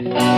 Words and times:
Mm-hmm. 0.00 0.29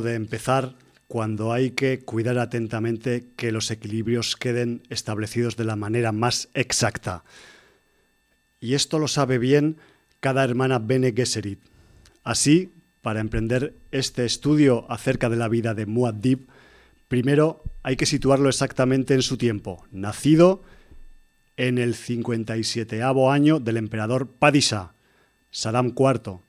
De 0.00 0.14
empezar 0.14 0.76
cuando 1.08 1.52
hay 1.52 1.72
que 1.72 2.00
cuidar 2.00 2.38
atentamente 2.38 3.26
que 3.36 3.50
los 3.50 3.70
equilibrios 3.72 4.36
queden 4.36 4.82
establecidos 4.88 5.56
de 5.56 5.64
la 5.64 5.74
manera 5.74 6.12
más 6.12 6.48
exacta. 6.54 7.24
Y 8.60 8.74
esto 8.74 8.98
lo 8.98 9.08
sabe 9.08 9.38
bien 9.38 9.78
cada 10.20 10.44
hermana 10.44 10.78
Bene 10.78 11.12
Gesserit. 11.12 11.58
Así, 12.22 12.72
para 13.02 13.20
emprender 13.20 13.74
este 13.90 14.24
estudio 14.24 14.86
acerca 14.90 15.28
de 15.28 15.36
la 15.36 15.48
vida 15.48 15.74
de 15.74 15.86
Muad'Dib, 15.86 16.46
primero 17.08 17.64
hay 17.82 17.96
que 17.96 18.06
situarlo 18.06 18.48
exactamente 18.48 19.14
en 19.14 19.22
su 19.22 19.36
tiempo. 19.36 19.84
Nacido 19.90 20.62
en 21.56 21.78
el 21.78 21.94
57 21.94 23.02
año 23.30 23.58
del 23.58 23.76
emperador 23.76 24.28
Padishah, 24.28 24.92
Saddam 25.50 25.94
IV, 25.96 26.45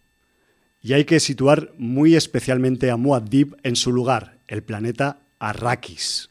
y 0.81 0.93
hay 0.93 1.05
que 1.05 1.19
situar 1.19 1.73
muy 1.77 2.15
especialmente 2.15 2.91
a 2.91 2.97
Muad'Dib 2.97 3.57
en 3.63 3.75
su 3.75 3.91
lugar, 3.91 4.37
el 4.47 4.63
planeta 4.63 5.19
Arrakis. 5.39 6.29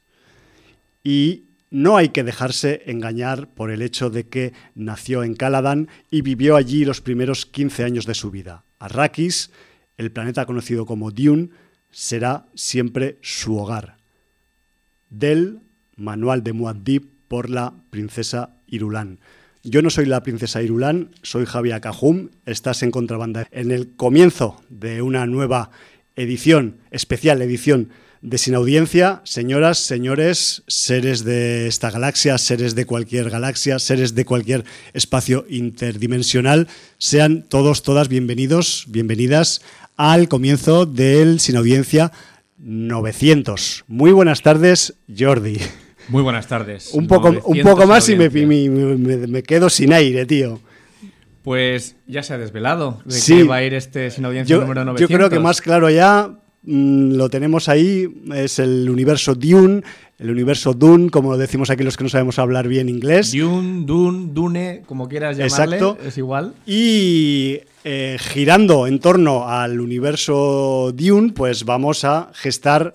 Y 1.02 1.44
no 1.70 1.96
hay 1.96 2.10
que 2.10 2.24
dejarse 2.24 2.82
engañar 2.86 3.48
por 3.48 3.70
el 3.70 3.82
hecho 3.82 4.08
de 4.10 4.28
que 4.28 4.52
nació 4.74 5.24
en 5.24 5.34
Caladan 5.34 5.88
y 6.10 6.22
vivió 6.22 6.56
allí 6.56 6.84
los 6.84 7.00
primeros 7.00 7.44
15 7.46 7.84
años 7.84 8.06
de 8.06 8.14
su 8.14 8.30
vida. 8.30 8.64
Arrakis, 8.78 9.50
el 9.96 10.12
planeta 10.12 10.46
conocido 10.46 10.86
como 10.86 11.10
Dune, 11.10 11.50
será 11.90 12.46
siempre 12.54 13.18
su 13.22 13.56
hogar. 13.58 13.96
Del 15.10 15.60
Manual 15.96 16.42
de 16.42 16.52
Muad'Dib 16.52 17.08
por 17.28 17.50
la 17.50 17.74
princesa 17.90 18.56
Irulan. 18.66 19.18
Yo 19.68 19.82
no 19.82 19.90
soy 19.90 20.06
la 20.06 20.22
princesa 20.22 20.62
Irulán, 20.62 21.10
soy 21.22 21.44
Javier 21.44 21.80
Cajum, 21.80 22.28
estás 22.46 22.84
en 22.84 22.92
contrabanda 22.92 23.48
en 23.50 23.72
el 23.72 23.96
comienzo 23.96 24.62
de 24.68 25.02
una 25.02 25.26
nueva 25.26 25.72
edición, 26.14 26.76
especial 26.92 27.42
edición 27.42 27.88
de 28.22 28.38
Sin 28.38 28.54
Audiencia. 28.54 29.22
Señoras, 29.24 29.78
señores, 29.78 30.62
seres 30.68 31.24
de 31.24 31.66
esta 31.66 31.90
galaxia, 31.90 32.38
seres 32.38 32.76
de 32.76 32.86
cualquier 32.86 33.28
galaxia, 33.28 33.80
seres 33.80 34.14
de 34.14 34.24
cualquier 34.24 34.64
espacio 34.94 35.44
interdimensional, 35.48 36.68
sean 36.98 37.42
todos, 37.42 37.82
todas 37.82 38.08
bienvenidos, 38.08 38.84
bienvenidas 38.86 39.62
al 39.96 40.28
comienzo 40.28 40.86
del 40.86 41.40
Sin 41.40 41.56
Audiencia 41.56 42.12
900. 42.58 43.82
Muy 43.88 44.12
buenas 44.12 44.42
tardes, 44.42 44.94
Jordi. 45.08 45.58
Muy 46.08 46.22
buenas 46.22 46.46
tardes. 46.46 46.90
Un 46.92 47.06
poco, 47.06 47.34
un 47.44 47.60
poco 47.62 47.86
más 47.86 48.08
y 48.08 48.16
me, 48.16 49.42
quedo 49.42 49.68
sin 49.68 49.92
aire, 49.92 50.26
tío. 50.26 50.60
Pues 51.42 51.96
ya 52.06 52.22
se 52.22 52.34
ha 52.34 52.38
desvelado 52.38 53.00
de 53.04 53.20
que 53.24 53.44
va 53.44 53.56
a 53.56 53.62
ir 53.62 53.74
este 53.74 54.10
sin 54.10 54.24
audiencia 54.24 54.56
número 54.56 54.84
900. 54.84 55.00
Yo 55.00 55.16
creo 55.16 55.30
que 55.30 55.38
más 55.38 55.60
claro 55.60 55.88
ya 55.90 56.30
mm, 56.62 57.12
lo 57.12 57.28
tenemos 57.28 57.68
ahí, 57.68 58.08
es 58.34 58.58
el 58.58 58.90
universo 58.90 59.36
Dune, 59.36 59.82
el 60.18 60.30
universo 60.30 60.74
Dune, 60.74 61.08
como 61.08 61.36
decimos 61.36 61.70
aquí 61.70 61.84
los 61.84 61.96
que 61.96 62.02
no 62.02 62.10
sabemos 62.10 62.40
hablar 62.40 62.66
bien 62.66 62.88
inglés. 62.88 63.30
Dune, 63.30 63.84
Dune, 63.86 64.28
Dune, 64.32 64.82
como 64.86 65.08
quieras 65.08 65.36
llamarle, 65.36 65.76
Exacto. 65.76 65.98
es 66.04 66.18
igual. 66.18 66.54
Y 66.66 67.60
eh, 67.84 68.16
girando 68.18 68.88
en 68.88 68.98
torno 68.98 69.48
al 69.48 69.80
universo 69.80 70.90
Dune, 70.92 71.32
pues 71.32 71.64
vamos 71.64 72.04
a 72.04 72.30
gestar 72.34 72.92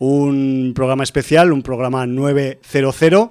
un 0.00 0.72
programa 0.74 1.02
especial, 1.04 1.52
un 1.52 1.62
programa 1.62 2.06
900, 2.06 3.28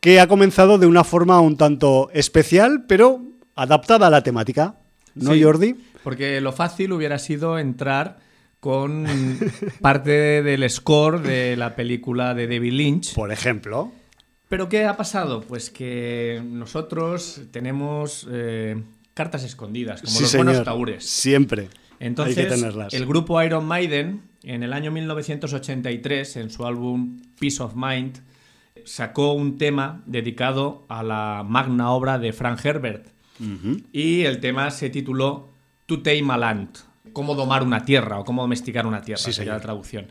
que 0.00 0.20
ha 0.20 0.26
comenzado 0.26 0.76
de 0.76 0.86
una 0.86 1.04
forma 1.04 1.40
un 1.40 1.56
tanto 1.56 2.10
especial, 2.12 2.84
pero 2.88 3.22
adaptada 3.54 4.08
a 4.08 4.10
la 4.10 4.22
temática. 4.22 4.74
¿No, 5.14 5.32
Sí. 5.32 5.42
Jordi? 5.42 5.76
Porque 6.02 6.40
lo 6.40 6.52
fácil 6.52 6.92
hubiera 6.92 7.18
sido 7.20 7.58
entrar 7.58 8.18
con 8.60 9.06
parte 9.80 10.42
del 10.42 10.68
score 10.68 11.22
de 11.22 11.56
la 11.56 11.76
película 11.76 12.34
de 12.34 12.48
David 12.48 12.72
Lynch. 12.72 13.14
Por 13.14 13.30
ejemplo. 13.30 13.92
Pero 14.48 14.68
¿qué 14.68 14.86
ha 14.86 14.96
pasado? 14.96 15.42
Pues 15.42 15.70
que 15.70 16.42
nosotros 16.44 17.42
tenemos 17.52 18.26
eh, 18.30 18.82
cartas 19.14 19.44
escondidas, 19.44 20.00
como 20.00 20.12
sí, 20.14 20.22
los 20.22 20.30
señor. 20.30 20.46
buenos 20.46 20.64
taúres. 20.64 21.04
Siempre. 21.08 21.68
Entonces, 22.00 22.36
Hay 22.38 22.44
que 22.44 22.50
tenerlas. 22.50 22.92
el 22.94 23.06
grupo 23.06 23.40
Iron 23.42 23.66
Maiden, 23.66 24.22
en 24.42 24.62
el 24.62 24.72
año 24.72 24.90
1983, 24.90 26.36
en 26.36 26.50
su 26.50 26.64
álbum 26.66 27.20
Peace 27.38 27.62
of 27.62 27.74
Mind, 27.74 28.18
sacó 28.84 29.32
un 29.32 29.58
tema 29.58 30.02
dedicado 30.06 30.84
a 30.88 31.02
la 31.02 31.44
magna 31.46 31.90
obra 31.90 32.18
de 32.18 32.32
Frank 32.32 32.64
Herbert. 32.64 33.08
Y 33.92 34.22
el 34.24 34.40
tema 34.40 34.70
se 34.72 34.90
tituló 34.90 35.50
To 35.86 36.00
Tame 36.02 36.32
a 36.32 36.36
Land, 36.36 36.70
cómo 37.12 37.34
domar 37.36 37.62
una 37.62 37.84
tierra 37.84 38.18
o 38.18 38.24
cómo 38.24 38.42
domesticar 38.42 38.84
una 38.86 39.00
tierra, 39.02 39.22
Sí, 39.22 39.32
sería 39.32 39.52
la 39.52 39.60
traducción. 39.60 40.06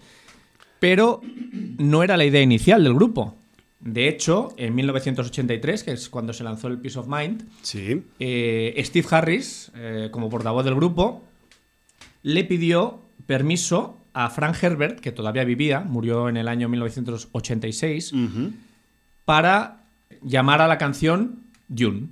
Pero 0.79 1.21
no 1.77 2.03
era 2.03 2.15
la 2.18 2.24
idea 2.25 2.41
inicial 2.41 2.83
del 2.83 2.94
grupo. 2.94 3.35
De 3.79 4.07
hecho, 4.07 4.53
en 4.57 4.75
1983, 4.75 5.83
que 5.83 5.91
es 5.91 6.07
cuando 6.09 6.31
se 6.33 6.44
lanzó 6.44 6.68
el 6.68 6.79
Peace 6.79 6.97
of 7.00 7.07
Mind, 7.07 7.44
Sí. 7.62 8.03
eh, 8.19 8.81
Steve 8.85 9.07
Harris, 9.12 9.71
eh, 9.75 10.09
como 10.12 10.29
portavoz 10.29 10.63
del 10.63 10.75
grupo, 10.75 11.21
le 12.24 12.44
pidió 12.45 13.00
permiso 13.25 13.97
a 14.25 14.29
Frank 14.31 14.55
Herbert, 14.63 14.99
que 14.99 15.11
todavía 15.11 15.43
vivía, 15.43 15.81
murió 15.81 16.27
en 16.27 16.37
el 16.37 16.47
año 16.47 16.67
1986, 16.69 18.13
Ujú. 18.13 18.51
para 19.25 19.81
llamar 20.23 20.61
a 20.61 20.67
la 20.67 20.79
canción 20.79 21.43
Dune. 21.67 22.07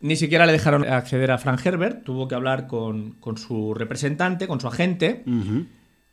Ni 0.00 0.16
siquiera 0.16 0.44
le 0.46 0.52
dejaron 0.52 0.84
acceder 0.84 1.30
a 1.30 1.38
Frank 1.38 1.64
Herbert, 1.64 2.02
tuvo 2.02 2.26
que 2.26 2.34
hablar 2.34 2.66
con, 2.66 3.12
con 3.20 3.38
su 3.38 3.74
representante, 3.74 4.48
con 4.48 4.60
su 4.60 4.66
agente, 4.66 5.22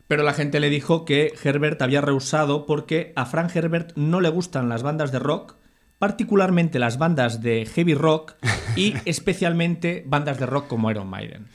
pero 0.07 0.21
la 0.21 0.33
gente 0.33 0.59
le 0.59 0.69
dijo 0.69 1.03
que 1.05 1.33
Herbert 1.43 1.81
había 1.81 2.01
rehusado 2.01 2.67
porque 2.67 3.11
a 3.15 3.25
Frank 3.25 3.55
Herbert 3.55 3.93
no 3.95 4.21
le 4.21 4.29
gustan 4.29 4.69
las 4.69 4.83
bandas 4.83 5.11
de 5.11 5.17
rock, 5.17 5.55
particularmente 5.97 6.77
las 6.77 6.99
bandas 6.99 7.41
de 7.41 7.65
heavy 7.65 7.95
rock 7.95 8.35
y 8.75 8.93
especialmente 9.05 10.03
bandas 10.05 10.37
de 10.39 10.45
rock 10.45 10.67
como 10.67 10.91
Iron 10.91 11.09
Maiden. 11.09 11.47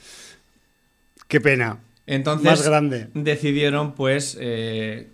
Qué 1.29 1.39
pena. 1.39 1.79
Entonces 2.07 2.45
Más 2.45 2.63
grande. 2.63 3.07
decidieron 3.13 3.93
pues 3.93 4.37
eh, 4.39 5.09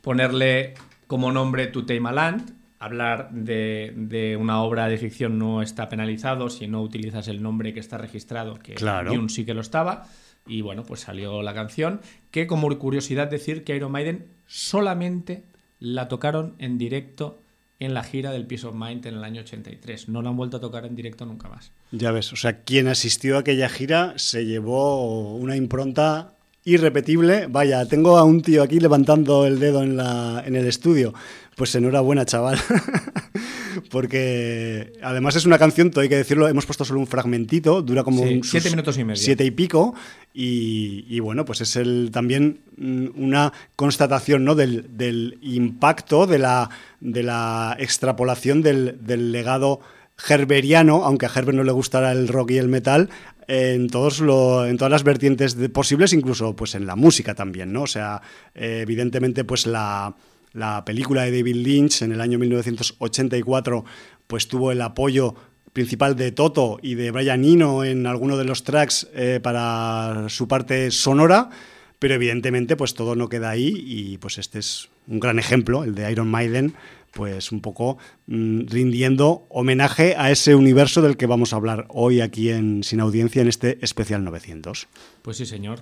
ponerle 0.00 0.74
como 1.06 1.32
nombre 1.32 1.66
To 1.66 1.84
Tame 1.84 2.08
a 2.08 2.12
Land. 2.12 2.54
Hablar 2.78 3.30
de, 3.32 3.92
de 3.96 4.36
una 4.36 4.60
obra 4.62 4.86
de 4.88 4.98
ficción 4.98 5.38
no 5.38 5.62
está 5.62 5.88
penalizado 5.88 6.50
si 6.50 6.68
no 6.68 6.82
utilizas 6.82 7.26
el 7.28 7.42
nombre 7.42 7.72
que 7.72 7.80
está 7.80 7.96
registrado, 7.98 8.58
que 8.58 8.74
Claro. 8.74 9.12
Dune 9.12 9.28
sí 9.30 9.44
que 9.46 9.54
lo 9.54 9.62
estaba. 9.62 10.06
Y 10.46 10.60
bueno, 10.60 10.84
pues 10.84 11.00
salió 11.00 11.42
la 11.42 11.54
canción, 11.54 12.00
que 12.30 12.46
como 12.46 12.68
curiosidad 12.78 13.28
decir 13.28 13.64
que 13.64 13.74
Iron 13.74 13.90
Maiden 13.92 14.26
solamente 14.46 15.42
la 15.80 16.06
tocaron 16.08 16.54
en 16.58 16.78
directo 16.78 17.40
en 17.80 17.94
la 17.94 18.04
gira 18.04 18.30
del 18.30 18.46
Peace 18.46 18.66
of 18.66 18.74
Mind 18.74 19.04
en 19.06 19.14
el 19.16 19.24
año 19.24 19.40
83. 19.40 20.08
No 20.08 20.22
la 20.22 20.28
han 20.30 20.36
vuelto 20.36 20.58
a 20.58 20.60
tocar 20.60 20.86
en 20.86 20.94
directo 20.94 21.26
nunca 21.26 21.48
más. 21.48 21.72
Ya 21.90 22.10
ves, 22.12 22.32
o 22.32 22.36
sea, 22.36 22.60
quien 22.62 22.88
asistió 22.88 23.36
a 23.36 23.40
aquella 23.40 23.68
gira 23.68 24.14
se 24.16 24.44
llevó 24.46 25.34
una 25.34 25.56
impronta 25.56 26.34
irrepetible. 26.66 27.46
Vaya, 27.48 27.86
tengo 27.86 28.18
a 28.18 28.24
un 28.24 28.42
tío 28.42 28.62
aquí 28.62 28.78
levantando 28.80 29.46
el 29.46 29.58
dedo 29.58 29.82
en, 29.82 29.96
la, 29.96 30.42
en 30.44 30.54
el 30.56 30.66
estudio. 30.66 31.14
Pues 31.56 31.74
enhorabuena, 31.74 32.26
chaval. 32.26 32.58
Porque 33.90 34.92
además 35.02 35.36
es 35.36 35.46
una 35.46 35.58
canción, 35.58 35.90
todo 35.90 36.00
hay 36.02 36.08
que 36.08 36.16
decirlo, 36.16 36.48
hemos 36.48 36.66
puesto 36.66 36.84
solo 36.84 37.00
un 37.00 37.06
fragmentito, 37.06 37.82
dura 37.82 38.04
como 38.04 38.22
Sí, 38.26 38.34
un- 38.34 38.44
siete 38.44 38.70
minutos 38.70 38.98
y 38.98 39.04
medio. 39.04 39.16
Siete 39.22 39.44
y 39.44 39.50
pico. 39.50 39.94
Y, 40.34 41.04
y 41.08 41.20
bueno, 41.20 41.44
pues 41.44 41.60
es 41.62 41.76
el, 41.76 42.10
también 42.12 42.60
mm, 42.76 43.06
una 43.16 43.52
constatación 43.74 44.44
¿no? 44.44 44.54
del, 44.54 44.86
del 44.96 45.38
impacto, 45.42 46.26
de 46.26 46.38
la, 46.38 46.68
de 47.00 47.22
la 47.22 47.76
extrapolación 47.78 48.60
del, 48.62 48.98
del 49.02 49.32
legado 49.32 49.80
herberiano, 50.28 51.04
aunque 51.04 51.26
a 51.26 51.30
Herbert 51.34 51.56
no 51.56 51.64
le 51.64 51.72
gustara 51.72 52.12
el 52.12 52.28
rock 52.28 52.52
y 52.52 52.58
el 52.58 52.68
metal, 52.68 53.10
en, 53.48 53.88
todas 53.88 54.20
las 54.20 55.04
vertientes 55.04 55.56
de- 55.56 55.68
posibles, 55.68 56.12
incluso 56.12 56.56
pues 56.56 56.74
en 56.74 56.86
la 56.86 56.96
música 56.96 57.34
también, 57.34 57.72
¿no? 57.72 57.82
O 57.82 57.86
sea, 57.86 58.22
eh, 58.54 58.80
evidentemente 58.82 59.44
pues 59.44 59.66
la, 59.66 60.16
la 60.52 60.84
película 60.84 61.22
de 61.22 61.30
David 61.32 61.56
Lynch 61.56 62.02
en 62.02 62.12
el 62.12 62.20
año 62.20 62.38
1984 62.38 63.84
pues 64.26 64.48
tuvo 64.48 64.72
el 64.72 64.82
apoyo 64.82 65.34
principal 65.72 66.16
de 66.16 66.32
Toto 66.32 66.78
y 66.82 66.94
de 66.94 67.10
Brian 67.10 67.44
Eno 67.44 67.84
en 67.84 68.06
alguno 68.06 68.36
de 68.36 68.44
los 68.44 68.64
tracks 68.64 69.08
eh, 69.14 69.40
para 69.42 70.24
su 70.28 70.48
parte 70.48 70.90
sonora, 70.90 71.50
pero 71.98 72.14
evidentemente 72.14 72.76
pues 72.76 72.94
todo 72.94 73.14
no 73.14 73.28
queda 73.28 73.50
ahí 73.50 73.74
y 73.86 74.18
pues 74.18 74.38
este 74.38 74.58
es 74.58 74.88
un 75.06 75.20
gran 75.20 75.38
ejemplo, 75.38 75.84
el 75.84 75.94
de 75.94 76.10
Iron 76.10 76.28
Maiden, 76.28 76.74
pues 77.16 77.50
un 77.50 77.60
poco 77.62 77.96
mm, 78.26 78.66
rindiendo 78.68 79.46
homenaje 79.48 80.14
a 80.16 80.30
ese 80.30 80.54
universo 80.54 81.00
del 81.00 81.16
que 81.16 81.24
vamos 81.26 81.52
a 81.52 81.56
hablar 81.56 81.86
hoy 81.88 82.20
aquí 82.20 82.50
en 82.50 82.84
Sin 82.84 83.00
Audiencia 83.00 83.40
en 83.40 83.48
este 83.48 83.78
especial 83.82 84.22
900. 84.22 84.86
Pues 85.22 85.38
sí, 85.38 85.46
señor. 85.46 85.80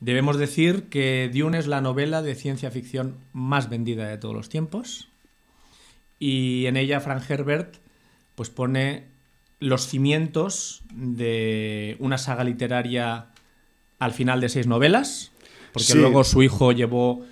Debemos 0.00 0.36
decir 0.38 0.84
que 0.90 1.30
Dune 1.32 1.58
es 1.58 1.68
la 1.68 1.80
novela 1.80 2.20
de 2.20 2.34
ciencia 2.34 2.70
ficción 2.70 3.14
más 3.32 3.70
vendida 3.70 4.08
de 4.08 4.18
todos 4.18 4.34
los 4.34 4.48
tiempos. 4.48 5.08
Y 6.18 6.66
en 6.66 6.76
ella 6.76 7.00
Frank 7.00 7.22
Herbert 7.30 7.76
pues 8.34 8.50
pone 8.50 9.04
los 9.60 9.86
cimientos 9.86 10.82
de 10.92 11.96
una 12.00 12.18
saga 12.18 12.44
literaria 12.44 13.28
al 13.98 14.12
final 14.12 14.40
de 14.40 14.48
seis 14.50 14.66
novelas, 14.66 15.30
porque 15.72 15.92
Sí. 15.92 15.98
luego 15.98 16.24
su 16.24 16.42
hijo 16.42 16.72
llevó, 16.72 17.24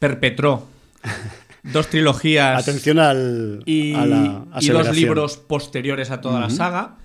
perpetró 0.00 0.66
dos 1.62 1.88
trilogías 1.88 2.60
Atención 2.62 2.98
al, 2.98 3.62
y, 3.66 3.94
a 3.94 4.06
la 4.06 4.46
y 4.60 4.68
dos 4.68 4.94
libros 4.94 5.36
posteriores 5.36 6.10
a 6.10 6.20
toda 6.20 6.40
la 6.40 6.50
saga. 6.50 6.96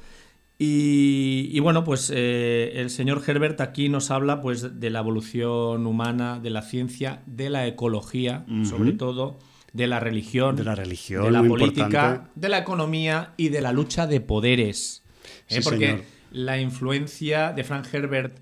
Y, 0.58 1.50
y 1.51 1.60
bueno, 1.60 1.84
pues 1.84 2.12
eh, 2.15 2.72
el 2.75 2.89
señor 2.89 3.22
Herbert 3.27 3.60
aquí 3.60 3.89
nos 3.89 4.10
habla 4.10 4.39
pues 4.41 4.79
de 4.79 4.89
la 4.89 5.00
evolución 5.00 5.86
humana, 5.86 6.39
de 6.39 6.50
la 6.50 6.62
ciencia, 6.62 7.22
de 7.25 7.50
la 7.50 7.68
ecología, 7.68 8.46
sobre 8.63 8.94
todo, 8.94 9.38
de 9.74 9.88
la 9.88 10.00
religión, 10.00 10.56
De 10.56 10.63
la 10.63 10.75
religión, 10.75 11.25
de 11.25 11.32
la 11.32 11.44
política, 11.44 11.84
importante. 11.84 12.29
de 12.36 12.50
la 12.50 12.58
economía 12.60 13.34
y 13.36 13.50
de 13.50 13.60
la 13.60 13.74
lucha 13.74 14.08
de 14.08 14.22
poderes. 14.22 15.03
¿eh? 15.50 15.56
Sí, 15.56 15.60
Porque 15.62 15.88
señor. 15.88 16.03
la 16.32 16.62
influencia 16.62 17.51
de 17.51 17.63
Frank 17.65 17.88
Herbert 17.94 18.38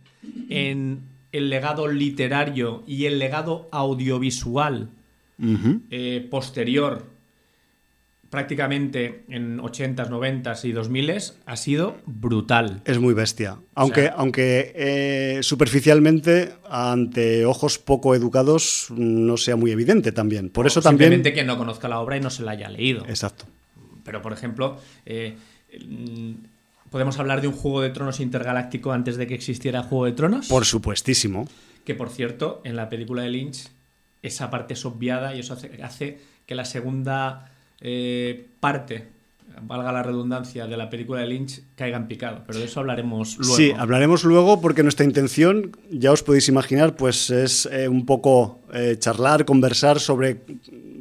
en 0.50 1.02
el 1.32 1.50
legado 1.50 1.88
literario 1.88 2.84
y 2.86 3.06
el 3.06 3.18
legado 3.18 3.68
audiovisual 3.72 4.90
Eh, 5.90 6.28
posterior, 6.30 7.06
prácticamente 8.30 9.25
en 9.30 9.60
80s, 9.60 10.10
90s 10.10 10.66
y 10.66 10.74
2000s, 10.74 11.34
ha 11.46 11.56
sido 11.56 11.98
brutal. 12.06 12.82
Es 12.86 12.98
muy 13.00 13.13
bestia. 13.13 13.58
Aunque, 13.75 14.04
sea- 14.04 14.13
aunque 14.18 14.72
eh, 14.75 15.40
superficialmente, 15.44 16.54
ante 16.70 17.46
ojos 17.46 17.78
poco 17.78 18.16
educados, 18.16 18.88
no 18.96 19.38
sea 19.38 19.56
muy 19.56 19.72
evidente 19.72 20.12
también. 20.12 20.50
Por 20.50 20.66
eso 20.66 20.82
también. 20.82 21.12
Simplemente 21.12 21.34
que 21.34 21.44
no 21.46 21.58
conozca 21.58 21.88
la 21.88 22.00
obra 22.00 22.18
y 22.18 22.22
no 22.22 22.30
se 22.32 22.42
la 22.44 22.52
haya 22.52 22.70
leído. 22.70 23.06
Exacto. 23.08 23.46
Pero, 24.04 24.22
por 24.22 24.34
ejemplo, 24.34 24.78
eh, 25.06 25.38
mm, 25.88 26.32
¿podemos 26.90 27.20
hablar 27.20 27.40
de 27.42 27.48
un 27.48 27.54
Juego 27.54 27.82
de 27.82 27.92
Tronos 27.92 28.20
intergaláctico 28.20 28.92
antes 28.94 29.16
de 29.16 29.28
que 29.28 29.36
existiera 29.36 29.84
Juego 29.84 30.06
de 30.06 30.13
Tronos? 30.13 30.48
Por 30.48 30.66
supuestísimo. 30.66 31.48
Que, 31.86 31.94
por 31.94 32.10
cierto, 32.10 32.62
en 32.63 32.75
la 32.75 32.90
película 32.90 33.22
de 33.24 33.30
Lynch, 33.30 33.70
esa 34.24 34.50
parte 34.50 34.74
es 34.74 34.86
obviada 34.86 35.36
y 35.36 35.42
eso 35.42 35.53
hace, 35.53 35.84
hace 35.84 36.20
que 36.46 36.56
la 36.56 36.65
segunda 36.65 37.51
eh, 37.82 38.48
parte, 38.60 39.10
valga 39.62 39.92
la 39.92 40.03
redundancia, 40.03 40.68
de 40.68 40.77
la 40.77 40.89
película 40.89 41.22
de 41.22 41.27
Lynch 41.27 41.62
caiga 41.75 41.98
en 41.98 42.08
picado. 42.08 42.44
Pero 42.48 42.60
de 42.60 42.65
eso 42.65 42.80
hablaremos 42.80 43.38
luego. 43.38 43.56
Sí, 43.56 43.72
hablaremos 43.77 44.24
luego 44.24 44.62
porque 44.62 44.84
nuestra 44.84 45.06
intención, 45.06 45.75
ya 45.92 46.12
os 46.12 46.24
podéis 46.24 46.48
imaginar, 46.48 46.96
pues 46.96 47.30
es 47.30 47.68
eh, 47.72 47.88
un 47.88 48.06
poco 48.06 48.62
eh, 48.74 48.96
charlar, 48.98 49.46
conversar 49.46 50.00
sobre 50.00 50.42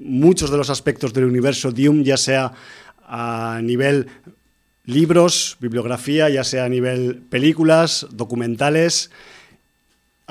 muchos 0.05 0.51
de 0.51 0.57
los 0.57 0.71
aspectos 0.71 1.13
del 1.13 1.25
universo 1.25 1.71
Dune, 1.71 2.05
ya 2.05 2.17
sea 2.17 2.53
a 3.07 3.61
nivel 3.63 4.09
libros, 4.85 5.57
bibliografía, 5.61 6.29
ya 6.29 6.45
sea 6.45 6.65
a 6.65 6.69
nivel 6.69 7.23
películas, 7.31 8.07
documentales. 8.11 9.11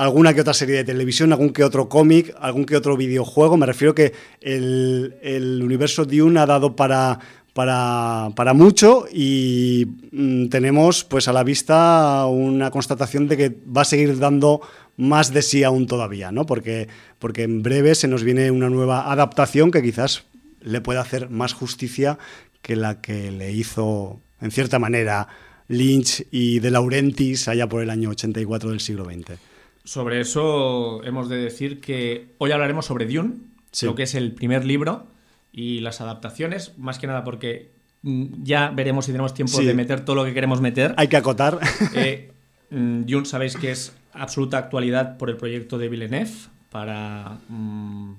Alguna 0.02 0.34
que 0.34 0.42
otra 0.42 0.56
serie 0.56 0.78
de 0.78 0.84
televisión, 0.84 1.32
algún 1.32 1.52
que 1.52 1.64
otro 1.64 1.88
cómic, 1.88 2.34
algún 2.40 2.66
que 2.66 2.76
otro 2.76 2.98
videojuego. 2.98 3.56
Me 3.56 3.68
refiero 3.68 3.94
que 3.94 4.14
el, 4.42 5.16
el 5.22 5.62
universo 5.62 6.06
Dune 6.06 6.40
ha 6.40 6.48
dado 6.48 6.76
para, 6.76 7.20
para, 7.54 8.30
para 8.36 8.54
mucho 8.56 9.06
y 9.14 9.86
mm, 10.12 10.48
tenemos 10.48 11.04
pues 11.04 11.28
a 11.28 11.34
la 11.34 11.44
vista 11.44 12.26
una 12.26 12.72
constatación 12.72 13.28
de 13.28 13.38
que 13.38 13.56
va 13.78 13.84
a 13.84 13.86
seguir 13.86 14.18
dando 14.18 14.62
más 14.98 15.32
de 15.34 15.44
sí 15.44 15.64
aún 15.64 15.86
todavía, 15.86 16.32
¿no? 16.32 16.48
Porque, 16.48 16.88
porque 17.20 17.44
en 17.44 17.62
breve 17.62 17.94
se 17.94 18.08
nos 18.08 18.24
viene 18.24 18.50
una 18.50 18.72
nueva 18.72 19.12
adaptación 19.12 19.70
que 19.70 19.84
quizás 19.84 20.24
le 20.62 20.82
pueda 20.82 21.02
hacer 21.02 21.30
más 21.30 21.54
justicia 21.54 22.18
que 22.64 22.76
la 22.76 23.02
que 23.02 23.30
le 23.30 23.52
hizo, 23.52 24.20
en 24.42 24.50
cierta 24.50 24.80
manera, 24.80 25.28
Lynch 25.68 26.26
y 26.32 26.60
De 26.60 26.72
Laurentiis 26.72 27.48
allá 27.48 27.70
por 27.70 27.84
el 27.84 27.92
año 27.92 28.10
84 28.10 28.72
del 28.72 28.80
siglo 28.80 29.06
XX. 29.06 29.51
Sobre 29.84 30.22
eso 30.22 31.04
hemos 31.04 31.28
de 31.30 31.38
decir 31.38 31.82
que 31.82 32.34
hoy 32.38 32.52
hablaremos 32.52 32.86
sobre 32.86 33.06
Dune, 33.06 33.36
Sí. 33.72 33.86
lo 33.86 33.96
que 33.96 34.04
es 34.04 34.16
el 34.16 34.34
primer 34.34 34.66
libro 34.66 35.08
y 35.52 35.80
las 35.80 36.02
adaptaciones, 36.02 36.78
más 36.78 37.00
que 37.00 37.08
nada 37.08 37.24
porque 37.24 37.72
mm, 38.04 38.44
ya 38.44 38.70
veremos 38.70 39.06
si 39.06 39.12
tenemos 39.12 39.34
tiempo 39.34 39.58
Sí. 39.58 39.66
de 39.66 39.74
meter 39.74 40.04
todo 40.06 40.16
lo 40.18 40.26
que 40.26 40.34
queremos 40.34 40.60
meter. 40.62 40.94
Hay 40.98 41.08
que 41.08 41.18
acotar. 41.18 41.60
Eh, 41.96 42.32
mm, 42.70 43.04
Dune 43.06 43.26
sabéis 43.26 43.56
que 43.56 43.72
es 43.72 43.94
absoluta 44.14 44.58
actualidad 44.58 45.18
por 45.18 45.30
el 45.30 45.38
proyecto 45.38 45.78
de 45.78 45.88
Villeneuve 45.90 46.32
para 46.70 47.38
mm, 47.50 48.14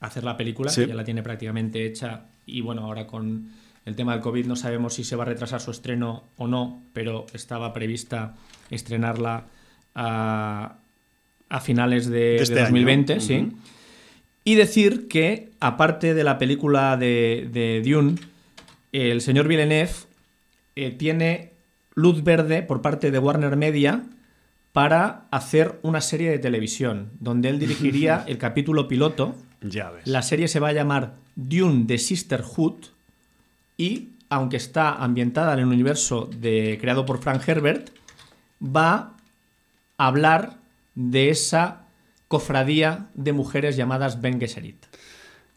hacer 0.00 0.24
la 0.24 0.36
película, 0.36 0.70
Sí. 0.70 0.82
que 0.82 0.88
ya 0.88 0.94
la 0.94 1.04
tiene 1.04 1.22
prácticamente 1.22 1.86
hecha 1.86 2.24
y 2.46 2.60
bueno, 2.60 2.82
ahora 2.84 3.06
con 3.06 3.50
el 3.84 3.94
tema 3.94 4.12
del 4.12 4.20
COVID 4.22 4.46
no 4.46 4.56
sabemos 4.56 4.94
si 4.94 5.04
se 5.04 5.14
va 5.16 5.22
a 5.22 5.26
retrasar 5.26 5.60
su 5.60 5.70
estreno 5.70 6.24
o 6.36 6.46
no, 6.48 6.82
pero 6.92 7.26
estaba 7.32 7.72
prevista 7.72 8.34
estrenarla 8.70 9.44
a, 9.94 10.76
a 11.48 11.60
finales 11.60 12.06
de, 12.06 12.18
De 12.18 12.20
de 12.20 12.42
este 12.42 12.54
año. 12.54 12.64
2020, 12.66 13.20
sí. 13.20 13.48
Y 14.44 14.54
decir 14.54 15.08
que, 15.08 15.50
aparte 15.58 16.14
de 16.14 16.24
la 16.24 16.38
película 16.38 16.96
de, 16.96 17.48
de 17.52 17.82
Dune, 17.84 18.16
el 18.92 19.20
señor 19.20 19.48
Villeneuve 19.48 19.90
eh, 20.76 20.90
tiene 20.90 21.52
luz 21.94 22.22
verde 22.22 22.62
por 22.62 22.82
parte 22.82 23.10
de 23.10 23.18
Warner 23.18 23.56
Media 23.56 24.04
para 24.72 25.24
hacer 25.30 25.78
una 25.82 26.00
serie 26.00 26.30
de 26.30 26.38
televisión, 26.38 27.10
donde 27.18 27.48
él 27.48 27.58
dirigiría 27.58 28.24
el 28.28 28.38
capítulo 28.38 28.88
piloto. 28.88 29.34
ya 29.62 29.90
ves. 29.90 30.06
La 30.06 30.22
serie 30.22 30.48
se 30.48 30.60
va 30.60 30.68
a 30.68 30.72
llamar 30.72 31.14
Dune 31.34 31.84
de 31.86 31.98
Sisterhood 31.98 32.84
y, 33.78 34.10
aunque 34.28 34.58
está 34.58 34.94
ambientada 34.94 35.54
en 35.54 35.60
el 35.60 35.66
universo 35.66 36.28
de, 36.38 36.78
creado 36.80 37.06
por 37.06 37.22
Frank 37.22 37.46
Herbert, 37.48 37.88
va 38.62 39.14
a 39.96 40.06
hablar 40.06 40.58
de 40.96 41.30
esa 41.30 41.86
cofradía 42.26 43.06
de 43.14 43.32
mujeres 43.32 43.76
llamadas 43.76 44.20
Ben 44.20 44.40
Gesserit. 44.40 44.84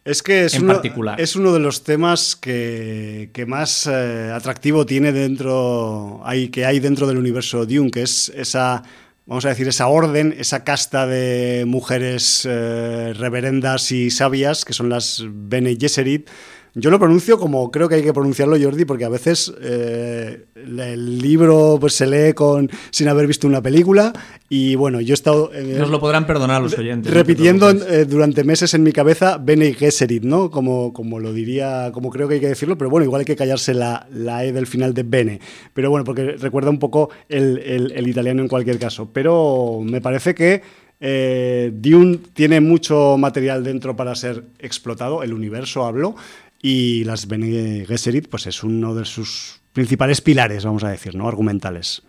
Es 0.05 0.24
que 0.24 0.46
es, 0.46 0.53
en 0.53 0.63
uno, 0.63 0.74
particular. 0.74 1.19
es 1.19 1.36
uno 1.36 1.51
de 1.51 1.60
los 1.60 1.84
temas 1.84 2.36
que, 2.36 3.31
que 3.34 3.46
más 3.46 3.88
eh, 3.88 4.31
atractivo 4.34 4.86
tiene 4.86 5.12
dentro, 5.12 6.22
hay, 6.24 6.50
que 6.50 6.65
hay 6.65 6.79
dentro 6.79 7.05
del 7.08 7.17
universo 7.17 7.65
Dune, 7.65 7.91
que 7.91 8.03
es 8.03 8.29
esa, 8.29 8.84
vamos 9.25 9.46
a 9.46 9.50
decir, 9.50 9.67
esa 9.67 9.88
orden, 9.88 10.34
esa 10.38 10.63
casta 10.63 11.05
de 11.05 11.65
mujeres 11.67 12.48
eh, 12.50 13.13
reverendas 13.15 13.91
y 13.91 14.10
sabias, 14.10 14.63
que 14.63 14.74
son 14.74 14.89
las 14.89 15.24
Bene 15.27 15.75
Gesserit. 15.79 16.29
Yo 16.75 16.91
lo 16.91 16.99
pronuncio 16.99 17.38
como 17.39 17.71
creo 17.71 17.89
que 17.89 17.95
hay 17.95 18.03
que 18.03 18.13
pronunciarlo, 18.13 18.55
Jordi, 18.61 18.85
porque 18.85 19.03
a 19.05 19.09
veces 19.09 19.51
eh, 19.61 20.45
el 20.55 21.19
libro 21.19 21.77
pues, 21.79 21.93
se 21.93 22.05
lee 22.05 22.33
con, 22.33 22.69
sin 22.91 23.07
haber 23.07 23.25
visto 23.27 23.47
una 23.47 23.61
película. 23.61 24.13
Y 24.49 24.75
bueno, 24.75 25.01
yo 25.01 25.13
he 25.13 25.15
estado. 25.15 25.51
eh, 25.53 25.75
Nos 25.77 25.89
lo 25.89 25.99
podrán 25.99 26.25
perdonar 26.27 26.61
los 26.61 26.77
oyentes. 26.77 27.11
repitiendo 27.13 27.69
eh, 27.71 28.05
durante 28.05 28.43
meses 28.43 28.73
en 28.73 28.83
mi 28.83 28.91
cabeza 28.91 29.38
Bene 29.38 29.73
Gesserit, 29.73 30.23
¿no? 30.23 30.49
Como, 30.51 30.93
como 30.93 31.19
lo 31.19 31.33
diría, 31.33 31.91
como 31.93 32.09
creo 32.11 32.27
que 32.27 32.35
hay 32.35 32.39
que 32.39 32.47
decirlo, 32.49 32.77
pero 32.77 32.89
bueno, 32.89 33.03
igual 33.05 33.21
hay 33.21 33.25
que 33.25 33.35
callarse 33.35 33.73
la, 33.73 34.07
la 34.13 34.45
E 34.45 34.51
del 34.53 34.67
final 34.67 34.93
de 34.93 35.03
Bene. 35.03 35.39
Pero 35.73 35.89
bueno, 35.89 36.03
porque 36.03 36.33
recuerda 36.38 36.69
un 36.69 36.79
poco 36.79 37.09
el, 37.29 37.57
el- 37.59 37.91
el 37.93 38.07
italiano 38.07 38.41
en 38.41 38.47
cualquier 38.47 38.77
caso. 38.79 39.09
Pero 39.11 39.81
me 39.83 40.01
parece 40.01 40.33
que 40.35 40.61
eh, 41.01 41.71
Dune 41.73 42.19
tiene 42.33 42.59
mucho 42.59 43.15
material 43.17 43.63
dentro 43.63 43.95
para 43.95 44.13
ser 44.15 44.43
explotado, 44.59 45.23
el 45.23 45.33
universo 45.33 45.85
hablo, 45.85 46.15
y 46.61 47.03
las 47.05 47.27
Bene 47.27 47.85
Gesserit, 47.85 48.27
pues 48.27 48.47
es 48.47 48.63
uno 48.63 48.93
de 48.93 49.05
sus 49.05 49.61
principales 49.73 50.21
pilares, 50.21 50.65
vamos 50.65 50.83
a 50.83 50.89
decir, 50.89 51.15
¿no? 51.15 51.27
Argumentales. 51.27 52.01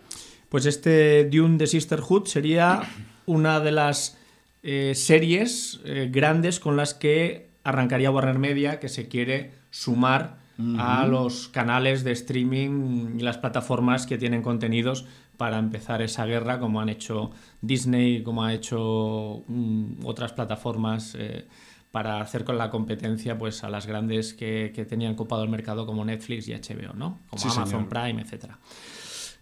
Pues 0.49 0.65
este 0.65 1.25
Dune 1.25 1.57
de 1.57 1.67
Sisterhood 1.67 2.25
sería 2.25 2.81
una 3.25 3.59
de 3.61 3.71
las 3.71 4.17
eh, 4.63 4.93
series 4.95 5.79
eh, 5.85 6.09
grandes 6.11 6.59
con 6.59 6.75
las 6.75 6.93
que 6.93 7.49
arrancaría 7.63 8.11
Warner 8.11 8.39
Media, 8.39 8.79
que 8.79 8.89
se 8.89 9.07
quiere 9.07 9.51
sumar 9.69 10.41
a 10.77 11.07
los 11.07 11.47
canales 11.47 12.03
de 12.03 12.11
streaming 12.11 13.17
y 13.17 13.21
las 13.23 13.39
plataformas 13.39 14.05
que 14.05 14.19
tienen 14.19 14.43
contenidos 14.43 15.05
para 15.35 15.57
empezar 15.57 16.03
esa 16.03 16.27
guerra, 16.27 16.59
como 16.59 16.81
han 16.81 16.89
hecho 16.89 17.31
Disney, 17.61 18.21
como 18.21 18.43
ha 18.43 18.53
hecho 18.53 19.43
mm, 19.47 20.05
otras 20.05 20.33
plataformas. 20.33 21.15
eh, 21.17 21.47
para 21.91 22.21
hacer 22.21 22.43
con 22.45 22.57
la 22.57 22.69
competencia 22.69 23.37
pues 23.37 23.63
a 23.63 23.69
las 23.69 23.85
grandes 23.85 24.33
que, 24.33 24.71
que 24.73 24.85
tenían 24.85 25.15
copado 25.15 25.43
el 25.43 25.49
mercado 25.49 25.85
como 25.85 26.05
Netflix 26.05 26.47
y 26.47 26.53
HBO, 26.53 26.93
¿no? 26.95 27.19
Como 27.29 27.41
Sí, 27.41 27.47
Amazon 27.51 27.67
señor. 27.67 27.89
Prime, 27.89 28.21
etcétera. 28.21 28.57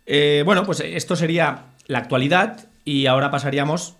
Eh, 0.06 0.41
bueno, 0.46 0.65
pues 0.65 0.79
esto 0.79 1.15
sería 1.15 1.65
la 1.88 2.00
actualidad 2.00 2.65
y 2.86 3.06
ahora 3.06 3.29
pasaríamos, 3.29 3.96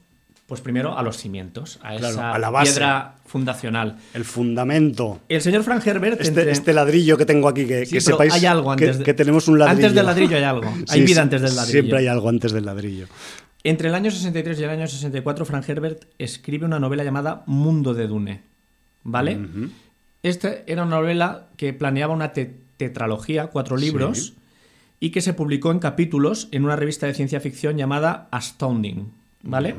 pues 0.48 0.62
primero 0.62 0.98
a 0.98 1.04
los 1.04 1.18
cimientos, 1.18 1.78
a 1.84 1.90
Claro, 1.96 2.08
esa 2.10 2.32
a 2.34 2.40
la 2.40 2.50
base. 2.50 2.72
piedra 2.72 3.16
fundacional. 3.28 3.98
El 4.16 4.26
fundamento. 4.26 5.20
El 5.30 5.42
señor 5.42 5.62
Frank 5.64 5.86
Herbert, 5.86 6.20
Este, 6.20 6.30
entre- 6.42 6.52
este 6.52 6.74
ladrillo 6.74 7.16
que 7.18 7.28
tengo 7.28 7.48
aquí, 7.48 7.68
que, 7.68 7.86
Sí, 7.86 7.94
que 7.96 8.02
sepáis 8.02 8.34
hay 8.34 8.48
algo 8.48 8.76
que, 8.76 8.86
antes 8.86 8.98
de- 8.98 9.04
que 9.04 9.14
tenemos 9.14 9.48
un 9.48 9.60
ladrillo. 9.60 9.76
Antes 9.78 9.94
del 9.94 10.06
ladrillo 10.08 10.38
hay 10.38 10.44
algo. 10.44 10.68
Hay 10.90 11.02
Sí, 11.02 11.06
vida 11.06 11.22
antes 11.22 11.42
del 11.42 11.56
ladrillo. 11.56 11.72
Siempre 11.72 12.00
hay 12.00 12.08
algo 12.08 12.28
antes 12.30 12.52
del 12.52 12.66
ladrillo. 12.66 13.06
Entre 13.64 13.90
el 13.90 13.96
año 13.96 14.10
63 14.12 14.60
y 14.60 14.64
el 14.64 14.70
año 14.70 14.88
64, 14.88 15.46
Frank 15.46 15.68
Herbert 15.68 16.06
escribe 16.18 16.66
una 16.66 16.80
novela 16.80 17.04
llamada 17.04 17.44
Mundo 17.46 17.94
de 17.94 18.08
Dune. 18.08 18.42
¿Vale? 19.04 19.38
Esta 20.24 20.54
era 20.68 20.84
una 20.84 20.98
novela 20.98 21.48
que 21.58 21.74
planeaba 21.74 22.14
una 22.14 22.34
te- 22.34 22.54
tetralogía, 22.78 23.48
cuatro 23.48 23.78
Sí. 23.78 23.86
libros, 23.86 24.34
y 25.00 25.12
que 25.12 25.22
se 25.22 25.34
publicó 25.34 25.72
en 25.72 25.80
capítulos 25.80 26.48
en 26.52 26.66
una 26.66 26.76
revista 26.76 27.08
de 27.08 27.14
ciencia 27.14 27.40
ficción 27.40 27.78
llamada 27.78 28.28
Astounding. 28.32 29.12
¿Vale? 29.44 29.76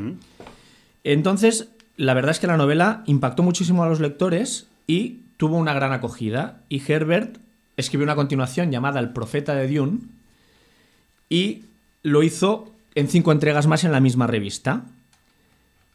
Entonces, 1.05 1.69
la 1.97 2.15
verdad 2.15 2.31
es 2.33 2.41
que 2.41 2.47
la 2.47 2.57
novela 2.57 3.03
impactó 3.07 3.43
muchísimo 3.43 3.83
a 3.83 3.89
los 3.89 4.01
lectores 4.01 4.67
y 4.87 5.19
tuvo 5.37 5.57
una 5.57 5.75
gran 5.75 5.93
acogida. 5.93 6.61
Y 6.69 6.83
Herbert 6.91 7.37
escribió 7.77 8.05
una 8.05 8.15
continuación 8.17 8.71
llamada 8.71 9.01
El 9.01 9.11
Profeta 9.11 9.55
de 9.55 9.69
Dune 9.75 9.99
y 11.29 11.65
lo 12.03 12.23
hizo 12.23 12.73
en 13.01 13.09
cinco 13.09 13.33
entregas 13.33 13.67
más 13.67 13.85
en 13.85 13.93
la 13.93 14.01
misma 14.01 14.27
revista. 14.27 14.85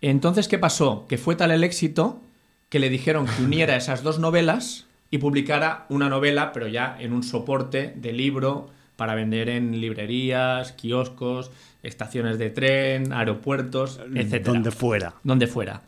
Entonces, 0.02 0.48
¿qué 0.48 0.58
pasó? 0.58 1.06
Que 1.08 1.20
fue 1.20 1.36
tal 1.36 1.52
el 1.52 1.64
éxito 1.64 2.22
que 2.70 2.80
le 2.80 2.90
dijeron 2.90 3.28
que 3.28 3.44
uniera 3.44 3.76
esas 3.78 4.02
dos 4.02 4.18
novelas 4.18 4.88
y 5.12 5.20
publicara 5.20 5.86
una 5.90 6.10
novela, 6.10 6.52
pero 6.52 6.68
ya 6.68 6.98
en 7.00 7.14
un 7.14 7.22
soporte 7.22 7.94
de 7.96 8.12
libro 8.12 8.72
para 8.96 9.14
vender 9.14 9.50
en 9.50 9.80
librerías, 9.80 10.72
kioscos, 10.72 11.52
estaciones 11.84 12.40
de 12.40 12.50
tren, 12.50 13.14
aeropuertos, 13.14 14.00
etc. 14.16 14.44
Donde 14.44 14.72
fuera. 14.72 15.14
Donde 15.24 15.46
fuera. 15.46 15.84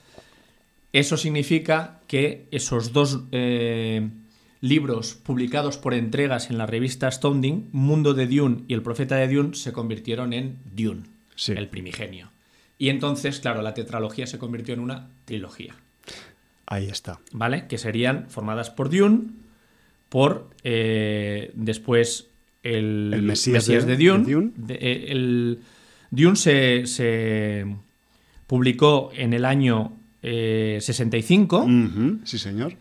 Eso 0.93 1.17
significa 1.17 1.99
que 2.07 2.47
esos 2.51 2.93
dos 2.93 3.21
eh, 3.31 4.07
libros 4.61 5.13
publicados 5.15 5.77
por 5.77 5.93
entregas 5.93 6.49
en 6.49 6.57
la 6.57 6.65
revista 6.65 7.07
Astounding, 7.07 7.69
Mundo 7.71 8.13
de 8.13 8.27
Dune 8.27 8.63
y 8.67 8.73
El 8.73 8.81
Profeta 8.81 9.15
de 9.15 9.27
Dune, 9.33 9.53
se 9.55 9.71
convirtieron 9.71 10.33
en 10.33 10.57
Dune, 10.75 11.03
Sí. 11.35 11.53
el 11.53 11.67
primigenio. 11.67 12.29
Y 12.79 12.89
entonces, 12.89 13.39
claro, 13.39 13.61
la 13.61 13.73
tetralogía 13.73 14.27
se 14.27 14.37
convirtió 14.39 14.73
en 14.73 14.79
una 14.81 15.07
trilogía, 15.25 15.75
Ahí 16.65 16.87
está. 16.87 17.19
¿vale? 17.31 17.65
Que 17.67 17.77
serían 17.77 18.25
formadas 18.29 18.69
por 18.69 18.89
Dune, 18.89 19.29
por 20.09 20.49
eh, 20.63 21.51
después 21.55 22.27
el, 22.63 23.11
El 23.13 23.21
Mesías 23.21 23.65
de- 23.67 23.81
de, 23.83 23.95
Dune. 23.95 24.25
de 24.25 24.33
Dune. 24.33 24.51
De- 24.57 24.73
eh, 24.75 25.11
el 25.11 25.59
Dune 26.11 26.35
se, 26.35 26.85
se 26.87 27.65
publicó 28.47 29.11
en 29.15 29.33
el 29.33 29.45
año 29.45 29.93
eh, 30.23 30.79
65. 30.81 31.59
Ujú, 31.63 32.19
Sí, 32.25 32.37
señor. 32.37 32.73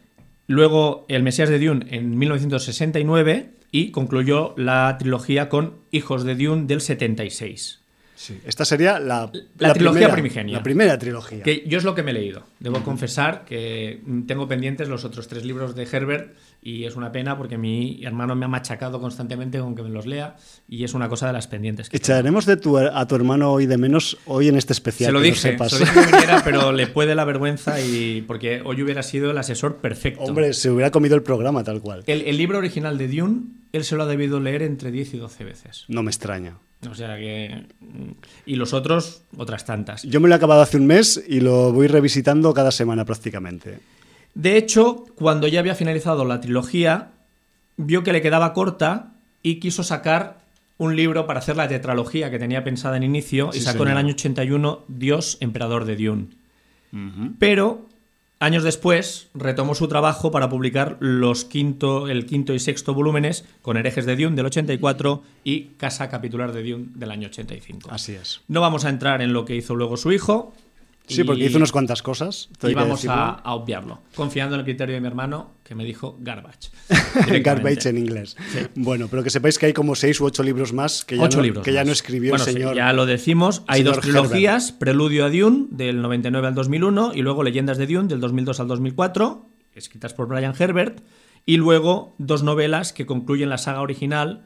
Luego 0.47 1.05
El 1.09 1.23
Mesías 1.23 1.49
de 1.49 1.59
Dune 1.59 1.87
en 1.91 2.19
1969 2.19 3.51
y 3.73 3.91
concluyó 3.91 4.55
la 4.57 4.97
trilogía 4.99 5.49
con 5.49 5.75
Hijos 5.91 6.25
de 6.25 6.35
Dune 6.37 6.67
del 6.67 6.81
76. 6.81 7.81
Sí, 8.15 8.41
esta 8.47 8.65
sería 8.65 8.99
la, 8.99 9.31
La 9.59 9.75
trilogía 9.75 10.09
primera, 10.09 10.13
primigenia. 10.15 10.57
La 10.57 10.63
primera 10.63 10.99
trilogía. 10.99 11.43
Que 11.43 11.65
yo 11.67 11.77
es 11.77 11.85
lo 11.85 11.95
que 11.95 12.03
me 12.03 12.13
he 12.13 12.15
leído. 12.15 12.45
Debo 12.61 12.83
confesar 12.83 13.45
que 13.45 14.01
tengo 14.27 14.49
pendientes 14.49 14.89
los 14.89 15.05
otros 15.05 15.29
tres 15.29 15.45
libros 15.45 15.75
de 15.75 15.83
Herbert 15.85 16.35
y 16.67 16.85
es 16.85 16.97
una 16.97 17.13
pena 17.13 17.39
porque 17.39 17.57
mi 17.57 18.01
hermano 18.03 18.35
me 18.35 18.45
ha 18.45 18.49
machacado 18.49 19.01
constantemente 19.01 19.61
con 19.61 19.77
que 19.77 19.85
me 19.85 19.89
los 19.89 20.05
lea 20.05 20.35
y 20.69 20.83
es 20.83 20.95
una 20.95 21.09
cosa 21.09 21.29
de 21.29 21.33
las 21.33 21.47
pendientes. 21.47 21.89
Que. 21.89 21.97
Echaremos 21.97 22.45
de 22.45 22.57
tu, 22.57 22.77
a 22.77 23.07
tu 23.07 23.15
hermano 23.15 23.53
hoy 23.53 23.67
de 23.67 23.79
menos 23.79 24.19
hoy 24.27 24.49
en 24.49 24.57
este 24.57 24.73
especial. 24.73 25.11
se 25.11 25.13
lo 25.13 25.21
que 25.21 25.27
dije, 25.27 25.53
sepas. 25.53 25.71
se 25.71 25.79
lo 25.79 25.85
dije 25.85 26.27
que 26.27 26.33
pero 26.45 26.73
le 26.73 26.89
puede 26.89 27.15
la 27.15 27.25
vergüenza 27.25 27.81
y 27.81 28.23
porque 28.23 28.63
hoy 28.65 28.83
hubiera 28.83 29.05
sido 29.05 29.31
el 29.31 29.39
asesor 29.39 29.77
perfecto. 29.77 30.25
Hombre, 30.25 30.53
se 30.55 30.69
hubiera 30.69 30.91
comido 30.91 31.15
el 31.15 31.23
programa 31.23 31.63
tal 31.63 31.81
cual. 31.81 32.03
El, 32.09 32.23
el 32.23 32.37
libro 32.37 32.59
original 32.59 32.99
de 32.99 33.07
Dune, 33.07 33.43
él 33.73 33.85
se 33.85 33.95
lo 33.95 34.03
ha 34.03 34.07
debido 34.07 34.41
leer 34.41 34.63
entre 34.63 34.91
10 34.91 35.15
y 35.15 35.19
12 35.19 35.45
veces. 35.45 35.85
No 35.87 36.03
me 36.03 36.11
extraña. 36.11 36.59
O 36.91 36.97
sea 36.97 37.17
que... 37.17 37.65
Y 38.45 38.57
los 38.57 38.73
otros, 38.73 39.23
otras 39.37 39.65
tantas. 39.65 40.03
Yo 40.03 40.21
me 40.21 40.27
lo 40.29 40.35
he 40.35 40.37
acabado 40.37 40.63
hace 40.63 40.79
un 40.79 40.87
mes 40.87 41.23
y 41.29 41.39
lo 41.39 41.73
voy 41.73 41.87
revisitando 41.87 42.53
cada 42.53 42.73
semana 42.73 43.05
prácticamente. 43.05 43.79
De 44.37 44.59
hecho, 44.59 45.07
cuando 45.15 45.49
ya 45.49 45.61
había 45.61 45.75
finalizado 45.75 46.27
la 46.27 46.43
trilogía, 46.43 47.13
vio 47.79 48.05
que 48.05 48.13
le 48.13 48.21
quedaba 48.21 48.53
corta 48.53 49.15
y 49.43 49.61
quiso 49.61 49.83
sacar 49.83 50.45
un 50.77 50.95
libro 50.95 51.27
para 51.27 51.39
hacer 51.39 51.57
la 51.57 51.69
tetralogía 51.69 52.31
que 52.31 52.39
tenía 52.39 52.63
pensada 52.63 52.99
en 52.99 53.03
inicio 53.03 53.51
Sí, 53.51 53.61
y 53.61 53.63
sacó 53.63 53.85
en 53.85 53.93
el 53.93 53.97
año 53.97 54.13
81 54.13 54.85
Dios, 54.89 55.39
Emperador 55.41 55.87
de 55.87 55.97
Dune. 55.97 56.27
Pero 57.39 57.89
años 58.39 58.63
después 58.63 59.29
retomó 59.33 59.75
su 59.75 59.89
trabajo 59.89 60.31
para 60.31 60.51
publicar 60.51 60.99
los 61.01 61.47
quinto, 61.47 62.07
el 62.07 62.27
quinto 62.27 62.53
y 62.53 62.59
sexto 62.59 62.93
volúmenes 62.93 63.47
con 63.63 63.79
Herejes 63.79 64.05
de 64.05 64.17
Dune 64.17 64.37
del 64.37 64.47
84 64.47 65.23
y 65.45 65.63
Casa 65.79 66.11
Capitular 66.11 66.53
de 66.53 66.63
Dune 66.63 66.89
del 66.95 67.11
año 67.11 67.29
85. 67.29 67.89
Así 67.91 68.13
es. 68.13 68.43
No 68.49 68.61
vamos 68.61 68.85
a 68.85 68.91
entrar 68.91 69.23
en 69.23 69.33
lo 69.33 69.47
que 69.47 69.57
hizo 69.57 69.75
luego 69.75 69.97
su 69.97 70.13
hijo. 70.13 70.53
Sí, 71.09 71.23
porque 71.25 71.45
hizo 71.45 71.57
unas 71.59 71.71
cuantas 71.73 72.03
cosas. 72.03 72.49
y 72.69 72.75
vamos 72.75 73.07
a, 73.07 73.31
a 73.31 73.55
obviarlo, 73.55 74.01
confiando 74.15 74.55
en 74.57 74.61
el 74.61 74.65
criterio 74.65 74.95
de 74.97 75.01
mi 75.01 75.07
hermano 75.07 75.53
que 75.63 75.75
me 75.75 75.85
dijo 75.85 76.17
garbage. 76.21 76.71
Garbage 77.43 77.89
en 77.89 77.99
inglés. 77.99 78.37
Sí. 78.53 78.59
Bueno, 78.75 79.07
pero 79.09 79.23
que 79.23 79.31
sepáis 79.31 79.59
que 79.59 79.67
hay 79.67 79.73
como 79.73 79.95
seis 79.95 80.21
u 80.21 80.25
ocho 80.25 80.43
libros 80.43 80.73
más 80.73 81.05
que 81.05 81.17
ya, 81.17 81.23
Ocho 81.23 81.39
no, 81.39 81.45
libros 81.45 81.65
que 81.65 81.73
ya 81.73 81.81
más. 81.81 81.87
no 81.87 81.93
escribió 81.93 82.31
Bueno, 82.33 82.45
el 82.45 82.51
sí, 82.51 82.57
señor. 82.57 82.75
ya 82.77 82.93
lo 82.93 83.07
decimos. 83.07 83.63
Hay 83.69 83.83
dos 83.83 84.01
trilogías: 84.01 84.73
Preludio 84.73 85.25
a 85.25 85.31
Dune, 85.31 85.67
del 85.71 86.03
99 86.03 86.49
al 86.49 86.55
2001, 86.55 87.13
y 87.15 87.23
luego 87.23 87.43
Leyendas 87.45 87.79
de 87.79 87.87
Dune, 87.87 88.09
del 88.09 88.21
2002 88.21 88.59
al 88.61 88.69
2004, 88.69 89.47
escritas 89.75 90.13
por 90.15 90.27
Brian 90.29 90.55
Herbert. 90.59 91.01
Y 91.45 91.59
luego 91.59 92.15
dos 92.19 92.43
novelas 92.43 92.93
que 92.93 93.07
concluyen 93.07 93.49
la 93.49 93.59
saga 93.59 93.81
original: 93.81 94.45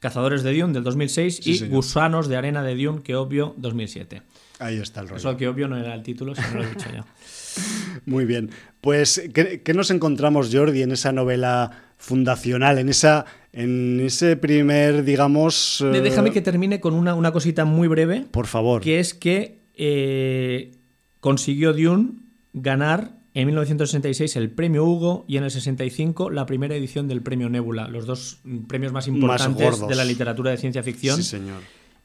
Cazadores 0.00 0.42
de 0.44 0.56
Dune, 0.58 0.72
del 0.72 0.84
2006, 0.84 1.40
Sí, 1.42 1.50
y 1.50 1.58
señor. 1.58 1.74
Gusanos 1.74 2.28
de 2.28 2.36
Arena 2.36 2.62
de 2.62 2.76
Dune, 2.76 3.02
que 3.02 3.16
obvio, 3.16 3.54
2007. 3.56 4.22
Ahí 4.58 4.78
está 4.78 5.00
el 5.00 5.08
rollo. 5.08 5.18
Eso 5.18 5.36
que 5.36 5.48
obvio 5.48 5.68
no 5.68 5.76
era 5.76 5.94
el 5.94 6.02
título, 6.02 6.34
si 6.34 6.40
no 6.40 6.54
lo 6.58 6.64
he 6.64 6.68
dicho 6.70 6.88
yo. 6.94 7.04
Muy 8.06 8.24
bien. 8.24 8.50
Pues, 8.80 9.22
¿qué, 9.34 9.62
qué 9.62 9.74
nos 9.74 9.90
encontramos, 9.90 10.50
Jordi, 10.52 10.82
en 10.82 10.92
esa 10.92 11.12
novela 11.12 11.70
fundacional, 11.98 12.78
en 12.78 12.88
esa, 12.88 13.24
en 13.52 14.00
ese 14.00 14.36
primer, 14.36 15.04
digamos. 15.04 15.80
eh, 15.82 16.00
Déjame 16.00 16.30
que 16.30 16.40
termine 16.42 16.80
con 16.80 16.94
una, 16.94 17.14
una 17.14 17.32
cosita 17.32 17.64
muy 17.64 17.88
breve. 17.88 18.24
Por 18.30 18.46
favor. 18.46 18.82
que 18.82 18.98
es 19.00 19.12
que 19.14 19.60
eh, 19.74 20.72
consiguió 21.20 21.72
Dune 21.72 22.12
ganar 22.52 23.16
en 23.34 23.46
1966 23.48 24.36
el 24.36 24.50
premio 24.50 24.84
Hugo 24.84 25.24
y 25.28 25.36
en 25.36 25.44
el 25.44 25.50
65 25.50 26.30
la 26.30 26.46
primera 26.46 26.74
edición 26.74 27.08
del 27.08 27.20
premio 27.22 27.48
Nebula, 27.50 27.88
los 27.88 28.06
dos 28.06 28.38
premios 28.68 28.92
más 28.92 29.06
importantes 29.08 29.86
de 29.86 29.94
la 29.94 30.04
literatura 30.06 30.50
de 30.50 30.56
ciencia 30.56 30.82
ficción, 30.82 31.16
Sí, 31.18 31.22
señor. 31.22 31.60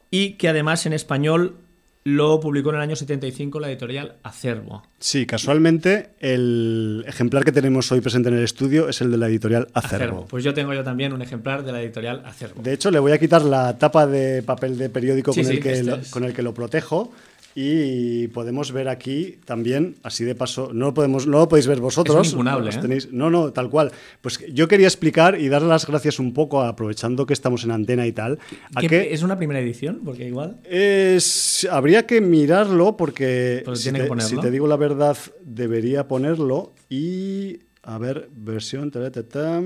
y 0.10 0.34
que 0.34 0.50
además 0.50 0.86
en 0.86 0.91
español 0.93 1.55
lo 2.03 2.39
publicó 2.39 2.70
en 2.70 2.77
el 2.77 2.81
año 2.81 2.96
75 2.96 3.60
la 3.60 3.70
editorial 3.70 4.15
Acervo. 4.24 4.81
Sí, 5.00 5.25
casualmente 5.27 6.10
el 6.20 7.03
ejemplar 7.08 7.43
que 7.43 7.51
tenemos 7.51 7.91
hoy 7.91 8.01
presente 8.01 8.29
en 8.29 8.36
el 8.38 8.43
estudio 8.43 8.89
es 8.89 9.01
el 9.01 9.12
de 9.12 9.17
la 9.17 9.27
editorial 9.27 9.67
Acervo. 9.74 10.25
Pues 10.27 10.43
yo 10.43 10.53
tengo 10.53 10.74
yo 10.74 10.84
también 10.84 11.13
un 11.13 11.22
ejemplar 11.22 11.63
de 11.63 11.72
la 11.72 11.81
editorial 11.81 12.24
Acervo. 12.25 12.62
De 12.63 12.74
hecho, 12.74 12.89
le 12.89 13.00
voy 13.00 13.12
a 13.12 13.20
quitar 13.20 13.43
la 13.43 13.77
tapa 13.77 14.08
de 14.08 14.41
papel 14.41 14.77
de 14.77 14.89
periódico 14.89 15.31
Sí, 15.31 15.41
con, 15.41 15.50
sí, 15.51 15.58
el 15.58 15.63
que 15.63 15.72
este 15.74 15.84
lo, 15.84 15.96
es. 15.98 16.10
con 16.10 16.24
el 16.24 16.34
que 16.34 16.41
lo 16.41 16.53
protejo. 16.53 17.12
Y 17.55 18.27
podemos 18.29 18.72
ver 18.72 18.88
aquí 18.88 19.38
también, 19.46 19.96
así 20.03 20.24
de 20.24 20.36
paso, 20.36 20.72
no 20.74 20.86
lo, 20.88 20.93
podemos, 20.93 21.27
no 21.27 21.39
lo 21.39 21.50
podéis 21.50 21.67
ver 21.67 21.79
vosotros. 21.81 22.27
Es 22.27 22.34
los 22.34 22.75
¿eh? 22.75 22.79
tenéis- 22.81 23.10
no, 23.12 23.29
no, 23.29 23.51
tal 23.51 23.70
cual. 23.70 23.91
Pues 24.22 24.39
yo 24.53 24.67
quería 24.67 24.88
explicar 24.88 25.39
y 25.39 25.50
dar 25.50 25.62
las 25.62 25.86
gracias 25.86 26.20
un 26.20 26.34
poco, 26.34 26.62
aprovechando 26.62 27.25
que 27.25 27.34
estamos 27.34 27.63
en 27.63 27.72
antena 27.72 28.08
y 28.08 28.12
tal, 28.13 28.39
a 28.75 28.81
¿Qué- 28.81 28.87
que 28.87 29.14
¿Es 29.14 29.22
una 29.24 29.37
primera 29.37 29.59
edición? 29.59 30.01
Porque 30.05 30.27
igual... 30.27 30.57
es, 30.64 31.68
habría 31.70 32.05
que 32.05 32.22
mirarlo 32.22 32.96
porque, 32.96 33.61
Pues 33.66 33.79
si, 33.79 33.83
tiene 33.85 34.00
te, 34.00 34.05
que 34.05 34.09
ponerlo. 34.09 34.29
si 34.29 34.37
te 34.40 34.51
digo 34.51 34.68
la 34.68 34.77
verdad, 34.77 35.18
debería 35.44 36.07
ponerlo. 36.07 36.74
Y, 36.90 37.59
a 37.83 37.98
ver, 37.98 38.29
versión, 38.35 38.92
ta, 38.92 39.11
ta, 39.11 39.24
ta, 39.24 39.61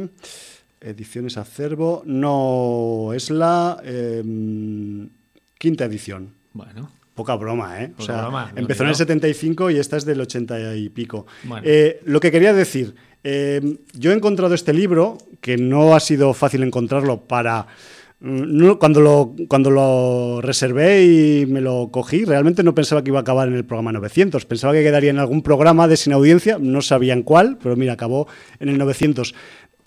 ediciones 0.82 1.38
acervo. 1.38 2.04
No, 2.06 3.12
es 3.14 3.30
la 3.30 3.82
em, 3.84 5.10
quinta 5.58 5.86
edición. 5.86 6.30
Bueno, 6.54 6.90
Poca 7.16 7.36
broma, 7.36 7.82
¿eh? 7.82 7.92
O 7.94 7.98
Poca 7.98 8.06
sea, 8.06 8.22
broma, 8.24 8.52
lo 8.54 8.60
empezó 8.60 8.84
en 8.84 8.90
el 8.90 8.96
digo. 8.96 9.06
75 9.06 9.72
y 9.72 9.78
esta 9.78 9.98
es 9.98 10.06
del 10.06 10.22
80 10.22 10.76
y 10.76 10.90
pico. 10.90 11.26
Bueno. 11.44 11.64
Eh, 11.66 12.02
lo 12.06 12.20
que 12.20 12.30
quería 12.30 12.54
decir, 12.54 12.94
eh, 13.24 13.78
yo 13.94 14.12
he 14.12 14.14
encontrado 14.14 14.54
este 14.54 14.74
libro, 14.74 15.18
que 15.42 15.58
no 15.58 15.96
ha 15.96 16.00
sido 16.00 16.34
fácil 16.34 16.62
encontrarlo 16.62 17.22
para... 17.22 17.68
mm, 18.20 18.58
no, 18.58 18.80
cuando, 18.80 19.00
lo, 19.00 19.34
cuando 19.48 19.72
lo 19.72 20.42
reservé 20.42 21.06
y 21.06 21.46
me 21.46 21.62
lo 21.62 21.90
cogí, 21.90 22.26
realmente 22.26 22.64
no 22.64 22.76
pensaba 22.76 23.02
que 23.04 23.12
iba 23.12 23.20
a 23.20 23.22
acabar 23.22 23.48
en 23.48 23.56
el 23.56 23.66
programa 23.66 23.94
900. 23.94 24.46
Pensaba 24.46 24.74
que 24.74 24.84
quedaría 24.84 25.10
en 25.10 25.20
algún 25.20 25.42
programa 25.42 25.88
de 25.88 25.98
sin 25.98 26.12
audiencia, 26.14 26.58
no 26.60 26.82
sabían 26.82 27.24
cuál, 27.24 27.58
pero 27.64 27.78
mira, 27.78 27.94
acabó 27.94 28.28
en 28.60 28.70
el 28.70 28.78
900. 28.78 29.34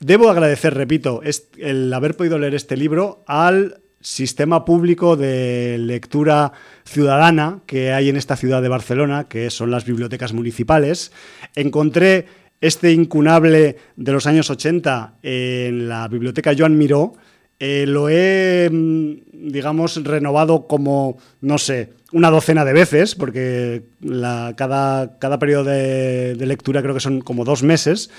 Debo 0.00 0.30
agradecer, 0.30 0.74
repito, 0.74 1.20
el 1.58 1.92
haber 1.92 2.16
podido 2.16 2.38
leer 2.38 2.54
este 2.54 2.76
libro 2.76 3.22
al 3.26 3.82
sistema 4.00 4.64
público 4.64 5.16
de 5.16 5.76
lectura 5.78 6.52
ciudadana 6.84 7.60
que 7.66 7.92
hay 7.92 8.08
en 8.08 8.16
esta 8.16 8.36
ciudad 8.36 8.62
de 8.62 8.68
Barcelona, 8.68 9.28
que 9.28 9.50
son 9.50 9.70
las 9.70 9.84
bibliotecas 9.84 10.32
municipales. 10.32 11.12
Encontré 11.54 12.26
este 12.60 12.92
incunable 12.92 13.76
de 13.96 14.12
los 14.12 14.26
años 14.26 14.50
80 14.50 15.14
en 15.22 15.88
la 15.88 16.08
biblioteca 16.08 16.54
Joan 16.56 16.76
Miró. 16.78 17.14
Eh, 17.60 17.86
lo 17.88 18.08
he, 18.08 18.68
mm, 18.70 19.12
digamos, 19.50 20.02
renovado 20.04 20.66
como, 20.68 21.18
no 21.40 21.58
sé, 21.58 21.90
una 22.12 22.30
docena 22.30 22.64
de 22.64 22.72
veces, 22.72 23.14
porque 23.16 23.82
la- 24.00 24.54
cada, 24.56 25.18
cada 25.18 25.38
periodo 25.40 25.64
de, 25.64 26.34
de 26.36 26.46
lectura 26.46 26.82
creo 26.82 26.94
que 26.94 27.00
son 27.00 27.20
como 27.20 27.44
dos 27.44 27.62
meses. 27.64 28.10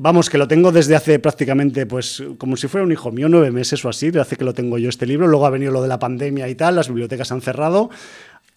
Vamos, 0.00 0.30
que 0.30 0.38
lo 0.38 0.46
tengo 0.46 0.70
desde 0.70 0.94
hace 0.94 1.18
prácticamente, 1.18 1.84
pues, 1.84 2.22
como 2.38 2.56
si 2.56 2.68
fuera 2.68 2.84
un 2.84 2.92
hijo 2.92 3.10
mío, 3.10 3.28
nueve 3.28 3.50
meses 3.50 3.84
o 3.84 3.88
así, 3.88 4.16
hace 4.16 4.36
que 4.36 4.44
lo 4.44 4.54
tengo 4.54 4.78
yo 4.78 4.88
este 4.88 5.06
libro. 5.06 5.26
Luego 5.26 5.44
ha 5.44 5.50
venido 5.50 5.72
lo 5.72 5.82
de 5.82 5.88
la 5.88 5.98
pandemia 5.98 6.48
y 6.48 6.54
tal, 6.54 6.76
las 6.76 6.86
bibliotecas 6.86 7.32
han 7.32 7.40
cerrado. 7.40 7.90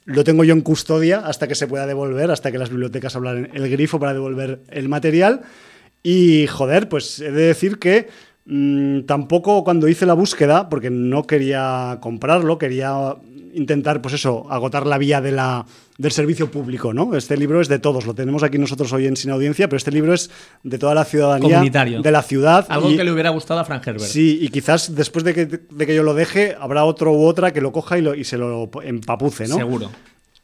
Lo 0.05 0.23
tengo 0.23 0.43
yo 0.43 0.53
en 0.53 0.61
custodia 0.61 1.21
hasta 1.21 1.47
que 1.47 1.55
se 1.55 1.65
pueda 1.65 1.87
devolver, 1.87 2.29
hasta 2.29 2.51
que 2.51 2.59
las 2.59 2.69
bibliotecas 2.69 3.15
hablan 3.15 3.49
el 3.55 3.67
grifo 3.71 3.99
para 3.99 4.13
devolver 4.13 4.61
el 4.69 4.87
material. 4.87 5.41
Y 6.03 6.45
joder, 6.45 6.87
pues 6.87 7.19
he 7.19 7.31
de 7.31 7.47
decir 7.47 7.79
que 7.79 8.09
mm, 8.45 9.05
tampoco 9.07 9.63
cuando 9.63 9.87
hice 9.87 10.05
la 10.05 10.13
búsqueda, 10.13 10.69
porque 10.69 10.91
no 10.91 11.25
quería 11.25 11.97
comprarlo, 12.01 12.59
quería 12.59 13.15
intentar, 13.53 14.01
pues 14.01 14.13
eso, 14.15 14.45
agotar 14.49 14.85
la 14.87 14.97
vía 14.97 15.21
de 15.21 15.31
la, 15.31 15.65
del 15.97 16.11
servicio 16.11 16.49
público, 16.51 16.93
¿no? 16.93 17.15
Este 17.15 17.37
libro 17.37 17.61
es 17.61 17.67
de 17.67 17.79
todos, 17.79 18.05
lo 18.05 18.13
tenemos 18.13 18.43
aquí 18.43 18.57
nosotros 18.57 18.91
hoy 18.93 19.07
en 19.07 19.15
Sin 19.17 19.31
Audiencia, 19.31 19.67
pero 19.67 19.77
este 19.77 19.91
libro 19.91 20.13
es 20.13 20.29
de 20.63 20.77
toda 20.77 20.95
la 20.95 21.05
ciudadanía 21.05 21.49
Comunitario. 21.55 22.01
de 22.01 22.11
la 22.11 22.21
ciudad. 22.23 22.65
algo 22.69 22.91
y- 22.91 22.97
que 22.97 23.03
le 23.03 23.11
hubiera 23.11 23.29
gustado 23.31 23.59
a 23.59 23.65
Frank 23.65 23.85
Herbert. 23.87 24.05
Sí, 24.05 24.39
y 24.41 24.47
quizás 24.49 24.95
después 24.95 25.23
de 25.25 25.33
que, 25.33 25.45
de 25.45 25.85
que 25.85 25.95
yo 25.95 26.03
lo 26.03 26.13
deje, 26.13 26.55
habrá 26.59 26.85
otro 26.85 27.11
u 27.13 27.23
otra 27.25 27.51
que 27.53 27.61
lo 27.61 27.71
coja 27.71 27.97
y, 27.97 28.01
lo- 28.01 28.15
y 28.15 28.23
se 28.23 28.37
lo 28.37 28.69
empapuce, 28.83 29.47
¿no? 29.47 29.55
Seguro. 29.57 29.91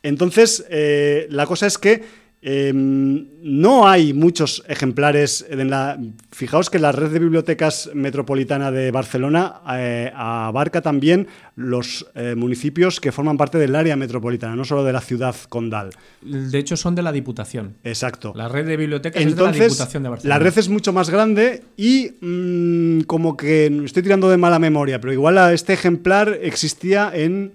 Entonces, 0.04 0.66
eh, 0.70 1.28
la 1.30 1.46
cosa 1.46 1.68
es 1.68 1.78
que 1.78 2.04
eh, 2.42 2.72
no 2.74 3.88
hay 3.88 4.14
muchos 4.14 4.64
ejemplares 4.68 5.44
en 5.50 5.70
la. 5.72 6.00
Fijaos 6.32 6.70
que 6.70 6.78
la 6.78 6.92
red 6.92 7.10
de 7.10 7.18
bibliotecas 7.18 7.90
metropolitana 7.96 8.72
de 8.72 8.92
Barcelona 8.92 9.62
eh, 9.72 10.12
abarca 10.16 10.82
también 10.82 11.28
los 11.56 12.06
eh, 12.14 12.36
municipios 12.36 13.02
que 13.02 13.12
forman 13.12 13.38
parte 13.38 13.58
del 13.58 13.76
área 13.76 13.96
metropolitana, 13.96 14.56
no 14.56 14.66
solo 14.66 14.84
de 14.84 14.94
la 14.94 15.02
ciudad 15.02 15.36
condal. 15.50 15.90
De 16.22 16.60
hecho, 16.60 16.78
son 16.78 16.94
de 16.94 17.02
la 17.02 17.12
Diputación. 17.12 17.76
Exacto. 17.84 18.34
La 18.36 18.48
red 18.48 18.68
de 18.68 18.78
bibliotecas 18.78 19.20
es 19.20 19.36
de 19.36 19.42
la 19.42 19.50
Entonces, 19.50 19.74
Diputación 19.74 20.04
de 20.04 20.10
Barcelona. 20.10 20.38
la 20.38 20.44
red 20.44 20.58
es 20.58 20.70
mucho 20.70 20.94
más 20.94 21.10
grande 21.10 21.64
y 21.76 22.12
mm, 22.22 23.02
como 23.02 23.36
que 23.36 23.66
estoy 23.84 24.04
tirando 24.04 24.30
de 24.30 24.38
mala 24.38 24.60
memoria, 24.60 25.02
pero 25.02 25.12
igual 25.12 25.40
a 25.40 25.54
este 25.54 25.74
ejemplar 25.74 26.38
existía 26.44 27.12
en 27.14 27.54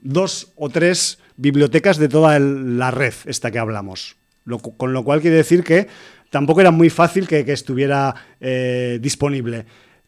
dos 0.00 0.52
o 0.56 0.70
tres 0.70 1.18
bibliotecas 1.36 1.98
de 1.98 2.08
toda 2.08 2.38
la 2.38 2.90
red 2.90 3.14
esta 3.26 3.50
que 3.50 3.58
hablamos. 3.58 4.16
Con 4.76 4.92
lo 4.92 5.04
cual 5.04 5.20
quiere 5.20 5.36
decir 5.36 5.64
que 5.64 5.88
tampoco 6.30 6.60
era 6.60 6.70
muy 6.70 6.90
fácil 6.90 7.26
que, 7.26 7.40
estuviera 7.40 8.14
eh, 8.40 8.98
disponible. 9.00 9.64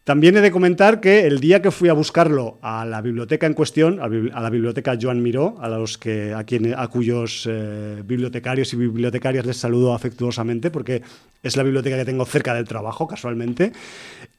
También 0.07 0.37
he 0.37 0.41
de 0.41 0.51
comentar 0.51 1.01
que 1.01 1.27
el 1.27 1.41
día 1.41 1.61
que 1.61 1.69
fui 1.69 1.89
a 1.89 1.93
buscarlo 1.93 2.59
a 2.61 2.85
la 2.85 3.01
biblioteca 3.01 3.45
en 3.45 3.53
cuestión, 3.53 3.99
a 3.99 4.39
la 4.39 4.49
biblioteca 4.49 4.97
Joan 4.97 5.21
Miró, 5.21 5.57
a 5.59 5.67
los 5.67 5.97
que 5.97 6.33
a, 6.33 6.45
a 6.81 6.87
cuyos 6.87 7.45
eh, 7.45 8.03
bibliotecarios 8.05 8.71
y 8.71 8.77
bibliotecarias 8.77 9.45
les 9.45 9.57
saludo 9.57 9.93
afectuosamente, 9.93 10.71
porque 10.71 11.01
es 11.43 11.57
la 11.57 11.63
biblioteca 11.63 11.97
que 11.97 12.05
tengo 12.05 12.23
cerca 12.23 12.53
del 12.53 12.63
trabajo, 12.63 13.05
casualmente. 13.05 13.73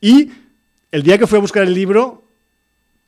Y 0.01 0.31
el 0.91 1.03
día 1.03 1.19
que 1.19 1.27
fui 1.27 1.37
a 1.37 1.43
buscar 1.43 1.65
el 1.65 1.75
libro, 1.75 2.25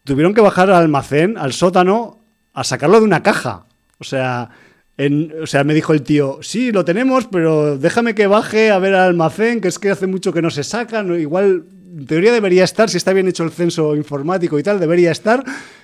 tuvieron 0.05 0.35
que 0.35 0.43
bajar 0.43 0.69
al 0.69 0.83
almacén, 0.83 1.39
al 1.39 1.55
sótano, 1.55 2.19
a 2.53 2.63
sacarlo 2.65 2.99
de 2.99 3.07
una 3.07 3.23
caja. 3.23 3.65
O 4.01 4.05
sea, 4.05 4.51
o 5.43 5.47
sea, 5.47 5.65
me 5.65 5.75
dijo 5.75 5.93
el 5.93 6.03
tío, 6.03 6.41
sí, 6.43 6.73
lo 6.73 6.85
tenemos, 6.85 7.27
pero 7.27 7.79
déjame 7.79 8.15
que 8.15 8.27
baje 8.27 8.71
a 8.71 8.79
ver 8.79 8.95
al 8.95 9.09
almacén, 9.09 9.61
que 9.61 9.69
es 9.69 9.79
que 9.79 9.91
hace 9.91 10.07
mucho 10.07 10.33
que 10.33 10.43
no 10.43 10.51
se 10.51 10.65
sacan, 10.65 11.19
igual 11.19 11.65
en 11.97 12.07
teoría 12.07 12.33
debería 12.33 12.65
estar, 12.65 12.89
si 12.89 12.99
está 12.99 13.13
bien 13.13 13.29
hecho 13.29 13.45
el 13.45 13.51
censo 13.51 13.97
informático 13.97 14.59
y 14.59 14.63
tal, 14.63 14.79
debería 14.79 15.11
estar. 15.11 15.43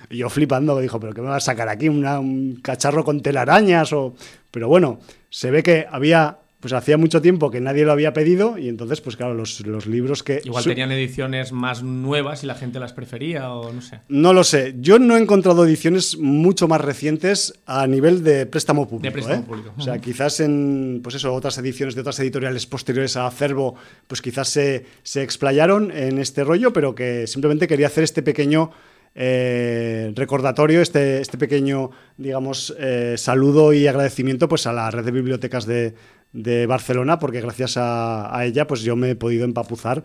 Y 0.09 0.17
yo 0.17 0.29
flipando, 0.29 0.75
me 0.75 0.81
dijo, 0.81 0.99
pero 0.99 1.13
¿qué 1.13 1.21
me 1.21 1.27
va 1.27 1.37
a 1.37 1.41
sacar 1.41 1.67
aquí? 1.67 1.89
un 1.89 2.59
cacharro 2.61 3.03
con 3.03 3.21
telarañas 3.21 3.91
o... 3.91 4.15
Pero 4.51 4.69
bueno, 4.69 4.99
se 5.29 5.51
ve 5.51 5.63
que 5.63 5.85
había 5.91 6.37
pues 6.59 6.73
hacía 6.73 6.97
mucho 6.97 7.21
tiempo 7.21 7.51
que 7.51 7.61
nadie 7.61 7.85
lo 7.85 7.91
había 7.91 8.13
pedido 8.13 8.57
y 8.57 8.67
entonces, 8.67 8.99
pues 8.99 9.15
claro, 9.15 9.35
los, 9.35 9.85
libros 9.85 10.23
que... 10.23 10.41
Igual 10.43 10.63
tenían 10.63 10.91
ediciones 10.91 11.51
más 11.51 11.83
nuevas 11.83 12.43
y 12.43 12.47
la 12.47 12.55
gente 12.55 12.79
las 12.79 12.93
prefería 12.93 13.51
o 13.51 13.71
no 13.71 13.81
sé. 13.81 13.99
No 14.09 14.33
lo 14.33 14.43
sé. 14.43 14.75
Yo 14.79 14.97
no 14.97 15.15
he 15.15 15.21
encontrado 15.21 15.65
ediciones 15.65 16.17
mucho 16.17 16.67
más 16.67 16.81
recientes 16.81 17.53
a 17.67 17.85
nivel 17.85 18.23
de 18.23 18.47
préstamo 18.47 18.87
público. 18.87 19.03
De 19.03 19.11
préstamo 19.11 19.43
¿eh? 19.43 19.45
público. 19.45 19.73
O 19.77 19.81
sea, 19.81 19.99
quizás 19.99 20.39
en, 20.39 21.01
pues 21.03 21.15
eso, 21.15 21.31
otras 21.33 21.57
ediciones 21.59 21.93
de 21.93 22.01
otras 22.01 22.19
editoriales 22.19 22.65
posteriores 22.65 23.15
a 23.17 23.27
Acervo, 23.27 23.75
pues 24.07 24.23
quizás 24.23 24.49
se, 24.49 24.85
se 25.03 25.21
explayaron 25.21 25.91
en 25.91 26.17
este 26.17 26.43
rollo, 26.43 26.73
pero 26.73 26.95
que 26.95 27.27
simplemente 27.27 27.67
quería 27.67 27.87
hacer 27.87 28.03
este 28.03 28.23
pequeño... 28.23 28.71
Eh, 29.19 30.13
recordatorio, 30.15 30.79
este, 30.79 31.21
este 31.21 31.39
pequeño, 31.39 31.89
digamos, 32.17 32.75
eh, 32.77 33.15
saludo 33.17 33.73
y 33.73 33.87
agradecimiento 33.87 34.47
pues, 34.47 34.67
a 34.67 34.73
la 34.73 34.91
red 34.91 35.03
de 35.03 35.09
bibliotecas 35.09 35.65
de, 35.65 35.95
de 36.37 36.67
Barcelona, 36.67 37.17
porque 37.17 37.41
gracias 37.41 37.73
a, 37.77 38.39
ella 38.43 38.67
pues 38.67 38.81
yo 38.81 38.95
me 38.95 39.11
he 39.11 39.15
podido 39.15 39.43
empapuzar 39.43 40.03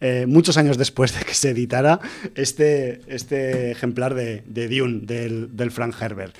eh, 0.00 0.24
muchos 0.26 0.56
años 0.56 0.78
después 0.78 1.16
de 1.16 1.24
que 1.24 1.34
se 1.34 1.50
editara 1.50 2.00
este, 2.34 3.02
este 3.06 3.70
ejemplar 3.70 4.14
de, 4.14 4.42
Dune 4.46 5.00
del, 5.04 5.70
Frank 5.70 5.94
Herbert. 6.00 6.34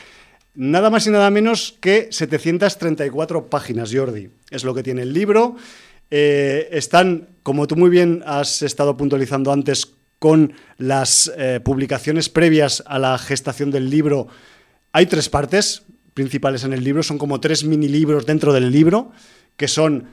Nada 0.54 0.88
más 0.88 1.06
y 1.06 1.10
nada 1.10 1.30
menos 1.30 1.76
que 1.80 2.08
734 2.10 3.46
páginas, 3.46 3.92
Jordi. 3.92 4.30
Es 4.50 4.64
lo 4.64 4.74
que 4.74 4.82
tiene 4.82 5.02
el 5.02 5.12
libro. 5.12 5.56
Eh, 6.10 6.68
están, 6.72 7.28
como 7.42 7.66
tú 7.66 7.76
muy 7.76 7.90
bien 7.90 8.22
has 8.24 8.62
estado 8.62 8.96
puntualizando 8.96 9.52
antes, 9.52 9.92
con 10.18 10.54
las 10.78 11.30
eh, 11.36 11.60
publicaciones 11.62 12.30
previas 12.30 12.82
a 12.86 12.98
la 12.98 13.18
gestación 13.18 13.70
del 13.70 13.90
libro. 13.90 14.28
Hay 14.92 15.06
tres 15.06 15.28
partes 15.28 15.82
principales 16.14 16.64
en 16.64 16.72
el 16.72 16.82
libro, 16.82 17.02
son 17.02 17.18
como 17.18 17.40
tres 17.40 17.64
mini 17.64 17.88
libros 17.88 18.24
dentro 18.24 18.52
del 18.52 18.70
libro, 18.70 19.12
que 19.56 19.68
son 19.68 20.06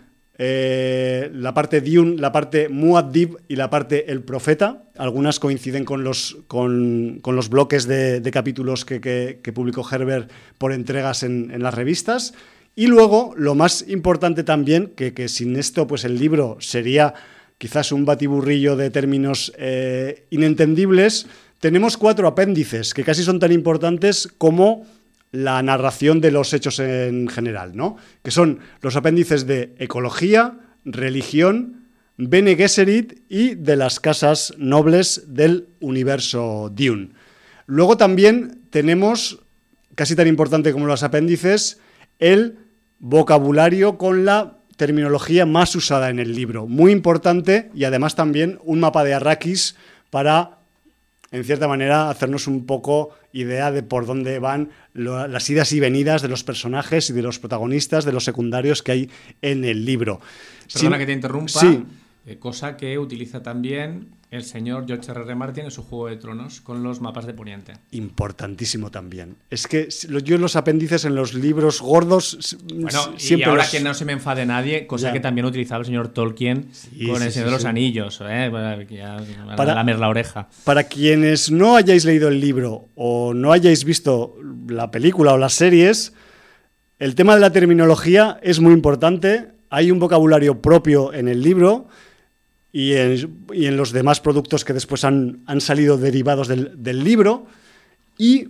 eh, 0.44 1.30
la 1.36 1.54
parte 1.54 1.82
Dune, 1.82 2.18
la 2.18 2.32
parte 2.32 2.68
Muad'Dib 2.68 3.38
y 3.48 3.56
la 3.56 3.70
parte 3.70 4.12
El 4.12 4.24
Profeta. 4.24 4.86
Algunas 4.98 5.40
coinciden 5.40 5.86
con 5.86 6.04
los, 6.04 6.38
con, 6.48 7.22
los 7.24 7.50
bloques 7.50 7.86
de, 7.86 8.28
capítulos 8.34 8.84
que, 8.84 9.40
publicó 9.54 9.88
Herbert 9.88 10.32
por 10.58 10.74
entregas 10.74 11.22
en, 11.22 11.62
las 11.62 11.76
revistas. 11.76 12.34
Y 12.76 12.88
luego, 12.88 13.34
lo 13.38 13.54
más 13.54 13.86
importante 13.88 14.44
también, 14.44 14.94
que, 14.96 15.28
sin 15.28 15.56
esto 15.58 15.86
pues 15.86 16.06
el 16.06 16.18
libro 16.18 16.58
sería 16.60 17.14
quizás 17.60 17.92
un 17.92 18.06
batiburrillo 18.06 18.76
de 18.76 18.90
términos 18.90 19.54
eh, 19.60 20.26
inentendibles, 20.32 21.28
tenemos 21.60 21.96
cuatro 21.98 22.28
apéndices 22.28 22.96
que 22.96 23.04
casi 23.04 23.22
son 23.22 23.38
tan 23.38 23.52
importantes 23.52 24.28
como 24.40 24.88
la 25.32 25.62
narración 25.64 26.20
de 26.22 26.32
los 26.32 26.54
hechos 26.54 26.80
en 26.80 27.28
general, 27.28 27.76
¿no? 27.76 27.98
Que 28.24 28.32
son 28.32 28.60
los 28.82 28.96
apéndices 28.96 29.48
de 29.48 29.74
ecología, 29.78 30.60
religión, 30.84 31.88
Bene 32.18 32.56
Gesserit 32.56 33.24
y 33.30 33.56
de 33.56 33.76
las 33.76 34.00
casas 34.00 34.54
nobles 34.58 35.24
del 35.28 35.70
universo 35.80 36.72
Dune. 36.74 37.12
Luego 37.66 37.98
también 37.98 38.62
tenemos, 38.70 39.40
casi 39.96 40.16
tan 40.16 40.28
importante 40.28 40.74
como 40.74 40.86
los 40.86 41.04
apéndices, 41.04 41.80
el 42.20 42.60
vocabulario 43.00 43.98
con 43.98 44.26
la 44.26 44.58
terminología 44.76 45.46
más 45.46 45.76
usada 45.76 46.10
en 46.10 46.20
el 46.20 46.36
libro. 46.36 46.68
Muy 46.68 46.92
importante 46.92 47.72
y 47.74 47.86
además 47.86 48.16
también 48.16 48.60
un 48.64 48.80
mapa 48.80 49.04
de 49.04 49.14
Arrakis 49.14 49.76
para, 50.10 50.60
en 51.32 51.44
cierta 51.44 51.68
manera, 51.68 52.10
hacernos 52.10 52.48
un 52.48 52.66
poco 52.66 53.12
idea 53.34 53.72
de 53.72 53.84
por 53.84 54.06
dónde 54.06 54.40
van 54.40 54.70
las 54.94 55.50
idas 55.50 55.72
y 55.72 55.80
venidas 55.80 56.22
de 56.22 56.28
los 56.28 56.44
personajes 56.44 57.10
y 57.10 57.14
de 57.14 57.22
los 57.22 57.40
protagonistas, 57.40 58.06
de 58.06 58.12
los 58.12 58.24
secundarios 58.24 58.84
que 58.84 58.92
hay 58.92 59.10
en 59.42 59.64
el 59.66 59.86
libro. 59.86 60.22
Perdona 60.74 60.98
que 60.98 61.06
te 61.06 61.14
interrumpa. 61.14 61.60
Sí. 61.60 61.84
Eh, 62.26 62.38
cosa 62.38 62.78
que 62.78 63.00
utiliza 63.00 63.42
también 63.42 64.10
el 64.32 64.46
señor 64.46 64.86
George 64.88 65.12
R. 65.12 65.24
R. 65.24 65.36
Martin 65.36 65.66
en 65.66 65.72
su 65.72 65.84
Juego 65.84 66.08
de 66.08 66.16
Tronos 66.16 66.62
con 66.62 66.82
los 66.84 67.02
mapas 67.02 67.26
de 67.26 67.34
Poniente. 67.34 67.74
Importantísimo 67.92 68.90
también. 68.90 69.36
Es 69.50 69.68
que 69.68 69.90
yo 70.24 70.38
los 70.38 70.56
apéndices 70.56 71.04
en 71.04 71.16
los 71.16 71.34
libros 71.34 71.82
gordos 71.82 72.58
bueno, 72.74 73.14
siempre 73.18 73.48
y 73.48 73.50
ahora 73.50 73.70
que 73.70 73.82
no 73.82 73.94
se 73.94 74.06
me 74.06 74.14
enfade 74.14 74.46
nadie, 74.46 74.88
cosa 74.88 75.12
que 75.12 75.20
también 75.20 75.46
utilizaba 75.46 75.82
el 75.82 75.86
señor 75.86 76.08
Tolkien 76.08 76.72
con 77.08 77.22
el 77.22 77.32
Señor 77.32 77.48
de 77.48 77.52
los 77.52 77.66
Anillos, 77.66 78.22
¿eh? 78.26 78.50
para, 79.58 79.76
lamer 79.76 80.00
la 80.00 80.08
oreja. 80.08 80.48
Para 80.64 80.86
quienes 80.86 81.52
no 81.52 81.76
hayáis 81.76 82.06
leído 82.06 82.30
el 82.30 82.40
libro 82.40 82.88
o 82.96 83.34
no 83.34 83.52
hayáis 83.52 83.84
visto 83.84 84.38
la 84.68 84.92
película 84.92 85.34
o 85.34 85.38
las 85.38 85.54
series, 85.54 86.14
el 87.00 87.16
tema 87.16 87.36
de 87.36 87.42
la 87.42 87.52
terminología 87.52 88.40
es 88.42 88.62
muy 88.62 88.72
importante. 88.72 89.50
Hay 89.70 89.92
un 89.92 90.00
vocabulario 90.00 90.62
propio 90.62 91.14
en 91.14 91.28
el 91.28 91.42
libro 91.42 91.90
y 92.74 92.94
en, 92.94 93.78
los 93.78 93.92
demás 93.92 94.22
productos 94.22 94.64
que 94.64 94.74
después 94.74 95.04
han, 95.04 95.44
salido 95.60 95.98
derivados 95.98 96.48
del, 96.48 97.04
libro. 97.04 97.46
Y 98.18 98.50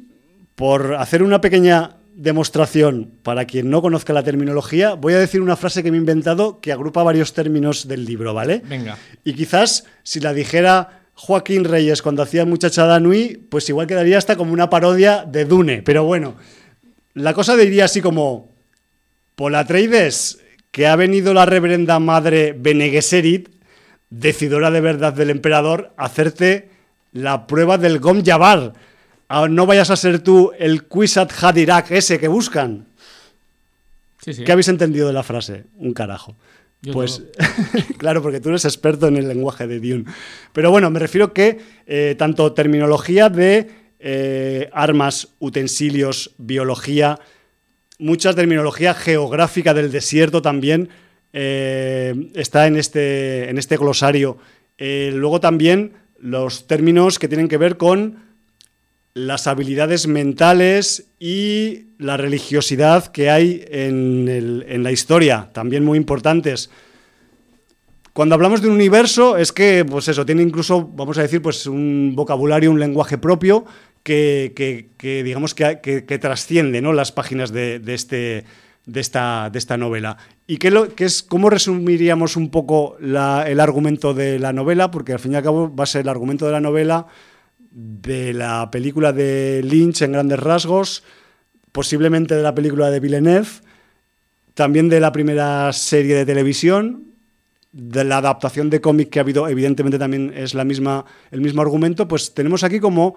por 0.56 0.96
hacer 0.96 1.24
una 1.24 1.42
pequeña 1.42 1.98
demostración 2.16 3.12
para 3.24 3.46
quien 3.46 3.70
no 3.70 3.82
conozca 3.82 4.14
la 4.14 4.24
terminología, 4.24 4.94
voy 4.94 5.14
a 5.14 5.20
decir 5.20 5.42
una 5.42 5.56
frase 5.56 5.82
que 5.82 5.92
me 5.92 5.98
he 5.98 6.00
inventado 6.00 6.60
que 6.60 6.72
agrupa 6.72 7.04
varios 7.04 7.34
términos 7.34 7.88
del 7.88 8.06
libro, 8.06 8.34
¿vale? 8.34 8.62
Venga. 8.68 8.98
Y 9.24 9.34
quizás 9.34 9.86
si 10.04 10.20
la 10.20 10.34
dijera 10.34 11.02
Joaquín 11.16 11.64
Reyes 11.64 12.02
cuando 12.02 12.22
hacía 12.22 12.46
Muchachada 12.46 13.00
Nui, 13.00 13.42
pues 13.50 13.68
igual 13.70 13.88
quedaría 13.88 14.18
hasta 14.18 14.36
como 14.36 14.54
una 14.54 14.70
parodia 14.70 15.26
de 15.26 15.46
Dune. 15.46 15.82
Pero 15.84 16.04
bueno, 16.04 16.36
la 17.16 17.34
cosa 17.34 17.56
diría 17.56 17.86
así 17.86 18.02
como: 18.02 18.50
Polatreides, 19.36 20.40
que 20.72 20.86
ha 20.86 20.96
venido 20.96 21.34
la 21.34 21.46
reverenda 21.46 22.00
madre 22.00 22.56
Bene 22.58 22.92
decidora 24.12 24.69
de 24.69 24.82
verdad 24.82 25.13
del 25.13 25.32
emperador, 25.32 25.91
hacerte 25.97 26.69
la 27.13 27.47
prueba 27.47 27.80
del 27.80 28.00
Gom 28.00 28.24
Jabbar. 28.24 28.74
Ah, 29.28 29.47
no 29.50 29.65
vayas 29.65 29.89
a 29.89 29.95
ser 29.95 30.19
tú 30.19 30.52
el 30.60 30.84
Quisat 30.84 31.32
Hadirak 31.41 31.89
ese 31.91 32.19
que 32.19 32.28
buscan. 32.28 32.86
¿Qué 34.24 34.52
habéis 34.52 34.67
entendido 34.67 35.08
de 35.08 35.13
la 35.13 35.24
frase? 35.24 35.63
Un 35.78 35.93
carajo. 35.93 36.36
pues 36.91 37.24
claro, 37.97 38.21
porque 38.21 38.39
tú 38.39 38.50
eres 38.50 38.65
experto 38.65 39.08
en 39.08 39.17
el 39.17 39.28
lenguaje 39.28 39.65
de 39.65 39.80
Dune. 39.80 40.06
Pero 40.54 40.69
bueno, 40.69 40.91
me 40.91 41.00
refiero 41.00 41.34
que 41.34 41.60
eh, 41.88 42.15
tanto 42.17 42.54
terminología 42.54 43.30
de 43.30 43.69
eh, 44.00 44.69
armas, 44.74 45.30
utensilios, 45.39 46.32
biología, 46.38 47.19
mucha 47.97 48.34
terminología 48.34 48.93
geográfica 48.93 49.74
del 49.74 49.91
desierto 49.91 50.41
también, 50.41 50.89
eh, 51.34 52.30
está 52.36 52.67
en 52.67 52.78
este, 52.78 53.50
en 53.50 53.58
este 53.58 53.78
glosario. 53.78 54.38
Eh, 54.78 55.12
luego 55.13 55.39
también 55.39 55.94
los 56.20 56.67
términos 56.67 57.20
que 57.20 57.28
tienen 57.28 57.48
que 57.48 57.58
ver 57.58 57.78
con 57.78 58.17
las 59.13 59.48
habilidades 59.48 60.08
mentales 60.08 61.06
y 61.20 61.88
la 61.98 62.17
religiosidad 62.17 63.08
que 63.08 63.30
hay 63.30 63.63
en, 63.70 64.84
la 64.84 64.91
historia, 64.91 65.50
también 65.54 65.84
muy 65.84 65.98
importantes. 65.98 66.70
Cuando 68.13 68.36
hablamos 68.36 68.62
de 68.62 68.67
un 68.67 68.76
universo, 68.76 69.38
es 69.38 69.52
que, 69.52 69.86
pues 69.86 70.08
eso, 70.08 70.26
tiene 70.26 70.41
incluso, 70.41 70.86
vamos 70.96 71.17
a 71.17 71.22
decir, 71.22 71.41
pues 71.41 71.65
un 71.67 72.13
vocabulario, 72.15 72.72
un 72.72 72.80
lenguaje 72.80 73.17
propio 73.17 73.65
que, 74.04 74.89
digamos, 75.24 75.54
que, 75.56 76.20
trasciende 76.22 76.82
¿no? 76.82 76.94
las 76.94 77.12
páginas 77.12 77.52
de, 77.52 77.82
este, 77.88 78.46
de 78.92 79.00
esta, 79.00 79.50
de 79.50 79.58
esta 79.58 79.78
novela. 79.78 80.18
¿Y 80.48 80.58
qué, 80.58 80.70
lo, 80.70 80.88
es, 80.98 81.24
cómo 81.24 81.50
resumiríamos 81.50 82.36
un 82.36 82.50
poco 82.50 82.98
el 83.00 83.60
argumento 83.60 84.14
de 84.14 84.38
la 84.38 84.52
novela? 84.54 84.92
Porque 84.92 85.14
al 85.14 85.20
fin 85.20 85.34
y 85.34 85.36
al 85.36 85.44
cabo 85.44 85.74
va 85.74 85.86
a 85.86 85.88
ser 85.88 86.02
el 86.02 86.10
argumento 86.10 86.46
de 86.46 86.52
la 86.52 86.60
novela 86.60 87.08
de 87.72 88.34
la 88.34 88.70
película 88.70 89.14
de 89.14 89.62
Lynch 89.64 90.02
en 90.02 90.12
grandes 90.12 90.40
rasgos, 90.40 91.04
posiblemente 91.72 92.36
de 92.36 92.44
la 92.44 92.54
película 92.54 92.92
de 92.92 93.00
Villeneuve, 93.00 93.48
también 94.54 94.90
de 94.90 95.00
la 95.00 95.14
primera 95.14 95.72
serie 95.72 96.16
de 96.16 96.26
televisión 96.26 97.12
de 97.72 98.04
la 98.04 98.18
adaptación 98.18 98.70
de 98.70 98.82
cómic 98.82 99.10
que 99.10 99.20
ha 99.20 99.22
habido, 99.22 99.48
evidentemente 99.48 99.98
también 99.98 100.34
es 100.36 100.54
la 100.54 100.66
misma, 100.66 101.06
el 101.32 101.40
mismo 101.40 101.62
argumento, 101.62 102.06
pues 102.06 102.34
tenemos 102.34 102.66
aquí 102.66 102.82
como 102.82 103.16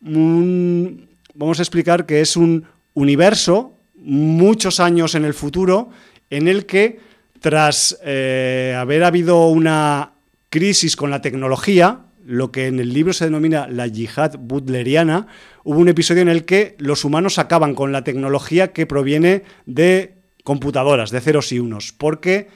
un, 0.00 1.08
vamos 1.34 1.58
a 1.58 1.62
explicar 1.62 2.06
que 2.06 2.20
es 2.20 2.36
un 2.36 2.66
universo 2.94 3.75
muchos 4.06 4.78
años 4.78 5.16
en 5.16 5.24
el 5.24 5.34
futuro 5.34 5.90
en 6.30 6.46
el 6.46 6.64
que 6.64 7.00
tras 7.40 7.98
eh, 8.04 8.74
haber 8.78 9.04
habido 9.04 9.48
una 9.48 10.12
crisis 10.48 10.96
con 10.96 11.10
la 11.10 11.20
tecnología, 11.20 12.00
lo 12.24 12.50
que 12.50 12.68
en 12.68 12.78
el 12.80 12.92
libro 12.92 13.12
se 13.12 13.24
denomina 13.24 13.68
la 13.68 13.86
yihad 13.88 14.38
butleriana, 14.38 15.26
hubo 15.64 15.80
un 15.80 15.88
episodio 15.88 16.22
en 16.22 16.28
el 16.28 16.44
que 16.44 16.76
los 16.78 17.04
humanos 17.04 17.38
acaban 17.38 17.74
con 17.74 17.92
la 17.92 18.04
tecnología 18.04 18.72
que 18.72 18.86
proviene 18.86 19.42
de 19.66 20.14
computadoras, 20.44 21.10
de 21.10 21.20
ceros 21.20 21.50
y 21.52 21.58
unos, 21.58 21.92
porque 21.92 22.48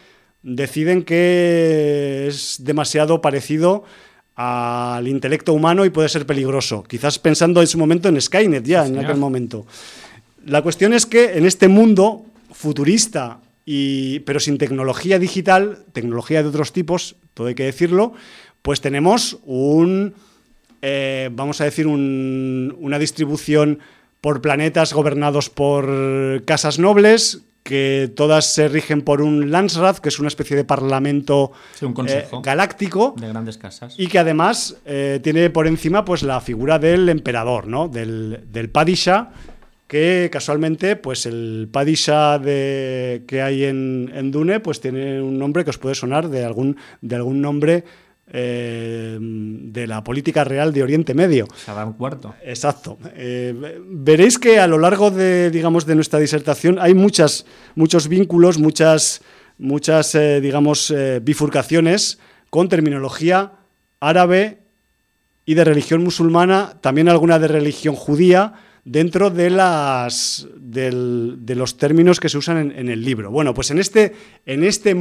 deciden 0.43 1.03
que 1.03 2.27
es 2.29 2.59
demasiado 2.61 3.21
parecido 3.21 3.85
al 4.37 5.07
intelecto 5.09 5.53
humano 5.53 5.85
y 5.85 5.91
puede 5.91 6.09
ser 6.09 6.27
peligroso. 6.27 6.85
Quizás 6.85 7.19
pensando 7.19 7.61
en 7.61 7.67
su 7.67 7.77
momento 7.77 8.09
en 8.09 8.21
Skynet 8.21 8.65
ya, 8.65 8.87
en 8.87 8.99
aquel 8.99 9.17
momento. 9.19 9.67
La 10.47 10.63
cuestión 10.63 10.93
es 10.93 11.07
que 11.07 11.37
en 11.37 11.47
este 11.47 11.69
mundo 11.69 12.25
futurista, 12.53 13.41
y, 13.65 14.21
pero 14.21 14.41
sin 14.41 14.59
tecnología 14.59 15.19
digital, 15.19 15.85
tecnología 15.93 16.43
de 16.43 16.49
otros 16.49 16.73
tipos, 16.73 17.17
todo 17.35 17.49
hay 17.49 17.55
que 17.55 17.65
decirlo, 17.65 18.15
pues 18.63 18.81
tenemos 18.81 19.39
un, 19.45 20.15
eh, 20.83 21.31
vamos 21.33 21.61
a 21.61 21.65
decir, 21.65 21.87
una 21.87 22.99
distribución 22.99 23.79
por 24.21 24.43
planetas 24.43 24.93
gobernados 24.93 25.49
por 25.49 26.43
casas 26.45 26.79
nobles 26.79 27.43
que 27.63 28.11
todas 28.17 28.53
se 28.53 28.69
rigen 28.69 29.03
por 29.03 29.23
un 29.23 29.51
Landsrath, 29.51 29.99
que 29.99 30.09
es 30.09 30.19
una 30.19 30.29
especie 30.29 30.57
de 30.57 30.65
parlamento 30.65 31.53
eh, 31.81 32.29
galáctico. 32.43 33.15
De 33.19 33.29
grandes 33.29 33.59
casas. 33.59 33.95
Y 33.99 34.09
que 34.09 34.19
además 34.19 34.77
eh, 34.87 35.21
tiene 35.23 35.51
por 35.51 35.67
encima 35.67 36.05
pues, 36.05 36.23
la 36.23 36.41
figura 36.41 36.79
del 36.79 37.09
emperador, 37.09 37.67
¿no? 37.67 37.89
del, 37.89 38.45
del 38.51 38.71
Padisha, 38.71 39.31
que 39.91 40.31
casualmente 40.31 40.95
pues 40.95 41.27
el 41.27 41.69
Padisha 41.69 42.39
de, 42.39 43.25
que 43.27 43.43
hay 43.43 43.65
en, 43.65 44.09
en, 44.15 44.31
Dune 44.31 44.61
pues 44.61 44.81
tiene 44.81 45.21
un 45.21 45.37
nombre 45.37 45.65
que 45.65 45.71
os 45.71 45.79
puede 45.79 45.97
sonar 45.97 46.29
de 46.29 46.45
algún, 46.45 46.77
de 47.01 47.17
algún 47.17 47.41
nombre 47.41 47.83
eh, 48.33 49.19
de 49.21 49.87
la 49.89 50.05
política 50.05 50.45
real 50.45 50.73
de 50.73 50.85
Oriente 50.85 51.13
Medio. 51.13 51.49
un 51.85 51.95
cuarto. 51.95 52.37
Exacto. 52.45 52.99
Eh, 53.17 53.53
veréis 53.85 54.39
que 54.39 54.61
a 54.61 54.69
lo 54.69 54.79
largo 54.79 55.11
de, 55.11 55.51
digamos, 55.51 55.87
de 55.87 55.97
nuestra 55.97 56.21
disertación 56.21 56.79
hay 56.79 56.95
muchas, 56.95 57.45
muchos 57.75 58.07
vínculos, 58.07 58.61
muchas, 58.61 59.23
muchas 59.59 60.15
eh, 60.15 60.41
digamos, 60.41 60.95
bifurcaciones 61.23 62.21
con 62.49 62.69
terminología 62.69 63.55
árabe 63.99 64.59
y 65.45 65.55
de 65.55 65.65
religión 65.65 66.05
musulmana, 66.05 66.75
también 66.81 67.09
alguna 67.09 67.41
de 67.41 67.49
religión 67.49 67.97
judía, 67.97 68.55
dentro 68.85 69.31
de, 69.31 69.51
las, 69.51 70.47
de 70.57 71.55
los 71.55 71.77
términos 71.77 72.21
que 72.21 72.29
se 72.29 72.39
usan 72.39 72.73
en, 72.77 72.89
el 72.89 73.05
libro. 73.05 73.31
Bueno, 73.31 73.55
pues 73.55 73.71
en 73.71 73.79
este, 73.79 74.15
en 74.47 74.65
este 74.65 74.97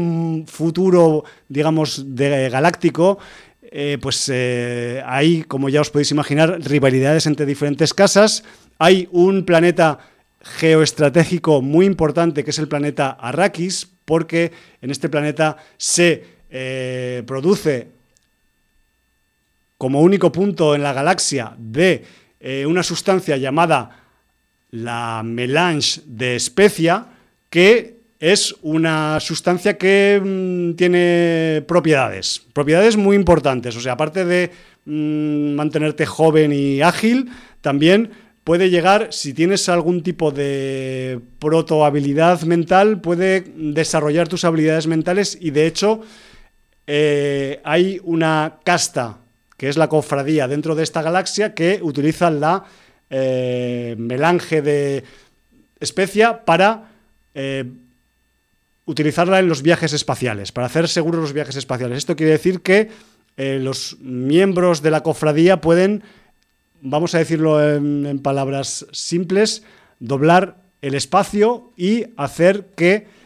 futuro, 0.47 1.23
digamos, 1.47 2.15
de, 2.15 2.49
galáctico, 2.49 3.19
eh, 3.61 3.97
pues 4.01 4.29
eh, 4.33 5.01
hay, 5.05 5.43
como 5.43 5.69
ya 5.69 5.81
os 5.81 5.89
podéis 5.89 6.11
imaginar, 6.11 6.59
rivalidades 6.61 7.25
entre 7.25 7.45
diferentes 7.45 7.93
casas. 7.93 8.43
Hay 8.77 9.07
un 9.11 9.45
planeta 9.45 9.99
geoestratégico 10.41 11.61
muy 11.61 11.85
importante 11.85 12.43
que 12.43 12.51
es 12.51 12.59
el 12.59 12.67
planeta 12.67 13.11
Arrakis, 13.11 13.89
porque 14.05 14.51
en 14.81 14.89
este 14.89 15.09
planeta 15.09 15.57
se 15.77 16.23
eh, 16.49 17.23
produce 17.27 17.89
como 19.77 20.01
único 20.01 20.31
punto 20.31 20.75
en 20.75 20.83
la 20.83 20.93
galaxia 20.93 21.53
de 21.57 22.03
eh, 22.39 22.65
una 22.65 22.83
sustancia 22.83 23.37
llamada 23.37 24.03
la 24.71 25.21
melange 25.23 26.01
de 26.05 26.35
especia, 26.35 27.07
que 27.49 27.99
es 28.19 28.55
una 28.61 29.19
sustancia 29.19 29.77
que 29.77 30.21
mm, 30.23 30.75
tiene 30.75 31.63
propiedades, 31.67 32.41
propiedades 32.53 32.97
muy 32.97 33.15
importantes. 33.15 33.75
O 33.75 33.81
sea, 33.81 33.93
aparte 33.93 34.25
de 34.25 34.51
mm, 34.85 35.53
mantenerte 35.55 36.05
joven 36.05 36.51
y 36.53 36.81
ágil, 36.81 37.29
también 37.61 38.11
puede 38.43 38.69
llegar, 38.69 39.09
si 39.11 39.33
tienes 39.33 39.69
algún 39.69 40.03
tipo 40.03 40.31
de 40.31 41.19
protohabilidad 41.39 42.41
mental, 42.41 42.99
puede 42.99 43.43
desarrollar 43.55 44.27
tus 44.27 44.43
habilidades 44.43 44.87
mentales 44.87 45.37
y 45.39 45.51
de 45.51 45.67
hecho 45.67 46.01
eh, 46.87 47.61
hay 47.63 48.01
una 48.03 48.57
casta 48.63 49.19
que 49.59 49.67
es 49.67 49.75
la 49.75 49.89
cofradía 49.89 50.47
dentro 50.47 50.73
de 50.73 50.83
esta 50.83 51.01
galaxia 51.01 51.53
que 51.53 51.81
utiliza 51.83 52.31
la 52.31 52.63
eh, 53.09 53.93
melange 53.99 54.61
de 54.61 55.03
especia 55.81 56.45
para 56.45 56.89
eh, 57.35 57.65
utilizarla 58.85 59.37
en 59.37 59.49
los 59.49 59.61
viajes 59.61 59.91
espaciales, 59.91 60.53
para 60.53 60.67
hacer 60.67 60.87
seguros 60.87 61.19
los 61.19 61.33
viajes 61.33 61.57
espaciales. 61.57 61.97
Esto 61.97 62.15
quiere 62.15 62.31
decir 62.31 62.61
que 62.61 62.89
eh, 63.35 63.59
los 63.61 63.97
miembros 63.99 64.81
de 64.81 64.91
la 64.91 65.03
cofradía 65.03 65.59
pueden, 65.59 66.03
vamos 66.81 67.13
a 67.13 67.17
decirlo 67.17 67.61
en, 67.61 68.17
palabras 68.19 68.85
simples, 68.93 69.63
doblar 69.99 70.55
el 70.81 70.95
espacio 70.95 71.73
y 71.75 72.05
hacer 72.15 72.67
que 72.77 73.19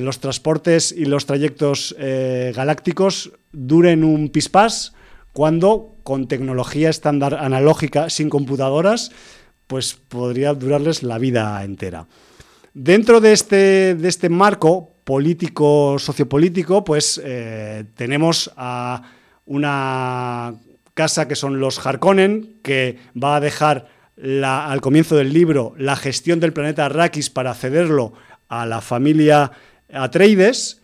los 0.00 0.20
transportes 0.20 0.92
y 0.92 1.04
los 1.04 1.26
trayectos 1.26 1.96
galácticos 1.98 3.32
duren 3.50 4.04
un 4.04 4.28
pispás 4.28 4.92
cuando 5.38 5.94
con 6.02 6.26
tecnología 6.26 6.90
estándar 6.90 7.34
analógica 7.34 8.10
sin 8.10 8.28
computadoras, 8.28 9.12
pues 9.68 9.94
podría 9.94 10.52
durarles 10.52 11.04
la 11.04 11.16
vida 11.16 11.62
entera. 11.62 12.08
Dentro 12.74 13.20
de 13.20 13.34
este, 13.34 13.94
de 13.94 14.08
este 14.08 14.30
marco 14.30 14.96
político, 15.04 15.96
sociopolítico, 16.00 16.82
pues 16.82 17.20
eh, 17.24 17.84
tenemos 17.94 18.50
a 18.56 19.00
una 19.46 20.54
casa 20.94 21.28
que 21.28 21.36
son 21.36 21.60
los 21.60 21.86
Harkonnen, 21.86 22.58
que 22.64 22.98
va 23.14 23.36
a 23.36 23.40
dejar 23.40 23.86
al 24.42 24.80
comienzo 24.80 25.14
del 25.14 25.32
libro 25.32 25.72
la 25.78 25.94
gestión 25.94 26.40
del 26.40 26.52
planeta 26.52 26.86
Arrakis 26.86 27.30
para 27.30 27.54
cederlo 27.54 28.12
a 28.48 28.66
la 28.66 28.80
familia 28.80 29.52
Atreides, 29.92 30.82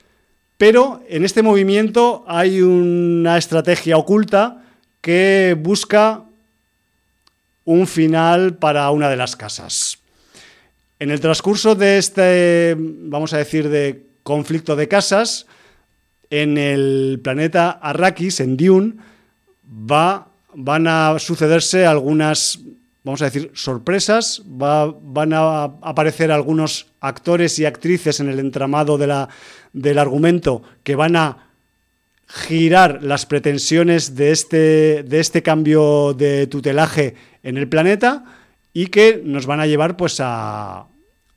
pero 0.59 1.03
en 1.09 1.25
este 1.25 1.43
movimiento 1.43 2.25
hay 2.27 2.61
una 2.61 3.37
estrategia 3.39 3.97
oculta 3.97 4.63
que 5.01 5.57
busca 5.59 6.25
un 7.65 7.87
final 7.87 8.57
para 8.57 8.91
una 8.91 9.09
de 9.09 9.17
las 9.17 9.37
casas. 9.37 9.99
En 10.99 11.11
el 11.11 11.21
transcurso 11.21 11.75
de 11.75 11.99
este, 11.99 12.77
vamos 12.79 13.33
a 13.33 13.39
decir, 13.39 13.69
de 13.69 14.07
conflicto 14.23 14.77
de 14.77 14.89
casas, 14.89 15.47
en 16.31 16.57
el 16.57 17.21
planeta 17.23 17.71
Arrakis, 17.71 18.41
en 18.41 18.57
Dune, 18.57 18.95
va, 19.65 20.29
van 20.55 20.87
a 20.87 21.19
sucederse 21.19 21.85
algunas, 21.87 22.61
vamos 23.05 23.21
a 23.21 23.27
decir, 23.27 23.51
sorpresas, 23.55 24.43
van 24.47 25.33
a 25.35 25.65
aparecer 25.83 26.33
algunos 26.33 26.87
actores 27.01 27.59
y 27.59 27.67
actrices 27.67 28.19
en 28.21 28.31
el 28.31 28.39
entramado 28.39 28.97
de 28.97 29.07
la, 29.07 29.29
del 29.75 29.99
argumento 29.99 30.63
que 30.83 30.97
van 30.97 31.15
a 31.15 31.51
girar 32.27 33.03
las 33.03 33.27
pretensiones 33.27 34.17
de 34.17 34.33
este, 34.33 35.03
de 35.03 35.21
este 35.21 35.43
cambio 35.43 36.15
de 36.15 36.47
tutelaje 36.47 37.15
en 37.43 37.59
el 37.59 37.69
planeta 37.69 38.25
y 38.73 38.87
que 38.87 39.21
nos 39.23 39.45
van 39.45 39.61
a 39.61 39.67
llevar 39.67 39.99
pues 39.99 40.19
a, 40.21 40.87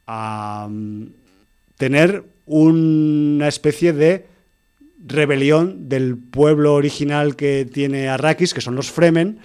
a 0.07 0.67
mm, 0.69 1.07
tener 1.77 2.23
una 2.45 3.49
especie 3.49 3.91
de 3.91 4.25
rebelión 5.05 5.89
del 5.89 6.17
pueblo 6.17 6.75
original 6.75 7.35
que 7.35 7.65
tiene 7.65 8.07
Arrakis, 8.07 8.53
que 8.53 8.61
son 8.61 8.75
los 8.75 8.89
Fremen, 8.89 9.39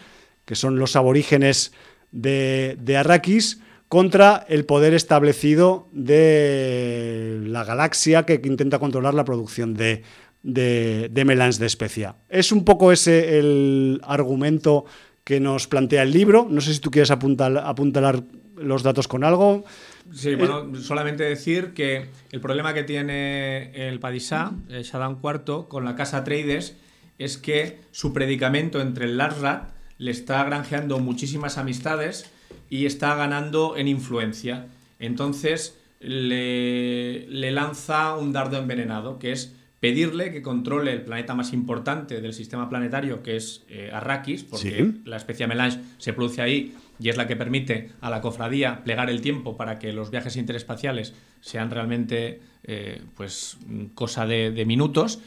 que 0.45 0.55
son 0.55 0.79
los 0.79 0.95
aborígenes 0.95 1.73
de, 2.13 2.77
de 2.81 2.97
Arrakis, 2.97 3.61
contra 3.89 4.47
el 4.49 4.65
poder 4.65 4.95
establecido 4.95 5.89
de 5.93 7.43
la 7.45 7.65
galaxia 7.65 8.25
que 8.25 8.41
intenta 8.45 8.79
controlar 8.79 9.13
la 9.13 9.25
producción 9.25 9.75
de, 9.75 10.03
de, 10.43 11.09
de 11.11 11.25
de 11.25 11.67
especia. 11.67 12.17
Es 12.29 12.53
un 12.53 12.65
poco 12.65 12.93
ese 12.93 13.39
el 13.39 14.01
argumento 14.05 14.87
que 15.25 15.41
nos 15.41 15.67
plantea 15.67 16.03
el 16.05 16.13
libro. 16.13 16.47
No 16.49 16.61
sé 16.61 16.75
si 16.75 16.81
tú 16.81 16.91
quieres 16.91 17.11
apuntalar 17.11 18.23
los 18.57 18.83
datos 18.83 19.09
con 19.09 19.25
algo. 19.25 19.65
Sí, 20.13 20.31
eh, 20.31 20.37
bueno, 20.37 20.75
solamente 20.77 21.25
decir 21.25 21.75
que 21.75 22.07
el 22.31 22.41
problema 22.41 22.75
que 22.75 22.85
tiene 22.85 23.73
el 23.89 24.01
Padishah, 24.01 24.53
el 24.69 24.83
Shadan 24.85 25.19
IV, 25.23 25.69
con 25.69 25.85
la 25.85 25.95
casa 25.95 26.25
Trades 26.25 26.77
es 27.19 27.39
que 27.39 27.81
su 27.91 28.13
predicamento 28.13 28.81
entre 28.81 29.05
el 29.05 29.17
Larsrat 29.17 29.71
le 30.03 30.11
está 30.11 30.43
granjeando 30.43 30.99
muchísimas 30.99 31.59
amistades 31.59 32.29
y 32.69 32.87
está 32.87 33.15
ganando 33.15 33.77
en 33.77 33.87
influencia. 33.87 34.67
Entonces 34.99 35.79
le, 36.01 37.53
lanza 37.53 38.17
un 38.17 38.33
dardo 38.33 38.59
envenenado, 38.59 39.21
que 39.21 39.31
es 39.31 39.55
pedirle 39.79 40.33
que 40.33 40.43
controle 40.43 40.93
el 40.93 41.03
planeta 41.03 41.37
más 41.37 41.53
importante 41.53 42.21
del 42.21 42.33
sistema 42.33 42.69
planetario, 42.69 43.23
que 43.23 43.37
es 43.37 43.63
eh, 43.69 43.91
Arrakis, 43.93 44.43
porque 44.43 44.93
la 45.05 45.19
especie 45.19 45.47
Melange 45.47 45.79
se 45.99 46.13
produce 46.13 46.43
ahí 46.43 46.75
y 46.99 47.09
es 47.09 47.17
la 47.17 47.29
que 47.29 47.37
permite 47.37 47.91
a 48.01 48.11
la 48.11 48.21
cofradía 48.21 48.83
plegar 48.83 49.09
el 49.09 49.21
tiempo 49.21 49.57
para 49.57 49.79
que 49.79 49.93
los 49.93 50.11
viajes 50.11 50.35
interespaciales 50.35 51.15
sean 51.41 51.71
realmente 51.71 52.41
eh, 52.65 53.03
pues 53.15 53.57
cosa 53.95 54.27
de, 54.27 54.65
minutos. 54.67 55.21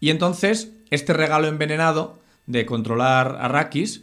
Y 0.00 0.10
entonces, 0.10 0.74
este 0.90 1.14
regalo 1.14 1.48
envenenado 1.48 2.20
de 2.46 2.66
controlar 2.66 3.38
Arrakis 3.40 4.02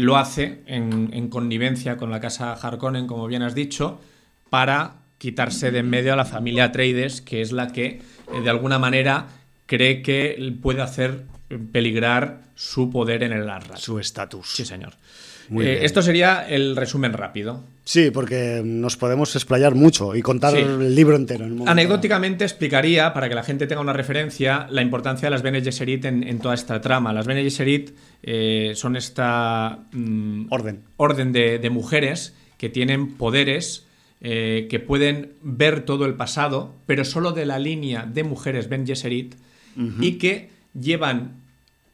lo 0.00 0.16
hace 0.16 0.62
en, 0.66 1.28
connivencia 1.28 1.96
con 1.96 2.10
la 2.10 2.20
casa 2.20 2.52
Harkonnen, 2.52 3.06
como 3.06 3.26
bien 3.26 3.42
has 3.42 3.54
dicho, 3.54 4.00
para 4.50 4.96
quitarse 5.18 5.70
de 5.70 5.80
en 5.80 5.90
medio 5.90 6.12
a 6.12 6.16
la 6.16 6.24
familia 6.24 6.64
Atreides, 6.64 7.20
que 7.20 7.42
es 7.42 7.52
la 7.52 7.68
que 7.68 7.86
eh, 8.32 8.40
de 8.42 8.50
alguna 8.50 8.78
manera 8.78 9.28
cree 9.66 10.02
que 10.02 10.56
puede 10.60 10.82
hacer 10.82 11.24
peligrar 11.72 12.42
su 12.54 12.90
poder 12.90 13.22
en 13.22 13.32
el 13.32 13.48
Arrakis. 13.48 13.84
Su 13.84 13.98
estatus. 13.98 14.54
Sí, 14.54 14.64
señor. 14.64 14.94
Eh, 15.50 15.80
esto 15.82 16.02
sería 16.02 16.46
el 16.48 16.76
resumen 16.76 17.12
rápido. 17.12 17.62
Sí, 17.84 18.10
porque 18.10 18.62
nos 18.64 18.96
podemos 18.96 19.34
explayar 19.34 19.74
mucho 19.74 20.14
y 20.14 20.22
contar 20.22 20.56
el 20.56 20.94
libro 20.94 21.16
entero. 21.16 21.46
Anecdóticamente 21.66 22.44
explicaría, 22.44 23.12
para 23.12 23.28
que 23.28 23.34
la 23.34 23.42
gente 23.42 23.66
tenga 23.66 23.80
una 23.80 23.92
referencia, 23.92 24.66
la 24.70 24.82
importancia 24.82 25.26
de 25.26 25.30
las 25.30 25.42
Bene 25.42 25.62
Gesserit 25.62 26.04
en, 26.04 26.38
toda 26.38 26.54
esta 26.54 26.80
trama. 26.80 27.12
Las 27.12 27.26
Bene 27.26 27.42
Gesserit 27.42 27.90
eh, 28.22 28.72
son 28.76 28.96
esta 28.96 29.80
mm, 29.92 30.46
orden, 30.50 30.82
orden 30.96 31.32
de, 31.32 31.70
mujeres 31.70 32.34
que 32.56 32.68
tienen 32.68 33.14
poderes 33.14 33.86
eh, 34.20 34.68
que 34.70 34.78
pueden 34.78 35.32
ver 35.42 35.84
todo 35.84 36.06
el 36.06 36.14
pasado, 36.14 36.76
pero 36.86 37.04
solo 37.04 37.32
de 37.32 37.46
la 37.46 37.58
línea 37.58 38.06
de 38.06 38.22
mujeres 38.22 38.68
Ben 38.68 38.86
Gesserit 38.86 39.34
y 40.00 40.18
que 40.18 40.50
llevan, 40.78 41.40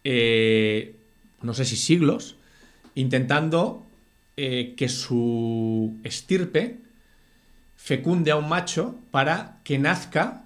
no 0.04 1.54
sé 1.54 1.64
si 1.64 1.76
siglos, 1.76 2.37
intentando 2.98 3.86
eh, 4.36 4.74
que 4.76 4.88
su 4.88 5.96
estirpe 6.02 6.78
fecunde 7.76 8.32
a 8.32 8.36
un 8.36 8.48
macho 8.48 8.96
para 9.12 9.60
que 9.62 9.78
nazca 9.78 10.44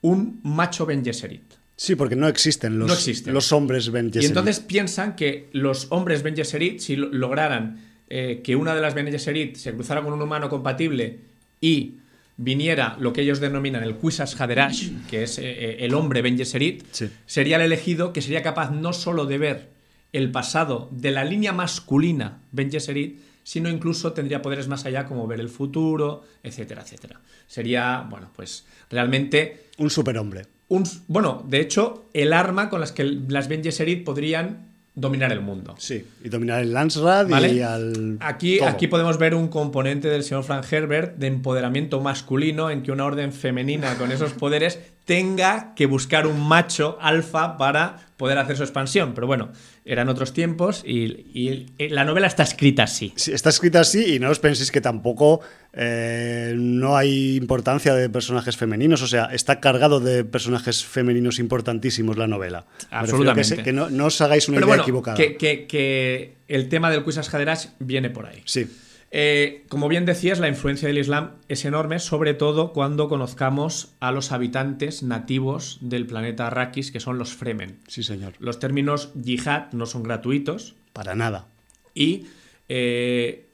un 0.00 0.40
macho 0.44 0.86
Ben 0.86 1.04
Gesserit. 1.04 1.42
Sí, 1.76 1.96
porque 1.96 2.16
no 2.16 2.28
existen 2.28 2.78
los, 2.78 3.26
los 3.26 3.52
hombres 3.52 3.90
Ben 3.90 4.06
Gesserit. 4.06 4.24
Y 4.24 4.26
entonces 4.26 4.60
piensan 4.60 5.16
que 5.16 5.48
los 5.52 5.88
hombres 5.90 6.22
Ben 6.22 6.36
Gesserit, 6.36 6.78
si 6.78 6.94
lograran 6.96 7.80
eh, 8.08 8.42
que 8.44 8.54
una 8.54 8.74
de 8.76 8.80
las 8.80 8.94
Ben 8.94 9.10
Gesserit 9.10 9.56
se 9.56 9.72
cruzara 9.72 10.02
con 10.02 10.12
un 10.12 10.22
humano 10.22 10.48
compatible 10.48 11.18
y 11.60 11.94
viniera 12.36 12.96
lo 13.00 13.12
que 13.12 13.22
ellos 13.22 13.40
denominan 13.40 13.82
el 13.82 13.96
Quisas 13.96 14.40
Haderash, 14.40 14.90
que 15.10 15.24
es 15.24 15.38
eh, 15.38 15.84
el 15.84 15.94
hombre 15.94 16.22
Ben 16.22 16.38
Gesserit, 16.38 16.84
sería 17.26 17.56
el 17.56 17.62
elegido 17.62 18.12
que 18.12 18.22
sería 18.22 18.42
capaz 18.42 18.70
no 18.70 18.92
solo 18.92 19.26
de 19.26 19.38
ver 19.38 19.77
el 20.12 20.30
pasado 20.30 20.88
de 20.92 21.10
la 21.10 21.24
línea 21.24 21.52
masculina 21.52 22.40
Ben 22.52 22.70
Gesserit, 22.70 23.20
sino 23.42 23.68
incluso 23.68 24.12
tendría 24.12 24.42
poderes 24.42 24.68
más 24.68 24.84
allá 24.84 25.06
como 25.06 25.26
ver 25.26 25.40
el 25.40 25.48
futuro, 25.48 26.24
etcétera, 26.42 26.82
etcétera. 26.82 27.20
Sería, 27.46 28.06
bueno, 28.08 28.30
pues 28.36 28.66
realmente... 28.90 29.68
Un 29.78 29.90
superhombre. 29.90 30.46
Un, 30.68 30.84
bueno, 31.06 31.44
de 31.48 31.60
hecho, 31.60 32.08
el 32.12 32.34
arma 32.34 32.68
con 32.68 32.80
las 32.80 32.92
que 32.92 33.04
las 33.04 33.48
Ben 33.48 33.62
Gesserit 33.62 34.04
podrían 34.04 34.68
dominar 35.00 35.32
el 35.32 35.40
mundo. 35.40 35.74
Sí, 35.78 36.04
y 36.22 36.28
dominar 36.28 36.60
el 36.60 36.72
Lansrad 36.72 37.28
y 37.28 37.60
al. 37.60 38.18
Aquí, 38.20 38.60
aquí 38.60 38.88
podemos 38.88 39.18
ver 39.18 39.34
un 39.34 39.48
componente 39.48 40.08
del 40.08 40.24
señor 40.24 40.44
Frank 40.44 40.64
Herbert 40.70 41.16
de 41.16 41.28
empoderamiento 41.28 42.00
masculino 42.00 42.70
en 42.70 42.82
que 42.82 42.92
una 42.92 43.04
orden 43.04 43.32
femenina 43.32 43.96
con 43.96 44.12
esos 44.12 44.32
poderes 44.34 44.78
tenga 45.04 45.74
que 45.74 45.86
buscar 45.86 46.26
un 46.26 46.46
macho 46.46 46.98
alfa 47.00 47.56
para 47.56 48.08
poder 48.16 48.38
hacer 48.38 48.56
su 48.56 48.62
expansión. 48.62 49.14
Pero 49.14 49.26
bueno, 49.26 49.50
eran 49.88 50.10
otros 50.10 50.34
tiempos 50.34 50.82
y, 50.86 51.66
la 51.78 52.04
novela 52.04 52.26
está 52.26 52.42
escrita 52.42 52.82
así. 52.82 53.12
Sí, 53.16 53.32
está 53.32 53.48
escrita 53.48 53.80
así 53.80 54.14
y 54.14 54.18
no 54.18 54.28
os 54.30 54.38
penséis 54.38 54.70
que 54.70 54.82
tampoco 54.82 55.40
eh, 55.72 56.52
no 56.56 56.96
hay 56.96 57.36
importancia 57.36 57.94
de 57.94 58.10
personajes 58.10 58.56
femeninos. 58.56 59.00
O 59.00 59.06
sea, 59.06 59.26
está 59.32 59.60
cargado 59.60 59.98
de 59.98 60.24
personajes 60.24 60.84
femeninos 60.84 61.38
importantísimos 61.38 62.18
la 62.18 62.26
novela. 62.26 62.66
Absolutamente. 62.90 63.62
Que, 63.62 63.72
no, 63.72 63.88
os 64.04 64.20
hagáis 64.20 64.48
una 64.48 64.60
idea 64.60 64.76
equivocada. 64.76 65.16
Que, 65.16 65.66
que, 65.66 66.36
el 66.48 66.68
tema 66.68 66.90
del 66.90 67.02
Quisas 67.02 67.32
Haderach 67.32 67.68
viene 67.78 68.10
por 68.10 68.26
ahí. 68.26 68.42
Sí. 68.44 68.68
Eh, 69.10 69.64
como 69.68 69.88
bien 69.88 70.04
decías, 70.04 70.38
la 70.38 70.48
influencia 70.48 70.88
del 70.88 70.98
Islam 70.98 71.32
es 71.48 71.64
enorme, 71.64 71.98
sobre 71.98 72.34
todo 72.34 72.72
cuando 72.72 73.08
conozcamos 73.08 73.94
a 74.00 74.12
los 74.12 74.32
habitantes 74.32 75.02
nativos 75.02 75.78
del 75.80 76.06
planeta 76.06 76.46
Arrakis, 76.46 76.90
que 76.90 77.00
son 77.00 77.18
los 77.18 77.34
Fremen. 77.34 77.78
Sí, 77.88 78.02
señor. 78.02 78.34
Los 78.38 78.58
términos 78.58 79.12
yihad 79.14 79.72
no 79.72 79.86
son 79.86 80.02
gratuitos. 80.02 80.74
Para 80.92 81.14
nada. 81.14 81.46
Y 81.94 82.26
eh, 82.68 83.46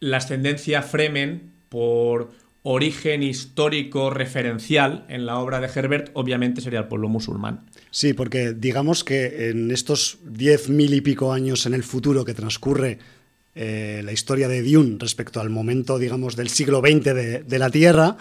la 0.00 0.16
ascendencia 0.16 0.82
Fremen, 0.82 1.52
por 1.68 2.32
origen 2.62 3.22
histórico 3.22 4.10
referencial 4.10 5.04
en 5.08 5.26
la 5.26 5.38
obra 5.38 5.60
de 5.60 5.68
Herbert, 5.72 6.10
obviamente 6.14 6.62
sería 6.62 6.80
el 6.80 6.88
pueblo 6.88 7.08
musulmán. 7.08 7.66
Sí, 7.90 8.14
porque 8.14 8.54
digamos 8.54 9.04
que 9.04 9.50
en 9.50 9.70
estos 9.70 10.18
diez 10.24 10.68
mil 10.68 10.94
y 10.94 11.00
pico 11.00 11.32
años 11.32 11.66
en 11.66 11.74
el 11.74 11.84
futuro 11.84 12.24
que 12.24 12.34
transcurre 12.34 12.98
eh, 13.56 14.02
la 14.04 14.10
historia 14.10 14.48
de 14.48 14.62
Dune 14.62 14.96
respecto 14.98 15.40
al 15.40 15.48
momento, 15.48 15.98
digamos, 15.98 16.34
del 16.34 16.48
siglo 16.48 16.80
XX 16.80 17.14
de, 17.46 17.58
la 17.58 17.70
Tierra, 17.70 18.16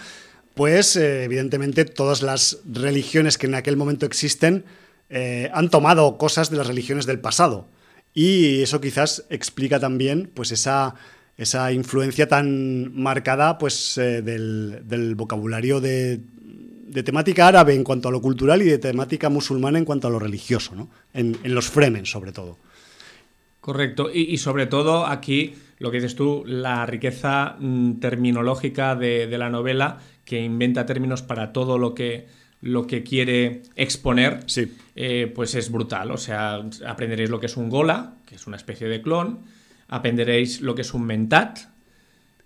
pues 0.54 0.96
eh, 0.96 1.24
evidentemente 1.24 1.86
todas 1.86 2.22
las 2.22 2.60
religiones 2.72 3.40
que 3.40 3.48
en 3.48 3.56
aquel 3.56 3.76
momento 3.76 4.06
existen 4.06 4.64
eh, 5.10 5.50
han 5.54 5.70
tomado 5.70 6.20
cosas 6.20 6.52
de 6.52 6.58
las 6.58 6.68
religiones 6.68 7.08
del 7.08 7.20
pasado. 7.20 7.68
Y 8.14 8.62
eso 8.62 8.80
quizás 8.80 9.26
explica 9.32 9.80
también 9.80 10.30
pues 10.32 10.52
esa, 10.52 10.94
esa 11.36 11.72
influencia 11.72 12.28
tan 12.28 12.96
marcada 12.96 13.58
pues, 13.58 13.96
del, 13.96 15.14
vocabulario 15.18 15.82
de, 15.82 16.22
temática 17.04 17.48
árabe 17.48 17.74
en 17.74 17.84
cuanto 17.84 18.10
a 18.10 18.12
lo 18.12 18.22
cultural 18.22 18.62
y 18.62 18.66
de 18.66 18.78
temática 18.78 19.30
musulmana 19.30 19.80
en 19.80 19.86
cuanto 19.86 20.10
a 20.10 20.12
lo 20.12 20.20
religioso, 20.20 20.76
¿no? 20.76 20.92
en, 21.16 21.36
en 21.44 21.56
los 21.56 21.70
Fremen 21.70 22.06
sobre 22.06 22.32
todo. 22.32 22.60
Correcto. 23.64 24.10
Y, 24.14 24.36
sobre 24.40 24.66
todo 24.66 25.06
aquí, 25.06 25.56
lo 25.80 25.90
que 25.90 25.96
dices 25.96 26.16
tú, 26.16 26.44
la 26.46 26.86
riqueza 26.86 27.56
mm, 27.58 27.94
terminológica 27.94 28.94
de, 28.94 29.26
la 29.38 29.50
novela, 29.50 30.00
que 30.26 30.44
inventa 30.44 30.86
términos 30.86 31.22
para 31.22 31.54
todo 31.54 31.78
lo 31.78 31.96
que, 31.96 32.28
lo 32.60 32.86
que 32.88 33.04
quiere 33.04 33.62
exponer, 33.78 34.42
sí. 34.48 34.70
Eh, 34.98 35.32
pues 35.34 35.56
es 35.56 35.72
brutal. 35.72 36.12
O 36.12 36.18
sea, 36.18 36.62
aprenderéis 36.86 37.30
lo 37.30 37.40
que 37.40 37.46
es 37.46 37.56
un 37.56 37.70
gola, 37.70 38.16
que 38.26 38.36
es 38.36 38.48
una 38.48 38.58
especie 38.58 38.90
de 38.90 39.02
clon, 39.02 39.40
aprenderéis 39.88 40.60
lo 40.60 40.76
que 40.76 40.82
es 40.82 40.94
un 40.94 41.06
mentat, 41.06 41.60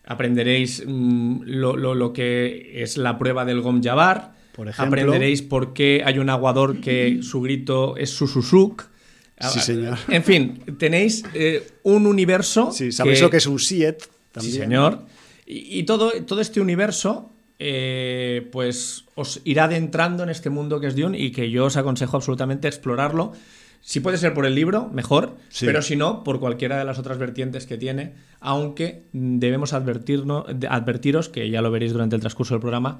aprenderéis 0.05 0.83
mm, 0.85 1.41
lo, 1.45 2.13
que 2.13 2.83
es 2.83 2.95
la 2.95 3.17
prueba 3.17 3.43
del 3.43 3.61
Gom 3.61 3.81
Jabbar, 3.81 4.35
aprenderéis 4.77 5.41
por 5.41 5.73
qué 5.73 6.03
hay 6.05 6.19
un 6.19 6.29
aguador 6.29 6.79
que 6.79 7.23
su 7.23 7.41
grito 7.41 7.97
es 7.97 8.11
Sususuk, 8.11 8.91
sí, 9.39 9.59
señor. 9.59 9.97
En 10.09 10.23
fin, 10.23 10.63
tenéis 10.77 11.23
eh, 11.33 11.67
un 11.83 12.05
universo. 12.05 12.71
Sí, 12.71 12.91
sabéis 12.91 13.21
lo 13.21 13.29
que 13.29 13.37
es 13.37 13.47
un 13.47 13.59
Siet 13.59 14.09
también. 14.31 14.53
Sí, 14.53 14.59
señor. 14.59 15.05
Y, 15.45 15.83
todo, 15.83 16.11
todo 16.25 16.41
este 16.41 16.59
universo, 16.59 17.31
eh, 17.57 18.49
pues 18.51 19.05
os 19.15 19.39
irá 19.45 19.63
adentrando 19.65 20.23
en 20.23 20.29
este 20.29 20.49
mundo 20.49 20.81
que 20.81 20.87
es 20.87 20.95
Dune 20.95 21.17
y 21.17 21.31
que 21.31 21.49
yo 21.49 21.65
os 21.65 21.77
aconsejo 21.77 22.17
absolutamente 22.17 22.67
explorarlo. 22.67 23.31
Si 23.81 24.01
puede 24.01 24.17
ser 24.17 24.33
por 24.33 24.45
el 24.45 24.55
libro, 24.55 24.89
mejor, 24.91 25.37
pero 25.61 25.81
si 25.81 25.95
no, 25.95 26.25
por 26.25 26.41
cualquiera 26.41 26.77
de 26.77 26.83
las 26.83 26.99
otras 26.99 27.17
vertientes 27.17 27.65
que 27.65 27.77
tiene, 27.77 28.15
aunque 28.41 29.03
debemos 29.13 29.71
advertirnos, 29.71 30.45
advertiros, 30.69 31.29
que 31.29 31.49
ya 31.49 31.61
lo 31.61 31.71
veréis 31.71 31.93
durante 31.93 32.15
el 32.15 32.19
transcurso 32.19 32.55
del 32.55 32.61
programa, 32.61 32.99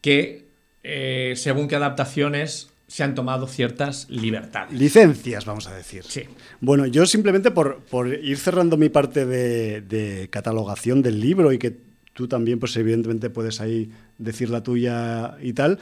que 0.00 0.46
eh, 0.82 1.34
según 1.36 1.68
qué 1.68 1.76
adaptaciones 1.76 2.69
se 2.90 3.04
han 3.04 3.14
tomado 3.14 3.46
ciertas 3.46 4.10
libertades. 4.10 4.76
Licencias, 4.76 5.44
vamos 5.44 5.68
a 5.68 5.74
decir. 5.76 6.02
Sí. 6.02 6.22
Bueno, 6.60 6.86
yo 6.86 7.06
simplemente 7.06 7.52
por, 7.52 7.82
por 7.84 8.08
ir 8.08 8.36
cerrando 8.36 8.76
mi 8.76 8.88
parte 8.88 9.26
de, 9.26 10.26
catalogación 10.28 11.00
del 11.00 11.20
libro 11.20 11.52
y 11.52 11.58
que 11.58 11.78
tú 12.14 12.26
también, 12.26 12.58
pues 12.58 12.76
evidentemente 12.76 13.30
puedes 13.30 13.60
ahí 13.60 13.92
decir 14.18 14.50
la 14.50 14.64
tuya 14.64 15.36
y 15.40 15.52
tal, 15.52 15.78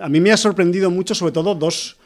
a 0.00 0.08
mí 0.08 0.18
me 0.18 0.32
ha 0.32 0.36
sorprendido 0.36 0.90
mucho 0.90 1.14
sobre 1.14 1.30
todo 1.30 1.54
dos, 1.54 1.98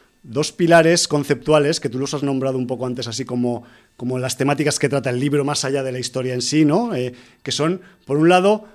pilares 0.58 1.08
conceptuales 1.08 1.80
que 1.80 1.88
tú 1.88 1.98
los 1.98 2.12
has 2.12 2.22
nombrado 2.22 2.58
un 2.58 2.66
poco 2.66 2.84
antes, 2.84 3.08
así 3.08 3.24
como, 3.24 3.64
como 3.96 4.18
las 4.18 4.36
temáticas 4.36 4.78
que 4.78 4.90
trata 4.90 5.08
el 5.08 5.20
libro 5.20 5.42
más 5.42 5.64
allá 5.64 5.82
de 5.82 5.92
la 5.92 6.00
historia 6.00 6.34
en 6.34 6.42
sí, 6.42 6.66
¿no? 6.66 6.94
Eh, 6.94 7.14
que 7.42 7.50
son, 7.50 7.80
por 8.04 8.18
un 8.18 8.28
lado, 8.28 8.66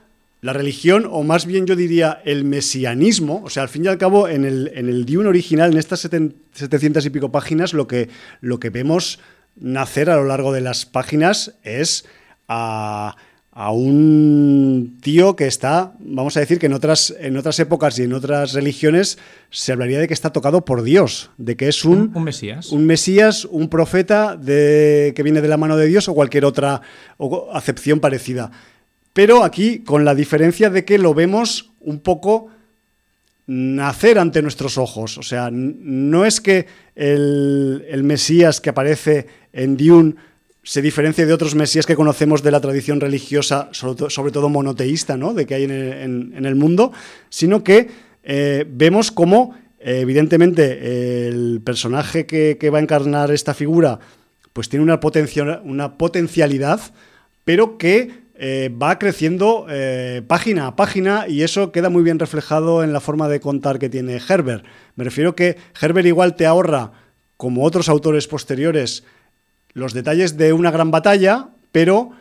la 0.44 0.52
religión, 0.52 1.08
o 1.10 1.24
más 1.24 1.46
bien 1.46 1.66
yo 1.66 1.78
diría 1.78 2.22
el 2.26 2.44
mesianismo, 2.44 3.42
o 3.46 3.50
sea, 3.50 3.64
al 3.64 3.70
fin 3.70 3.86
y 3.86 3.88
al 3.88 3.98
cabo, 3.98 4.28
en 4.28 4.44
el, 4.44 4.72
en 4.76 4.90
el 4.90 5.06
Dune 5.06 5.30
original, 5.30 5.72
en 5.72 5.78
estas 5.78 6.02
700 6.02 7.06
y 7.06 7.10
pico 7.10 7.32
páginas, 7.32 7.72
lo 7.72 7.88
que, 7.88 8.10
lo 8.42 8.60
que 8.60 8.70
vemos 8.70 9.20
nacer 9.56 10.10
a 10.10 10.18
lo 10.18 10.26
largo 10.26 10.52
de 10.52 10.60
las 10.60 10.86
páginas 10.86 11.56
es 11.64 12.04
a, 12.50 13.16
a 13.52 13.72
un 13.72 14.98
tío 15.02 15.38
que 15.38 15.48
está, 15.48 15.94
vamos 16.00 16.36
a 16.36 16.42
decir 16.42 16.60
que 16.60 16.66
en 16.66 16.74
otras, 16.74 17.16
en 17.22 17.38
otras 17.38 17.58
épocas 17.62 17.98
y 18.00 18.04
en 18.04 18.12
otras 18.12 18.52
religiones 18.52 19.20
se 19.50 19.72
hablaría 19.72 20.00
de 20.00 20.10
que 20.10 20.14
está 20.14 20.34
tocado 20.34 20.66
por 20.66 20.84
Dios, 20.84 21.30
de 21.38 21.56
que 21.56 21.70
es 21.70 21.86
un, 21.86 22.12
un 22.16 22.24
Mesías. 22.26 22.70
Un 22.74 22.86
Mesías, 22.86 23.46
un 23.46 23.70
profeta 23.70 24.36
de, 24.36 25.14
que 25.16 25.24
viene 25.24 25.40
de 25.40 25.48
la 25.48 25.56
mano 25.56 25.78
de 25.78 25.88
Dios 25.88 26.10
o 26.10 26.14
cualquier 26.14 26.44
otra 26.44 26.82
acepción 27.54 28.02
parecida. 28.02 28.52
Pero 29.14 29.44
aquí 29.44 29.80
con 29.80 30.06
la 30.06 30.16
diferencia 30.16 30.70
de 30.70 30.84
que 30.84 30.98
lo 30.98 31.14
vemos 31.14 31.72
un 31.80 32.00
poco 32.00 32.50
nacer 33.46 34.18
ante 34.18 34.42
nuestros 34.42 34.78
ojos. 34.78 35.18
O 35.18 35.24
sea, 35.24 35.50
no 35.52 36.26
es 36.26 36.42
que 36.42 36.66
el, 36.96 38.02
Mesías 38.04 38.60
que 38.62 38.70
aparece 38.72 39.28
en 39.52 39.78
Dune 39.78 40.16
se 40.64 40.82
diferencia 40.82 41.26
de 41.26 41.34
otros 41.34 41.56
mesías 41.56 41.86
que 41.86 41.96
conocemos 41.96 42.42
de 42.42 42.50
la 42.50 42.62
tradición 42.62 43.02
religiosa, 43.02 43.68
sobre, 43.74 44.32
todo 44.32 44.48
monoteísta, 44.48 45.18
¿no? 45.18 45.34
de 45.34 45.46
que 45.46 45.56
hay 45.56 45.66
en 45.66 46.46
el, 46.46 46.56
mundo, 46.56 46.94
sino 47.30 47.66
que 47.66 47.90
eh, 48.24 48.64
vemos 48.70 49.12
cómo, 49.12 49.56
eh, 49.80 50.00
evidentemente, 50.00 51.28
el 51.28 51.60
personaje 51.66 52.26
que, 52.26 52.70
va 52.70 52.78
a 52.78 52.82
encarnar 52.82 53.30
esta 53.32 53.54
figura 53.54 54.00
pues 54.54 54.70
tiene 54.70 54.84
una 54.84 55.02
potencialidad, 55.98 56.80
pero 57.44 57.78
que 57.78 58.23
eh, 58.46 58.70
va 58.70 59.00
creciendo 59.00 59.68
página 60.28 60.68
a 60.68 60.76
página 60.76 61.30
y 61.30 61.44
eso 61.44 61.72
queda 61.72 61.90
muy 61.90 62.04
bien 62.04 62.20
reflejado 62.20 62.84
en 62.84 62.92
la 62.92 63.00
forma 63.00 63.30
de 63.30 63.40
contar 63.40 63.80
que 63.80 63.88
tiene 63.88 64.20
Herbert. 64.28 64.66
Me 64.98 65.06
refiero 65.06 65.34
que 65.34 65.56
Herbert 65.80 66.08
igual 66.08 66.36
te 66.36 66.46
ahorra, 66.46 66.92
como 67.38 67.64
otros 67.64 67.88
autores 67.88 68.28
posteriores, 68.28 69.06
los 69.74 69.94
detalles 69.94 70.36
de 70.36 70.52
una 70.52 70.72
gran 70.72 70.92
batalla, 70.92 71.52
pero 71.72 72.12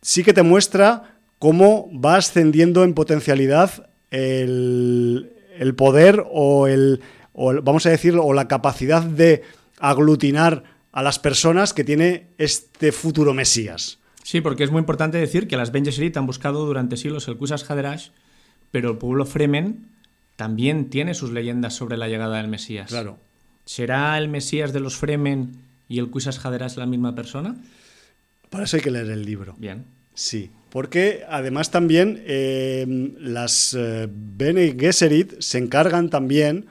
sí 0.00 0.22
que 0.22 0.32
te 0.32 0.42
muestra 0.42 1.16
cómo 1.40 1.90
va 1.92 2.14
ascendiendo 2.14 2.84
en 2.84 2.94
potencialidad 2.94 3.88
el, 4.12 5.30
poder 5.76 6.24
o 6.30 6.68
el, 6.68 7.00
vamos 7.34 7.86
a 7.86 7.90
decirlo, 7.90 8.24
o 8.24 8.32
la 8.32 8.46
capacidad 8.46 9.02
de 9.02 9.42
aglutinar 9.80 10.62
a 10.92 11.02
las 11.02 11.18
personas 11.18 11.74
que 11.74 11.82
tiene 11.82 12.28
este 12.38 12.92
futuro 12.92 13.34
Mesías. 13.34 13.98
Sí, 14.22 14.40
porque 14.40 14.64
es 14.64 14.70
muy 14.70 14.80
importante 14.80 15.18
decir 15.18 15.48
que 15.48 15.56
las 15.56 15.72
Ben 15.72 15.84
Gesserit 15.84 16.16
han 16.16 16.26
buscado 16.26 16.64
durante 16.64 16.96
siglos 16.96 17.26
el 17.28 17.36
Kusas 17.36 17.68
Haderash, 17.68 18.10
pero 18.70 18.90
el 18.90 18.98
pueblo 18.98 19.26
Fremen 19.26 19.88
también 20.36 20.90
tiene 20.90 21.14
sus 21.14 21.30
leyendas 21.30 21.74
sobre 21.74 21.96
la 21.96 22.08
llegada 22.08 22.38
del 22.38 22.48
Mesías. 22.48 22.88
Claro. 22.88 23.18
¿Será 23.64 24.18
el 24.18 24.28
Mesías 24.28 24.72
de 24.72 24.80
los 24.80 24.96
Fremen 24.96 25.52
y 25.88 25.98
el 25.98 26.10
Quisas 26.10 26.44
Hadera 26.44 26.66
es 26.66 26.76
la 26.76 26.86
misma 26.86 27.14
persona? 27.14 27.56
Para 28.50 28.64
eso 28.64 28.76
hay 28.76 28.82
que 28.82 28.90
leer 28.90 29.10
el 29.10 29.24
libro. 29.24 29.54
Bien. 29.58 29.84
Sí, 30.14 30.50
porque 30.70 31.24
además 31.28 31.70
también 31.70 32.22
eh, 32.26 33.14
las 33.18 33.74
eh, 33.74 34.08
Bene 34.10 34.74
Gesserit 34.78 35.40
se 35.40 35.58
encargan 35.58 36.10
también 36.10 36.66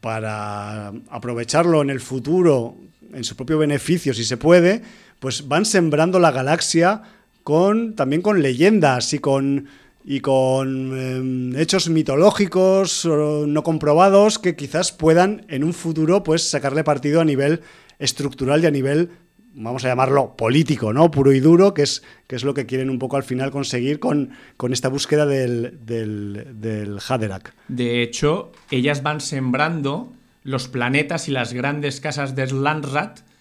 para 0.00 0.88
aprovecharlo 1.08 1.82
en 1.82 1.90
el 1.90 2.00
futuro, 2.00 2.76
en 3.12 3.24
su 3.24 3.36
propio 3.36 3.58
beneficio, 3.58 4.14
si 4.14 4.24
se 4.24 4.36
puede, 4.36 4.82
pues 5.24 5.48
van 5.48 5.64
sembrando 5.64 6.18
la 6.18 6.32
galaxia 6.32 7.00
con 7.44 7.96
también 7.96 8.20
con 8.20 8.42
leyendas 8.42 9.14
y 9.14 9.20
con 9.20 9.68
y 10.04 10.20
con 10.20 10.98
em, 11.00 11.56
hechos 11.56 11.88
mitológicos 11.88 13.06
no 13.06 13.62
comprobados 13.62 14.38
que 14.38 14.54
quizás 14.54 14.92
puedan 14.92 15.46
en 15.48 15.64
un 15.64 15.72
futuro 15.72 16.22
pues 16.22 16.42
sacarle 16.42 16.84
partido 16.84 17.22
a 17.22 17.24
nivel 17.24 17.62
estructural 17.98 18.62
y 18.62 18.66
a 18.66 18.70
nivel, 18.70 19.12
vamos 19.54 19.86
a 19.86 19.88
llamarlo, 19.88 20.36
político, 20.36 20.92
¿no? 20.92 21.10
Puro 21.10 21.32
y 21.32 21.40
duro, 21.40 21.72
que 21.72 21.84
es, 21.84 22.02
que 22.26 22.36
es 22.36 22.44
lo 22.44 22.52
que 22.52 22.66
quieren 22.66 22.90
un 22.90 22.98
poco 22.98 23.16
al 23.16 23.22
final 23.22 23.50
conseguir 23.50 24.00
con, 24.00 24.32
con 24.58 24.74
esta 24.74 24.90
búsqueda 24.90 25.24
del, 25.24 25.78
del, 25.86 26.48
del 26.60 26.98
Haderach. 26.98 27.54
De 27.68 28.02
hecho, 28.02 28.52
ellas 28.70 29.02
van 29.02 29.22
sembrando 29.22 30.12
los 30.42 30.68
planetas 30.68 31.28
y 31.28 31.30
las 31.30 31.54
grandes 31.54 32.02
casas 32.02 32.36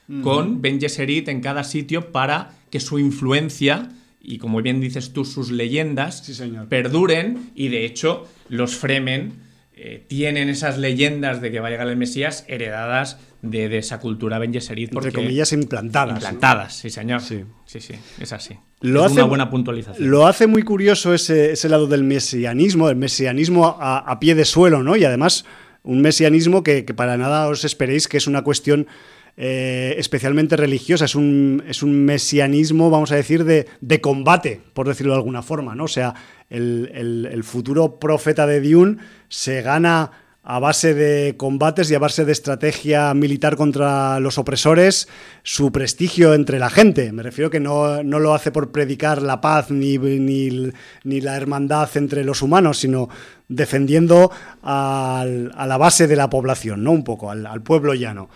de 0.07 0.21
con 0.21 0.61
Ben 0.61 0.79
Gesserit 0.79 1.27
en 1.29 1.41
cada 1.41 1.63
sitio 1.63 2.11
para 2.11 2.51
que 2.69 2.79
su 2.79 2.99
influencia 2.99 3.89
y 4.25 4.37
como 4.37 4.61
bien 4.61 4.79
dices 4.79 5.11
tú, 5.11 5.25
sus 5.25 5.51
leyendas 5.51 6.23
perduren 6.69 7.51
y 7.55 7.67
de 7.67 7.85
hecho 7.85 8.25
los 8.47 8.75
Fremen 8.75 9.33
eh, 9.75 10.05
tienen 10.07 10.49
esas 10.49 10.77
leyendas 10.77 11.41
de 11.41 11.51
que 11.51 11.59
va 11.59 11.67
a 11.67 11.71
llegar 11.71 11.87
el 11.87 11.97
Mesías 11.97 12.45
heredadas 12.47 13.17
de, 13.41 13.77
esa 13.77 13.99
cultura 13.99 14.39
Ben 14.39 14.53
Gesserit. 14.53 14.93
Entre 14.93 15.11
comillas, 15.11 15.51
implantadas. 15.51 16.15
Implantadas, 16.15 16.75
sí, 16.75 16.89
señor. 16.89 17.21
Sí, 17.21 17.43
sí, 17.65 17.81
sí 17.81 17.93
es 18.19 18.31
así. 18.31 18.55
Lo 18.79 19.01
es 19.01 19.07
hace, 19.07 19.15
una 19.15 19.25
buena 19.25 19.49
puntualización. 19.49 20.09
Lo 20.09 20.25
hace 20.25 20.47
muy 20.47 20.63
curioso 20.63 21.13
ese, 21.13 21.51
ese 21.51 21.69
lado 21.69 21.87
del 21.87 22.03
mesianismo, 22.03 22.89
el 22.89 22.95
mesianismo 22.95 23.77
a, 23.79 24.19
pie 24.19 24.35
de 24.35 24.45
suelo, 24.45 24.83
¿no? 24.83 24.95
Y 24.95 25.03
además, 25.03 25.43
un 25.83 26.01
mesianismo 26.01 26.63
que, 26.63 26.83
para 26.83 27.17
nada 27.17 27.47
os 27.47 27.65
esperéis 27.65 28.07
que 28.07 28.17
es 28.17 28.27
una 28.27 28.43
cuestión 28.43 28.87
eh, 29.35 29.95
especialmente 29.97 30.55
religiosa, 30.55 31.05
es 31.05 31.15
un, 31.15 31.63
es 31.67 31.81
un 31.83 32.05
mesianismo, 32.05 32.89
vamos 32.89 33.11
a 33.11 33.15
decir, 33.15 33.43
de, 33.45 33.67
de, 33.81 34.01
combate, 34.01 34.61
por 34.73 34.87
decirlo 34.87 35.13
de 35.13 35.19
alguna 35.19 35.41
forma, 35.41 35.75
¿no? 35.75 35.85
O 35.85 35.87
sea, 35.87 36.13
el, 36.49 37.27
el, 37.31 37.43
futuro 37.43 37.99
profeta 37.99 38.45
de 38.45 38.61
Dune 38.61 38.97
se 39.29 39.61
gana 39.61 40.11
a 40.45 40.59
base 40.59 40.93
de 40.93 41.37
combates 41.37 41.89
y 41.89 41.95
a 41.95 41.99
base 41.99 42.25
de 42.25 42.33
estrategia 42.33 43.13
militar 43.13 43.55
contra 43.55 44.19
los 44.19 44.37
opresores, 44.37 45.07
su 45.41 45.71
prestigio 45.71 46.33
entre 46.33 46.59
la 46.59 46.69
gente. 46.69 47.13
Me 47.13 47.23
refiero 47.23 47.49
que 47.49 47.61
no, 47.61 48.03
lo 48.03 48.33
hace 48.33 48.51
por 48.51 48.71
predicar 48.71 49.21
la 49.21 49.39
paz 49.39 49.71
ni, 49.71 49.97
ni, 49.97 51.21
la 51.21 51.37
hermandad 51.37 51.89
entre 51.95 52.25
los 52.25 52.41
humanos, 52.41 52.79
sino 52.79 53.07
defendiendo 53.47 54.31
a 54.61 55.25
la 55.25 55.77
base 55.77 56.07
de 56.07 56.17
la 56.17 56.29
población, 56.29 56.83
¿no? 56.83 56.91
Un 56.91 57.05
poco, 57.05 57.31
al, 57.31 57.61
pueblo 57.61 57.93
llano. 57.93 58.29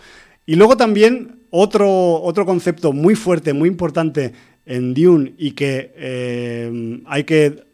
Y 0.48 0.56
luego 0.56 0.78
también 0.78 1.40
otro, 1.50 2.22
otro 2.22 2.46
concepto 2.46 2.94
muy 2.94 3.14
fuerte, 3.14 3.52
muy 3.52 3.68
importante 3.68 4.32
en 4.64 4.94
Dune 4.94 5.34
y 5.36 5.50
que 5.50 5.92
eh, 5.94 7.02
hay 7.04 7.24
que 7.24 7.64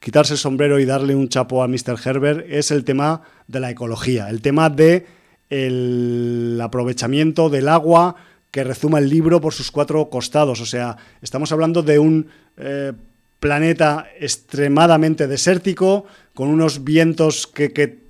quitarse 0.00 0.32
el 0.32 0.38
sombrero 0.38 0.78
y 0.78 0.86
darle 0.86 1.14
un 1.14 1.28
chapo 1.28 1.62
a 1.62 1.68
Mr. 1.68 1.98
Herbert 2.02 2.46
es 2.48 2.70
el 2.70 2.84
tema 2.84 3.20
de 3.48 3.60
la 3.60 3.70
ecología, 3.70 4.30
el 4.30 4.40
tema 4.40 4.70
de 4.70 5.04
el 5.50 6.58
aprovechamiento 6.62 7.50
del 7.50 7.68
agua 7.68 8.16
que 8.50 8.64
rezuma 8.64 8.98
el 8.98 9.10
libro 9.10 9.42
por 9.42 9.52
sus 9.52 9.70
cuatro 9.70 10.08
costados. 10.08 10.62
O 10.62 10.66
sea, 10.66 10.96
estamos 11.20 11.52
hablando 11.52 11.82
de 11.82 11.98
un 11.98 12.28
eh, 12.56 12.94
planeta 13.40 14.06
extremadamente 14.18 15.26
desértico, 15.26 16.06
con 16.32 16.48
unos 16.48 16.82
vientos 16.82 17.46
que, 17.46 18.06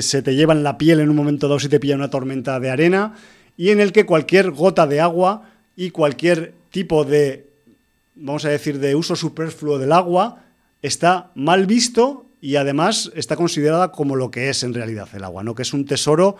se 0.00 0.22
te 0.22 0.36
llevan 0.36 0.62
la 0.62 0.78
piel 0.78 1.00
en 1.00 1.10
un 1.10 1.16
momento 1.16 1.48
dado 1.48 1.58
si 1.58 1.68
te 1.68 1.80
pilla 1.80 1.96
una 1.96 2.08
tormenta 2.08 2.60
de 2.60 2.70
arena, 2.70 3.16
y 3.58 3.70
en 3.70 3.80
el 3.80 3.92
que 3.92 4.06
cualquier 4.06 4.52
gota 4.52 4.86
de 4.86 5.00
agua 5.00 5.50
y 5.76 5.90
cualquier 5.90 6.54
tipo 6.70 7.04
de, 7.04 7.50
vamos 8.14 8.44
a 8.44 8.50
decir, 8.50 8.78
de 8.78 8.94
uso 8.94 9.16
superfluo 9.16 9.78
del 9.78 9.92
agua 9.92 10.44
está 10.80 11.32
mal 11.34 11.66
visto 11.66 12.24
y 12.40 12.54
además 12.54 13.10
está 13.16 13.34
considerada 13.34 13.90
como 13.90 14.14
lo 14.14 14.30
que 14.30 14.48
es 14.48 14.62
en 14.62 14.72
realidad 14.72 15.08
el 15.12 15.24
agua, 15.24 15.42
¿no? 15.42 15.56
que 15.56 15.62
es 15.62 15.72
un 15.72 15.84
tesoro, 15.84 16.36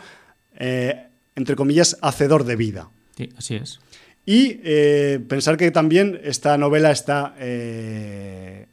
eh, 0.56 1.08
entre 1.34 1.56
comillas, 1.56 1.98
hacedor 2.02 2.44
de 2.44 2.54
vida. 2.54 2.88
Sí, 3.16 3.28
así 3.36 3.56
es. 3.56 3.80
Y 4.24 4.60
eh, 4.62 5.18
pensar 5.28 5.56
que 5.56 5.72
también 5.72 6.20
esta 6.22 6.56
novela 6.56 6.92
está 6.92 7.34
eh, 7.40 8.66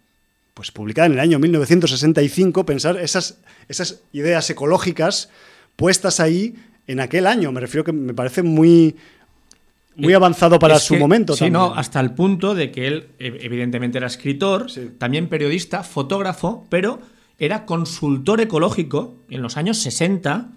pues 0.54 0.70
publicada 0.70 1.08
en 1.08 1.14
el 1.14 1.20
año 1.20 1.40
1965, 1.40 2.64
pensar 2.64 3.00
esas, 3.00 3.40
esas 3.70 4.02
ideas 4.14 4.48
ecológicas 4.52 5.30
puestas 5.76 6.20
ahí 6.20 6.56
en 6.88 7.00
aquel 7.00 7.28
año. 7.28 7.52
Me 7.52 7.62
refiero 7.62 7.84
que 7.84 7.92
me 7.92 8.14
parece 8.14 8.44
muy, 8.44 8.96
muy 9.96 10.14
avanzado 10.14 10.60
para 10.60 10.80
su 10.80 10.96
momento. 10.96 11.36
Sí, 11.36 11.50
no, 11.50 11.74
hasta 11.74 12.00
el 12.00 12.12
punto 12.12 12.56
de 12.56 12.72
que 12.72 12.88
él, 12.88 13.08
evidentemente, 13.20 13.98
era 13.98 14.08
escritor, 14.08 14.68
también 14.98 15.28
periodista, 15.28 15.84
fotógrafo, 15.84 16.66
pero 16.70 17.00
era 17.40 17.66
consultor 17.66 18.42
ecológico 18.42 19.16
en 19.30 19.42
los 19.42 19.58
años 19.58 19.78
60 19.80 20.50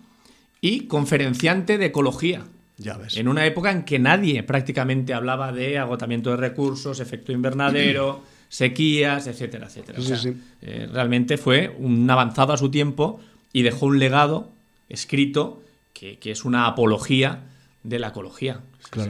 y 0.60 0.82
conferenciante 0.82 1.78
de 1.78 1.86
ecología. 1.86 2.44
Ya 2.76 2.96
ves. 2.96 3.16
En 3.16 3.26
una 3.26 3.44
época 3.44 3.72
en 3.72 3.82
que 3.82 3.98
nadie 3.98 4.42
prácticamente 4.44 5.12
hablaba 5.12 5.50
de 5.52 5.78
agotamiento 5.78 6.30
de 6.30 6.36
recursos, 6.36 7.00
efecto 7.00 7.32
invernadero, 7.32 8.22
sequías, 8.48 9.26
etcétera, 9.26 9.66
etcétera. 9.66 9.98
Eh, 10.62 10.88
realmente 10.92 11.36
fue 11.36 11.74
un 11.78 12.08
avanzado 12.08 12.52
a 12.52 12.56
su 12.56 12.70
tiempo 12.70 13.20
y 13.52 13.62
dejó 13.62 13.86
un 13.86 13.98
legado 13.98 14.50
escrito 14.88 15.62
que, 15.98 16.30
es 16.30 16.44
una 16.44 16.66
apología 16.66 17.44
de 17.82 17.98
la 17.98 18.08
ecología, 18.08 18.60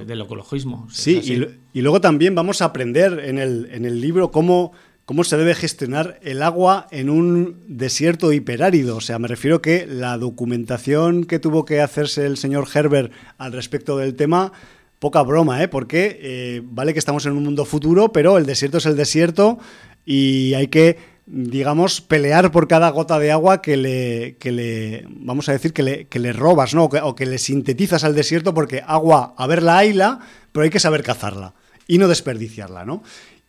del 0.07 0.21
ecologismo. 0.21 0.89
Sí, 0.91 1.21
y, 1.23 1.79
y, 1.79 1.83
luego 1.83 2.01
también 2.01 2.35
vamos 2.35 2.63
a 2.63 2.67
aprender 2.67 3.21
en 3.25 3.39
el, 3.39 3.69
en 3.71 3.85
el 3.85 4.01
libro 4.01 4.31
cómo 4.31 4.73
cómo 5.09 5.25
se 5.25 5.39
debe 5.39 5.55
gestionar 5.55 6.21
el 6.23 6.43
agua 6.43 6.87
en 6.91 7.09
un 7.09 7.65
desierto 7.67 8.31
hiperárido. 8.31 8.99
O 8.99 9.01
sea, 9.01 9.19
me 9.19 9.27
refiero 9.27 9.63
que 9.63 9.87
la 9.87 10.19
documentación 10.19 11.25
que 11.25 11.39
tuvo 11.39 11.65
que 11.65 11.81
hacerse 11.81 12.27
el 12.27 12.37
señor 12.37 12.69
Herbert 12.73 13.11
al 13.39 13.55
respecto 13.55 13.97
del 13.97 14.17
tema 14.17 14.53
poca 14.99 15.23
broma, 15.23 15.63
¿eh? 15.63 15.69
Porque 15.69 16.19
eh, 16.21 16.61
vale 16.63 16.93
que 16.93 16.99
estamos 16.99 17.25
en 17.25 17.33
un 17.33 17.43
mundo 17.43 17.65
futuro, 17.65 18.13
pero 18.13 18.37
el 18.37 18.45
desierto 18.45 18.77
es 18.77 18.85
el 18.85 18.97
desierto 18.97 19.59
y 20.05 20.53
hay 20.53 20.69
que, 20.69 20.99
digamos, 21.31 22.01
pelear 22.01 22.51
por 22.51 22.69
cada 22.69 22.89
gota 22.91 23.19
de 23.19 23.31
agua 23.31 23.61
que 23.61 23.77
le, 23.77 24.37
que 24.39 24.51
le 24.51 25.07
vamos 25.09 25.49
a 25.49 25.53
decir, 25.53 25.73
que 25.73 25.83
le, 25.83 26.07
que 26.07 26.19
le 26.19 26.33
robas, 26.33 26.75
¿no? 26.75 26.85
O 26.85 27.15
que, 27.15 27.27
le 27.27 27.39
sintetizas 27.39 28.03
al 28.05 28.15
desierto 28.15 28.55
porque 28.55 28.83
agua, 28.87 29.35
a 29.37 29.47
verla 29.47 29.79
hayla, 29.79 30.21
pero 30.53 30.65
hay 30.65 30.71
que 30.71 30.81
saber 30.81 31.03
cazarla 31.03 31.55
y 31.87 31.99
no 31.99 32.09
desperdiciarla, 32.09 32.85
¿no? 32.85 33.03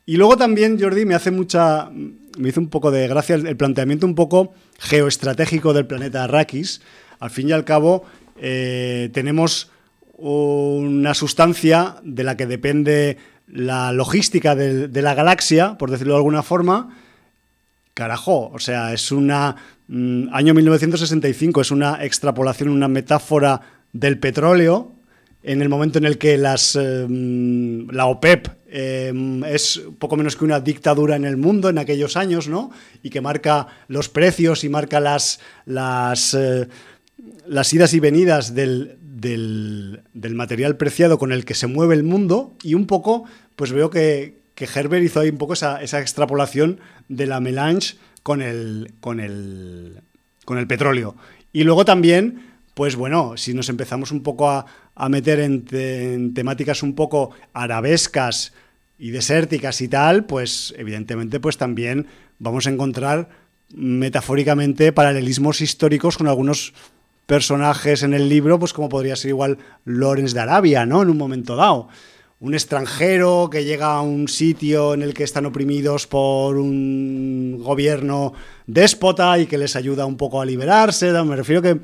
Y 0.06 0.18
luego 0.18 0.38
también, 0.38 0.80
Jordi, 0.80 1.06
me 1.06 1.16
hace 1.16 1.32
mucha. 1.32 1.90
Me 2.38 2.50
hizo 2.50 2.60
un 2.60 2.70
poco 2.70 2.90
de 2.90 3.08
gracia 3.08 3.36
el, 3.36 3.56
planteamiento 3.56 4.08
un 4.08 4.16
poco 4.16 4.54
geoestratégico 4.80 5.72
del 5.74 5.86
planeta 5.86 6.24
Arrakis. 6.24 6.82
Al 7.20 7.30
fin 7.30 7.50
y 7.50 7.52
al 7.52 7.64
cabo, 7.64 8.06
eh, 8.42 9.10
tenemos 9.14 9.70
una 10.18 11.14
sustancia 11.14 11.98
de 12.04 12.24
la 12.24 12.36
que 12.36 12.46
depende 12.46 13.18
la 13.48 13.92
logística 13.94 14.56
de, 14.56 15.02
la 15.02 15.14
galaxia, 15.14 15.78
por 15.78 15.92
decirlo 15.92 16.14
de 16.14 16.20
alguna 16.20 16.44
forma. 16.44 16.98
Carajo, 17.94 18.50
o 18.54 18.60
sea, 18.60 18.94
es 18.94 19.12
una. 19.12 19.56
Mm, 19.88 20.30
año 20.32 20.54
1965, 20.54 21.62
es 21.62 21.72
una 21.72 22.04
extrapolación, 22.04 22.70
una 22.70 22.88
metáfora 22.88 23.62
del 23.92 24.20
petróleo, 24.20 24.94
en 25.42 25.62
el 25.62 25.70
momento 25.70 25.98
en 25.98 26.06
el 26.06 26.18
que 26.18 26.38
las, 26.38 26.76
eh, 26.80 27.08
la 27.10 28.06
OPEP 28.08 28.48
eh, 28.68 29.42
es 29.48 29.82
poco 29.98 30.18
menos 30.18 30.36
que 30.36 30.46
una 30.46 30.60
dictadura 30.60 31.16
en 31.16 31.26
el 31.26 31.38
mundo 31.38 31.70
en 31.70 31.78
aquellos 31.78 32.18
años, 32.18 32.48
¿no? 32.48 32.72
Y 33.02 33.10
que 33.10 33.22
marca 33.22 33.68
los 33.88 34.10
precios 34.10 34.64
y 34.64 34.70
marca 34.70 35.00
las, 35.00 35.40
las, 35.66 36.34
eh, 36.34 36.68
las 37.48 37.74
idas 37.74 37.94
y 37.94 38.00
venidas 38.00 38.54
del, 38.54 38.98
del, 39.02 40.02
del, 40.14 40.36
material 40.36 40.76
preciado 40.76 41.18
con 41.18 41.32
el 41.32 41.46
que 41.46 41.56
se 41.56 41.68
mueve 41.68 41.96
el 41.96 42.04
mundo. 42.04 42.56
Y 42.62 42.74
un 42.74 42.86
poco, 42.86 43.24
pues 43.56 43.72
veo 43.72 43.90
que, 43.90 44.39
que 44.60 44.68
Herbert 44.76 45.06
hizo 45.06 45.22
ahí 45.22 45.30
un 45.30 45.38
poco 45.38 45.54
esa, 45.54 45.82
extrapolación 45.82 46.82
de 47.08 47.28
la 47.28 47.40
melange 47.40 47.96
con 48.24 48.42
el, 48.42 48.92
petróleo. 50.68 51.16
Y 51.54 51.64
luego 51.64 51.86
también, 51.86 52.42
pues 52.74 52.98
bueno, 52.98 53.38
si 53.38 53.54
nos 53.54 53.70
empezamos 53.70 54.12
un 54.12 54.22
poco 54.22 54.50
a, 54.50 54.66
meter 55.08 55.40
en, 55.40 55.66
en, 55.72 56.34
temáticas 56.34 56.84
un 56.84 56.94
poco 56.94 57.32
arabescas 57.54 58.52
y 58.98 59.12
desérticas 59.12 59.80
y 59.80 59.88
tal, 59.88 60.26
pues 60.26 60.74
evidentemente 60.78 61.40
pues 61.40 61.58
también 61.58 62.08
vamos 62.38 62.68
a 62.68 62.72
encontrar 62.72 63.30
metafóricamente 63.74 64.92
paralelismos 64.92 65.62
históricos 65.62 66.18
con 66.18 66.28
algunos 66.28 66.74
personajes 67.28 68.04
en 68.04 68.14
el 68.14 68.28
libro, 68.28 68.60
pues 68.60 68.74
como 68.74 68.90
podría 68.90 69.16
ser 69.16 69.30
igual 69.30 69.58
Lorenz 69.86 70.34
de 70.34 70.42
Arabia, 70.42 70.86
¿no? 70.86 71.02
En 71.02 71.10
un 71.10 71.18
momento 71.18 71.56
dado. 71.56 71.88
Un 72.42 72.54
extranjero 72.54 73.50
que 73.52 73.66
llega 73.66 73.96
a 73.96 74.02
un 74.02 74.30
sitio 74.30 74.94
en 74.94 75.02
el 75.02 75.14
que 75.14 75.26
están 75.26 75.46
oprimidos 75.46 76.08
por 76.08 76.58
un 76.58 77.62
gobierno 77.62 78.32
déspota 78.66 79.38
y 79.40 79.46
que 79.46 79.58
les 79.58 79.76
ayuda 79.76 80.06
un 80.06 80.16
poco 80.16 80.42
a 80.42 80.46
liberarse. 80.46 81.12
Me 81.24 81.36
refiero 81.36 81.62
que 81.62 81.80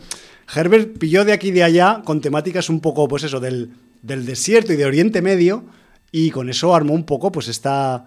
Herbert 0.53 0.97
pilló 0.97 1.25
de 1.25 1.33
aquí 1.33 1.49
y 1.49 1.51
de 1.51 1.63
allá 1.63 2.01
con 2.05 2.21
temáticas 2.21 2.69
un 2.69 2.79
poco, 2.79 3.07
pues 3.07 3.23
eso, 3.23 3.41
del, 3.41 3.71
del 4.01 4.25
desierto 4.25 4.71
y 4.71 4.77
de 4.77 4.85
Oriente 4.85 5.21
Medio, 5.21 5.65
y 6.11 6.31
con 6.31 6.49
eso 6.49 6.73
armó 6.73 6.93
un 6.93 7.05
poco, 7.05 7.31
pues, 7.31 7.47
esta, 7.49 8.05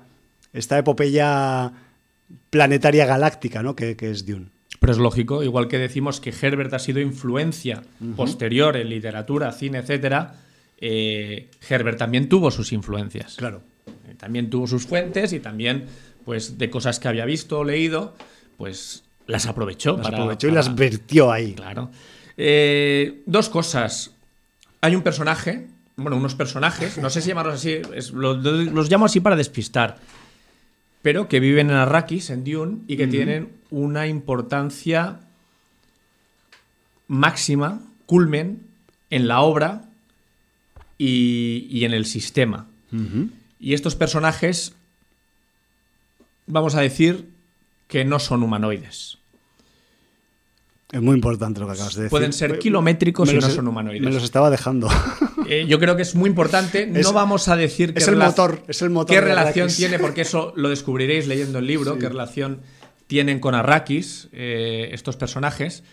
esta 0.52 0.78
epopeya 0.78 1.72
planetaria 2.48 3.04
galáctica, 3.04 3.62
¿no? 3.62 3.76
Que, 3.76 3.96
que, 3.96 4.10
es 4.10 4.24
Dune. 4.24 4.46
Pero 4.80 4.92
es 4.92 4.98
lógico, 4.98 5.42
igual 5.42 5.68
que 5.68 5.78
decimos 5.78 6.20
que 6.20 6.30
Herbert 6.30 6.72
ha 6.72 6.78
sido 6.78 7.00
influencia 7.00 7.82
uh 8.00 8.04
-huh. 8.04 8.14
posterior 8.14 8.76
en 8.76 8.88
literatura, 8.88 9.52
cine, 9.52 9.78
etcétera, 9.78 10.34
eh, 10.80 11.50
Herbert 11.68 11.98
también 11.98 12.28
tuvo 12.28 12.50
sus 12.50 12.72
influencias. 12.72 13.36
Claro. 13.36 13.62
Eh, 14.08 14.14
también 14.16 14.48
tuvo 14.48 14.66
sus 14.66 14.86
fuentes 14.86 15.32
y 15.32 15.40
también, 15.40 15.86
pues, 16.24 16.58
de 16.58 16.70
cosas 16.70 17.00
que 17.00 17.08
había 17.08 17.24
visto 17.24 17.60
o 17.60 17.64
leído, 17.64 18.14
pues 18.56 19.04
las 19.26 19.46
aprovechó. 19.46 19.96
Las 19.96 20.06
para, 20.06 20.18
aprovechó 20.18 20.48
para... 20.48 20.52
y 20.52 20.54
las 20.54 20.74
vertió 20.74 21.32
ahí. 21.32 21.54
Claro. 21.54 21.90
Eh, 22.36 23.22
dos 23.26 23.48
cosas. 23.48 24.12
Hay 24.80 24.94
un 24.94 25.02
personaje, 25.02 25.66
bueno, 25.96 26.16
unos 26.16 26.36
personajes, 26.36 26.98
no 26.98 27.10
sé 27.10 27.20
si 27.20 27.28
llamarlos 27.28 27.56
así, 27.56 27.80
es, 27.94 28.12
los, 28.12 28.42
los, 28.44 28.88
llamo 28.88 29.06
así 29.06 29.18
para 29.18 29.34
despistar, 29.34 29.98
pero 31.02 31.26
que 31.26 31.40
viven 31.40 31.70
en 31.70 31.76
Arrakis, 31.76 32.30
en 32.30 32.44
Dune, 32.44 32.78
y 32.86 32.96
que 32.96 33.08
tienen 33.08 33.50
una 33.70 34.06
importancia 34.06 35.18
máxima, 37.08 37.80
culmen, 38.06 38.62
en 39.10 39.26
la 39.26 39.40
obra 39.40 39.87
y, 40.98 41.66
y 41.70 41.84
en 41.84 41.94
el 41.94 42.04
sistema. 42.04 42.66
Uh 42.92 42.96
-huh. 42.96 43.30
Y 43.60 43.74
estos 43.74 43.94
personajes, 43.94 44.72
vamos 46.46 46.74
a 46.74 46.80
decir 46.80 47.30
que 47.86 48.04
no 48.04 48.18
son 48.18 48.42
humanoides. 48.42 49.18
Es 50.90 51.02
muy 51.02 51.14
importante 51.14 51.60
lo 51.60 51.66
que 51.66 51.72
acabas 51.72 51.94
de 51.94 52.02
decir. 52.02 52.10
Pueden 52.10 52.32
ser 52.32 52.58
kilométricos 52.58 53.30
y 53.30 53.36
no 53.36 53.48
son 53.50 53.68
humanoides. 53.68 54.02
Me 54.02 54.10
los 54.10 54.22
estaba 54.22 54.50
dejando. 54.50 54.88
Eh, 55.50 55.64
yo 55.66 55.78
creo 55.78 55.96
que 55.96 56.02
es 56.02 56.14
muy 56.14 56.28
importante. 56.28 56.82
Es, 56.94 57.06
no 57.06 57.14
vamos 57.14 57.48
a 57.48 57.56
decir 57.56 57.94
es 57.96 58.06
el 58.06 58.16
motor, 58.16 58.62
es 58.68 58.82
el 58.82 58.90
motor 58.90 59.16
qué 59.16 59.20
relación 59.22 59.70
tiene, 59.70 59.98
porque 59.98 60.20
eso 60.20 60.52
lo 60.56 60.68
descubriréis 60.68 61.26
leyendo 61.26 61.58
el 61.60 61.66
libro, 61.66 61.94
sí. 61.94 62.00
qué 62.00 62.08
relación 62.10 62.60
tienen 63.06 63.40
con 63.40 63.54
Arrakis 63.54 64.28
eh, 64.32 64.90
estos 64.92 65.16
personajes. 65.16 65.84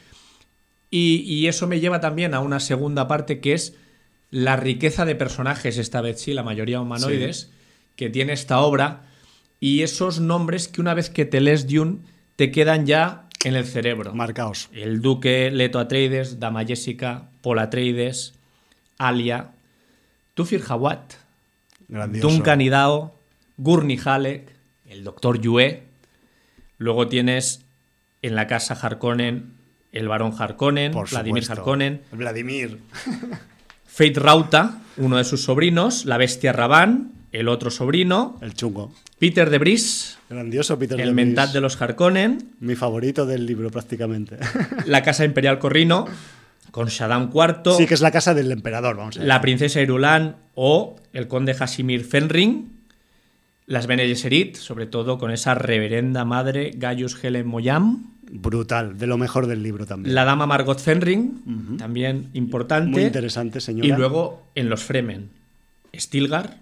Y, 0.91 1.23
y, 1.25 1.47
eso 1.47 1.67
me 1.67 1.79
lleva 1.79 2.01
también 2.01 2.33
a 2.33 2.41
una 2.41 2.59
segunda 2.59 3.07
parte 3.07 3.39
que 3.39 3.53
es 3.53 3.75
la 4.35 4.57
riqueza 4.57 5.05
de 5.05 5.15
personajes, 5.15 5.77
esta 5.77 6.01
vez 6.01 6.19
sí, 6.19 6.33
la 6.33 6.43
mayoría 6.43 6.81
humanoides, 6.81 7.37
sí. 7.37 7.49
que 7.95 8.09
tiene 8.09 8.33
esta 8.33 8.59
obra. 8.59 9.03
Y 9.61 9.81
esos 9.81 10.19
nombres 10.19 10.67
que 10.67 10.81
una 10.81 10.93
vez 10.93 11.09
que 11.09 11.23
te 11.23 11.39
lees 11.39 11.67
Dune 11.67 11.99
te 12.35 12.51
quedan 12.51 12.85
ya 12.85 13.29
en 13.45 13.55
el 13.55 13.63
cerebro. 13.63 14.13
Marcaos. 14.13 14.67
El 14.73 15.01
duque 15.01 15.51
Leto 15.51 15.79
Atreides, 15.79 16.37
Dama 16.37 16.65
Jessica, 16.65 17.29
Paul 17.41 17.59
Atreides, 17.59 18.33
Alia, 18.97 19.51
Tufir 20.33 20.61
Hawat, 20.67 21.13
Duncan 21.87 22.59
Idao, 22.59 23.17
Gurney 23.55 23.97
Halleck, 24.03 24.51
el 24.85 25.05
doctor 25.05 25.39
Yue. 25.39 25.83
Luego 26.77 27.07
tienes 27.07 27.63
en 28.21 28.35
la 28.35 28.47
casa 28.47 28.73
Harkonnen 28.73 29.53
el 29.93 30.09
barón 30.09 30.33
Harkonnen, 30.37 30.91
Por 30.91 31.09
Vladimir. 31.09 31.45
Harkonnen. 31.49 32.01
Vladimir. 32.11 32.81
Fate 33.95 34.19
Rauta, 34.19 34.81
uno 34.97 35.15
de 35.15 35.23
sus 35.23 35.43
sobrinos, 35.43 36.03
la 36.03 36.17
bestia 36.17 36.51
Rabán, 36.51 37.13
el 37.31 37.47
otro 37.47 37.71
sobrino. 37.71 38.37
El 38.41 38.53
chungo. 38.53 38.93
Peter 39.19 39.49
de 39.49 39.57
Bris. 39.57 40.17
Grandioso 40.29 40.77
Peter 40.77 40.99
El 40.99 41.07
de 41.07 41.13
mentat 41.13 41.53
de 41.53 41.61
los 41.61 41.81
Harkonnen. 41.81 42.55
Mi 42.59 42.75
favorito 42.75 43.25
del 43.25 43.45
libro, 43.45 43.71
prácticamente. 43.71 44.37
La 44.85 45.01
casa 45.01 45.23
imperial 45.23 45.59
Corrino 45.59 46.07
con 46.71 46.87
Shaddam 46.89 47.31
IV. 47.33 47.77
Sí, 47.77 47.85
que 47.87 47.93
es 47.93 48.01
la 48.01 48.11
casa 48.11 48.33
del 48.33 48.51
emperador, 48.51 48.97
vamos 48.97 49.15
a 49.15 49.19
ver. 49.19 49.29
La 49.29 49.39
princesa 49.39 49.79
Irulan 49.79 50.35
o 50.55 50.97
el 51.13 51.29
conde 51.29 51.55
Hasimir 51.57 52.03
Fenring. 52.03 52.74
Las 53.67 53.87
Bene 53.87 54.07
Gesserit, 54.07 54.55
sobre 54.55 54.85
todo 54.85 55.17
con 55.17 55.31
esa 55.31 55.55
reverenda 55.55 56.23
madre 56.25 56.71
Gaius 56.75 57.23
Helen 57.23 57.47
Moyam. 57.47 58.11
Brutal, 58.29 58.97
de 58.97 59.07
lo 59.07 59.17
mejor 59.17 59.47
del 59.47 59.63
libro 59.63 59.85
también. 59.85 60.13
La 60.13 60.25
dama 60.25 60.45
Margot 60.45 60.79
Fenring, 60.79 61.41
uh 61.45 61.49
-huh. 61.49 61.77
también 61.77 62.29
importante. 62.33 62.91
Muy 62.91 63.03
interesante, 63.03 63.61
señora. 63.61 63.87
Y 63.87 63.91
luego 63.91 64.43
en 64.55 64.69
los 64.69 64.83
Fremen, 64.83 65.29
Stilgar, 65.95 66.57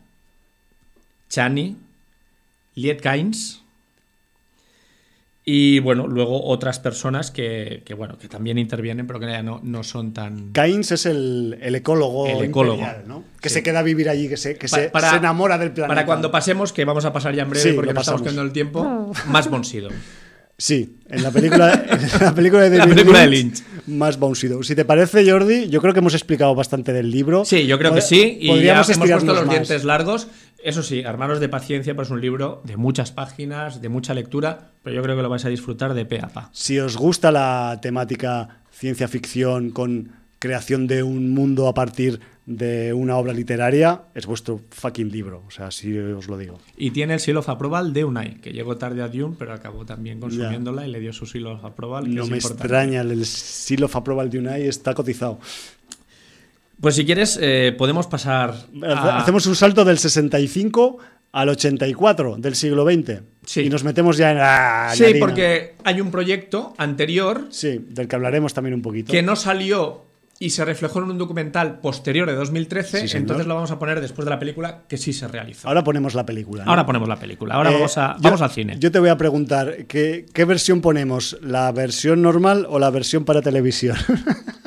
Chani, 1.30 1.76
Liet 2.76 3.02
Kynes. 3.02 3.63
Y 5.46 5.80
bueno, 5.80 6.08
luego 6.08 6.46
otras 6.46 6.80
personas 6.80 7.30
que, 7.30 7.84
que, 7.86 7.94
bueno, 7.94 8.18
que 8.18 8.30
también 8.30 8.58
intervienen, 8.58 9.06
pero 9.08 9.20
que 9.20 9.26
ya 9.26 9.44
no, 9.44 9.60
no 9.62 9.84
son 9.84 10.14
tan. 10.14 10.54
Kynes 10.54 10.94
es 10.94 11.06
el, 11.06 11.58
el 11.62 11.76
ecólogo, 11.76 12.28
el 12.28 12.46
ecólogo 12.46 12.80
imperial, 12.80 13.04
¿no? 13.08 13.24
Que 13.42 13.50
sí. 13.50 13.56
se 13.56 13.64
queda 13.64 13.80
a 13.80 13.84
vivir 13.84 14.08
allí, 14.08 14.30
que, 14.30 14.38
se, 14.38 14.56
que 14.58 14.70
para, 14.70 14.84
se, 14.84 14.90
para, 14.90 15.10
se, 15.10 15.18
enamora 15.18 15.58
del 15.58 15.72
planeta. 15.72 15.96
Para 15.96 16.06
cuando 16.06 16.32
pasemos, 16.32 16.72
que 16.72 16.86
vamos 16.86 17.04
a 17.04 17.12
pasar 17.12 17.36
ya 17.36 17.44
en 17.44 17.50
breve 17.50 17.72
sí, 17.72 17.76
porque 17.76 17.94
nos 17.94 18.04
estamos 18.04 18.22
quedando 18.22 18.42
el 18.42 18.54
tiempo, 18.54 19.12
más 19.28 19.50
Bonsido. 19.50 19.90
Sí, 20.56 20.98
en 21.10 21.24
la 21.24 21.32
película, 21.32 21.74
en 21.90 22.24
la 22.24 22.36
película 22.36 22.62
de 22.62 22.70
David 22.78 22.92
la 22.92 22.96
película 22.96 23.26
Lynch, 23.26 23.58
de 23.58 23.64
Lynch. 23.64 23.88
Más 23.88 24.20
Bonsido. 24.20 24.62
Si 24.62 24.76
te 24.76 24.86
parece, 24.86 25.30
Jordi, 25.30 25.68
yo 25.68 25.82
creo 25.82 25.94
que 25.94 26.00
hemos 26.00 26.14
explicado 26.14 26.54
bastante 26.54 26.94
del 26.94 27.10
libro. 27.10 27.44
Sí, 27.44 27.66
yo 27.66 27.80
creo 27.80 27.94
que 27.94 28.02
sí. 28.02 28.38
Y 28.40 28.62
ya 28.62 28.76
hemos 28.76 28.88
puesto 28.98 29.34
los 29.34 29.46
más. 29.46 29.50
dientes 29.50 29.84
largos. 29.84 30.28
Eso 30.64 30.82
sí, 30.82 31.04
armaros 31.04 31.42
de 31.42 31.50
paciencia, 31.50 31.94
pues 31.94 32.08
es 32.08 32.12
un 32.12 32.22
libro 32.22 32.62
de 32.64 32.78
muchas 32.78 33.12
páginas, 33.12 33.82
de 33.82 33.90
mucha 33.90 34.14
lectura, 34.14 34.72
pero 34.82 34.96
yo 34.96 35.04
creo 35.04 35.18
que 35.18 35.22
lo 35.22 35.30
vais 35.30 35.44
a 35.44 35.50
disfrutar 35.50 35.94
de 35.94 36.06
pe 36.06 36.22
a 36.22 36.30
pa. 36.30 36.50
Si 36.54 36.80
os 36.80 36.96
gusta 36.96 37.32
la 37.32 37.80
temática 37.82 38.62
ciencia 38.72 39.10
ficción 39.10 39.72
con 39.72 40.12
creación 40.40 40.88
de 40.88 41.04
un 41.04 41.32
mundo 41.32 41.68
a 41.68 41.74
partir 41.74 42.22
de 42.46 42.94
una 42.94 43.18
obra 43.18 43.34
literaria, 43.34 44.04
es 44.14 44.26
vuestro 44.26 44.62
fucking 44.70 45.10
libro, 45.10 45.44
o 45.48 45.52
sea, 45.52 45.68
así 45.68 45.98
os 45.98 46.28
lo 46.28 46.38
digo. 46.38 46.60
Y 46.76 46.92
tiene 46.92 47.14
el 47.14 47.20
seal 47.20 47.38
of 47.38 47.48
approval 47.48 47.94
de 47.94 48.04
Unai, 48.04 48.36
que 48.36 48.52
llegó 48.52 48.78
tarde 48.78 49.02
a 49.02 49.08
Dune, 49.08 49.36
pero 49.38 49.54
acabó 49.54 49.86
también 49.86 50.20
consumiéndola 50.20 50.86
y 50.88 50.92
le 50.92 51.00
dio 51.00 51.14
su 51.14 51.26
seal 51.26 51.48
of 51.48 51.64
approval. 51.64 52.04
no 52.14 52.26
me 52.28 52.38
importante. 52.38 52.64
extraña, 52.64 53.02
el 53.02 53.26
seal 53.26 53.84
of 53.84 53.96
approval 53.96 54.30
de 54.30 54.40
Unai 54.40 54.68
está 54.68 54.94
cotizado. 54.94 55.40
Pues 56.84 56.96
si 56.96 57.06
quieres, 57.06 57.40
eh, 57.42 57.74
podemos 57.78 58.08
pasar. 58.08 58.54
a- 58.86 59.18
Hacemos 59.20 59.46
un 59.48 59.56
salto 59.56 59.86
del 59.86 59.98
65 59.98 60.98
al 61.32 61.48
84 61.48 62.36
del 62.38 62.56
siglo 62.56 62.84
XX. 62.84 63.22
Sí. 63.46 63.62
Y 63.62 63.70
nos 63.70 63.86
metemos 63.86 64.18
ya 64.18 64.32
en 64.32 64.38
la. 64.38 64.92
Sí, 64.94 65.06
harina. 65.06 65.20
porque 65.26 65.76
hay 65.86 66.02
un 66.02 66.12
proyecto 66.12 66.74
anterior 66.78 67.48
Sí, 67.52 67.80
del 67.90 68.10
que 68.10 68.16
hablaremos 68.18 68.54
también 68.54 68.74
un 68.74 68.82
poquito. 68.82 69.14
que 69.14 69.22
no 69.24 69.38
salió 69.38 70.04
y 70.40 70.50
se 70.50 70.66
reflejó 70.66 71.00
en 71.00 71.06
un 71.12 71.18
documental 71.18 71.80
posterior 71.80 72.28
de 72.28 72.36
2013. 72.36 73.00
Sí, 73.00 73.08
señor. 73.08 73.22
entonces 73.22 73.48
lo 73.48 73.56
vamos 73.56 73.72
a 73.72 73.80
poner 73.80 74.02
después 74.02 74.26
de 74.26 74.32
la 74.32 74.40
película 74.40 74.82
que 74.90 74.98
sí 74.98 75.14
se 75.14 75.26
realizó. 75.30 75.70
Ahora 75.70 75.86
ponemos 75.86 76.14
la 76.16 76.26
película. 76.26 76.66
¿no? 76.66 76.70
Ahora 76.72 76.86
ponemos 76.86 77.08
la 77.08 77.16
película. 77.16 77.56
Ahora 77.56 77.72
Eh, 77.72 77.76
vamos, 77.76 77.98
a, 77.98 78.18
yo- 78.20 78.44
al 78.44 78.52
cine. 78.52 78.76
Yo 78.78 78.92
te 78.92 79.00
voy 79.00 79.08
a 79.08 79.16
preguntar, 79.18 79.86
¿qué, 79.88 80.26
qué 80.34 80.44
versión 80.44 80.82
ponemos? 80.82 81.38
¿La 81.42 81.72
versión 81.72 82.22
normal 82.22 82.68
o 82.70 82.78
la 82.78 82.90
versión 82.90 83.24
para 83.24 83.42
televisión? 83.42 83.96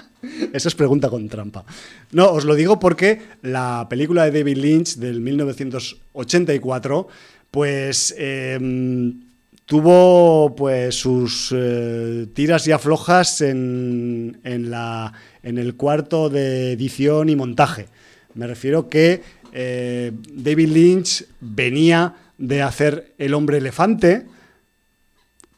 Esa 0.53 0.69
es 0.69 0.75
pregunta 0.75 1.09
con 1.09 1.29
trampa. 1.29 1.65
No, 2.13 2.31
os 2.31 2.45
lo 2.45 2.55
digo 2.55 2.79
porque 2.79 3.21
la 3.43 3.87
película 3.89 4.25
de 4.25 4.39
David 4.39 4.57
Lynch 4.59 4.97
del 4.97 5.21
1984, 5.21 7.09
pues 7.51 8.15
em, 8.19 9.21
tuvo 9.65 10.55
pues 10.57 10.95
sus 10.95 11.53
eh, 11.57 12.27
tiras 12.35 12.67
y 12.67 12.73
aflojas 12.73 13.41
en, 13.41 14.39
en 14.45 14.71
la, 14.71 15.13
en 15.43 15.59
el 15.59 15.75
cuarto 15.75 16.29
de 16.31 16.73
edición 16.73 17.29
y 17.29 17.37
montaje. 17.37 17.87
Me 18.35 18.47
refiero 18.47 18.89
que 18.89 19.23
eh, 19.53 20.13
David 20.33 20.69
Lynch 20.69 21.25
venía 21.41 22.15
de 22.37 22.63
hacer 22.63 23.15
El 23.17 23.33
hombre 23.33 23.59
elefante, 23.59 24.27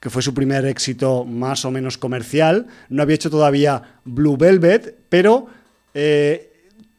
que 0.00 0.10
fue 0.10 0.22
su 0.22 0.34
primer 0.34 0.64
éxito 0.66 1.24
más 1.24 1.64
o 1.64 1.70
menos 1.70 1.98
comercial. 1.98 2.66
No 2.88 3.02
había 3.02 3.16
hecho 3.16 3.30
todavía 3.30 3.82
Blue 4.04 4.36
Velvet, 4.36 4.96
pero 5.08 5.46
eh, 5.94 6.52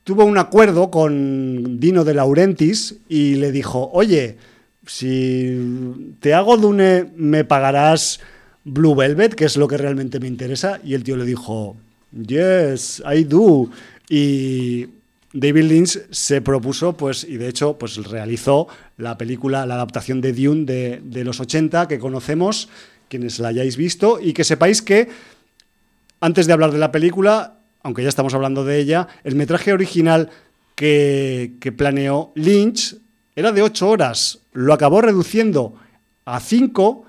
tuvo 0.04 0.26
un 0.26 0.38
acuerdo 0.38 0.92
con 0.92 1.80
Dino 1.80 2.04
de 2.04 2.14
Laurentiis 2.14 2.96
y 3.08 3.36
le 3.36 3.52
dijo, 3.52 3.90
oye, 3.94 4.38
si 4.86 6.16
te 6.20 6.34
hago 6.34 6.58
Dune, 6.58 7.12
¿me 7.16 7.46
pagarás 7.46 8.20
Blue 8.64 8.96
Velvet, 8.96 9.36
que 9.36 9.46
es 9.46 9.56
lo 9.56 9.68
que 9.68 9.78
realmente 9.78 10.20
me 10.20 10.28
interesa? 10.28 10.80
Y 10.84 10.94
el 10.96 11.04
tío 11.04 11.16
le 11.16 11.26
dijo, 11.26 11.78
yes, 12.12 13.02
I 13.10 13.24
do. 13.24 13.70
Y 14.10 14.88
David 15.34 15.64
Lynch 15.64 16.00
se 16.10 16.42
propuso, 16.42 16.98
pues, 16.98 17.24
y 17.24 17.38
de 17.38 17.48
hecho, 17.48 17.78
pues 17.78 17.98
realizó 17.98 18.68
la 18.98 19.18
película, 19.18 19.66
la 19.66 19.76
adaptación 19.76 20.22
de 20.22 20.34
Dune 20.34 20.66
de, 20.66 21.02
de 21.04 21.24
los 21.24 21.40
80 21.40 21.88
que 21.88 22.00
conocemos, 22.00 22.70
quienes 23.08 23.40
la 23.40 23.50
hayáis 23.50 23.78
visto, 23.78 24.20
y 24.20 24.34
que 24.34 24.44
sepáis 24.44 24.82
que, 24.82 25.10
antes 26.20 26.48
de 26.48 26.54
hablar 26.54 26.72
de 26.72 26.80
la 26.80 26.92
película, 26.92 27.60
aunque 27.84 28.04
ya 28.04 28.10
estamos 28.10 28.34
hablando 28.34 28.66
de 28.66 28.80
ella, 28.80 29.08
el 29.24 29.36
metraje 29.36 29.72
original 29.72 30.30
que, 30.76 31.56
que 31.60 31.72
planeó 31.72 32.32
Lynch 32.36 32.98
era 33.36 33.52
de 33.52 33.62
8 33.62 33.88
horas, 33.88 34.40
lo 34.52 34.74
acabó 34.74 35.02
reduciendo 35.02 35.76
a 36.26 36.40
5 36.40 37.06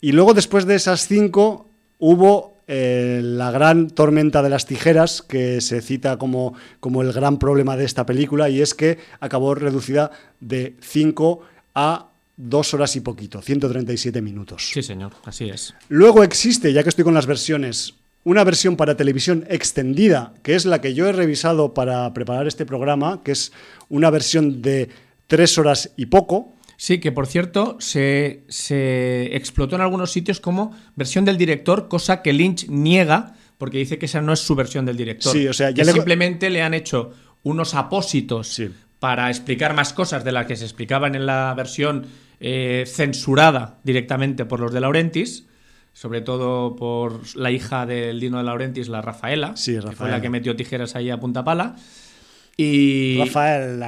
y 0.00 0.12
luego 0.12 0.34
después 0.34 0.66
de 0.66 0.76
esas 0.76 1.06
5 1.08 1.68
hubo 1.98 2.53
eh, 2.66 3.20
la 3.22 3.50
gran 3.50 3.90
tormenta 3.90 4.42
de 4.42 4.48
las 4.48 4.66
tijeras 4.66 5.22
que 5.22 5.60
se 5.60 5.82
cita 5.82 6.18
como, 6.18 6.54
como 6.80 7.02
el 7.02 7.12
gran 7.12 7.38
problema 7.38 7.76
de 7.76 7.84
esta 7.84 8.06
película 8.06 8.48
y 8.48 8.62
es 8.62 8.74
que 8.74 8.98
acabó 9.20 9.54
reducida 9.54 10.10
de 10.40 10.74
5 10.80 11.42
a 11.74 12.08
2 12.36 12.74
horas 12.74 12.96
y 12.96 13.00
poquito, 13.00 13.42
137 13.42 14.22
minutos. 14.22 14.70
Sí, 14.72 14.82
señor, 14.82 15.12
así 15.24 15.48
es. 15.48 15.74
Luego 15.88 16.22
existe, 16.22 16.72
ya 16.72 16.82
que 16.82 16.88
estoy 16.88 17.04
con 17.04 17.14
las 17.14 17.26
versiones, 17.26 17.94
una 18.24 18.42
versión 18.42 18.76
para 18.76 18.96
televisión 18.96 19.44
extendida, 19.48 20.32
que 20.42 20.54
es 20.54 20.64
la 20.64 20.80
que 20.80 20.94
yo 20.94 21.06
he 21.06 21.12
revisado 21.12 21.74
para 21.74 22.12
preparar 22.14 22.46
este 22.46 22.64
programa, 22.64 23.22
que 23.22 23.32
es 23.32 23.52
una 23.90 24.10
versión 24.10 24.62
de 24.62 24.88
tres 25.26 25.58
horas 25.58 25.90
y 25.96 26.06
poco. 26.06 26.53
Sí, 26.76 26.98
que 26.98 27.12
por 27.12 27.26
cierto 27.26 27.76
se, 27.80 28.44
se 28.48 29.34
explotó 29.36 29.76
en 29.76 29.82
algunos 29.82 30.10
sitios 30.12 30.40
como 30.40 30.76
versión 30.96 31.24
del 31.24 31.36
director, 31.38 31.88
cosa 31.88 32.20
que 32.22 32.32
Lynch 32.32 32.68
niega 32.68 33.34
porque 33.58 33.78
dice 33.78 33.98
que 33.98 34.06
esa 34.06 34.20
no 34.20 34.32
es 34.32 34.40
su 34.40 34.54
versión 34.56 34.84
del 34.84 34.96
director. 34.96 35.32
Sí, 35.32 35.46
o 35.46 35.52
sea, 35.52 35.70
ya 35.70 35.76
que 35.76 35.84
le- 35.84 35.92
simplemente 35.92 36.50
le 36.50 36.62
han 36.62 36.74
hecho 36.74 37.12
unos 37.44 37.74
apósitos 37.74 38.48
Sí. 38.48 38.70
para 38.98 39.28
explicar 39.30 39.74
más 39.74 39.92
cosas 39.92 40.24
de 40.24 40.32
las 40.32 40.46
que 40.46 40.56
se 40.56 40.64
explicaban 40.64 41.14
en 41.14 41.26
la 41.26 41.54
versión 41.56 42.06
eh, 42.40 42.84
censurada 42.86 43.78
directamente 43.84 44.44
por 44.44 44.58
los 44.60 44.72
de 44.72 44.80
Laurentis, 44.80 45.46
sobre 45.92 46.20
todo 46.20 46.74
por 46.74 47.20
la 47.36 47.52
hija 47.52 47.86
del 47.86 48.18
Dino 48.18 48.38
de 48.38 48.44
Laurentis, 48.44 48.88
la 48.88 49.00
Rafaela, 49.00 49.56
Sí, 49.56 49.74
que 49.76 49.80
fue 49.82 49.90
Rafaela. 49.92 50.16
la 50.16 50.20
que 50.22 50.28
metió 50.30 50.56
tijeras 50.56 50.96
ahí 50.96 51.08
a 51.10 51.20
punta 51.20 51.44
pala. 51.44 51.76
Y, 52.56 53.16
Rafael. 53.18 53.82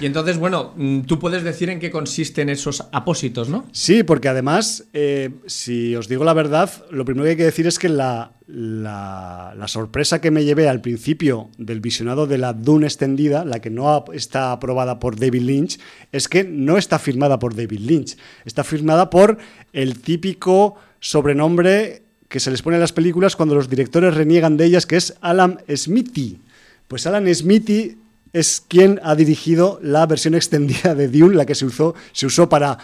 Y 0.00 0.06
entonces, 0.06 0.38
bueno, 0.38 0.72
mm, 0.76 1.00
tú 1.02 1.18
puedes 1.18 1.42
decir 1.42 1.70
en 1.70 1.78
qué 1.80 1.90
consisten 1.90 2.48
esos 2.48 2.84
apósitos, 2.92 3.48
¿no? 3.48 3.66
Sí, 3.72 4.02
porque 4.02 4.28
además, 4.28 4.84
eh, 4.92 5.30
si 5.46 5.94
os 5.96 6.08
digo 6.08 6.24
la 6.24 6.34
verdad, 6.34 6.70
lo 6.90 7.04
primero 7.04 7.24
que 7.24 7.30
hay 7.30 7.36
que 7.36 7.44
decir 7.44 7.66
es 7.66 7.78
que 7.78 7.88
la, 7.88 8.32
la- 8.46 9.54
la 9.56 9.68
sorpresa 9.68 10.20
que 10.20 10.30
me 10.30 10.44
llevé 10.44 10.68
al 10.68 10.80
principio 10.80 11.50
del 11.58 11.80
visionado 11.80 12.26
de 12.26 12.38
la 12.38 12.52
Dune 12.52 12.86
extendida, 12.86 13.44
la 13.44 13.60
que 13.60 13.70
no 13.70 14.04
está 14.12 14.52
aprobada 14.52 14.98
por 15.00 15.18
David 15.18 15.42
Lynch, 15.42 15.78
es 16.12 16.28
que 16.28 16.44
no 16.44 16.78
está 16.78 16.98
firmada 16.98 17.38
por 17.38 17.54
David 17.56 17.80
Lynch, 17.80 18.16
está 18.44 18.64
firmada 18.64 19.10
por 19.10 19.38
el 19.72 19.98
típico 20.00 20.76
sobrenombre 21.00 22.02
que 22.28 22.40
se 22.40 22.50
les 22.50 22.62
pone 22.62 22.76
en 22.76 22.80
las 22.82 22.92
películas 22.92 23.36
cuando 23.36 23.54
los 23.54 23.68
directores 23.70 24.14
reniegan 24.14 24.56
de 24.56 24.66
ellas, 24.66 24.86
que 24.86 24.96
es 24.96 25.14
Alan 25.22 25.58
Smithy. 25.74 26.38
Pues 26.86 27.06
Alan 27.06 27.26
Smithy 27.34 27.96
es 28.32 28.62
quien 28.66 29.00
ha 29.02 29.14
dirigido 29.14 29.78
la 29.82 30.06
versión 30.06 30.34
extendida 30.34 30.94
de 30.94 31.08
Dune, 31.08 31.34
la 31.36 31.46
que 31.46 31.54
se 31.54 31.64
usó, 31.66 31.94
se 32.12 32.26
usó 32.26 32.48
para 32.48 32.78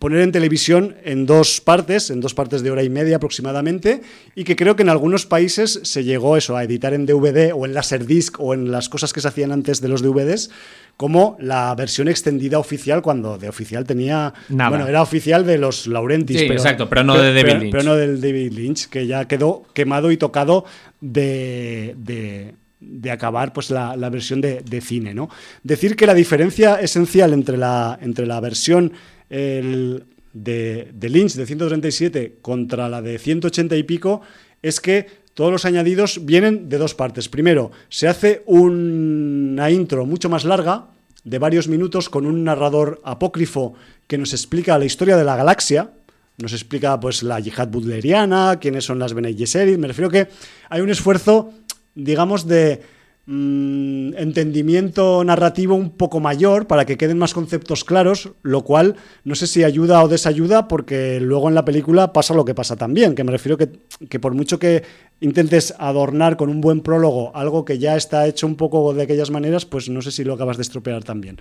poner 0.00 0.20
en 0.20 0.32
televisión 0.32 0.96
en 1.04 1.24
dos 1.24 1.62
partes, 1.62 2.10
en 2.10 2.20
dos 2.20 2.34
partes 2.34 2.62
de 2.62 2.70
hora 2.70 2.82
y 2.82 2.90
media 2.90 3.16
aproximadamente, 3.16 4.02
y 4.34 4.44
que 4.44 4.54
creo 4.54 4.76
que 4.76 4.82
en 4.82 4.90
algunos 4.90 5.24
países 5.24 5.80
se 5.82 6.04
llegó 6.04 6.36
eso 6.36 6.56
a 6.58 6.64
editar 6.64 6.92
en 6.92 7.06
DVD 7.06 7.52
o 7.54 7.64
en 7.64 7.72
Laserdisc 7.72 8.38
o 8.38 8.52
en 8.52 8.70
las 8.70 8.90
cosas 8.90 9.14
que 9.14 9.22
se 9.22 9.28
hacían 9.28 9.50
antes 9.52 9.80
de 9.80 9.88
los 9.88 10.02
DVDs, 10.02 10.50
como 10.98 11.36
la 11.40 11.74
versión 11.74 12.08
extendida 12.08 12.58
oficial, 12.58 13.00
cuando 13.00 13.38
de 13.38 13.48
oficial 13.48 13.84
tenía. 13.84 14.34
Nada. 14.50 14.68
Bueno, 14.70 14.86
era 14.88 15.00
oficial 15.00 15.46
de 15.46 15.56
los 15.56 15.86
Laurentis. 15.86 16.38
Sí, 16.38 16.46
exacto, 16.46 16.88
pero 16.88 17.02
no 17.02 17.14
de 17.16 17.32
David 17.32 17.42
pero- 17.46 17.58
Lynch. 17.60 17.70
pero 17.72 17.82
no 17.84 17.96
del 17.96 18.20
David 18.20 18.52
Lynch, 18.52 18.88
que 18.88 19.06
ya 19.06 19.26
quedó 19.26 19.62
quemado 19.72 20.12
y 20.12 20.18
tocado 20.18 20.66
de. 21.00 21.94
de 21.98 22.54
de 22.86 23.10
acabar 23.10 23.52
pues 23.52 23.70
la, 23.70 23.96
la 23.96 24.10
versión 24.10 24.40
de, 24.40 24.60
de 24.62 24.80
cine, 24.80 25.14
¿no? 25.14 25.28
Decir 25.62 25.96
que 25.96 26.06
la 26.06 26.14
diferencia 26.14 26.80
esencial 26.80 27.32
entre 27.32 27.56
la, 27.56 27.98
entre 28.00 28.26
la 28.26 28.40
versión 28.40 28.92
el, 29.30 30.04
de, 30.32 30.90
de 30.92 31.08
Lynch 31.08 31.34
de 31.34 31.46
137 31.46 32.38
contra 32.42 32.88
la 32.88 33.02
de 33.02 33.18
180 33.18 33.76
y 33.76 33.82
pico 33.82 34.20
es 34.62 34.80
que 34.80 35.24
todos 35.34 35.50
los 35.50 35.64
añadidos 35.64 36.24
vienen 36.24 36.68
de 36.68 36.78
dos 36.78 36.94
partes. 36.94 37.28
Primero, 37.28 37.72
se 37.88 38.08
hace 38.08 38.42
una 38.46 39.70
intro 39.70 40.06
mucho 40.06 40.28
más 40.28 40.44
larga, 40.44 40.88
de 41.24 41.38
varios 41.38 41.68
minutos, 41.68 42.08
con 42.10 42.26
un 42.26 42.44
narrador 42.44 43.00
apócrifo 43.02 43.74
que 44.06 44.18
nos 44.18 44.32
explica 44.32 44.78
la 44.78 44.84
historia 44.84 45.16
de 45.16 45.24
la 45.24 45.36
galaxia, 45.36 45.90
nos 46.36 46.52
explica 46.52 46.98
pues 47.00 47.22
la 47.22 47.40
yihad 47.40 47.68
butleriana, 47.68 48.58
quiénes 48.60 48.84
son 48.84 48.98
las 48.98 49.14
Bene. 49.14 49.34
Me 49.78 49.88
refiero 49.88 50.10
que 50.10 50.28
hay 50.68 50.80
un 50.80 50.90
esfuerzo, 50.90 51.52
digamos, 51.94 52.46
de 52.46 52.82
mm, 53.26 54.14
entendimiento 54.16 55.24
narrativo 55.24 55.74
un 55.74 55.90
poco 55.90 56.20
mayor 56.20 56.66
para 56.66 56.84
que 56.84 56.96
queden 56.96 57.18
más 57.18 57.34
conceptos 57.34 57.84
claros, 57.84 58.30
lo 58.42 58.62
cual 58.62 58.96
no 59.24 59.34
sé 59.34 59.46
si 59.46 59.64
ayuda 59.64 60.02
o 60.02 60.08
desayuda, 60.08 60.68
porque 60.68 61.20
luego 61.20 61.48
en 61.48 61.54
la 61.54 61.64
película 61.64 62.12
pasa 62.12 62.34
lo 62.34 62.44
que 62.44 62.54
pasa 62.54 62.76
también, 62.76 63.14
que 63.14 63.24
me 63.24 63.32
refiero 63.32 63.56
que, 63.56 63.70
que 64.08 64.20
por 64.20 64.34
mucho 64.34 64.58
que 64.58 64.82
intentes 65.20 65.74
adornar 65.78 66.36
con 66.36 66.48
un 66.48 66.60
buen 66.60 66.80
prólogo 66.80 67.34
algo 67.34 67.64
que 67.64 67.78
ya 67.78 67.96
está 67.96 68.26
hecho 68.26 68.46
un 68.46 68.56
poco 68.56 68.92
de 68.92 69.02
aquellas 69.04 69.30
maneras, 69.30 69.64
pues 69.64 69.88
no 69.88 70.02
sé 70.02 70.10
si 70.10 70.24
lo 70.24 70.34
acabas 70.34 70.56
de 70.56 70.62
estropear 70.62 71.04
también. 71.04 71.38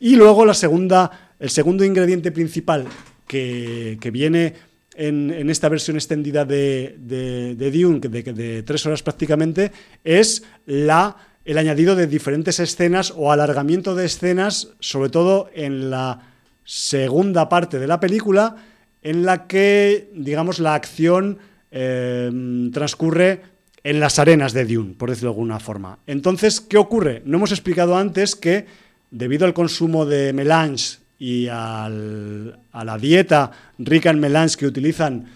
Y 0.00 0.16
luego 0.16 0.46
la 0.46 0.54
segunda, 0.54 1.32
el 1.40 1.50
segundo 1.50 1.84
ingrediente 1.84 2.30
principal 2.30 2.86
que, 3.26 3.98
que 4.00 4.10
viene 4.10 4.54
en, 4.98 5.48
esta 5.48 5.68
versión 5.68 5.96
extendida 5.96 6.44
de, 6.44 6.96
de, 6.98 7.54
de 7.54 7.70
Dune, 7.70 8.00
de 8.00 8.62
tres 8.64 8.84
horas 8.84 9.02
prácticamente, 9.02 9.70
es 10.02 10.42
la, 10.66 11.16
el 11.44 11.56
añadido 11.56 11.94
de 11.94 12.08
diferentes 12.08 12.58
escenas 12.58 13.12
o 13.16 13.30
alargamiento 13.30 13.94
de 13.94 14.06
escenas, 14.06 14.70
sobre 14.80 15.08
todo 15.08 15.50
en 15.54 15.90
la 15.90 16.20
segunda 16.64 17.48
parte 17.48 17.78
de 17.78 17.86
la 17.86 18.00
película, 18.00 18.56
en 19.02 19.24
la 19.24 19.46
que, 19.46 20.10
digamos, 20.14 20.58
la 20.58 20.74
acción 20.74 21.38
eh, 21.70 22.30
transcurre 22.72 23.40
en 23.84 24.00
las 24.00 24.18
arenas 24.18 24.52
de 24.52 24.64
Dune, 24.66 24.94
por 24.98 25.10
decirlo 25.10 25.30
de 25.30 25.34
alguna 25.34 25.60
forma. 25.60 26.00
Entonces, 26.06 26.60
¿qué 26.60 26.76
ocurre? 26.76 27.22
No 27.24 27.36
hemos 27.36 27.52
explicado 27.52 27.96
antes 27.96 28.34
que, 28.34 28.66
debido 29.12 29.46
al 29.46 29.54
consumo 29.54 30.04
de 30.04 30.32
melange 30.32 30.98
y 31.18 31.48
a 31.48 31.88
la 31.90 32.98
dieta 32.98 33.50
rica 33.78 34.10
en 34.10 34.20
melange 34.20 34.56
que 34.56 34.66
utilizan 34.66 35.26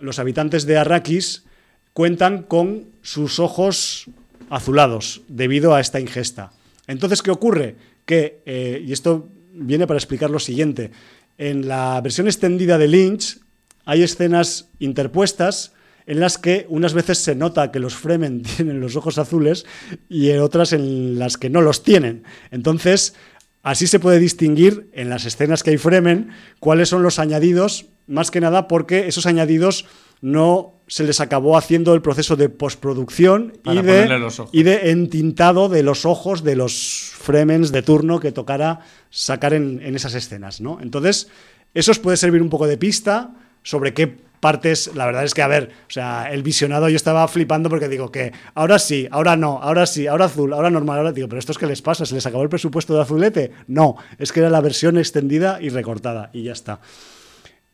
los 0.00 0.18
habitantes 0.18 0.66
de 0.66 0.78
Arrakis, 0.78 1.44
cuentan 1.92 2.42
con 2.42 2.86
sus 3.02 3.38
ojos 3.38 4.06
azulados 4.50 5.22
debido 5.28 5.74
a 5.74 5.80
esta 5.80 6.00
ingesta. 6.00 6.52
Entonces, 6.86 7.22
¿qué 7.22 7.30
ocurre? 7.30 7.76
Que, 8.04 8.40
eh, 8.46 8.82
y 8.84 8.92
esto 8.92 9.28
viene 9.52 9.86
para 9.86 9.98
explicar 9.98 10.30
lo 10.30 10.38
siguiente, 10.38 10.90
en 11.36 11.68
la 11.68 12.00
versión 12.00 12.26
extendida 12.26 12.78
de 12.78 12.88
Lynch 12.88 13.38
hay 13.84 14.02
escenas 14.02 14.68
interpuestas 14.80 15.72
en 16.06 16.20
las 16.20 16.38
que 16.38 16.66
unas 16.68 16.94
veces 16.94 17.18
se 17.18 17.34
nota 17.34 17.70
que 17.70 17.78
los 17.78 17.94
Fremen 17.94 18.42
tienen 18.56 18.80
los 18.80 18.96
ojos 18.96 19.18
azules 19.18 19.66
y 20.08 20.30
en 20.30 20.40
otras 20.40 20.72
en 20.72 21.18
las 21.18 21.36
que 21.36 21.50
no 21.50 21.60
los 21.60 21.82
tienen. 21.82 22.24
Entonces, 22.50 23.14
así 23.68 23.86
se 23.86 24.00
puede 24.00 24.18
distinguir 24.18 24.88
en 24.94 25.10
las 25.10 25.26
escenas 25.26 25.62
que 25.62 25.70
hay 25.70 25.76
Fremen 25.76 26.30
cuáles 26.58 26.88
son 26.88 27.02
los 27.02 27.18
añadidos, 27.18 27.84
más 28.06 28.30
que 28.30 28.40
nada 28.40 28.66
porque 28.66 29.08
esos 29.08 29.26
añadidos 29.26 29.84
no 30.22 30.80
se 30.86 31.04
les 31.04 31.20
acabó 31.20 31.54
haciendo 31.54 31.92
el 31.92 32.00
proceso 32.00 32.34
de 32.34 32.48
postproducción 32.48 33.58
y 33.64 33.82
de, 33.82 34.32
y 34.52 34.62
de, 34.62 34.90
entintado 34.90 35.68
de 35.68 35.82
los 35.82 36.06
ojos 36.06 36.42
de 36.44 36.56
los 36.56 37.12
Fremens 37.14 37.70
de 37.70 37.82
turno 37.82 38.20
que 38.20 38.32
tocara 38.32 38.80
sacar 39.10 39.52
en, 39.52 39.82
en 39.82 39.94
esas 39.94 40.14
escenas. 40.14 40.62
¿no? 40.62 40.78
Entonces, 40.80 41.28
eso 41.74 41.90
os 41.90 41.98
puede 41.98 42.16
servir 42.16 42.40
un 42.40 42.48
poco 42.48 42.66
de 42.66 42.78
pista 42.78 43.34
sobre 43.62 43.92
qué 43.92 44.16
partes, 44.40 44.90
la 44.94 45.06
verdad 45.06 45.24
es 45.24 45.34
que, 45.34 45.42
a 45.42 45.48
ver, 45.48 45.70
o 45.88 45.90
sea, 45.90 46.30
el 46.32 46.42
visionado 46.42 46.88
yo 46.88 46.96
estaba 46.96 47.26
flipando 47.28 47.68
porque 47.68 47.88
digo 47.88 48.10
que 48.10 48.32
ahora 48.54 48.78
sí, 48.78 49.08
ahora 49.10 49.36
no, 49.36 49.60
ahora 49.62 49.86
sí, 49.86 50.06
ahora 50.06 50.26
azul, 50.26 50.52
ahora 50.52 50.70
normal, 50.70 50.98
ahora 50.98 51.12
digo, 51.12 51.28
pero 51.28 51.38
esto 51.38 51.52
es 51.52 51.58
que 51.58 51.66
les 51.66 51.82
pasa, 51.82 52.06
¿se 52.06 52.14
les 52.14 52.26
acabó 52.26 52.42
el 52.42 52.48
presupuesto 52.48 52.94
de 52.94 53.02
azulete? 53.02 53.52
No, 53.66 53.96
es 54.18 54.32
que 54.32 54.40
era 54.40 54.50
la 54.50 54.60
versión 54.60 54.98
extendida 54.98 55.58
y 55.60 55.68
recortada 55.68 56.30
y 56.32 56.44
ya 56.44 56.52
está. 56.52 56.80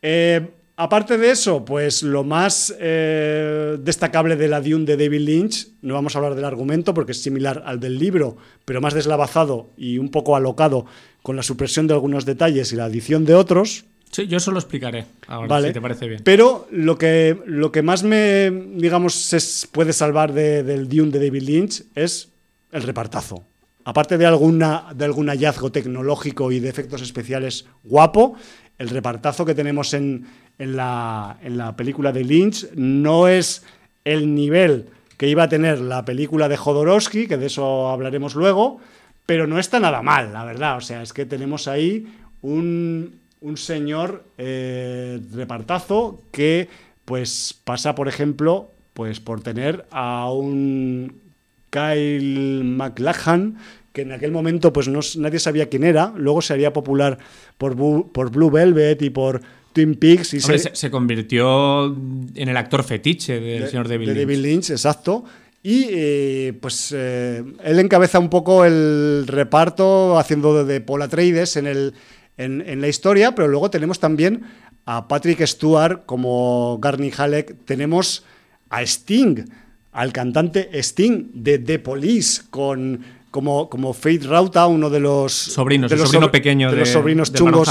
Eh, 0.03 0.51
aparte 0.77 1.19
de 1.19 1.31
eso, 1.31 1.65
pues 1.65 2.03
lo 2.03 2.25
más 2.25 2.75
eh, 2.79 3.77
destacable 3.81 4.37
de 4.37 4.49
la 4.49 4.61
Dune 4.61 4.85
de 4.85 4.97
David 4.97 5.21
Lynch, 5.21 5.69
no 5.83 5.95
vamos 5.95 6.15
a 6.15 6.19
hablar 6.19 6.35
del 6.35 6.45
argumento 6.45 6.95
porque 6.95 7.13
es 7.13 7.23
similar 7.23 7.63
al 7.67 7.81
del 7.81 7.99
libro, 7.99 8.37
pero 8.65 8.81
más 8.81 8.95
deslavazado 8.95 9.71
y 9.77 9.99
un 9.99 10.11
poco 10.11 10.37
alocado 10.37 10.87
con 11.23 11.37
la 11.37 11.43
supresión 11.43 11.87
de 11.87 11.95
algunos 11.95 12.27
detalles 12.27 12.73
y 12.73 12.77
la 12.77 12.85
adición 12.85 13.25
de 13.25 13.35
otros, 13.35 13.87
Sí, 14.15 14.29
yo 14.29 14.37
eso 14.37 14.53
lo 14.53 14.61
explicaré 14.61 15.07
ahora, 15.27 15.61
si 15.61 15.73
te 15.73 15.81
parece 15.81 16.07
bien. 16.07 16.21
Pero 16.23 16.69
lo 16.71 16.97
que, 16.97 17.37
lo 17.47 17.73
que 17.73 17.83
más 17.83 18.05
me, 18.05 18.49
digamos, 18.49 19.13
se 19.13 19.67
puede 19.67 19.93
salvar 19.93 20.33
del 20.33 20.89
Dune 20.89 21.11
de 21.11 21.19
David 21.19 21.43
Lynch 21.43 21.83
es 21.97 22.29
el 22.71 22.85
repartazo. 22.85 23.45
Aparte 23.85 24.17
de, 24.17 24.25
alguna, 24.25 24.87
de 24.95 25.05
algún 25.05 25.27
hallazgo 25.31 25.73
tecnológico 25.73 26.53
y 26.53 26.61
de 26.61 26.69
efectos 26.69 27.03
especiales 27.03 27.67
guapo, 27.83 28.37
el 28.79 28.89
repartazo 28.89 29.45
que 29.45 29.57
tenemos 29.57 29.93
en, 29.95 30.29
en, 30.61 30.77
la, 30.77 31.39
en 31.43 31.59
la 31.59 31.75
película 31.75 32.13
de 32.13 32.23
Lynch 32.23 32.71
no 32.77 33.27
es 33.27 33.65
el 34.05 34.33
nivel 34.33 34.91
que 35.17 35.27
iba 35.27 35.43
a 35.43 35.49
tener 35.49 35.81
la 35.81 36.05
película 36.05 36.49
de 36.49 36.57
Jodorowsky, 36.57 37.27
que 37.27 37.37
de 37.37 37.47
eso 37.47 37.89
hablaremos 37.89 38.37
luego, 38.37 38.79
pero 39.27 39.49
no 39.49 39.59
está 39.59 39.81
nada 39.81 40.03
mal, 40.03 40.33
la 40.33 40.45
verdad. 40.45 40.77
O 40.77 40.81
sea, 40.81 41.03
es 41.03 41.13
que 41.13 41.27
tenemos 41.27 41.67
ahí 41.67 42.07
un, 42.43 43.24
un 43.45 43.59
señor 43.59 44.25
eh, 44.39 45.21
repartazo 45.35 46.23
que 46.33 46.69
pues 47.05 47.55
pasa, 47.63 47.95
por 47.95 48.09
ejemplo, 48.09 48.71
pues 48.95 49.21
por 49.21 49.43
tener 49.43 49.85
a 49.91 50.33
un 50.33 51.21
Kyle 51.69 52.65
McLachlan 52.65 53.59
que 53.93 54.03
en 54.03 54.13
aquel 54.13 54.33
momento 54.33 54.73
pues 54.73 54.89
no, 54.89 55.01
nadie 55.19 55.39
sabía 55.39 55.69
quién 55.69 55.85
era, 55.85 56.15
luego 56.17 56.41
se 56.41 56.55
haría 56.55 56.73
popular 56.73 57.19
por, 57.59 57.77
por 58.11 58.31
Blue 58.31 58.51
Velvet 58.51 59.03
y 59.03 59.11
por 59.11 59.43
Twin 59.75 59.95
Peaks. 59.97 60.33
Y 60.35 60.41
se, 60.41 60.91
convirtió 60.91 61.85
en 61.87 62.49
el 62.49 62.57
actor 62.57 62.83
fetiche 62.83 63.41
del 63.41 63.69
señor 63.69 63.89
David 63.89 64.07
de 64.07 64.15
Lynch. 64.15 64.27
David 64.27 64.39
Lynch, 64.39 64.71
exacto. 64.71 65.25
Y 65.63 65.87
eh, 65.91 66.55
pues 66.61 66.95
eh, 66.97 67.45
él 67.63 67.79
encabeza 67.79 68.19
un 68.19 68.31
poco 68.31 68.65
el 68.65 69.27
reparto 69.27 70.19
haciendo 70.19 70.65
de 70.65 70.81
Paul 70.81 71.03
Atreides 71.03 71.57
en 71.57 71.67
el, 71.67 71.95
en, 72.37 72.81
la 72.81 72.89
historia, 72.89 73.35
pero 73.35 73.49
luego 73.49 73.71
tenemos 73.71 74.01
también 74.01 74.43
a 74.87 75.09
Patrick 75.09 75.45
Stewart 75.47 76.05
como 76.05 76.79
Garni 76.81 77.11
Halleck, 77.17 77.57
tenemos 77.65 78.25
a 78.71 78.83
Sting, 78.83 79.45
al 79.93 80.13
cantante 80.13 80.71
Sting 80.83 81.31
de 81.35 81.59
The 81.59 81.79
Police, 81.79 82.43
con, 82.51 83.01
como, 83.31 83.69
como 83.71 83.93
Faith 83.93 84.25
Rauta, 84.25 84.67
uno 84.67 84.91
de 84.91 85.01
los 85.01 85.33
sobrinos, 85.33 85.91
de 85.91 85.97
los 85.97 86.09
sobrino 86.09 86.31
pequeño 86.31 86.71
de, 86.71 86.79
los 86.79 86.89
sobrinos 86.89 87.33
chungos 87.33 87.69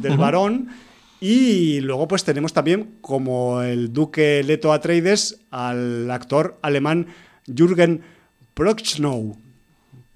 del 0.00 0.16
varón. 0.16 0.68
Y 1.20 1.80
luego 1.80 2.08
pues 2.08 2.24
tenemos 2.24 2.52
también 2.52 2.96
como 3.00 3.62
el 3.62 3.92
duque 3.92 4.42
Leto 4.44 4.72
Atreides 4.72 5.38
al 5.50 6.10
actor 6.10 6.58
alemán 6.60 7.06
Jürgen 7.46 8.02
Prochnow, 8.54 9.36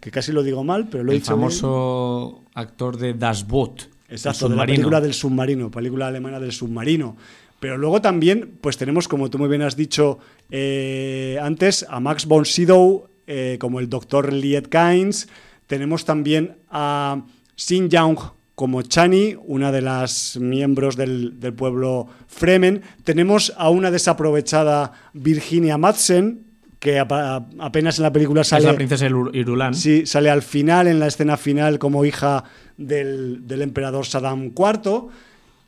que 0.01 0.11
casi 0.11 0.33
lo 0.33 0.43
digo 0.43 0.65
mal, 0.65 0.89
pero 0.91 1.05
lo 1.05 1.13
he 1.13 1.17
el 1.17 1.23
famoso 1.23 2.43
actor 2.55 2.97
de 2.97 3.15
Das 3.15 3.47
Boot. 3.47 3.90
Exacto, 4.11 4.49
de 4.49 4.57
la 4.57 4.67
película 4.67 5.01
del 5.01 5.15
submarino, 5.15 5.71
película 5.71 6.09
alemana 6.09 6.41
del 6.41 6.53
submarino. 6.53 7.17
Pero 7.61 7.77
luego 7.77 8.01
también, 8.01 8.59
pues 8.61 8.77
tenemos, 8.77 9.07
como 9.07 9.31
tú 9.31 9.39
muy 9.39 9.49
bien 9.49 9.63
has 9.63 9.77
dicho 9.77 10.19
eh, 10.51 11.39
antes, 11.41 11.87
a 11.89 12.01
Max 12.01 12.27
von 12.27 12.45
Sydow 12.45 13.09
eh, 13.27 13.59
como 13.61 13.81
el 13.81 13.89
doctor 13.89 14.33
Liet 14.33 14.69
Kynes. 14.69 15.29
Tenemos 15.67 16.05
también 16.05 16.57
a 16.71 17.23
Xin 17.55 17.89
Young 17.91 18.19
como 18.57 18.83
Chani, 18.83 19.37
una 19.47 19.73
de 19.73 19.83
las 19.83 20.37
miembros 20.39 20.97
del, 20.97 21.33
pueblo 21.57 22.09
Fremen. 22.27 22.83
Tenemos 23.05 23.55
a 23.57 23.71
una 23.71 23.91
desaprovechada 23.91 24.93
Virginia 25.13 25.79
Madsen, 25.79 26.50
que 26.81 26.99
apenas 26.99 27.99
en 27.99 28.03
la 28.03 28.13
película 28.13 28.43
sale. 28.43 28.65
Es 28.65 28.73
la 28.73 28.75
princesa 28.75 29.07
Irulan. 29.07 29.75
Sí, 29.75 30.07
sale 30.07 30.31
al 30.31 30.41
final, 30.41 30.89
en 30.89 30.99
la 30.99 31.09
escena 31.09 31.37
final, 31.37 31.79
como 31.79 32.07
hija 32.07 32.43
del, 32.79 33.45
emperador 33.51 34.07
Saddam 34.07 34.53
IV. 34.57 35.09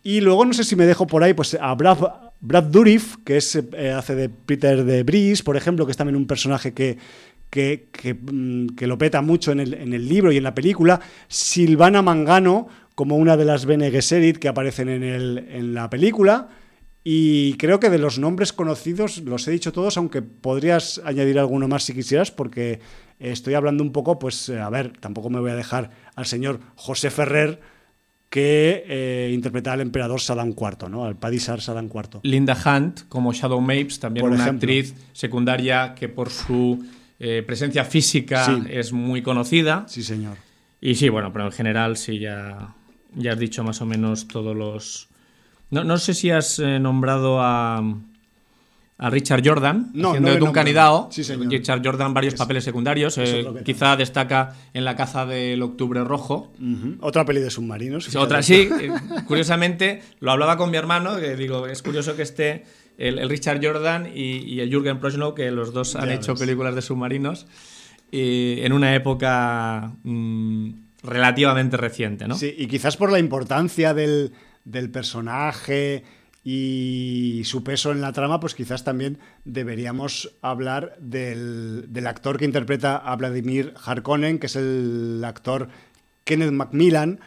Y 0.03 0.23
luego, 0.23 0.47
no 0.47 0.55
sé 0.55 0.65
si 0.65 0.75
me 0.75 0.87
dejo 0.87 1.07
por 1.07 1.23
ahí, 1.23 1.35
pues 1.35 1.57
a 1.61 1.75
Brad, 1.75 1.99
Brad 2.41 2.65
Dourif, 2.65 3.17
que 3.25 3.37
es, 3.37 3.55
eh, 3.55 3.93
hace 3.93 4.15
de 4.15 4.31
Peter 4.31 4.85
de 4.85 5.03
Brice, 5.03 5.45
por 5.45 5.57
ejemplo, 5.57 5.85
que 5.85 5.93
es 5.93 5.99
también 5.99 6.17
un 6.17 6.27
personaje 6.27 6.73
que, 6.73 6.97
que, 7.51 7.89
mm, 8.15 8.69
lo 8.81 8.97
peta 8.97 9.21
mucho 9.21 9.53
en 9.53 9.61
el, 9.61 9.75
en 9.75 9.93
el, 9.93 10.09
libro 10.09 10.33
y 10.33 10.39
en 10.39 10.45
la 10.45 10.55
película. 10.55 10.99
Silvana 11.29 12.01
Mangano, 12.01 12.69
como 12.95 13.17
una 13.17 13.37
de 13.37 13.45
las 13.45 13.67
Bene 13.67 13.91
Gesserit 13.91 14.39
que 14.39 14.49
aparecen 14.49 14.89
en, 14.89 15.03
el, 15.03 15.47
en 15.51 15.75
la 15.75 15.91
película. 15.91 16.49
Y 17.05 17.55
creo 17.55 17.81
que 17.81 17.91
de 17.91 17.99
los 17.99 18.19
nombres 18.19 18.53
conocidos 18.53 19.19
los 19.19 19.49
he 19.49 19.51
dicho 19.51 19.73
todos, 19.73 19.97
aunque 19.97 20.23
podrías 20.23 21.01
añadir 21.05 21.39
alguno 21.39 21.67
más 21.67 21.83
si 21.83 21.95
quisieras, 21.95 22.31
porque 22.31 22.81
estoy 23.19 23.55
hablando 23.55 23.83
un 23.83 23.93
poco, 23.93 24.19
pues, 24.19 24.49
a 24.51 24.71
ver, 24.71 24.93
tampoco 24.99 25.29
me 25.29 25.41
voy 25.41 25.51
a 25.51 25.57
dejar 25.57 25.91
al 26.15 26.27
señor 26.27 26.61
José 26.77 27.11
Ferrer, 27.11 27.61
que 28.33 28.85
eh, 28.89 29.31
interpreta 29.35 29.75
al 29.75 29.83
emperador 29.83 30.19
Saddam 30.19 30.55
IV, 30.59 30.89
¿no? 30.89 31.05
al 31.05 31.17
Padisar 31.17 31.61
Saddam 31.61 31.91
IV. 31.93 32.21
Linda 32.23 32.57
Hunt, 32.57 33.03
como 33.11 33.35
Shadow 33.35 33.61
Mapes, 33.61 34.01
también 34.01 34.25
una 34.25 34.47
actriz 34.47 34.95
secundaria 35.13 35.95
que 35.95 36.09
por 36.09 36.31
su 36.31 36.83
eh, 37.21 37.43
presencia 37.47 37.85
física 37.85 38.65
es 38.71 38.91
muy 38.91 39.21
conocida. 39.21 39.85
Sí, 39.87 40.03
señor. 40.03 40.39
Y 40.81 40.95
sí, 40.95 41.11
bueno, 41.11 41.31
pero 41.31 41.45
en 41.45 41.53
general 41.53 41.99
sí 41.99 42.19
ya, 42.19 42.75
ya 43.15 43.33
has 43.33 43.39
dicho 43.39 43.63
más 43.65 43.83
o 43.83 43.87
menos 43.87 44.27
todos 44.29 44.57
los 44.57 45.12
no, 45.73 45.99
sé 45.99 46.15
si 46.15 46.31
has 46.31 46.59
eh, 46.59 46.79
nombrado 46.79 47.41
a, 47.41 47.83
a 49.03 49.11
Richard 49.11 49.43
Jordan, 49.45 49.91
no, 49.95 50.11
haciendo 50.11 50.35
de 50.35 50.43
un 50.43 50.53
candidato. 50.53 51.09
Sí, 51.11 51.23
Richard 51.23 51.83
Jordan, 51.85 52.15
varios 52.15 52.35
papeles 52.35 52.63
secundarios. 52.63 53.19
Eh, 53.19 53.45
quizá 53.65 53.97
destaca 53.97 54.55
en 54.75 54.85
La 54.85 54.95
caza 54.95 55.27
del 55.27 55.61
Octubre 55.61 56.05
Rojo. 56.05 56.53
Otra 57.01 57.25
peli 57.25 57.41
de 57.41 57.51
submarinos. 57.51 58.15
Otra, 58.15 58.43
sí. 58.43 58.69
Eh, 58.81 58.93
curiosamente, 59.27 60.03
lo 60.21 60.31
hablaba 60.31 60.57
con 60.57 60.71
mi 60.71 60.77
hermano, 60.77 61.17
que 61.17 61.35
digo, 61.35 61.67
es 61.67 61.83
curioso 61.83 62.15
que 62.15 62.23
esté 62.23 62.65
el, 62.97 63.29
Richard 63.29 63.61
Jordan 63.61 64.09
y, 64.15 64.61
el 64.61 64.71
Jürgen 64.71 65.01
Prochnow, 65.01 65.35
que 65.35 65.51
los 65.51 65.73
dos 65.73 65.97
han 65.97 66.11
hecho 66.11 66.37
películas 66.37 66.77
de 66.77 66.83
submarinos, 66.83 67.47
y 68.13 68.61
en 68.61 68.73
una 68.73 68.95
época 68.95 69.95
mm, 70.05 70.71
relativamente 71.03 71.77
reciente, 71.77 72.29
¿no? 72.29 72.37
Sí, 72.37 72.55
y 72.57 72.69
quizás 72.69 72.97
por 72.97 73.11
la 73.11 73.19
importancia 73.19 73.95
del 73.95 74.33
del 74.65 74.91
personaje 74.91 76.05
y 76.45 77.43
su 77.45 77.63
peso 77.63 77.93
en 77.93 78.01
la 78.01 78.13
trama, 78.13 78.41
pues 78.41 78.55
quizás 78.55 78.83
también 78.83 79.19
deberíamos 79.45 80.35
hablar 80.43 80.97
del, 80.99 81.89
actor 82.07 82.39
que 82.39 82.45
interpreta 82.45 82.97
a 82.97 83.15
Vladimir 83.15 83.75
Harkonnen, 83.85 84.39
que 84.39 84.47
es 84.47 84.57
el 84.57 85.23
actor 85.25 85.69
Kenneth 86.25 86.51
Macmillan, 86.51 87.21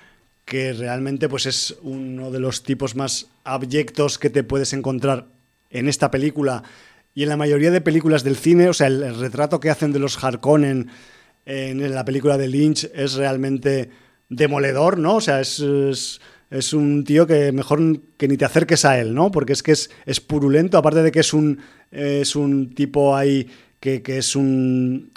que 0.43 0.73
realmente 0.73 1.29
pues 1.29 1.45
es 1.45 1.77
uno 1.81 2.29
de 2.29 2.39
los 2.39 2.63
tipos 2.63 2.95
más 2.95 3.27
abyectos 3.45 4.19
que 4.19 4.29
te 4.29 4.43
puedes 4.43 4.73
encontrar 4.73 5.27
en 5.69 5.87
esta 5.87 6.11
película 6.11 6.63
y 7.13 7.23
en 7.23 7.29
la 7.29 7.37
mayoría 7.37 7.71
de 7.71 7.81
películas 7.81 8.23
del 8.23 8.35
cine. 8.35 8.67
O 8.67 8.73
sea, 8.73 8.87
el, 8.87 9.17
retrato 9.17 9.61
que 9.61 9.69
hacen 9.69 9.93
de 9.93 9.99
los 9.99 10.21
Harkonnen 10.21 10.89
en 11.45 11.95
la 11.95 12.03
película 12.03 12.37
de 12.37 12.49
Lynch 12.49 12.89
es 12.93 13.13
realmente 13.13 13.89
demoledor, 14.27 14.97
¿no? 14.97 15.15
O 15.15 15.21
sea, 15.21 15.39
es 15.39 16.19
un 16.73 17.03
tío 17.03 17.27
que 17.27 17.51
mejor 17.51 17.99
que 18.17 18.27
ni 18.27 18.37
te 18.37 18.45
acerques 18.45 18.85
a 18.85 18.99
él, 18.99 19.13
¿no? 19.13 19.31
Porque 19.31 19.53
es 19.53 19.63
que 19.63 19.71
es, 19.71 19.89
es 20.05 20.19
purulento, 20.19 20.77
aparte 20.77 21.03
de 21.03 21.11
que 21.11 21.19
es 21.19 21.33
un, 21.33 21.59
es 21.91 22.35
un 22.35 22.73
tipo 22.73 23.15
ahí 23.15 23.47
que, 23.79 24.01
es 24.17 24.35
un, 24.35 25.11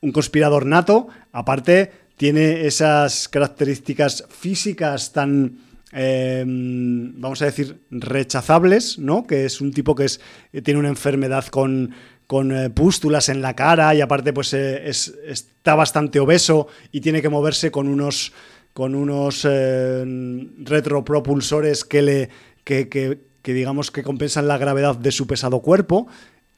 un 0.00 0.12
conspirador 0.12 0.66
nato, 0.66 1.08
aparte 1.32 1.90
tiene 2.16 2.66
esas 2.66 3.28
características 3.28 4.24
físicas 4.28 5.12
tan, 5.12 5.58
eh, 5.92 6.44
vamos 6.46 7.40
a 7.42 7.46
decir, 7.46 7.80
rechazables, 7.90 8.98
¿no? 8.98 9.26
Que 9.26 9.46
es 9.46 9.60
un 9.60 9.72
tipo 9.72 9.94
que 9.94 10.04
es, 10.04 10.20
tiene 10.62 10.80
una 10.80 10.88
enfermedad 10.88 11.46
con, 11.46 11.94
con 12.26 12.52
eh, 12.52 12.70
pústulas 12.70 13.28
en 13.28 13.42
la 13.42 13.54
cara 13.54 13.94
y 13.94 14.00
aparte 14.00 14.32
pues 14.32 14.52
eh, 14.54 14.88
es, 14.88 15.14
está 15.26 15.74
bastante 15.74 16.20
obeso 16.20 16.68
y 16.92 17.00
tiene 17.00 17.22
que 17.22 17.28
moverse 17.28 17.70
con 17.70 17.88
unos, 17.88 18.32
con 18.74 18.94
unos 18.94 19.44
retropropulsores 19.44 21.84
que 21.84 22.02
le... 22.02 22.28
Que, 22.62 23.18
digamos 23.42 23.90
que 23.90 24.02
compensan 24.02 24.48
la 24.48 24.58
gravedad 24.58 24.96
de 24.96 25.12
su 25.12 25.26
pesado 25.26 25.60
cuerpo 25.60 26.08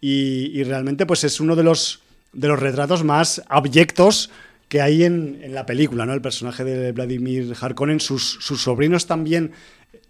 y, 0.01 0.63
realmente 0.65 1.05
pues 1.05 1.25
es 1.25 1.41
uno 1.41 1.57
de 1.57 1.65
los, 1.65 2.03
de 2.33 2.49
los 2.49 2.61
retratos 2.61 3.03
más 3.03 3.43
abyectos 3.49 4.31
que 4.69 4.81
hay 4.81 5.05
en, 5.05 5.53
la 5.53 5.67
película, 5.67 6.07
¿no? 6.07 6.13
El 6.13 6.23
personaje 6.23 6.65
de 6.65 6.93
Vladimir 6.93 7.55
Harkonnen, 7.61 7.99
sus, 7.99 8.39
sus 8.41 8.63
sobrinos 8.63 9.07
también 9.07 9.53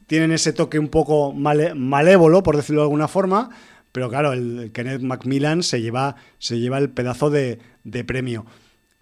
tienen 0.07 0.33
ese 0.33 0.53
toque 0.53 0.79
un 0.79 0.89
poco 0.89 1.33
malévolo, 1.33 2.43
por 2.43 2.57
decirlo 2.57 2.83
de 2.83 2.87
alguna 2.87 3.09
forma, 3.09 3.51
pero 3.93 4.09
claro, 4.09 4.33
el, 4.33 4.71
Kenneth 4.73 5.01
Macmillan 5.01 5.63
se 5.63 5.81
lleva, 5.81 6.17
se 6.39 6.59
lleva 6.59 6.79
el 6.79 6.91
pedazo 6.91 7.31
de, 7.31 7.59
premio. 8.07 8.47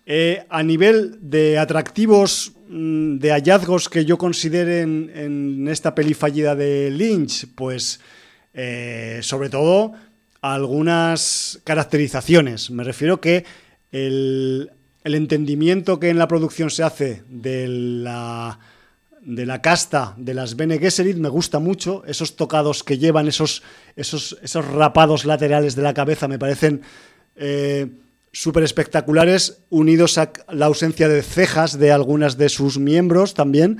Eh, 0.07 0.45
a 0.51 0.63
nivel 0.63 1.17
de 1.23 1.57
atractivos, 1.59 2.53
mm, 2.69 3.17
de 3.17 3.31
hallazgos 3.31 3.89
que 3.89 4.05
yo 4.05 4.19
considere 4.19 4.83
en, 4.83 5.67
esta 5.69 5.95
peli 5.95 6.13
fallida 6.13 6.55
de 6.55 6.91
Lynch, 6.91 7.47
pues 7.55 8.01
eh, 8.53 9.21
sobre 9.23 9.49
todo 9.49 9.93
algunas 10.43 11.59
caracterizaciones. 11.65 12.71
Me 12.71 12.85
refiero 12.85 13.19
que 13.19 13.47
el, 13.93 14.71
entendimiento 15.05 15.99
que 15.99 16.11
en 16.11 16.19
la 16.19 16.29
producción 16.29 16.69
se 16.69 16.83
hace 16.83 17.23
de 17.29 17.67
la, 17.67 18.59
de 19.23 19.47
la 19.47 19.63
casta 19.63 20.15
de 20.19 20.35
las 20.35 20.57
Bene 20.57 20.79
Gesserit 20.79 21.17
me 21.17 21.31
gusta 21.31 21.61
mucho. 21.61 22.03
Esos 22.07 22.37
tocados 22.37 22.85
que 22.85 22.99
llevan, 22.99 23.27
esos, 23.27 23.63
esos, 23.97 24.37
esos 24.43 24.67
rapados 24.67 25.25
laterales 25.25 25.77
de 25.77 25.83
la 25.83 25.95
cabeza 25.95 26.29
me 26.29 26.39
parecen 26.39 26.83
eh, 27.37 27.89
súper 28.35 28.65
espectaculares, 28.65 29.63
unidos 29.71 30.19
a 30.19 30.33
la 30.51 30.67
ausencia 30.67 31.09
de 31.09 31.23
cejas 31.23 31.79
de 31.79 31.93
algunas 31.93 32.37
de 32.37 32.49
sus 32.49 32.79
miembros 32.79 33.33
también. 33.33 33.79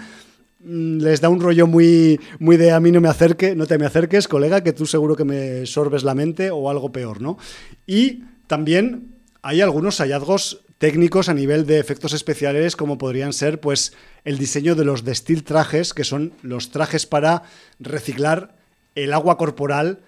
Mm, 0.61 0.99
les 0.99 1.21
da 1.21 1.29
un 1.29 1.41
rollo 1.41 1.67
muy, 1.67 2.21
muy 2.39 2.57
de 2.57 2.71
a 2.71 2.79
mí 2.81 2.93
no 2.93 3.01
me 3.01 3.09
acerque, 3.09 3.57
no 3.57 3.67
te 3.67 3.79
me 3.79 3.85
acerques, 3.85 4.29
colega, 4.29 4.63
que 4.63 4.73
tú 4.73 4.87
seguro 4.87 5.17
que 5.17 5.25
me 5.25 5.67
sorbes 5.67 6.05
la 6.05 6.15
mente 6.15 6.51
o 6.51 6.71
algo 6.71 6.93
peor, 6.93 7.21
¿no? 7.21 7.37
Y 7.85 8.23
también 8.47 9.17
hay 9.43 9.61
algunos 9.61 9.99
hallazgos 9.99 10.61
técnicos 10.79 11.29
a 11.29 11.35
nivel 11.35 11.67
de 11.67 11.81
efectos 11.81 12.13
especiales 12.13 12.77
como 12.77 12.97
podrían 12.97 13.33
ser 13.33 13.61
pues 13.61 13.93
el 14.25 14.39
diseño 14.39 14.77
de 14.77 14.85
los 14.85 15.03
Steel 15.05 15.43
trajes, 15.43 15.95
que 15.95 16.05
son 16.05 16.33
los 16.43 16.71
trajes 16.71 17.07
para 17.07 17.43
reciclar 17.81 18.55
el 18.95 19.13
agua 19.13 19.37
corporal 19.37 19.99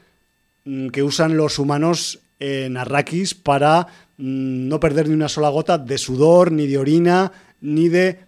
mm, 0.65 0.89
que 0.89 1.03
usan 1.03 1.37
los 1.37 1.59
humanos 1.59 2.21
en 2.39 2.77
Arrakis 2.77 3.35
para 3.35 3.89
no 4.19 4.81
perder 4.81 5.09
ni 5.09 5.15
una 5.15 5.29
sola 5.29 5.49
gota 5.49 5.79
de 5.79 5.99
sudor, 5.99 6.53
ni 6.53 6.67
de 6.67 6.79
orina, 6.79 7.33
ni 7.61 7.89
de 7.89 8.21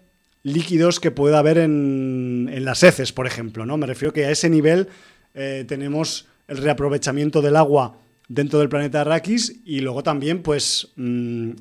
líquidos 0.43 1.01
que 1.01 1.11
pueda 1.11 1.39
haber 1.39 1.59
en, 1.59 2.51
las 2.64 2.82
heces, 2.82 3.12
por 3.12 3.26
ejemplo. 3.26 3.66
¿no? 3.66 3.76
Me 3.76 3.86
refiero 3.86 4.12
que 4.12 4.26
a 4.26 4.30
ese 4.30 4.51
nivel 4.51 4.89
eh, 5.34 5.64
tenemos 5.66 6.26
el 6.47 6.59
reaprovechamiento 6.59 7.43
del 7.43 7.57
agua 7.57 7.99
dentro 8.28 8.59
del 8.59 8.68
planeta 8.68 9.01
Arrakis 9.01 9.61
y 9.64 9.80
luego 9.80 10.03
también 10.03 10.43
pues 10.43 10.89
mm, 10.97 11.53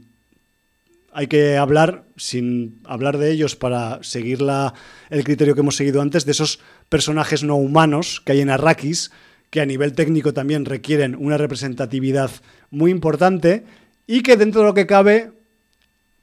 hay 1.13 1.27
que 1.27 1.57
hablar, 1.57 2.03
sin 2.15 2.79
hablar 2.85 3.17
de 3.17 3.31
ellos 3.31 3.55
para 3.55 3.99
seguir 4.03 4.39
el 5.09 5.23
criterio 5.23 5.55
que 5.55 5.61
hemos 5.61 5.75
seguido 5.75 6.01
antes, 6.01 6.25
de 6.25 6.31
esos 6.31 6.59
personajes 6.89 7.43
no 7.43 7.55
humanos 7.55 8.21
que 8.23 8.33
hay 8.33 8.41
en 8.41 8.49
Arrakis, 8.49 9.11
que 9.49 9.61
a 9.61 9.65
nivel 9.65 9.93
técnico 9.93 10.33
también 10.33 10.65
requieren 10.65 11.15
una 11.17 11.37
representatividad 11.37 12.29
muy 12.69 12.91
importante 12.91 13.63
y 14.07 14.21
que 14.21 14.37
dentro 14.37 14.61
de 14.61 14.67
lo 14.67 14.73
que 14.73 14.87
cabe 14.87 15.31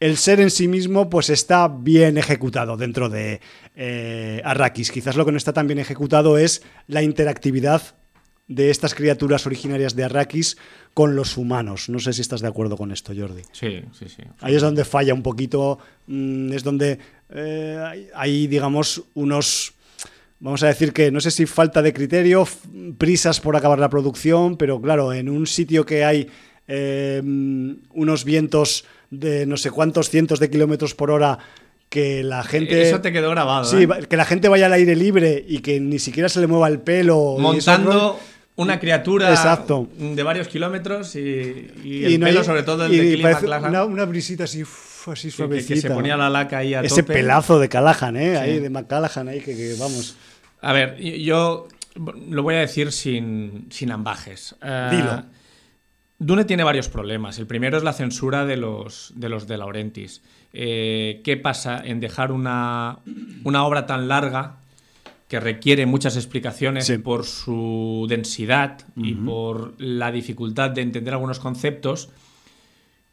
el 0.00 0.16
ser 0.16 0.40
en 0.40 0.50
sí 0.50 0.66
mismo 0.66 1.08
pues 1.08 1.30
está 1.30 1.68
bien 1.68 2.18
ejecutado 2.18 2.76
dentro 2.76 3.08
de 3.08 3.40
eh, 3.76 4.42
Arrakis. 4.44 4.90
Quizás 4.90 5.16
lo 5.16 5.24
que 5.24 5.30
no 5.32 5.38
está 5.38 5.52
tan 5.52 5.66
bien 5.66 5.78
ejecutado 5.78 6.38
es 6.38 6.62
la 6.88 7.02
interactividad 7.02 7.94
de 8.48 8.70
estas 8.70 8.94
criaturas 8.94 9.46
originarias 9.46 9.96
de 9.96 10.04
Arrakis 10.04 10.56
con 10.92 11.16
los 11.16 11.36
humanos. 11.36 11.88
No 11.88 11.98
sé 11.98 12.12
si 12.12 12.20
estás 12.20 12.40
de 12.40 12.48
acuerdo 12.48 12.76
con 12.76 12.92
esto, 12.92 13.12
Jordi. 13.16 13.42
Sí, 13.52 13.82
sí, 13.98 14.08
sí. 14.08 14.22
Ahí 14.40 14.54
es 14.54 14.62
donde 14.62 14.84
falla 14.84 15.14
un 15.14 15.22
poquito, 15.22 15.78
mm, 16.06 16.52
es 16.52 16.62
donde 16.62 16.98
eh, 17.30 18.10
hay, 18.14 18.46
digamos, 18.46 19.02
unos... 19.14 19.74
Vamos 20.40 20.62
a 20.62 20.66
decir 20.66 20.92
que 20.92 21.10
no 21.10 21.20
sé 21.20 21.30
si 21.30 21.46
falta 21.46 21.80
de 21.80 21.94
criterio, 21.94 22.46
prisas 22.98 23.40
por 23.40 23.56
acabar 23.56 23.78
la 23.78 23.88
producción, 23.88 24.58
pero 24.58 24.78
claro, 24.78 25.12
en 25.14 25.30
un 25.30 25.46
sitio 25.46 25.86
que 25.86 26.04
hay 26.04 26.28
eh, 26.68 27.20
unos 27.22 28.24
vientos 28.24 28.84
de 29.10 29.46
no 29.46 29.56
sé 29.56 29.70
cuántos 29.70 30.10
cientos 30.10 30.40
de 30.40 30.50
kilómetros 30.50 30.94
por 30.94 31.10
hora 31.10 31.38
que 31.88 32.24
la 32.24 32.42
gente. 32.42 32.82
Eso 32.82 33.00
te 33.00 33.12
quedó 33.12 33.30
grabado. 33.30 33.64
Sí, 33.64 33.84
¿eh? 33.84 34.06
que 34.08 34.16
la 34.16 34.24
gente 34.24 34.48
vaya 34.48 34.66
al 34.66 34.72
aire 34.72 34.96
libre 34.96 35.44
y 35.46 35.60
que 35.60 35.78
ni 35.80 35.98
siquiera 35.98 36.28
se 36.28 36.40
le 36.40 36.46
mueva 36.46 36.68
el 36.68 36.80
pelo. 36.80 37.36
Montando 37.38 38.18
una 38.56 38.78
criatura 38.78 39.30
de 39.96 40.22
varios 40.22 40.48
kilómetros 40.48 41.14
y, 41.16 41.70
el 42.04 42.20
pelo, 42.20 42.44
sobre 42.44 42.62
todo 42.62 42.86
el 42.86 42.92
de 42.92 43.38
una, 43.46 43.84
una, 43.84 44.04
brisita 44.04 44.44
así, 44.44 44.64
así 45.06 45.30
suavecita. 45.30 45.74
Que, 45.74 45.80
se 45.80 45.90
ponía 45.90 46.16
la 46.16 46.30
laca 46.30 46.58
ahí 46.58 46.74
a 46.74 46.80
Ese 46.80 47.02
pelazo 47.02 47.58
de 47.58 47.68
Callahan, 47.68 48.16
¿eh? 48.16 48.38
Ahí, 48.38 48.58
de 48.58 48.70
McCallahan, 48.70 49.28
ahí, 49.28 49.40
que, 49.40 49.76
vamos. 49.78 50.16
A 50.62 50.72
ver, 50.72 50.96
yo 50.98 51.68
lo 52.28 52.42
voy 52.42 52.54
a 52.54 52.60
decir 52.60 52.90
sin, 52.90 53.66
sin 53.70 53.90
ambajes. 53.92 54.56
Eh, 54.62 54.88
Dilo. 54.92 55.24
Dune 56.18 56.44
tiene 56.44 56.64
varios 56.64 56.88
problemas. 56.88 57.38
El 57.38 57.46
primero 57.46 57.76
es 57.76 57.82
la 57.82 57.92
censura 57.92 58.46
de 58.46 58.56
los 58.56 59.12
de, 59.16 59.28
los 59.28 59.46
de 59.46 59.58
Laurentis. 59.58 60.22
Eh, 60.52 61.20
¿Qué 61.24 61.36
pasa 61.36 61.82
en 61.84 62.00
dejar 62.00 62.32
una, 62.32 62.98
una 63.44 63.64
obra 63.64 63.86
tan 63.86 64.08
larga 64.08 64.58
que 65.28 65.40
requiere 65.40 65.86
muchas 65.86 66.16
explicaciones 66.16 66.92
por 67.02 67.24
su 67.24 68.06
densidad 68.08 68.78
y 68.94 69.14
por 69.14 69.74
la 69.78 70.12
dificultad 70.12 70.70
de 70.70 70.82
entender 70.82 71.14
algunos 71.14 71.40
conceptos, 71.40 72.10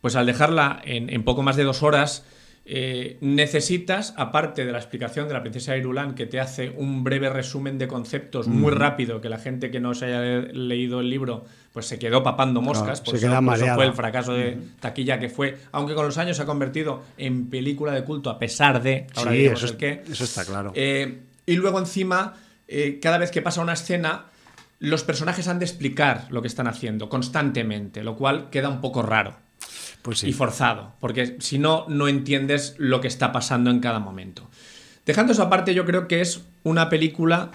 pues 0.02 0.16
al 0.16 0.26
dejarla 0.26 0.82
en, 0.84 1.24
poco 1.24 1.42
más 1.42 1.56
de 1.56 1.64
dos 1.64 1.84
horas, 1.84 2.26
eh, 2.64 3.18
necesitas, 3.22 4.14
aparte 4.18 4.66
de 4.66 4.72
la 4.72 4.78
explicación 4.78 5.28
de 5.28 5.34
la 5.34 5.42
princesa 5.42 5.76
Irulan, 5.76 6.14
que 6.14 6.28
te 6.28 6.40
hace 6.40 6.70
un 6.70 7.04
breve 7.04 7.30
resumen 7.30 7.80
de 7.80 7.88
conceptos 7.88 8.48
muy 8.48 8.72
rápido, 8.72 9.20
que 9.20 9.30
la 9.30 9.40
gente 9.40 9.72
que 9.72 9.80
no 9.80 9.96
se 9.96 10.06
haya 10.06 10.42
leído 10.54 11.00
el 11.00 11.10
libro, 11.10 11.46
pues 11.74 11.88
se 11.88 11.98
quedó 11.98 12.22
papando 12.22 12.62
moscas, 12.62 13.02
por, 13.02 13.16
eso, 13.16 13.28
fue 13.76 13.86
el 13.86 13.94
fracaso 13.94 14.34
de 14.34 14.60
taquilla 14.80 15.20
que 15.20 15.30
fue, 15.30 15.58
aunque 15.72 15.96
con 15.96 16.06
los 16.06 16.18
años 16.20 16.38
se 16.38 16.44
ha 16.44 16.46
convertido 16.46 17.04
en 17.18 17.50
película 17.50 17.94
de 17.94 18.04
culto, 18.04 18.30
a 18.30 18.38
pesar 18.38 18.82
de, 18.84 19.08
ahora 19.16 19.32
sí, 19.32 19.46
eso, 19.46 19.66
eso 19.66 20.24
está 20.24 20.46
claro. 20.46 20.72
Eh, 20.76 21.22
y 21.48 21.56
luego 21.56 21.80
encima, 21.80 22.36
eh, 22.68 23.00
cada 23.02 23.18
vez 23.18 23.32
que 23.32 23.42
pasa 23.42 23.62
una 23.62 23.74
escena, 23.74 24.26
los 24.78 25.04
personajes 25.04 25.48
han 25.48 25.58
de 25.58 25.66
explicar 25.66 26.28
lo 26.30 26.42
que 26.42 26.48
están 26.48 26.68
haciendo 26.68 27.10
constantemente, 27.10 28.04
lo 28.04 28.16
cual 28.16 28.50
queda 28.52 28.70
un 28.70 28.82
poco 28.82 29.02
raro. 29.02 29.36
Pues 30.02 30.24
Y 30.24 30.34
forzado, 30.34 30.94
porque 31.00 31.38
si 31.40 31.60
no, 31.60 31.86
no 31.88 32.08
entiendes 32.08 32.76
lo 32.78 33.02
que 33.02 33.08
está 33.08 33.32
pasando 33.32 33.70
en 33.70 33.80
cada 33.80 34.00
momento. 34.00 34.50
Dejando 35.06 35.34
eso 35.34 35.44
aparte, 35.44 35.74
yo 35.74 35.86
creo 35.86 36.08
que 36.08 36.22
es 36.22 36.42
una 36.64 36.90
película 36.90 37.52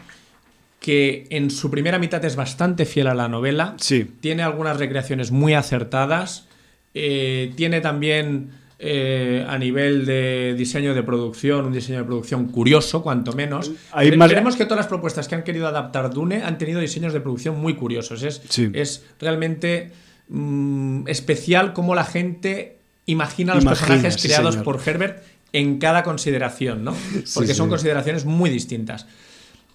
que 0.81 1.27
en 1.31 1.51
su 1.51 1.71
primera 1.71 1.99
mitad 1.99 2.25
es 2.25 2.37
bastante 2.37 2.85
fiel 2.85 3.09
a 3.09 3.15
la 3.15 3.29
novela. 3.29 3.75
Sí. 3.79 4.11
Tiene 4.21 4.43
algunas 4.43 4.79
recreaciones 4.79 5.31
muy 5.31 5.55
acertadas. 5.55 6.47
Eh, 6.95 7.53
tiene 7.57 7.81
también 7.81 8.51
eh, 8.79 9.45
a 9.49 9.59
nivel 9.59 10.05
de 10.05 10.55
diseño 10.57 10.95
de 10.95 11.03
producción, 11.03 11.67
un 11.67 11.73
diseño 11.73 11.99
de 11.99 12.05
producción 12.05 12.49
curioso, 12.49 13.03
cuanto 13.03 13.33
menos. 13.33 13.73
Hay 13.91 14.11
Veremos 14.11 14.55
que 14.55 14.65
todas 14.65 14.79
las 14.79 14.87
propuestas 14.87 15.29
que 15.29 15.35
han 15.35 15.45
querido 15.45 15.67
adaptar 15.67 16.13
Dune 16.13 16.43
han 16.43 16.59
tenido 16.59 16.81
diseños 16.81 17.13
de 17.13 17.21
producción 17.21 17.59
muy 17.59 17.75
curiosos. 17.75 18.23
Es, 18.23 18.43
es 18.75 19.05
realmente 19.19 19.93
mm, 20.29 21.09
especial 21.09 21.73
cómo 21.73 21.95
la 21.95 22.05
gente 22.05 22.79
imagina 23.07 23.55
los 23.55 23.65
personajes 23.65 24.17
creados 24.23 24.57
por 24.57 24.81
Herbert 24.85 25.23
en 25.53 25.79
cada 25.79 26.03
consideración, 26.03 26.85
¿no? 26.85 26.95
Porque 27.35 27.55
son 27.55 27.69
consideraciones 27.69 28.25
muy 28.25 28.51
distintas. 28.51 29.07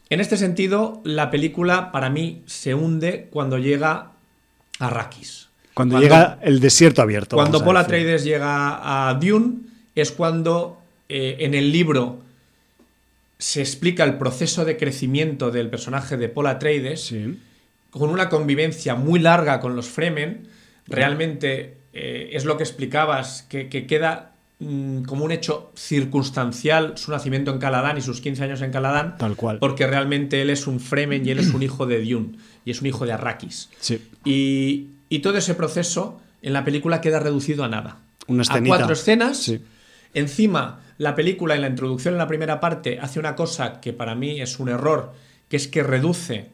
En 0.09 0.19
este 0.19 0.35
sentido, 0.37 1.01
la 1.05 1.31
película 1.31 1.91
para 1.91 2.09
mí 2.09 2.43
se 2.45 2.75
hunde 2.75 3.29
cuando 3.31 3.57
llega 3.57 4.11
a 4.79 4.87
Arrakis. 4.87 5.47
Cuando, 5.73 5.99
llega 6.01 6.37
el 6.41 6.59
desierto 6.59 7.01
abierto. 7.01 7.37
Cuando 7.37 7.63
Paul 7.63 7.77
Atreides 7.77 8.25
llega 8.25 9.09
a 9.09 9.13
Dune 9.13 9.59
es 9.95 10.11
cuando 10.11 10.81
eh, 11.07 11.37
en 11.39 11.53
el 11.53 11.71
libro 11.71 12.19
se 13.37 13.61
explica 13.61 14.03
el 14.03 14.17
proceso 14.17 14.65
de 14.65 14.77
crecimiento 14.77 15.49
del 15.49 15.69
personaje 15.69 16.17
de 16.17 16.29
Paul 16.29 16.47
Atreides 16.47 17.13
con 17.91 18.09
una 18.09 18.29
convivencia 18.29 18.95
muy 18.95 19.19
larga 19.19 19.59
con 19.59 19.75
los 19.75 19.87
Fremen. 19.87 20.47
Realmente 20.87 21.77
eh, 21.93 22.29
es 22.33 22.45
lo 22.45 22.57
que 22.57 22.63
explicabas, 22.63 23.43
que, 23.43 23.69
que 23.69 23.85
queda 23.85 24.31
mm, 24.59 25.03
como 25.03 25.25
un 25.25 25.31
hecho 25.31 25.71
circunstancial 25.75 26.97
su 26.97 27.11
nacimiento 27.11 27.51
en 27.51 27.59
Caladán 27.59 27.97
y 27.97 28.01
sus 28.01 28.21
15 28.21 28.43
años 28.43 28.61
en 28.61 28.71
Caladán. 28.71 29.17
Tal 29.17 29.35
cual. 29.35 29.59
Porque 29.59 29.85
realmente 29.85 30.41
él 30.41 30.49
es 30.49 30.67
un 30.67 30.79
Fremen 30.79 31.25
y 31.25 31.31
él 31.31 31.39
es 31.39 31.53
un 31.53 31.61
hijo 31.63 31.85
de 31.85 32.03
Dune 32.03 32.37
y 32.65 32.71
es 32.71 32.81
un 32.81 32.87
hijo 32.87 33.05
de 33.05 33.11
Arrakis. 33.11 33.69
Sí. 33.79 34.01
Y, 34.25 34.87
y 35.09 35.19
todo 35.19 35.37
ese 35.37 35.53
proceso 35.53 36.19
en 36.41 36.53
la 36.53 36.63
película 36.63 37.01
queda 37.01 37.19
reducido 37.19 37.63
a 37.63 37.67
nada. 37.67 37.97
Una 38.27 38.43
a 38.47 38.63
cuatro 38.63 38.93
escenas. 38.93 39.37
Sí. 39.37 39.61
Encima, 40.13 40.79
la 40.97 41.15
película 41.15 41.55
en 41.55 41.61
la 41.61 41.67
introducción 41.67 42.13
en 42.13 42.17
la 42.19 42.27
primera 42.27 42.59
parte 42.59 42.99
hace 42.99 43.19
una 43.19 43.35
cosa 43.35 43.81
que 43.81 43.93
para 43.93 44.15
mí 44.15 44.41
es 44.41 44.59
un 44.59 44.69
error, 44.69 45.13
que 45.49 45.57
es 45.57 45.67
que 45.67 45.83
reduce 45.83 46.49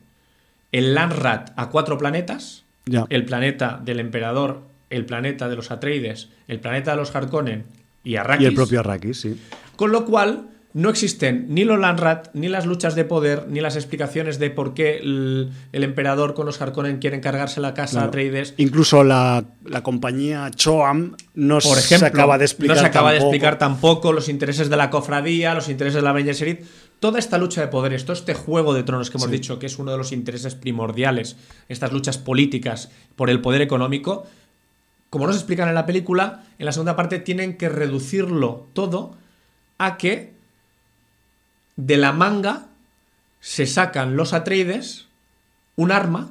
el 0.71 0.93
Landrat 0.93 1.51
a 1.55 1.69
cuatro 1.69 1.97
planetas. 1.97 2.63
Ya. 2.85 3.05
El 3.09 3.25
planeta 3.25 3.81
del 3.83 3.99
emperador, 3.99 4.61
el 4.89 5.05
planeta 5.05 5.49
de 5.49 5.55
los 5.55 5.71
Atreides, 5.71 6.29
el 6.47 6.59
planeta 6.59 6.91
de 6.91 6.97
los 6.97 7.13
Harkonnen 7.13 7.65
y 8.03 8.15
Arrakis. 8.15 8.45
Y 8.45 8.47
el 8.47 8.55
propio 8.55 8.79
Arrakis, 8.79 9.19
sí. 9.19 9.41
Con 9.75 9.91
lo 9.91 10.05
cual, 10.05 10.47
no 10.73 10.89
existen 10.89 11.47
ni 11.49 11.63
los 11.63 11.79
Landrat, 11.79 12.29
ni 12.33 12.49
las 12.49 12.65
luchas 12.65 12.93
de 12.93 13.03
poder, 13.05 13.45
ni 13.47 13.61
las 13.61 13.75
explicaciones 13.75 14.37
de 14.37 14.51
por 14.51 14.73
qué 14.73 14.97
el, 14.97 15.51
el 15.71 15.83
emperador 15.83 16.33
con 16.35 16.45
los 16.45 16.61
Harkonnen 16.61 16.99
quieren 16.99 17.19
cargarse 17.21 17.61
la 17.61 17.73
casa 17.73 17.93
Claro. 17.93 18.07
Atreides. 18.09 18.53
Incluso 18.57 19.03
la, 19.03 19.45
la 19.65 19.81
compañía 19.81 20.51
Choam 20.51 21.15
no 21.33 21.59
Por 21.59 21.77
ejemplo, 21.77 21.97
se 21.99 22.05
acaba 22.05 22.37
de 22.37 22.45
explicar 22.45 22.75
no 22.75 22.81
se 22.81 22.87
acaba 22.87 23.11
de 23.11 23.17
tampoco. 23.17 23.33
explicar 23.33 23.57
tampoco 23.57 24.13
los 24.13 24.29
intereses 24.29 24.69
de 24.69 24.77
la 24.77 24.89
cofradía, 24.89 25.53
los 25.55 25.69
intereses 25.69 25.95
de 25.95 26.01
la 26.01 26.13
Gesserit. 26.21 26.61
Toda 26.99 27.17
esta 27.19 27.37
lucha 27.37 27.61
de 27.61 27.67
poderes, 27.67 28.03
todo 28.05 28.13
este 28.13 28.33
juego 28.33 28.73
de 28.73 28.83
tronos 28.83 29.09
que 29.09 29.17
hemos 29.17 29.31
dicho 29.31 29.59
que 29.59 29.67
es 29.67 29.79
uno 29.79 29.91
de 29.91 29.97
los 29.97 30.11
intereses 30.11 30.55
primordiales, 30.55 31.37
estas 31.69 31.91
luchas 31.91 32.17
políticas 32.17 32.89
por 33.15 33.29
el 33.29 33.39
poder 33.41 33.61
económico, 33.61 34.25
como 35.09 35.27
nos 35.27 35.35
explican 35.35 35.69
en 35.69 35.75
la 35.75 35.85
película, 35.85 36.43
en 36.59 36.65
la 36.65 36.71
segunda 36.71 36.95
parte 36.95 37.19
tienen 37.19 37.55
que 37.57 37.69
reducirlo 37.69 38.67
todo 38.73 39.15
a 39.77 39.97
que 39.97 40.36
de 41.77 41.97
la 41.97 42.11
manga 42.11 42.65
se 43.39 43.65
sacan 43.65 44.17
los 44.17 44.33
Atreides 44.33 45.05
un 45.75 45.91
arma 45.91 46.29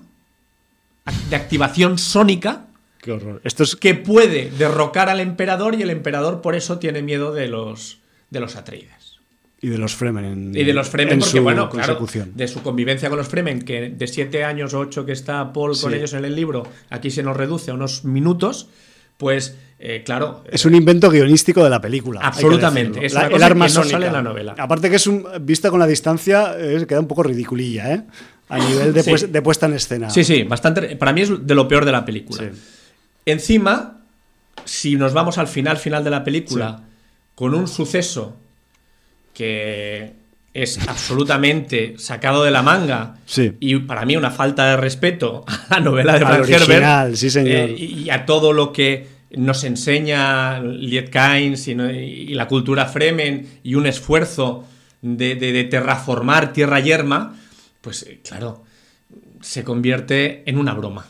de 1.31 1.37
activación 1.37 1.99
sónica 1.99 2.65
Qué 3.01 3.13
horror. 3.13 3.41
Esto 3.45 3.63
es 3.63 3.77
que 3.77 3.95
puede 3.95 4.51
derrocar 4.51 5.09
al 5.09 5.21
emperador 5.21 5.77
y 5.77 5.83
el 5.83 5.91
emperador 5.91 6.41
por 6.43 6.57
eso 6.57 6.81
tiene 6.81 7.03
miedo 7.03 7.33
de 7.33 7.47
los, 7.47 7.99
de 8.31 8.41
los 8.41 8.57
Atreides. 8.57 9.21
y 9.63 9.69
de 9.69 9.79
los 9.79 9.95
Fremen 9.95 10.25
en, 10.25 10.57
Y 10.57 10.65
de 10.65 10.73
los 10.73 10.89
Fremen, 10.89 11.13
en 11.15 11.19
porque 11.21 11.37
su 11.39 11.43
bueno, 11.45 11.71
claro, 11.71 12.05
de 12.35 12.49
su 12.49 12.63
convivencia 12.63 13.09
con 13.09 13.19
los 13.19 13.29
Fremen, 13.29 13.63
que 13.63 13.91
de 13.91 14.07
siete 14.09 14.43
años 14.43 14.75
o 14.75 14.81
ocho 14.81 15.07
que 15.07 15.13
está 15.13 15.53
Paul 15.53 15.79
con 15.81 15.93
Sí. 15.93 15.97
ellos 15.99 16.15
en 16.15 16.25
el 16.25 16.35
libro, 16.35 16.65
aquí 16.91 17.13
se 17.13 17.23
nos 17.23 17.37
reduce 17.37 17.71
a 17.71 17.75
unos 17.75 18.05
minutos, 18.05 18.69
pues 19.19 19.57
eh, 19.79 20.03
claro, 20.05 20.43
Es 20.51 20.65
un 20.65 20.75
invento 20.75 21.11
guionístico 21.11 21.63
de 21.63 21.71
la 21.71 21.81
película. 21.81 22.21
Absolutamente. 22.23 23.05
Es 23.05 23.13
La- 23.15 23.27
el 23.27 23.43
arma 23.43 23.67
que 23.67 23.75
no 23.75 23.85
sale 23.85 24.07
en 24.07 24.13
la 24.13 24.23
novela. 24.23 24.55
Aparte 24.59 24.89
que 24.91 24.97
es 24.97 25.07
un, 25.07 25.27
vista 25.43 25.71
con 25.71 25.79
la 25.79 25.87
distancia, 25.87 26.55
eh, 26.59 26.85
queda 26.89 27.01
un 27.01 27.07
poco 27.09 27.23
ridiculilla, 27.23 27.93
¿eh? 27.93 28.03
A 28.49 28.59
nivel 28.59 28.93
de, 28.95 29.03
Sí. 29.03 29.11
pues- 29.11 29.31
de 29.33 29.43
puesta 29.43 29.67
en 29.67 29.75
escena. 29.75 30.09
sí, 30.11 30.23
sí, 30.25 30.45
bastante, 30.45 30.97
para 30.97 31.13
mí 31.13 31.23
es 31.23 31.47
de 31.47 31.55
lo 31.55 31.67
peor 31.69 31.85
de 31.85 31.93
la 31.93 32.05
película. 32.05 32.43
Sí. 32.45 32.49
Encima, 33.27 33.99
si 34.65 34.97
nos 34.97 35.13
vamos 35.13 35.37
al 35.39 35.49
final, 35.49 35.77
final 35.77 36.05
de 36.05 36.11
la 36.11 36.23
película, 36.25 36.81
con 37.35 37.55
un 37.55 37.67
suceso 37.69 38.37
que 39.35 40.15
es 40.55 40.79
absolutamente 40.89 41.97
sacado 41.99 42.43
de 42.45 42.51
la 42.51 42.63
manga 42.63 43.17
Sí. 43.27 43.53
y 43.61 43.77
para 43.81 44.07
mí 44.07 44.17
una 44.17 44.31
falta 44.31 44.71
de 44.71 44.77
respeto 44.79 45.45
a 45.47 45.75
la 45.75 45.81
novela 45.81 46.15
de 46.15 46.21
Frank 46.21 46.49
Herbert 46.49 47.15
sí, 47.15 47.29
señor. 47.31 47.53
eh, 47.53 47.75
y 47.79 48.11
a 48.11 48.25
todo 48.25 48.53
lo 48.55 48.73
que 48.73 49.07
nos 49.31 49.65
enseña 49.65 50.61
Liet 50.61 51.11
Kynes 51.11 51.69
y, 51.69 51.73
y 51.73 52.35
la 52.35 52.47
cultura 52.49 52.87
Fremen 52.87 53.47
y 53.63 53.75
un 53.75 53.87
esfuerzo 53.87 54.65
de, 55.03 55.35
de- 55.35 55.53
de 55.53 55.65
terraformar 55.65 56.53
tierra 56.53 56.81
yerma, 56.81 57.37
pues 57.81 58.03
eh, 58.05 58.21
claro, 58.27 58.65
se 59.41 59.65
convierte 59.65 60.43
en 60.49 60.59
una 60.59 60.75
broma. 60.75 61.07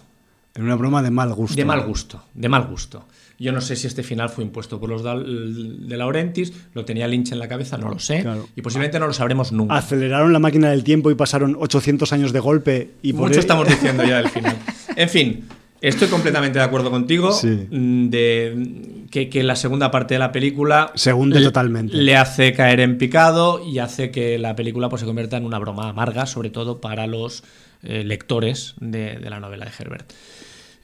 En 0.55 0.63
una 0.63 0.75
broma 0.77 1.03
de 1.03 1.11
mal 1.11 1.33
gusto. 1.35 1.55
De 1.57 1.65
mal 1.65 1.83
gusto, 1.83 2.25
de 2.35 2.49
mal 2.49 2.67
gusto. 2.67 3.07
Yo 3.39 3.53
no 3.53 3.61
sé 3.61 3.77
si 3.77 3.87
este 3.87 4.03
final 4.03 4.31
fue 4.31 4.45
impuesto 4.45 4.81
por 4.81 4.89
los 4.89 5.03
de 5.05 5.97
Laurentis, 5.99 6.55
lo 6.73 6.87
tenía 6.87 7.07
Lynch 7.07 7.33
en 7.33 7.39
la 7.39 7.47
cabeza, 7.49 7.77
no 7.77 7.91
lo 7.91 7.99
sé, 7.99 8.23
Claro. 8.23 8.49
y 8.57 8.63
posiblemente 8.63 8.99
no 8.99 9.07
lo 9.07 9.13
sabremos 9.13 9.53
nunca. 9.53 9.77
Aceleraron 9.77 10.33
la 10.33 10.39
máquina 10.39 10.71
del 10.71 10.83
tiempo 10.85 11.11
y 11.11 11.15
pasaron 11.17 11.55
800 11.61 12.11
años 12.15 12.33
de 12.33 12.41
golpe 12.41 12.93
y 13.03 13.13
por 13.13 13.25
Mucho 13.29 13.37
e- 13.37 13.41
estamos 13.41 13.69
diciendo 13.69 14.05
ya 14.05 14.17
del 14.19 14.31
final. 14.31 14.57
En 14.97 15.11
fin, 15.11 15.45
estoy 15.81 16.09
completamente 16.09 16.59
de 16.59 16.65
acuerdo 16.65 16.91
contigo 16.91 17.33
Sí. 17.33 17.67
mm, 17.71 18.09
de 18.09 19.07
que, 19.11 19.29
que 19.29 19.43
la 19.43 19.57
segunda 19.57 19.91
parte 19.91 20.15
de 20.15 20.19
la 20.21 20.33
película 20.33 20.93
Se 20.95 21.13
hunde 21.13 21.41
totalmente. 21.43 21.97
le 21.97 22.17
hace 22.17 22.53
caer 22.53 22.81
en 22.81 22.99
picado 22.99 23.65
y 23.65 23.79
hace 23.79 24.11
que 24.11 24.39
la 24.39 24.57
película 24.57 24.89
pues, 24.89 25.01
se 25.01 25.07
convierta 25.07 25.37
en 25.37 25.45
una 25.45 25.59
broma 25.59 25.89
amarga, 25.89 26.27
sobre 26.27 26.51
todo 26.51 26.81
para 26.81 27.07
los 27.07 27.45
eh, 27.83 28.03
lectores 28.05 28.75
de, 28.81 29.17
de 29.19 29.31
la 29.31 29.39
novela 29.41 29.65
de 29.67 29.73
Herbert. 29.79 30.13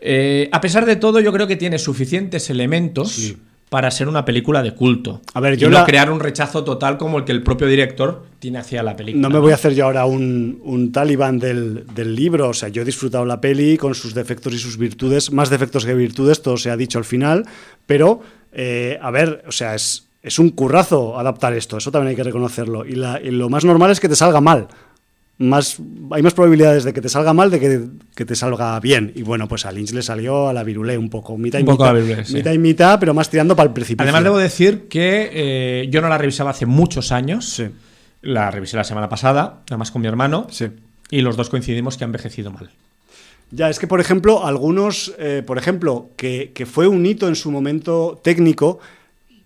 Eh, 0.00 0.48
a 0.52 0.60
pesar 0.60 0.84
de 0.86 0.96
todo, 0.96 1.20
yo 1.20 1.32
creo 1.32 1.46
que 1.46 1.56
tiene 1.56 1.78
suficientes 1.78 2.50
elementos 2.50 3.12
Sí. 3.12 3.36
Para 3.72 3.90
ser 3.90 4.06
una 4.06 4.22
película 4.26 4.62
de 4.62 4.74
culto. 4.74 5.22
A 5.32 5.40
ver, 5.40 5.54
y 5.54 5.56
yo 5.56 5.70
no 5.70 5.78
la- 5.78 5.86
crear 5.86 6.10
un 6.10 6.20
rechazo 6.20 6.62
total 6.62 6.98
como 6.98 7.16
el 7.16 7.24
que 7.24 7.32
el 7.32 7.42
propio 7.42 7.66
director 7.66 8.26
tiene 8.38 8.58
hacia 8.58 8.82
la 8.82 8.94
película. 8.94 9.22
No 9.22 9.30
me 9.32 9.38
voy 9.38 9.52
a 9.52 9.54
hacer 9.54 9.74
yo 9.74 9.86
ahora 9.86 10.04
un, 10.04 10.60
un 10.62 10.92
talibán 10.92 11.38
del, 11.38 11.86
del 11.94 12.14
libro. 12.14 12.50
O 12.50 12.52
sea, 12.52 12.68
yo 12.68 12.82
he 12.82 12.84
disfrutado 12.84 13.24
la 13.24 13.40
peli 13.40 13.78
con 13.78 13.94
sus 13.94 14.12
defectos 14.12 14.52
y 14.52 14.58
sus 14.58 14.76
virtudes, 14.76 15.32
más 15.32 15.48
defectos 15.48 15.86
que 15.86 15.94
virtudes, 15.94 16.42
todo 16.42 16.58
se 16.58 16.70
ha 16.70 16.76
dicho 16.76 16.98
al 16.98 17.06
final. 17.06 17.46
Pero, 17.86 18.20
eh, 18.52 18.98
a 19.00 19.10
ver, 19.10 19.42
o 19.48 19.52
sea, 19.52 19.74
es, 19.74 20.06
es 20.22 20.38
un 20.38 20.50
currazo 20.50 21.18
adaptar 21.18 21.54
esto, 21.54 21.78
eso 21.78 21.90
también 21.90 22.10
hay 22.10 22.16
que 22.16 22.24
reconocerlo. 22.24 22.84
Y, 22.84 22.92
la- 22.96 23.20
y 23.22 23.30
lo 23.30 23.48
más 23.48 23.64
normal 23.64 23.90
es 23.90 24.00
que 24.00 24.08
te 24.10 24.16
salga 24.16 24.42
mal. 24.42 24.68
Más, 25.38 25.78
hay 26.12 26.22
más 26.22 26.34
probabilidades 26.34 26.84
de 26.84 26.92
que 26.92 27.00
te 27.00 27.08
salga 27.08 27.32
mal 27.32 27.50
de 27.50 27.58
que, 27.58 27.80
que 28.14 28.24
te 28.24 28.36
salga 28.36 28.78
bien. 28.80 29.12
Y 29.16 29.22
bueno, 29.22 29.48
pues 29.48 29.66
a 29.66 29.72
Lynch 29.72 29.92
le 29.92 30.02
salió 30.02 30.48
a 30.48 30.52
la 30.52 30.62
virulé 30.62 30.96
un 30.98 31.10
poco. 31.10 31.36
Mitad 31.36 31.58
y 31.58 31.62
Un 31.62 31.66
poco 31.66 31.82
mitad, 31.84 31.90
a 31.90 31.98
la 31.98 32.00
virulé, 32.04 32.24
sí. 32.24 32.34
mitad 32.34 32.52
y 32.52 32.58
mitad, 32.58 33.00
pero 33.00 33.12
más 33.14 33.28
tirando 33.28 33.56
para 33.56 33.68
el 33.68 33.72
precipicio. 33.72 34.02
Además, 34.04 34.22
debo 34.22 34.38
decir 34.38 34.86
que 34.88 35.30
eh, 35.32 35.88
yo 35.90 36.00
no 36.00 36.08
la 36.08 36.18
revisaba 36.18 36.50
hace 36.50 36.66
muchos 36.66 37.10
años. 37.12 37.48
Sí, 37.48 37.64
La 38.20 38.50
revisé 38.52 38.76
la 38.76 38.84
semana 38.84 39.08
pasada, 39.08 39.62
además 39.68 39.90
con 39.90 40.02
mi 40.02 40.08
hermano. 40.08 40.46
sí. 40.50 40.66
Y 41.10 41.20
los 41.20 41.36
dos 41.36 41.50
coincidimos 41.50 41.98
que 41.98 42.04
ha 42.04 42.06
envejecido 42.06 42.50
mal. 42.50 42.70
Ya, 43.50 43.68
es 43.68 43.78
que, 43.78 43.86
por 43.86 44.00
ejemplo, 44.00 44.46
algunos, 44.46 45.12
eh, 45.18 45.42
por 45.46 45.58
ejemplo, 45.58 46.08
que, 46.16 46.52
que 46.54 46.64
fue 46.64 46.86
un 46.88 47.04
hito 47.04 47.28
en 47.28 47.34
su 47.36 47.50
momento 47.50 48.18
técnico, 48.24 48.78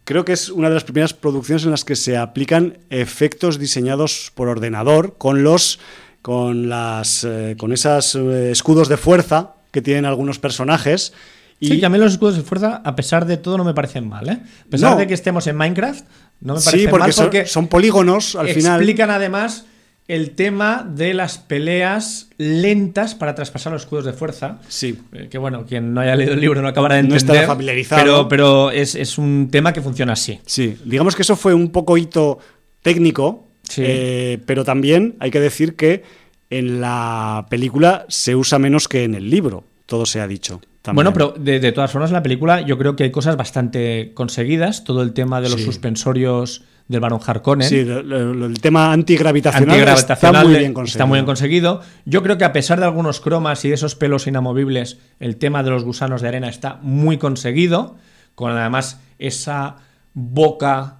creo 0.06 0.24
que 0.24 0.32
es 0.32 0.48
una 0.48 0.68
de 0.68 0.74
las 0.74 0.84
primeras 0.84 1.12
producciones 1.12 1.64
en 1.64 1.70
las 1.72 1.84
que 1.84 1.96
se 1.96 2.16
aplican 2.16 2.78
efectos 2.90 3.58
diseñados 3.58 4.32
por 4.34 4.48
ordenador 4.48 5.16
con 5.18 5.42
los 5.42 5.78
con 6.22 6.68
las 6.70 7.24
eh, 7.24 7.54
con 7.58 7.72
esas 7.72 8.14
eh, 8.14 8.50
escudos 8.50 8.88
de 8.88 8.96
fuerza 8.96 9.54
que 9.72 9.82
tienen 9.82 10.06
algunos 10.06 10.38
personajes 10.38 11.12
y 11.60 11.68
Sí, 11.68 11.80
que 11.80 11.86
a 11.86 11.88
mí 11.88 11.96
los 11.98 12.12
escudos 12.12 12.36
de 12.36 12.42
fuerza, 12.42 12.82
a 12.84 12.94
pesar 12.96 13.24
de 13.26 13.38
todo, 13.38 13.56
no 13.56 13.64
me 13.64 13.72
parecen 13.72 14.06
mal. 14.08 14.28
¿eh? 14.28 14.40
A 14.66 14.70
pesar 14.70 14.90
No. 14.92 14.96
de 14.98 15.06
que 15.06 15.14
estemos 15.14 15.46
en 15.46 15.56
Minecraft, 15.56 16.04
no 16.40 16.54
me 16.54 16.60
parecen 16.60 16.80
sí, 16.80 16.86
porque 16.88 17.00
mal 17.04 17.12
son, 17.14 17.24
porque 17.26 17.46
son 17.46 17.68
polígonos 17.68 18.36
al 18.36 18.48
final. 18.48 18.76
explican 18.80 19.10
además 19.10 19.64
el 20.08 20.30
tema 20.32 20.88
de 20.88 21.14
las 21.14 21.38
peleas 21.38 22.28
lentas 22.38 23.14
para 23.16 23.34
traspasar 23.34 23.72
los 23.72 23.82
escudos 23.82 24.04
de 24.04 24.12
fuerza. 24.12 24.60
Sí. 24.68 24.98
Eh, 25.12 25.28
Que 25.28 25.38
bueno, 25.38 25.64
quien 25.66 25.92
no 25.94 26.00
haya 26.00 26.14
leído 26.14 26.34
el 26.34 26.40
libro 26.40 26.62
no 26.62 26.68
acabará 26.68 26.94
de 26.96 27.02
No 27.02 27.14
entender. 27.14 27.34
estará 27.36 27.46
familiarizado. 27.48 28.02
Pero, 28.02 28.28
pero 28.28 28.70
es, 28.70 28.94
es 28.94 29.18
un 29.18 29.48
tema 29.50 29.72
que 29.72 29.80
funciona 29.82 30.12
así. 30.12 30.38
Sí, 30.46 30.76
digamos 30.84 31.16
que 31.16 31.22
eso 31.22 31.34
fue 31.34 31.54
un 31.54 31.70
poco 31.72 31.96
hito 31.98 32.38
técnico, 32.82 33.48
Sí. 33.68 33.82
eh, 33.84 34.38
pero 34.46 34.64
también 34.64 35.16
hay 35.18 35.32
que 35.32 35.40
decir 35.40 35.74
que 35.74 36.04
en 36.50 36.80
la 36.80 37.46
película 37.50 38.06
se 38.08 38.36
usa 38.36 38.60
menos 38.60 38.86
que 38.86 39.02
en 39.02 39.16
el 39.16 39.28
libro, 39.28 39.64
todo 39.86 40.06
se 40.06 40.20
ha 40.20 40.28
dicho. 40.28 40.60
también. 40.82 40.94
Bueno, 41.04 41.12
pero 41.12 41.34
de, 41.36 41.58
de 41.58 41.72
todas 41.72 41.90
formas, 41.90 42.10
en 42.10 42.14
la 42.14 42.22
película 42.22 42.60
yo 42.60 42.78
creo 42.78 42.94
que 42.94 43.02
hay 43.02 43.10
cosas 43.10 43.36
bastante 43.36 44.12
conseguidas. 44.14 44.84
Todo 44.84 45.02
el 45.02 45.14
tema 45.14 45.40
de 45.40 45.48
los 45.48 45.58
Sí. 45.58 45.64
suspensorios 45.64 46.62
del 46.88 47.00
Barón 47.00 47.20
Harkonnen. 47.24 47.68
Sí, 47.68 47.84
lo- 47.84 48.02
lo- 48.02 48.46
el 48.46 48.60
tema 48.60 48.92
antigravitacional, 48.92 49.70
antigravitacional 49.70 50.34
está 50.36 50.48
muy 50.48 50.58
bien 50.58 50.72
conseguido. 50.74 50.92
está 50.96 51.06
muy 51.06 51.16
bien 51.16 51.26
conseguido. 51.26 51.80
Yo 52.04 52.22
creo 52.22 52.38
que 52.38 52.44
a 52.44 52.52
pesar 52.52 52.78
de 52.78 52.84
algunos 52.86 53.20
cromas 53.20 53.64
y 53.64 53.68
de 53.68 53.74
esos 53.74 53.94
pelos 53.96 54.26
inamovibles, 54.26 54.98
el 55.18 55.36
tema 55.36 55.62
de 55.62 55.70
los 55.70 55.84
gusanos 55.84 56.22
de 56.22 56.28
arena 56.28 56.48
está 56.48 56.78
muy 56.82 57.18
conseguido, 57.18 57.96
con 58.34 58.52
además 58.56 59.00
esa 59.18 59.76
boca 60.14 60.98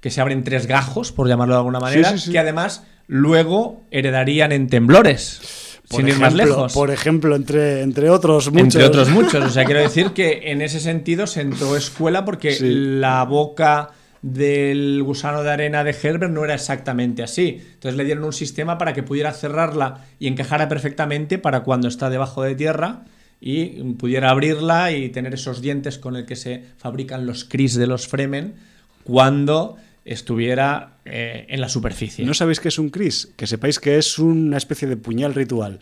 que 0.00 0.10
se 0.10 0.20
abre 0.20 0.34
en 0.34 0.44
tres 0.44 0.66
gajos, 0.66 1.12
por 1.12 1.28
llamarlo 1.28 1.54
de 1.54 1.58
alguna 1.58 1.80
manera, 1.80 2.10
sí, 2.12 2.18
sí. 2.18 2.32
que 2.32 2.38
además 2.38 2.84
luego 3.06 3.82
heredarían 3.90 4.52
en 4.52 4.68
temblores, 4.68 5.80
Por 5.88 6.00
sin 6.00 6.08
ir 6.08 6.18
más 6.18 6.34
ejemplo- 6.34 6.44
lejos. 6.56 6.72
Por 6.72 6.90
ejemplo, 6.90 7.34
entre, 7.36 7.82
entre 7.82 8.10
otros 8.10 8.50
muchos. 8.52 8.64
Entre 8.74 8.84
otros 8.84 9.08
muchos. 9.08 9.44
O 9.44 9.50
sea, 9.50 9.64
quiero 9.64 9.80
decir 9.80 10.10
que 10.12 10.50
en 10.52 10.60
ese 10.62 10.80
sentido 10.80 11.26
sentó 11.26 11.76
escuela 11.76 12.24
porque 12.24 12.56
la 12.60 13.24
boca 13.24 13.90
del 14.22 15.02
gusano 15.02 15.42
de 15.42 15.50
arena 15.50 15.84
de 15.84 15.96
Herbert 16.00 16.32
no 16.32 16.44
era 16.44 16.54
exactamente 16.54 17.22
así. 17.22 17.60
Entonces 17.74 17.96
le 17.96 18.04
dieron 18.04 18.24
un 18.24 18.32
sistema 18.32 18.78
para 18.78 18.92
que 18.92 19.02
pudiera 19.02 19.32
cerrarla 19.32 20.06
y 20.18 20.26
encajara 20.26 20.68
perfectamente 20.68 21.38
para 21.38 21.60
cuando 21.60 21.88
está 21.88 22.10
debajo 22.10 22.42
de 22.42 22.54
tierra 22.54 23.04
y 23.40 23.66
pudiera 23.94 24.30
abrirla 24.30 24.92
y 24.92 25.08
tener 25.10 25.34
esos 25.34 25.60
dientes 25.60 25.98
con 25.98 26.16
el 26.16 26.26
que 26.26 26.36
se 26.36 26.64
fabrican 26.76 27.26
los 27.26 27.44
Cris 27.44 27.74
de 27.74 27.86
los 27.86 28.08
Fremen 28.08 28.54
cuando 29.04 29.76
estuviera 30.04 30.98
eh, 31.04 31.46
en 31.48 31.60
la 31.60 31.68
superficie. 31.68 32.24
¿No 32.24 32.34
sabéis 32.34 32.60
qué 32.60 32.68
es 32.68 32.78
un 32.78 32.88
Cris? 32.88 33.28
Que 33.36 33.46
sepáis 33.46 33.78
que 33.78 33.98
es 33.98 34.18
una 34.18 34.56
especie 34.56 34.88
de 34.88 34.96
puñal 34.96 35.34
ritual 35.34 35.78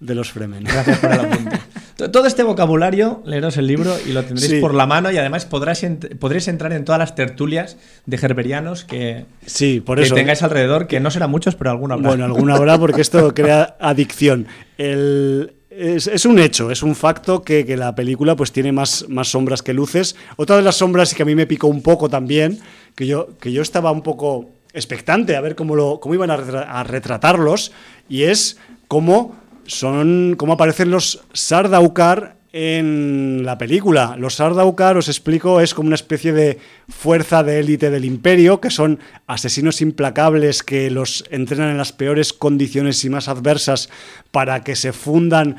de 0.00 0.14
los 0.14 0.30
Fremen. 0.32 0.64
Gracias 0.64 0.98
por 0.98 1.12
el 1.12 1.20
apunte. 1.20 1.58
Todo 2.12 2.26
este 2.26 2.42
vocabulario, 2.42 3.22
leeros 3.24 3.56
el 3.56 3.66
libro 3.66 3.96
y 4.06 4.12
lo 4.12 4.22
tendréis 4.22 4.50
Sí. 4.52 4.60
por 4.60 4.74
la 4.74 4.84
mano 4.86 5.10
y 5.10 5.16
además 5.16 5.46
podréis, 5.46 5.82
ent- 5.82 6.18
podréis 6.18 6.46
entrar 6.46 6.74
en 6.74 6.84
todas 6.84 6.98
las 6.98 7.14
tertulias 7.14 7.78
de 8.04 8.18
gerberianos 8.18 8.84
que, 8.84 9.24
Sí, 9.46 9.80
por 9.80 9.98
que 9.98 10.10
tengáis 10.10 10.42
alrededor, 10.42 10.88
que 10.88 11.00
no 11.00 11.10
serán 11.10 11.30
muchos, 11.30 11.54
pero 11.56 11.70
alguno 11.70 11.94
habrá. 11.94 12.08
Bueno, 12.08 12.24
alguna 12.26 12.56
habrá 12.56 12.76
porque 12.78 13.00
esto 13.00 13.32
crea 13.34 13.76
adicción. 13.80 14.46
El- 14.76 15.54
es, 15.70 16.06
es 16.06 16.24
un 16.26 16.38
hecho, 16.38 16.70
es 16.70 16.82
un 16.82 16.94
facto 16.94 17.42
que, 17.42 17.64
que 17.66 17.76
la 17.78 17.94
película 17.94 18.34
pues 18.36 18.50
tiene 18.52 18.72
más, 18.72 19.06
más 19.08 19.28
sombras 19.28 19.62
que 19.62 19.72
luces. 19.74 20.16
Otra 20.36 20.56
de 20.56 20.62
las 20.62 20.76
sombras 20.76 21.14
que 21.14 21.22
a 21.22 21.26
mí 21.26 21.34
me 21.34 21.46
picó 21.46 21.66
un 21.66 21.82
poco 21.82 22.08
también, 22.10 22.60
que 22.94 23.06
yo, 23.06 23.28
que 23.40 23.52
yo 23.52 23.60
estaba 23.62 23.90
un 23.90 24.02
poco 24.02 24.50
expectante 24.74 25.36
a 25.36 25.40
ver 25.40 25.54
cómo, 25.54 25.76
lo, 25.76 26.00
cómo 26.00 26.14
iban 26.14 26.30
a, 26.30 26.36
retra- 26.36 26.66
a 26.68 26.82
retratarlos, 26.84 27.72
y 28.08 28.22
es 28.24 28.58
cómo, 28.88 29.36
son, 29.66 30.34
cómo 30.36 30.54
aparecen 30.54 30.90
los 30.90 31.24
Sardaukar 31.32 32.36
en 32.52 33.42
la 33.44 33.58
película. 33.58 34.16
Los 34.18 34.36
Sardaukar, 34.36 34.96
os 34.96 35.08
explico, 35.08 35.60
es 35.60 35.74
como 35.74 35.88
una 35.88 35.94
especie 35.94 36.32
de 36.32 36.58
fuerza 36.88 37.42
de 37.42 37.60
élite 37.60 37.90
del 37.90 38.06
imperio, 38.06 38.60
que 38.60 38.70
son 38.70 38.98
asesinos 39.26 39.82
implacables 39.82 40.62
que 40.62 40.90
los 40.90 41.24
entrenan 41.30 41.70
en 41.70 41.76
las 41.76 41.92
peores 41.92 42.32
condiciones 42.32 43.04
y 43.04 43.10
más 43.10 43.28
adversas 43.28 43.90
para 44.30 44.64
que 44.64 44.74
se 44.74 44.94
fundan 44.94 45.56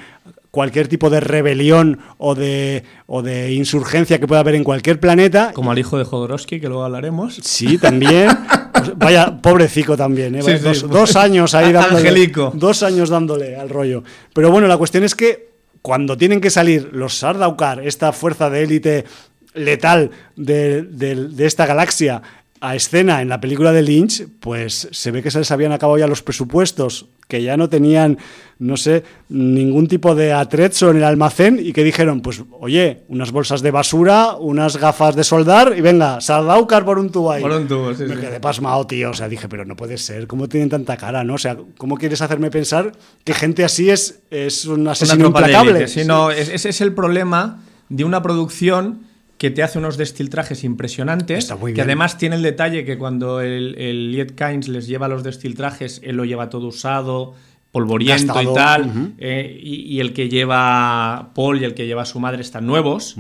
cualquier 0.49 0.87
tipo 0.87 1.11
de 1.11 1.19
rebelión 1.19 1.99
o 2.17 2.33
de, 2.33 2.83
o 3.05 3.21
de 3.21 3.53
insurgencia 3.53 4.19
que 4.19 4.25
pueda 4.25 4.41
haber 4.41 4.55
en 4.55 4.63
cualquier 4.63 4.99
planeta. 4.99 5.51
Como 5.53 5.69
al 5.69 5.77
hijo 5.77 5.99
de 5.99 6.03
Jodorowsky, 6.03 6.59
que 6.59 6.67
luego 6.67 6.83
hablaremos. 6.83 7.35
Sí, 7.43 7.77
también. 7.77 8.29
Pues 8.79 8.97
Vaya, 8.97 9.37
pobrecico 9.41 9.95
también, 9.97 10.35
¿eh? 10.35 10.41
Sí, 10.41 10.47
Vaya, 10.51 10.57
sí. 10.57 10.63
dos, 10.63 10.89
dos 10.89 11.15
años 11.15 11.53
ahí 11.55 11.71
dándole. 11.71 11.97
Angelico. 12.07 12.51
Dos 12.55 12.83
años 12.83 13.09
dándole 13.09 13.55
al 13.55 13.69
rollo. 13.69 14.03
Pero 14.33 14.51
bueno, 14.51 14.67
la 14.67 14.77
cuestión 14.77 15.03
es 15.03 15.15
que 15.15 15.47
cuando 15.81 16.17
tienen 16.17 16.41
que 16.41 16.49
salir 16.49 16.89
los 16.93 17.17
Sardaukar, 17.17 17.85
esta 17.85 18.11
fuerza 18.11 18.49
de 18.49 18.63
élite 18.63 19.05
letal 19.53 20.11
de, 20.35 20.83
de- 20.83 21.15
de 21.29 21.45
esta 21.45 21.65
galaxia, 21.65 22.21
a 22.61 22.75
escena 22.75 23.21
en 23.21 23.29
la 23.29 23.39
película 23.41 23.71
de 23.71 23.81
Lynch, 23.81 24.27
pues 24.39 24.87
se 24.91 25.11
ve 25.11 25.21
que 25.23 25.31
se 25.31 25.39
les 25.39 25.51
habían 25.51 25.71
acabado 25.71 25.97
ya 25.97 26.07
los 26.07 26.23
presupuestos, 26.23 27.07
que 27.27 27.43
ya 27.43 27.57
no 27.57 27.67
tenían, 27.69 28.17
no 28.57 28.77
sé, 28.77 29.03
ningún 29.29 29.87
tipo 29.87 30.15
de 30.15 30.31
atrezzo 30.33 30.89
en 30.89 30.97
el 30.97 31.03
almacén 31.03 31.59
y 31.61 31.73
que 31.73 31.83
dijeron, 31.83 32.21
pues 32.21 32.41
oye, 32.59 33.03
unas 33.09 33.31
bolsas 33.31 33.61
de 33.61 33.71
basura, 33.71 34.35
unas 34.37 34.77
gafas 34.77 35.15
de 35.15 35.23
soldar 35.23 35.73
y 35.77 35.81
venga, 35.81 36.21
Sardaukar 36.21 36.85
por 36.85 36.99
un 36.99 37.09
tubo 37.11 37.31
ahí. 37.31 37.41
Por 37.41 37.51
un 37.51 37.67
tubo, 37.67 37.93
sí, 37.93 38.03
Me 38.03 38.15
sí. 38.15 38.21
quedé 38.21 38.39
pasmado, 38.39 38.87
tío. 38.87 39.09
O 39.09 39.13
sea, 39.13 39.27
dije, 39.27 39.49
pero 39.49 39.65
no 39.65 39.75
puede 39.75 39.97
ser. 39.97 40.25
¿Cómo 40.27 40.47
tienen 40.47 40.69
tanta 40.69 40.95
cara, 40.97 41.23
no? 41.23 41.33
O 41.33 41.37
sea, 41.37 41.57
¿cómo 41.77 41.97
quieres 41.97 42.21
hacerme 42.21 42.49
pensar 42.49 42.93
que 43.23 43.33
gente 43.33 43.65
así 43.65 43.89
es, 43.89 44.21
es 44.31 44.65
un 44.65 44.87
asesino 44.87 45.25
implacable? 45.27 45.87
sí, 45.87 46.05
no, 46.05 46.31
es- 46.31 46.49
ese 46.49 46.69
es 46.69 46.81
el 46.81 46.93
problema 46.93 47.61
de 47.89 48.03
una 48.05 48.21
producción 48.21 49.06
que 49.37 49.51
te 49.51 49.61
hace 49.63 49.77
unos 49.77 49.97
destiltrajes 49.97 50.63
impresionantes, 50.63 51.39
Está 51.39 51.55
muy 51.55 51.71
que 51.71 51.75
bien. 51.75 51.85
además 51.87 52.17
tiene 52.17 52.35
el 52.37 52.41
detalle 52.41 52.85
que 52.85 52.97
cuando 52.97 53.39
el, 53.41 53.75
el 53.77 54.11
Liet 54.11 54.33
Kynes 54.35 54.67
les 54.67 54.87
lleva 54.87 55.07
los 55.07 55.23
destiltrajes, 55.23 56.01
él 56.03 56.15
lo 56.15 56.25
lleva 56.25 56.49
todo 56.49 56.67
usado, 56.67 57.35
polvoriento 57.71 58.33
Gastado, 58.33 58.51
y 58.51 58.55
tal, 58.55 59.13
eh, 59.19 59.59
y, 59.61 59.75
y 59.95 59.99
el 59.99 60.13
que 60.13 60.29
lleva 60.29 61.31
Paul 61.35 61.61
y 61.61 61.65
el 61.65 61.73
que 61.75 61.85
lleva 61.85 62.05
su 62.05 62.19
madre 62.19 62.41
están 62.41 62.65
nuevos, 62.65 63.15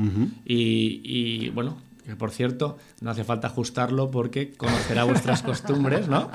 y, 0.45 1.01
y, 1.03 1.49
bueno, 1.49 1.77
que 2.05 2.15
por 2.15 2.31
cierto, 2.31 2.77
no 3.01 3.11
hace 3.11 3.23
falta 3.25 3.47
ajustarlo 3.47 4.09
porque 4.09 4.53
conocerá 4.53 5.03
vuestras 5.03 5.43
costumbres, 5.43 6.07
¿no? 6.07 6.31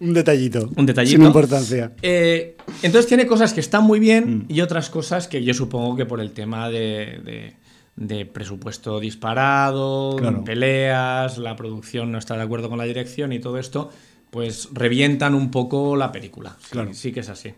Un 0.00 0.14
detallito. 0.14 0.70
Un 0.76 0.86
detallito. 0.86 1.16
Sin 1.18 1.26
importancia. 1.26 1.92
Eh, 2.00 2.56
entonces 2.82 3.08
tiene 3.08 3.26
cosas 3.26 3.52
que 3.52 3.60
están 3.60 3.82
muy 3.84 3.98
Mm. 3.98 4.02
bien 4.02 4.44
y 4.48 4.60
otras 4.60 4.88
cosas 4.90 5.26
que 5.28 5.42
yo 5.42 5.52
supongo 5.52 5.96
que 5.96 6.06
por 6.06 6.20
el 6.20 6.30
tema 6.30 6.68
de, 6.70 7.20
de- 7.24 7.52
de 7.96 8.26
presupuesto 8.26 8.98
disparado, 9.00 10.16
Claro. 10.16 10.42
peleas, 10.44 11.38
la 11.38 11.54
producción 11.56 12.10
no 12.12 12.18
está 12.18 12.36
de 12.36 12.42
acuerdo 12.42 12.68
con 12.68 12.78
la 12.78 12.84
dirección 12.84 13.32
y 13.32 13.38
todo 13.38 13.58
esto, 13.58 13.90
pues 14.30 14.68
revientan 14.72 15.32
un 15.32 15.52
poco 15.52 15.94
la 15.94 16.10
película. 16.10 16.56
Sí, 16.60 16.68
Claro. 16.72 16.92
sí 16.92 17.12
que 17.12 17.20
es 17.20 17.28
así. 17.28 17.54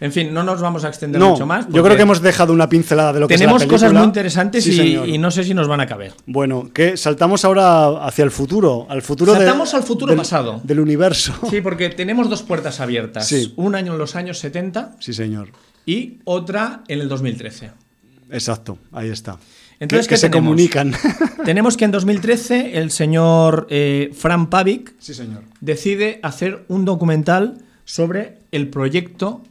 En 0.00 0.10
fin, 0.10 0.34
no 0.34 0.42
nos 0.42 0.60
vamos 0.60 0.82
a 0.84 0.88
extender 0.88 1.20
No, 1.20 1.30
mucho 1.30 1.46
más. 1.46 1.68
yo 1.68 1.80
creo 1.84 1.94
que 1.94 2.02
hemos 2.02 2.20
dejado 2.20 2.52
una 2.52 2.68
pincelada 2.68 3.12
de 3.12 3.20
lo 3.20 3.28
que 3.28 3.36
tenemos 3.36 3.62
es 3.62 3.68
la 3.68 3.72
cosas 3.72 3.82
película. 3.86 4.00
muy 4.00 4.06
interesantes 4.08 4.64
Sí, 4.64 4.96
y, 5.06 5.16
no 5.16 5.30
sé 5.30 5.44
si 5.44 5.54
nos 5.54 5.68
van 5.68 5.80
a 5.80 5.86
caber. 5.86 6.12
Bueno, 6.26 6.70
que 6.74 6.96
saltamos 6.96 7.44
ahora 7.44 8.04
hacia 8.04 8.24
el 8.24 8.32
futuro, 8.32 8.84
al 8.90 9.00
futuro 9.02 9.30
de- 9.32 9.38
Saltamos 9.38 9.74
al 9.74 9.84
futuro 9.84 10.10
del, 10.10 10.18
pasado. 10.18 10.60
del 10.64 10.80
universo. 10.80 11.34
Sí, 11.50 11.60
porque 11.60 11.88
tenemos 11.90 12.28
dos 12.28 12.42
puertas 12.42 12.80
abiertas. 12.80 13.28
Sí. 13.28 13.52
Un 13.54 13.76
año 13.76 13.92
en 13.92 13.98
los 13.98 14.16
años 14.16 14.38
70 14.40 14.96
Sí, 14.98 15.12
señor. 15.12 15.52
y 15.86 16.18
otra 16.24 16.82
en 16.88 16.98
el 17.00 17.08
2013. 17.08 17.70
Exacto, 18.30 18.76
ahí 18.92 19.08
está. 19.08 19.38
Entonces, 19.80 20.06
que, 20.06 20.10
¿qué 20.10 20.14
que 20.14 20.20
se 20.20 20.28
tenemos? 20.30 20.48
comunican. 20.50 20.92
Tenemos 21.44 21.76
que 21.76 21.84
en 21.84 21.90
2013 21.92 22.78
el 22.78 22.90
señor 22.90 23.66
eh, 23.70 24.10
Fran 24.16 24.50
Pavic 24.50 24.94
sí, 24.98 25.14
señor. 25.14 25.42
decide 25.60 26.18
hacer 26.22 26.64
un 26.68 26.84
documental 26.84 27.58
sobre 27.84 28.38
el 28.52 28.68
proyecto 28.68 29.42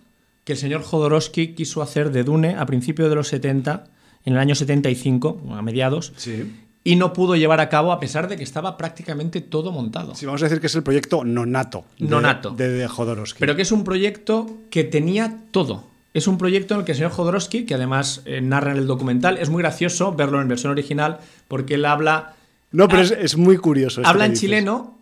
que 0.43 0.53
el 0.53 0.57
señor 0.59 0.81
Jodorowsky 0.83 1.49
quiso 1.55 1.81
hacer 1.81 2.11
de 2.11 2.23
Dune 2.23 2.55
a 2.55 2.65
principios 2.65 3.09
de 3.09 3.15
los 3.15 3.27
70, 3.29 3.85
en 4.25 4.33
el 4.33 4.39
año 4.39 4.55
75, 4.55 5.41
a 5.51 5.61
mediados, 5.61 6.13
Sí. 6.17 6.53
y 6.83 6.95
no 6.97 7.11
pudo 7.13 7.35
llevar 7.35 7.59
a 7.59 7.67
cabo 7.69 7.91
a 7.91 7.99
pesar 7.99 8.27
de 8.29 8.37
que 8.37 8.43
estaba 8.43 8.77
prácticamente 8.77 9.41
todo 9.41 9.71
montado. 9.71 10.15
Sí, 10.15 10.25
vamos 10.25 10.41
a 10.41 10.45
decir 10.45 10.59
que 10.61 10.67
es 10.67 10.75
el 10.75 10.83
proyecto 10.83 11.23
Nonato. 11.23 11.85
de- 11.99 12.07
Nonato. 12.07 12.51
De, 12.51 12.69
de 12.69 12.87
Jodorowsky. 12.87 13.39
Pero 13.39 13.55
que 13.55 13.61
es 13.63 13.71
un 13.71 13.83
proyecto 13.83 14.49
que 14.69 14.83
tenía 14.85 15.37
todo. 15.51 15.83
Es 16.13 16.27
un 16.27 16.37
proyecto 16.37 16.73
en 16.73 16.79
el 16.79 16.85
que 16.85 16.93
el 16.93 16.97
señor 16.97 17.11
Jodorowsky, 17.11 17.65
que 17.65 17.75
además 17.75 18.21
eh, 18.25 18.41
narra 18.41 18.71
en 18.71 18.77
el 18.77 18.87
documental, 18.87 19.37
es 19.37 19.49
muy 19.49 19.61
gracioso 19.61 20.13
verlo 20.13 20.41
en 20.41 20.47
versión 20.47 20.71
original 20.71 21.19
porque 21.47 21.75
él 21.75 21.85
habla 21.85 22.33
No, 22.71 22.87
pero 22.87 23.01
es, 23.03 23.11
es 23.11 23.37
muy 23.37 23.57
curioso. 23.57 24.01
habla 24.03 24.25
en 24.25 24.31
dices. 24.31 24.41
chileno 24.41 24.96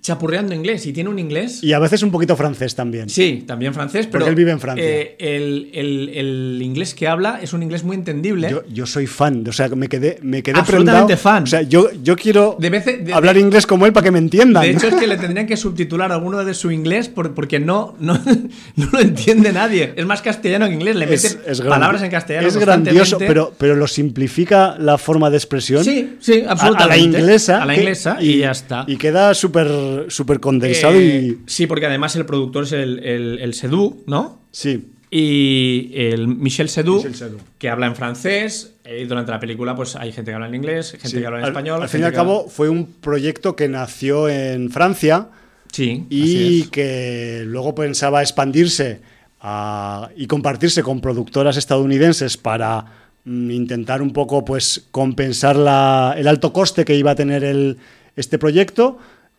chapurreando 0.00 0.54
inglés 0.54 0.86
y 0.86 0.92
tiene 0.92 1.10
un 1.10 1.18
inglés. 1.18 1.62
Y 1.62 1.72
a 1.72 1.78
veces 1.78 2.02
un 2.02 2.10
poquito 2.10 2.36
francés 2.36 2.74
también. 2.74 3.08
Sí, 3.08 3.44
también 3.46 3.74
francés, 3.74 4.06
pero. 4.06 4.20
Porque 4.20 4.30
él 4.30 4.34
vive 4.36 4.50
en 4.52 4.60
Francia. 4.60 4.84
eh, 4.86 5.16
el, 5.18 5.70
el- 5.74 6.08
el 6.14 6.62
inglés 6.62 6.94
que 6.94 7.06
habla 7.08 7.38
es 7.42 7.52
un 7.52 7.62
inglés 7.62 7.84
muy 7.84 7.96
entendible. 7.96 8.50
Yo, 8.50 8.62
yo 8.72 8.86
soy 8.86 9.06
fan, 9.06 9.44
o 9.48 9.52
sea, 9.52 9.68
me 9.68 9.88
quedé, 9.88 10.18
me 10.22 10.42
quedé 10.42 10.58
Absolutamente 10.58 11.14
prendado. 11.16 11.18
fan. 11.18 11.42
O 11.44 11.46
sea, 11.46 11.62
yo, 11.62 11.88
yo 12.02 12.16
quiero 12.16 12.56
De 12.58 12.70
de- 12.70 13.12
hablar 13.12 13.34
de- 13.34 13.40
inglés 13.40 13.66
como 13.66 13.86
él 13.86 13.92
para 13.92 14.04
que 14.04 14.10
me 14.10 14.18
entiendan. 14.18 14.62
de 14.62 14.70
hecho, 14.70 14.88
es 14.88 14.94
que 14.94 15.06
le 15.06 15.16
tendrían 15.18 15.46
que 15.46 15.56
subtitular 15.56 16.10
alguno 16.12 16.44
de 16.44 16.54
su 16.54 16.70
inglés 16.70 17.08
por- 17.08 17.34
porque 17.34 17.58
no, 17.60 17.94
no, 18.00 18.14
no 18.76 18.88
lo 18.92 19.00
entiende 19.00 19.52
nadie. 19.52 19.92
Es 19.96 20.06
más 20.06 20.22
castellano 20.22 20.66
que 20.66 20.74
inglés. 20.74 20.96
Le 20.96 21.06
mete 21.06 21.28
es 21.46 21.60
palabras 21.60 22.02
en 22.02 22.10
castellano. 22.10 22.48
Es 22.48 22.56
grandioso, 22.56 23.18
pero, 23.18 23.52
pero 23.58 23.74
lo 23.76 23.86
simplifica 23.86 24.76
la 24.78 24.98
forma 24.98 25.30
de 25.30 25.36
expresión. 25.36 25.84
Sí, 25.84 26.16
sí, 26.20 26.44
absolutamente. 26.46 26.84
A, 26.84 26.86
la 26.88 26.98
inglesa. 26.98 27.62
A 27.62 27.66
la 27.66 27.74
que- 27.74 27.80
inglesa 27.80 28.16
y, 28.20 28.38
ya 28.38 28.50
está. 28.50 28.84
Y 28.86 28.96
queda 28.96 29.34
súper 29.34 29.68
súper 30.08 30.40
condensado 30.40 30.94
Eh, 30.94 31.36
y. 31.38 31.38
Sí, 31.46 31.66
porque 31.66 31.86
además 31.86 32.14
el 32.16 32.24
productor 32.26 32.64
es 32.64 32.72
el, 32.72 32.98
el, 33.04 33.38
el 33.40 33.54
Sedú, 33.54 34.02
¿no? 34.06 34.40
Sí. 34.50 34.92
Y 35.10 35.90
el 35.94 36.28
Michel 36.28 36.68
Sedú, 36.68 37.02
Michel 37.04 37.36
que 37.58 37.68
habla 37.70 37.86
en 37.86 37.96
francés. 37.96 38.74
Y 38.84 39.04
durante 39.04 39.30
la 39.32 39.40
película, 39.40 39.74
pues 39.74 39.96
hay 39.96 40.12
gente 40.12 40.30
que 40.30 40.34
habla 40.34 40.48
en 40.48 40.54
inglés, 40.54 40.92
gente 40.92 41.08
sí. 41.08 41.18
que 41.18 41.26
habla 41.26 41.38
en 41.38 41.44
Al- 41.44 41.50
español. 41.50 41.82
Al, 41.82 41.88
fin 41.88 42.00
y 42.00 42.04
al 42.04 42.08
habla- 42.08 42.16
cabo, 42.18 42.48
fue 42.48 42.68
un 42.68 42.86
proyecto 42.86 43.56
que 43.56 43.68
nació 43.68 44.28
en 44.28 44.70
Francia. 44.70 45.28
Sí, 45.72 46.04
y 46.08 46.62
es. 46.62 46.68
que 46.70 47.42
luego 47.46 47.74
pensaba 47.74 48.22
expandirse 48.22 49.00
a- 49.40 50.08
y 50.16 50.26
compartirse 50.26 50.82
con 50.82 51.00
productoras 51.00 51.56
estadounidenses 51.56 52.36
para 52.36 52.84
mm, 53.24 53.50
intentar 53.50 54.00
un 54.00 54.12
poco 54.14 54.44
pues 54.44 54.86
compensar 54.90 55.56
la- 55.56 56.14
el 56.16 56.26
alto 56.28 56.52
coste 56.52 56.84
que 56.86 56.94
iba 56.94 57.10
a 57.10 57.14
tener 57.14 57.44
el- 57.44 57.76
este 58.16 58.38
proyecto 58.38 58.98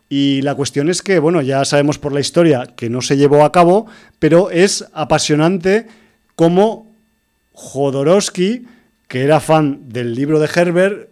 y 0.09 0.41
la 0.41 0.55
cuestión 0.55 0.89
es 0.89 1.01
que 1.01 1.19
bueno 1.19 1.41
ya 1.41 1.63
sabemos 1.65 1.99
por 1.99 2.13
la 2.13 2.19
historia 2.19 2.67
que 2.75 2.89
no 2.89 3.01
se 3.01 3.15
llevó 3.15 3.43
a 3.43 3.51
cabo 3.51 3.85
pero 4.17 4.49
es 4.49 4.85
apasionante 4.93 5.87
cómo 6.35 6.91
Jodorowsky 7.53 8.65
que 9.07 9.23
era 9.23 9.39
fan 9.39 9.89
del 9.89 10.13
libro 10.13 10.39
de 10.39 10.49
Herbert 10.53 11.09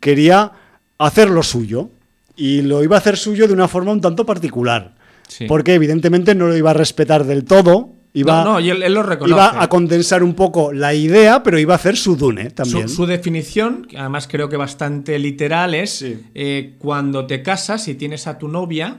quería 0.00 0.52
hacer 0.98 1.30
lo 1.30 1.42
suyo 1.42 1.90
y 2.36 2.62
lo 2.62 2.84
iba 2.84 2.96
a 2.96 3.00
hacer 3.00 3.16
suyo 3.16 3.48
de 3.48 3.52
una 3.52 3.68
forma 3.68 3.92
un 3.92 4.00
tanto 4.00 4.24
particular. 4.24 4.94
Sí. 5.26 5.46
Porque 5.46 5.74
evidentemente 5.74 6.34
no 6.34 6.46
lo 6.46 6.56
iba 6.56 6.70
a 6.70 6.74
respetar 6.74 7.24
del 7.24 7.44
todo, 7.44 7.90
iba, 8.20 8.44
no, 8.44 8.52
no, 8.54 8.60
y 8.60 8.70
él, 8.70 8.82
él 8.82 8.94
lo 8.94 9.02
reconoce. 9.02 9.32
iba 9.34 9.62
a 9.62 9.68
condensar 9.68 10.22
un 10.22 10.34
poco 10.34 10.72
la 10.72 10.94
idea, 10.94 11.42
pero 11.42 11.58
iba 11.58 11.74
a 11.74 11.76
hacer 11.76 11.96
su 11.96 12.16
Dune 12.16 12.50
también. 12.50 12.88
Su, 12.88 12.96
su 12.96 13.06
definición, 13.06 13.86
que 13.88 13.98
además 13.98 14.26
creo 14.28 14.48
que 14.48 14.56
bastante 14.56 15.18
literal, 15.18 15.74
es 15.74 15.90
Sí. 15.90 16.18
eh, 16.34 16.74
cuando 16.78 17.26
te 17.26 17.42
casas 17.42 17.88
y 17.88 17.94
tienes 17.94 18.26
a 18.26 18.38
tu 18.38 18.48
novia, 18.48 18.98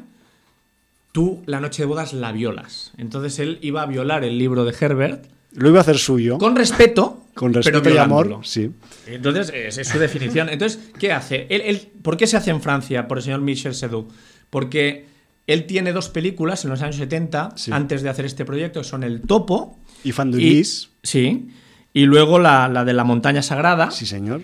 tú 1.12 1.41
la 1.46 1.60
noche 1.60 1.84
de 1.84 1.88
bodas 1.88 2.14
la 2.14 2.32
violas. 2.32 2.91
Entonces 2.98 3.40
él 3.40 3.60
iba 3.62 3.82
a 3.82 3.86
violar 3.86 4.24
el 4.24 4.38
libro 4.38 4.66
de 4.66 4.76
Herbert 4.80 5.26
Lo 5.54 5.70
iba 5.70 5.80
a 5.80 5.82
hacer 5.82 5.98
suyo. 5.98 6.38
con 6.38 6.56
respeto, 6.56 7.24
Con 7.34 7.52
pero 7.54 7.62
respeto 7.64 7.90
y 7.96 7.98
amor, 7.98 8.40
sí. 8.44 8.70
Entonces, 9.08 9.52
es, 9.56 9.78
es 9.80 9.88
su 9.88 9.98
definición. 9.98 10.50
Entonces, 10.50 10.80
¿qué 11.00 11.12
hace? 11.12 11.48
Él, 11.50 11.62
él- 11.66 11.90
¿Por 12.04 12.16
qué 12.18 12.28
se 12.28 12.38
hace 12.38 12.52
en 12.52 12.62
Francia 12.62 13.08
por 13.08 13.18
el 13.18 13.24
señor 13.24 13.41
Michel 13.41 13.74
Seydoux? 13.74 14.08
Porque 14.52 15.06
él 15.54 15.66
tiene 15.66 15.92
dos 15.94 16.10
películas 16.10 16.64
en 16.64 16.70
los 16.72 16.82
años 16.82 16.96
70, 16.98 17.52
Sí. 17.56 17.72
antes 17.72 18.02
de 18.02 18.10
hacer 18.10 18.26
este 18.26 18.46
proyecto, 18.46 18.82
que 18.82 18.88
son 18.88 19.04
El 19.04 19.22
Topo. 19.22 19.78
Y 20.04 20.12
Fan 20.12 20.32
de 20.32 20.42
y- 20.42 20.48
Ulysse, 20.52 20.90
Sí. 21.04 21.50
Y 21.94 22.06
luego 22.06 22.40
la, 22.40 22.68
la 22.68 22.86
de 22.86 22.94
la 22.94 23.04
montaña 23.04 23.42
sagrada. 23.42 23.92
sí 23.92 24.06
señor. 24.06 24.42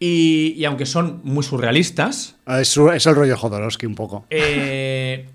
Y, 0.00 0.54
y 0.56 0.64
aunque 0.64 0.86
son 0.86 1.20
muy 1.24 1.42
surrealistas, 1.44 2.36
Ah, 2.46 2.60
Es, 2.60 2.76
el 2.76 3.14
rollo 3.14 3.36
Jodorowsky 3.36 3.86
un 3.86 3.94
poco. 3.94 4.26
eh, 4.30 5.26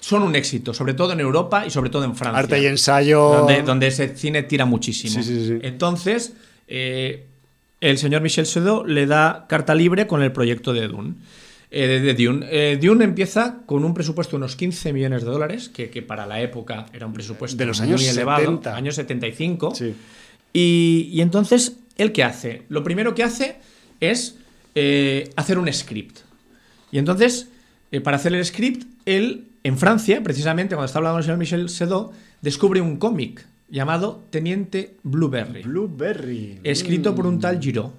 son 0.00 0.22
un 0.22 0.36
éxito, 0.36 0.72
sobre 0.72 0.94
todo 0.94 1.12
en 1.12 1.20
Europa 1.20 1.66
y 1.66 1.70
sobre 1.70 1.90
todo 1.90 2.04
en 2.04 2.14
Francia. 2.14 2.38
Arte 2.38 2.62
y 2.62 2.66
ensayo. 2.66 3.20
donde, 3.30 3.62
donde 3.62 3.88
ese 3.88 4.16
cine 4.16 4.42
tira 4.44 4.64
muchísimo. 4.64 5.14
Sí, 5.14 5.22
sí, 5.22 5.46
sí. 5.48 5.58
Entonces, 5.62 6.34
eh, 6.68 7.26
el 7.80 7.98
señor 7.98 8.22
Michel 8.22 8.46
Seydoux 8.46 8.84
le 8.86 9.06
da 9.06 9.46
carta 9.48 9.74
libre 9.74 10.06
con 10.06 10.22
el 10.22 10.32
proyecto 10.32 10.72
de 10.72 10.86
Dune. 10.88 11.14
Eh, 11.70 11.86
de, 11.86 12.14
Dune. 12.14 12.46
Eh, 12.50 12.78
Dune 12.80 13.04
empieza 13.04 13.62
con 13.66 13.84
un 13.84 13.94
presupuesto 13.94 14.32
de 14.32 14.36
unos 14.38 14.56
15 14.56 14.92
millones 14.92 15.24
de 15.24 15.30
dólares, 15.30 15.68
que, 15.68 15.90
que 15.90 16.02
para 16.02 16.26
la 16.26 16.40
época 16.40 16.86
era 16.92 17.06
un 17.06 17.12
presupuesto 17.12 17.56
De 17.56 17.66
los 17.66 17.80
muy 17.80 17.88
años 17.88 18.06
elevado, 18.06 18.42
70. 18.42 18.76
años 18.76 18.94
75. 18.94 19.74
Sí. 19.74 19.94
Y, 20.52 21.10
y 21.12 21.20
entonces, 21.20 21.78
¿él 21.96 22.12
qué 22.12 22.24
hace? 22.24 22.62
Lo 22.68 22.82
primero 22.82 23.14
que 23.14 23.22
hace 23.22 23.56
es 24.00 24.36
eh, 24.78 25.30
hacer 25.36 25.58
un 25.58 25.72
script. 25.72 26.18
Y 26.92 26.98
entonces, 26.98 27.48
eh, 27.92 28.02
para 28.02 28.18
hacer 28.18 28.34
el 28.34 28.44
script, 28.44 28.86
él, 29.06 29.46
en 29.64 29.78
Francia, 29.78 30.22
precisamente, 30.22 30.74
cuando 30.74 30.84
está 30.84 30.98
hablando 30.98 31.14
con 31.14 31.20
el 31.20 31.24
señor 31.24 31.38
Michel 31.38 31.68
Seydoux, 31.70 32.10
descubre 32.42 32.82
un 32.82 32.98
cómic 32.98 33.46
llamado 33.70 34.22
Teniente 34.28 34.96
Blueberry, 35.02 35.62
Blueberry. 35.62 36.60
escrito 36.62 37.14
por 37.14 37.26
un 37.26 37.40
tal 37.40 37.58
Giraud. 37.58 37.90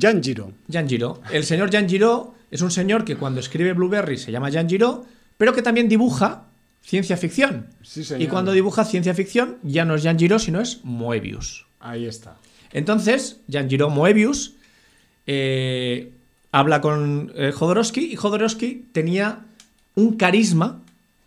Giraud. 0.00 1.18
El 1.32 1.44
señor 1.44 1.70
Giraud 1.70 2.28
es 2.50 2.62
un 2.62 2.70
señor 2.70 3.04
que 3.04 3.16
cuando 3.16 3.40
escribe 3.40 3.72
Blueberry 3.72 4.18
se 4.18 4.32
llama 4.32 4.50
Giraud, 4.50 5.04
pero 5.36 5.52
que 5.52 5.62
también 5.62 5.88
dibuja 5.88 6.44
ciencia 6.82 7.16
ficción. 7.16 7.68
Sí, 7.82 8.04
señor. 8.04 8.22
Y 8.22 8.26
cuando 8.28 8.52
dibuja 8.52 8.84
ciencia 8.84 9.14
ficción, 9.14 9.58
ya 9.62 9.84
no 9.84 9.94
es 9.94 10.02
Giraud, 10.02 10.38
sino 10.38 10.60
es 10.60 10.80
Moebius. 10.84 11.66
Ahí 11.80 12.06
está. 12.06 12.36
Entonces, 12.72 13.40
Jean-Giraud 13.46 13.90
Moebius 13.90 14.54
eh, 15.26 16.12
habla 16.52 16.80
con 16.80 17.32
eh, 17.34 17.52
Jodorowsky 17.52 18.12
y 18.12 18.16
Jodorowsky 18.16 18.86
tenía 18.92 19.46
un 19.94 20.16
carisma 20.16 20.83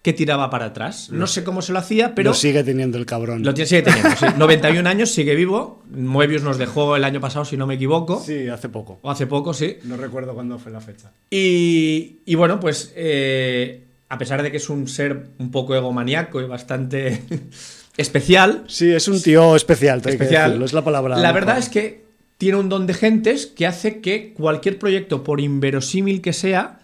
que 0.07 0.13
tiraba 0.13 0.49
para 0.49 0.67
atrás. 0.67 1.09
No 1.11 1.27
sé 1.27 1.43
cómo 1.43 1.61
se 1.61 1.73
lo 1.73 1.79
hacía, 1.79 2.15
pero 2.15 2.29
Lo 2.29 2.33
sigue 2.33 2.63
teniendo 2.63 2.97
el 2.97 3.05
cabrón. 3.05 3.43
lo 3.43 3.53
tiene, 3.53 3.67
sigue 3.67 3.81
teniendo. 3.81 4.09
sí. 4.17 4.25
91 4.37 4.87
años, 4.87 5.11
sigue 5.11 5.35
vivo. 5.35 5.83
Moebius 5.91 6.43
nos 6.43 6.57
dejó 6.57 6.95
el 6.95 7.03
año 7.03 7.19
pasado, 7.19 7.43
si 7.43 7.57
no 7.57 7.67
me 7.67 7.73
equivoco. 7.73 8.23
Sí, 8.25 8.47
hace 8.47 8.69
poco. 8.69 8.99
O 9.01 9.11
hace 9.11 9.27
poco, 9.27 9.53
sí. 9.53 9.79
No 9.83 9.97
recuerdo 9.97 10.33
cuándo 10.33 10.57
fue 10.59 10.71
la 10.71 10.79
fecha. 10.79 11.11
Y, 11.29 12.19
y 12.25 12.35
bueno, 12.35 12.57
pues 12.61 12.93
eh, 12.95 13.83
a 14.07 14.17
pesar 14.17 14.43
de 14.43 14.49
que 14.51 14.55
es 14.57 14.69
un 14.69 14.87
ser 14.87 15.27
un 15.39 15.51
poco 15.51 15.75
egomaniaco 15.75 16.39
y 16.39 16.45
bastante 16.45 17.23
especial, 17.97 18.63
Sí, 18.67 18.89
es 18.93 19.09
un 19.09 19.21
tío 19.21 19.57
especial, 19.57 20.01
te 20.01 20.11
hay 20.11 20.17
que 20.17 20.23
especial. 20.23 20.63
es 20.63 20.71
la 20.71 20.85
palabra. 20.85 21.15
La 21.17 21.21
mejor. 21.21 21.33
verdad 21.33 21.57
es 21.57 21.67
que 21.67 22.05
tiene 22.37 22.57
un 22.59 22.69
don 22.69 22.87
de 22.87 22.93
gentes 22.93 23.45
que 23.47 23.67
hace 23.67 23.99
que 23.99 24.33
cualquier 24.33 24.79
proyecto, 24.79 25.23
por 25.23 25.41
inverosímil 25.41 26.21
que 26.21 26.31
sea, 26.31 26.79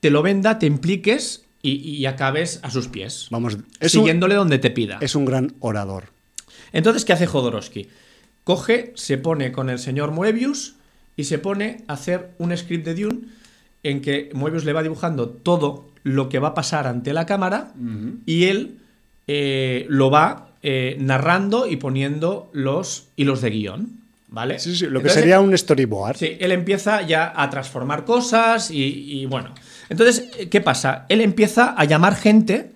te 0.00 0.10
lo 0.10 0.22
venda, 0.22 0.58
te 0.58 0.66
impliques 0.66 1.44
y, 1.62 1.72
y 1.72 2.06
acabes 2.06 2.60
a 2.62 2.70
sus 2.70 2.88
pies. 2.88 3.28
Vamos, 3.30 3.58
es 3.80 3.94
un, 3.94 4.00
siguiéndole 4.00 4.34
donde 4.34 4.58
te 4.58 4.70
pida. 4.70 4.98
es 5.00 5.14
un 5.14 5.24
gran 5.24 5.54
orador. 5.60 6.04
Entonces, 6.72 7.04
¿qué 7.04 7.12
hace 7.12 7.26
Jodorowsky? 7.26 7.88
Coge, 8.44 8.92
se 8.94 9.18
pone 9.18 9.52
con 9.52 9.70
el 9.70 9.78
señor 9.78 10.12
Moebius 10.12 10.74
y 11.16 11.24
se 11.24 11.38
pone 11.38 11.84
a 11.88 11.94
hacer 11.94 12.30
un 12.38 12.56
script 12.56 12.84
de 12.84 12.94
Dune 12.94 13.20
en 13.82 14.00
que 14.00 14.30
Moebius 14.34 14.64
le 14.64 14.72
va 14.72 14.82
dibujando 14.82 15.28
todo 15.28 15.90
lo 16.02 16.28
que 16.28 16.38
va 16.38 16.48
a 16.48 16.54
pasar 16.54 16.86
ante 16.86 17.12
la 17.12 17.26
cámara 17.26 17.72
y 18.24 18.44
él 18.44 18.78
eh, 19.26 19.86
lo 19.88 20.10
va 20.10 20.48
eh, 20.62 20.96
narrando 20.98 21.66
y 21.66 21.76
poniendo 21.76 22.50
los 22.52 23.08
hilos 23.16 23.40
de 23.40 23.50
guion. 23.50 23.99
¿Vale? 24.30 24.58
Sí, 24.60 24.76
sí, 24.76 24.86
lo 24.86 25.02
que 25.02 25.08
sería 25.08 25.40
un 25.40 25.56
storyboard. 25.56 26.16
Sí, 26.16 26.36
él 26.38 26.52
empieza 26.52 27.02
ya 27.02 27.32
a 27.34 27.50
transformar 27.50 28.04
cosas 28.04 28.70
y, 28.70 29.20
y 29.20 29.26
bueno. 29.26 29.50
Entonces, 29.88 30.30
¿qué 30.48 30.60
pasa? 30.60 31.04
Él 31.08 31.20
empieza 31.20 31.74
a 31.76 31.84
llamar 31.84 32.14
gente 32.14 32.70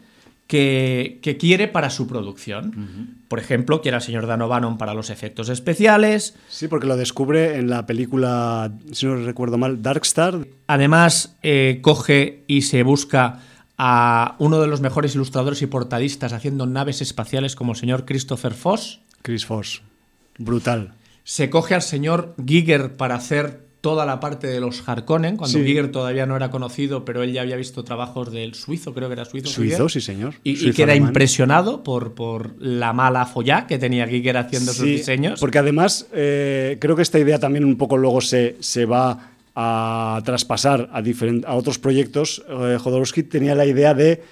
que, 0.47 1.21
que 1.23 1.37
quiere 1.37 1.69
para 1.69 1.91
su 1.91 2.07
producción. 2.07 3.25
Por 3.29 3.39
ejemplo, 3.39 3.81
quiere 3.81 3.97
al 3.97 4.03
señor 4.03 4.27
Dan 4.27 4.43
O'Bannon 4.43 4.79
para 4.79 4.95
los 4.95 5.11
efectos 5.11 5.49
especiales. 5.49 6.35
Sí, 6.49 6.69
porque 6.69 6.87
lo 6.87 6.97
descubre 6.97 7.57
en 7.57 7.71
la 7.71 7.87
película, 7.87 8.73
si 8.93 9.07
no 9.07 9.17
recuerdo 9.17 9.57
mal, 9.57 9.83
Darkstar. 9.83 10.47
Además, 10.67 11.37
eh, 11.43 11.79
coge 11.83 12.43
y 12.47 12.63
se 12.63 12.83
busca 12.83 13.41
a 13.79 14.37
uno 14.39 14.61
de 14.61 14.67
los 14.67 14.81
mejores 14.81 15.15
ilustradores 15.15 15.63
y 15.63 15.67
portadistas 15.67 16.33
haciendo 16.33 16.67
naves 16.67 17.01
espaciales 17.01 17.57
como 17.57 17.73
el 17.73 17.79
señor 17.79 18.05
Christopher 18.05 18.55
Foss. 18.55 19.01
Chris 19.23 19.47
Foss. 19.47 19.83
Brutal. 20.39 20.93
Se 21.25 21.51
coge 21.51 21.75
al 21.75 21.83
señor 21.83 22.35
Giger 22.47 22.97
para 22.97 23.17
hacer 23.17 23.65
toda 23.81 24.07
la 24.07 24.19
parte 24.19 24.47
de 24.47 24.61
los 24.61 24.89
Harkonnen, 24.89 25.37
cuando 25.37 25.59
Sí. 25.59 25.65
Giger 25.65 25.91
todavía 25.93 26.25
no 26.25 26.37
era 26.37 26.51
conocido, 26.51 27.05
pero 27.05 27.23
él 27.23 27.33
ya 27.35 27.43
había 27.43 27.57
visto 27.57 27.85
trabajos 27.85 28.33
del 28.33 28.55
suizo, 28.55 28.95
creo 28.95 29.09
que 29.09 29.13
era 29.13 29.25
suizo. 29.27 29.49
Suizo, 29.49 29.77
Giger. 29.77 29.91
sí, 29.91 30.01
señor. 30.01 30.35
Y, 30.43 30.73
queda 30.73 30.93
alemán. 30.93 31.09
impresionado 31.09 31.83
por, 31.83 32.15
por 32.15 32.55
la 32.59 32.95
mala 32.95 33.27
follá 33.27 33.67
que 33.67 33.79
tenía 33.79 34.07
Giger 34.07 34.39
haciendo 34.39 34.73
sus 34.73 34.87
diseños. 34.87 35.39
Porque 35.39 35.59
además, 35.59 36.07
eh, 36.15 36.79
creo 36.81 36.97
que 36.97 37.03
esta 37.03 37.19
idea 37.19 37.39
también 37.39 37.65
un 37.67 37.77
poco 37.77 37.99
luego 37.99 38.23
se, 38.23 38.57
se 38.61 38.87
va 38.87 39.33
a 39.55 40.23
traspasar 40.25 40.89
a, 40.93 41.03
a 41.47 41.55
otros 41.55 41.79
proyectos. 41.79 42.43
Eh, 42.49 42.79
Jodorowsky 42.81 43.23
tenía 43.23 43.55
la 43.55 43.67
idea 43.67 43.93
de 43.93 44.23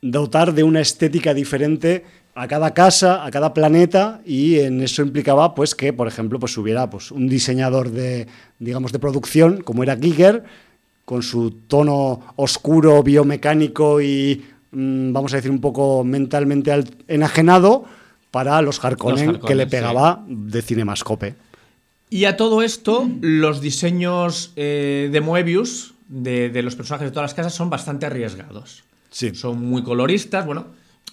dotar 0.00 0.54
de 0.54 0.62
una 0.62 0.80
estética 0.80 1.34
diferente 1.34 2.04
a 2.38 2.46
cada 2.48 2.74
casa, 2.74 3.24
a 3.24 3.30
cada 3.30 3.54
planeta, 3.54 4.20
y 4.26 4.58
en 4.60 4.82
eso 4.82 5.00
implicaba 5.02 5.54
pues 5.54 5.74
que, 5.74 5.92
por 5.94 6.06
ejemplo, 6.06 6.38
pues 6.38 6.56
hubiera 6.58 6.88
pues, 6.90 7.10
un 7.10 7.28
diseñador 7.28 7.90
de, 7.90 8.26
digamos, 8.58 8.92
de 8.92 8.98
producción, 8.98 9.62
como 9.62 9.82
era 9.82 9.96
Giger, 9.96 10.44
con 11.06 11.22
su 11.22 11.50
tono 11.50 12.20
oscuro, 12.36 13.02
biomecánico 13.02 14.02
y, 14.02 14.44
mm, 14.70 15.12
vamos 15.14 15.32
a 15.32 15.36
decir, 15.36 15.50
un 15.50 15.62
poco 15.62 16.04
mentalmente 16.04 16.70
al- 16.72 16.90
enajenado 17.08 17.84
para 18.30 18.60
los 18.60 18.84
Harkonnen, 18.84 19.32
Los 19.34 19.44
que 19.44 19.54
le 19.54 19.64
sí. 19.64 19.70
pegaba 19.70 20.22
de 20.28 20.60
cinemascope. 20.60 21.34
Y 22.10 22.26
a 22.26 22.36
todo 22.36 22.60
esto, 22.62 23.08
los 23.22 23.62
diseños 23.62 24.52
eh, 24.56 25.08
de 25.10 25.20
Moebius, 25.22 25.94
de, 26.08 26.50
de 26.50 26.62
los 26.62 26.76
personajes 26.76 27.06
de 27.08 27.12
todas 27.12 27.30
las 27.30 27.34
casas, 27.34 27.54
son 27.54 27.70
bastante 27.70 28.04
arriesgados. 28.04 28.84
Sí. 29.10 29.34
Son 29.34 29.58
muy 29.64 29.82
coloristas, 29.82 30.44
bueno. 30.44 30.66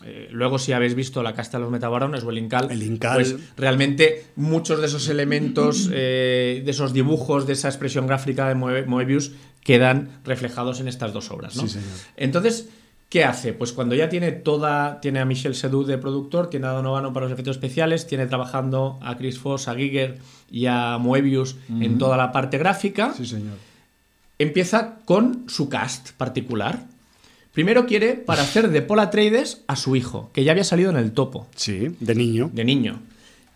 Eh, 0.06 0.28
luego, 0.32 0.60
si 0.60 0.72
habéis 0.74 0.96
visto 0.96 1.24
La 1.24 1.34
casta 1.34 1.58
de 1.58 1.64
los 1.64 1.72
metabarones 1.72 2.24
o 2.24 2.30
el 2.30 2.38
Incal, 2.38 2.70
El 2.72 2.84
Incal. 2.84 3.16
pues 3.16 3.36
realmente 3.58 4.26
muchos 4.36 4.80
de 4.80 4.88
esos 4.88 5.08
elementos, 5.10 5.90
eh, 5.92 6.62
de 6.66 6.72
esos 6.72 6.94
dibujos, 6.94 7.48
de 7.48 7.54
esa 7.54 7.68
expresión 7.70 8.08
gráfica 8.08 8.48
de 8.48 8.56
Moe- 8.56 8.86
Moebius, 8.86 9.32
quedan 9.64 10.10
reflejados 10.26 10.80
en 10.80 10.88
estas 10.88 11.14
dos 11.14 11.32
obras. 11.32 11.56
¿no? 11.56 11.64
Sí, 11.64 11.70
señor. 11.70 11.88
Entonces, 12.18 12.68
¿qué 13.10 13.24
hace? 13.24 13.54
Pues 13.54 13.72
cuando 13.72 13.96
ya 13.96 14.10
tiene 14.10 14.32
toda, 14.32 15.00
tiene 15.00 15.20
a 15.20 15.26
Michel 15.26 15.56
Seydoux 15.56 15.86
de 15.88 15.98
productor, 15.98 16.50
tiene 16.50 16.68
a 16.68 16.72
Donovan 16.72 17.14
para 17.14 17.26
los 17.28 17.34
efectos 17.34 17.56
especiales, 17.56 18.06
tiene 18.08 18.26
trabajando 18.28 19.00
a 19.02 19.16
Chris 19.18 19.40
Foss, 19.40 19.68
a 19.68 19.76
Giger 19.76 20.18
y 20.52 20.66
a 20.66 20.98
Moebius 21.00 21.56
en 21.70 21.98
toda 21.98 22.18
la 22.18 22.32
parte 22.32 22.58
gráfica, 22.58 23.14
señor. 23.14 23.58
empieza 24.40 24.98
con 25.06 25.46
su 25.48 25.70
cast 25.70 26.12
particular. 26.14 26.86
Primero 27.54 27.86
quiere 27.86 28.14
para 28.16 28.42
hacer 28.42 28.70
de 28.70 28.82
Paul 28.82 29.00
Atreides 29.00 29.62
a 29.68 29.76
su 29.76 29.96
hijo, 29.96 30.32
que 30.34 30.44
ya 30.44 30.52
había 30.52 30.64
salido 30.64 30.90
en 30.90 30.98
el 30.98 31.12
topo, 31.12 31.48
Sí, 31.56 31.96
de 32.00 32.16
niño. 32.16 32.50
de 32.54 32.66
niño. 32.66 33.02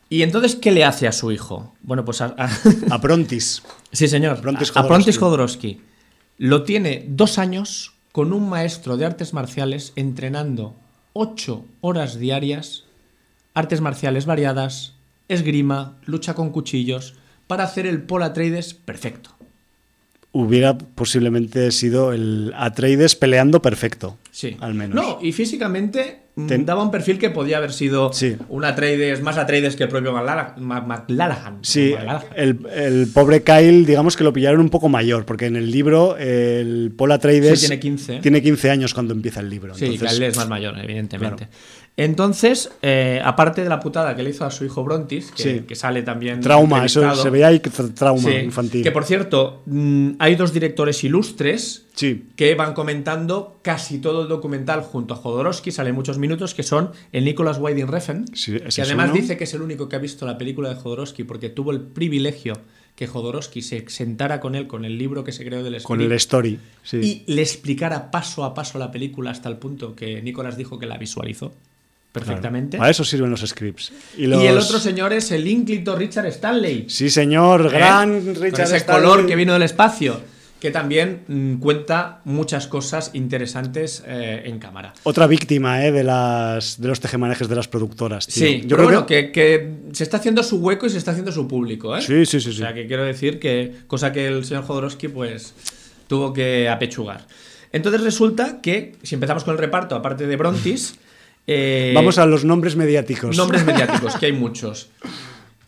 Y 0.10 0.22
entonces, 0.22 0.56
¿qué 0.56 0.72
le 0.72 0.86
hace 0.86 1.07
a 1.07 1.11
su 1.11 1.32
hijo? 1.32 1.74
Bueno, 1.82 2.06
pues 2.06 2.22
a- 2.22 2.36
a- 2.38 2.49
A 2.95 3.02
Prontis. 3.02 3.64
Sí, 3.91 4.07
señor. 4.07 4.40
Prontis 4.40 4.72
a, 4.76 4.82
a 4.82 4.88
Prontis 4.88 5.18
Jodorowsky. 5.18 5.74
Jodorowsky. 5.74 5.82
Lo 6.38 6.64
tiene 6.64 7.06
dos 7.10 7.40
años 7.40 7.94
con 8.11 8.32
un 8.34 8.48
maestro 8.49 8.98
de 8.98 9.06
artes 9.06 9.34
marciales 9.34 9.94
entrenando 9.95 10.76
ocho 11.14 11.65
horas 11.82 12.19
diarias, 12.19 12.84
artes 13.56 13.82
marciales 13.82 14.26
variadas, 14.28 14.94
esgrima, 15.28 15.98
lucha 16.06 16.36
con 16.36 16.52
cuchillos, 16.52 17.15
para 17.48 17.64
hacer 17.64 17.88
el 17.88 18.03
Paul 18.03 18.24
Atreides 18.24 18.74
perfecto. 18.76 19.32
Hubiera 20.32 20.78
posiblemente 20.78 21.72
sido 21.72 22.14
el 22.14 22.54
Atreides 22.56 23.16
peleando 23.16 23.62
perfecto. 23.62 24.18
Sí. 24.32 24.58
Al 24.60 24.74
menos. 24.74 24.95
No, 24.95 25.20
y 25.22 25.32
físicamente 25.32 26.27
mm, 26.38 26.65
daba 26.65 26.84
un 26.84 26.91
perfil 26.91 27.18
que 27.19 27.30
podía 27.30 27.57
haber 27.57 27.73
sido 27.73 28.14
Sí. 28.14 28.38
un 28.49 28.64
Atreides, 28.64 29.22
más 29.22 29.38
Atreides 29.38 29.76
que 29.76 29.84
el 29.84 29.89
propio 29.89 30.14
McLarahan. 30.14 31.59
Sí, 31.61 31.93
el, 32.35 32.59
el 32.73 33.07
pobre 33.14 33.43
Kyle, 33.43 33.85
digamos 33.85 34.15
que 34.15 34.23
lo 34.23 34.31
pillaron 34.34 34.61
un 34.61 34.69
poco 34.69 34.88
mayor, 34.89 35.26
porque 35.26 35.47
en 35.47 35.55
el 35.55 35.72
libro 35.72 36.15
el 36.18 36.93
Paul 36.95 37.11
Atreides 37.11 37.59
Sí, 37.59 37.68
tiene 37.68 37.80
15. 37.80 38.19
tiene 38.19 38.41
15 38.41 38.69
años 38.69 38.93
cuando 38.93 39.14
empieza 39.14 39.39
el 39.41 39.49
libro. 39.49 39.73
Sí, 39.76 39.85
entonces- 39.85 40.18
él 40.18 40.23
es 40.23 40.38
más 40.38 40.47
mayor, 40.47 40.77
evidentemente. 40.80 41.47
Entonces, 41.99 42.69
eh, 42.84 43.19
aparte 43.23 43.64
de 43.64 43.69
la 43.69 43.80
putada 43.80 44.15
que 44.15 44.22
le 44.22 44.30
hizo 44.30 44.45
a 44.45 44.51
su 44.51 44.64
hijo 44.64 44.84
Brontis, 44.84 45.31
que, 45.31 45.41
Sí. 45.43 45.59
que 45.68 45.73
sale 45.76 46.03
también. 46.03 46.41
Trauma, 46.41 46.85
eso 46.85 47.15
se 47.15 47.30
veía 47.31 47.47
ahí 47.47 47.59
trauma 47.59 48.31
infantil. 48.31 48.84
Que 48.84 48.91
por 48.91 49.03
cierto, 49.03 49.64
mm, 49.65 50.11
hay 50.19 50.35
dos 50.35 50.53
directores 50.53 51.03
ilustres 51.03 51.86
Sí, 51.98 52.28
que 52.36 52.53
van 52.53 52.76
comentando 52.76 53.57
casi 53.64 53.98
todo 53.98 54.22
el 54.22 54.28
documental 54.28 54.82
junto 54.82 55.15
a 55.15 55.18
Jodorowsky, 55.18 55.72
sale 55.72 55.91
muchos 55.94 56.19
minutos, 56.19 56.53
que 56.53 56.61
son 56.61 56.91
el 57.11 57.26
Nicholas 57.26 57.57
Winding 57.60 57.88
Refn, 57.88 58.26
Sí, 58.36 58.60
que 58.60 58.82
además 58.84 59.10
uno. 59.10 59.19
dice 59.19 59.36
que 59.36 59.45
es 59.45 59.53
el 59.56 59.64
único 59.64 59.90
que 59.90 59.95
ha 59.95 59.99
visto 59.99 60.28
la 60.28 60.38
película 60.38 60.69
de 60.69 60.76
Jodorowsky 60.76 61.24
porque 61.24 61.49
tuvo 61.49 61.72
el 61.72 61.82
privilegio 61.82 62.53
que 62.95 63.07
Jodorowsky 63.07 63.64
se 63.64 63.90
sentara 63.90 64.40
con 64.40 64.53
él 64.53 64.68
con 64.68 64.86
el 64.86 64.99
libro 64.99 65.24
que 65.24 65.32
se 65.32 65.44
creó 65.44 65.64
del 65.64 65.82
con 65.82 65.99
el 65.99 66.11
story. 66.14 66.60
Sí. 66.84 67.26
y 67.28 67.32
le 67.34 67.41
explicara 67.41 68.11
paso 68.11 68.44
a 68.44 68.53
paso 68.53 68.78
la 68.78 68.91
película 68.91 69.32
hasta 69.32 69.49
el 69.49 69.57
punto 69.57 69.95
que 69.95 70.22
Nicholas 70.22 70.56
dijo 70.56 70.78
que 70.78 70.86
la 70.86 70.98
visualizó 70.98 71.52
perfectamente. 72.11 72.78
Para 72.78 72.90
eso 72.90 73.03
sirven 73.03 73.30
los 73.30 73.41
scripts. 73.41 73.91
Y, 74.18 74.26
el 74.26 74.57
otro 74.57 74.80
señor 74.80 75.14
es 75.14 75.32
el 75.32 75.48
ínclito 75.48 75.95
Richard 75.95 76.26
Stanley. 76.28 76.86
Sí, 76.90 77.10
señor, 77.10 77.69
gran 77.69 78.15
¿eh? 78.15 78.34
Richard 78.34 78.52
Con 78.52 78.61
ese 78.61 78.78
Stanley. 78.78 79.10
color 79.10 79.28
que 79.28 79.36
vino 79.36 79.53
del 79.53 79.64
espacio, 79.64 80.19
que 80.59 80.71
también 80.71 81.23
mm, 81.27 81.55
cuenta 81.59 82.21
muchas 82.25 82.67
cosas 82.67 83.11
interesantes 83.13 84.03
eh, 84.07 84.43
en 84.45 84.59
cámara. 84.59 84.93
Otra 85.03 85.27
víctima 85.27 85.85
eh, 85.85 85.91
de, 85.91 86.03
las, 86.03 86.81
de 86.81 86.88
los 86.88 86.99
tejemanejes 86.99 87.47
de 87.47 87.55
las 87.55 87.67
productoras. 87.67 88.25
tío. 88.27 88.47
Sí, 88.47 88.61
yo 88.61 88.75
pero 88.75 88.77
creo 88.77 88.85
bueno, 88.88 89.05
que... 89.05 89.31
que... 89.31 89.31
que 89.31 89.93
se 89.93 90.03
está 90.03 90.17
haciendo 90.17 90.43
su 90.43 90.57
hueco 90.57 90.85
y 90.85 90.89
se 90.89 90.97
está 90.97 91.11
haciendo 91.11 91.31
su 91.31 91.47
público, 91.47 91.95
¿eh? 91.95 92.01
Sí, 92.01 92.25
sí, 92.25 92.39
sí. 92.39 92.49
O 92.49 92.53
sea, 92.53 92.73
que 92.73 92.88
quiero 92.88 93.03
decir 93.03 93.39
que, 93.39 93.73
cosa 93.88 94.11
que 94.11 94.27
el 94.27 94.45
señor 94.45 94.63
Jodorowsky, 94.63 95.09
pues, 95.09 95.53
tuvo 96.07 96.34
que 96.34 96.69
apechugar. 96.69 97.27
Entonces 97.71 98.01
resulta 98.01 98.61
que, 98.61 98.95
si 99.03 99.15
empezamos 99.15 99.43
con 99.43 99.53
el 99.53 99.59
reparto, 99.59 99.95
aparte 99.95 100.25
de 100.25 100.35
Brontis, 100.35 100.95
eh, 101.47 101.91
Vamos 101.93 102.17
a 102.17 102.25
los 102.25 102.45
nombres 102.45 102.75
mediáticos. 102.75 103.38
Nombres 103.38 103.65
mediáticos, 103.65 104.15
que 104.15 104.27
hay 104.27 104.34
muchos. 104.34 104.89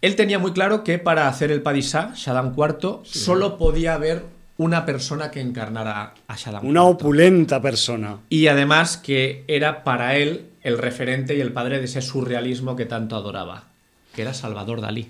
Él 0.01 0.15
tenía 0.15 0.39
muy 0.39 0.53
claro 0.53 0.83
que 0.83 0.97
para 0.97 1.27
hacer 1.27 1.51
el 1.51 1.61
Padishah, 1.61 2.13
Shaddam 2.15 2.53
IV, 2.57 3.01
solo 3.03 3.57
podía 3.57 3.93
haber 3.93 4.38
una 4.59 4.85
persona 4.85 5.31
que 5.31 5.39
encarnara 5.39 6.13
a 6.27 6.35
Shaddam 6.35 6.65
Una 6.65 6.83
opulenta 6.83 7.61
persona. 7.61 8.17
Y 8.27 8.47
además 8.47 8.97
que 8.97 9.45
era 9.47 9.85
para 9.85 10.17
él 10.17 10.47
el 10.61 10.77
referente 10.77 11.33
y 11.35 11.39
el 11.39 11.53
padre 11.53 11.79
de 11.79 11.85
ese 11.85 12.01
surrealismo 12.01 12.75
que 12.75 12.85
tanto 12.85 13.15
adoraba, 13.15 13.69
que 14.13 14.21
era 14.21 14.33
Salvador 14.33 14.81
Dalí. 14.81 15.07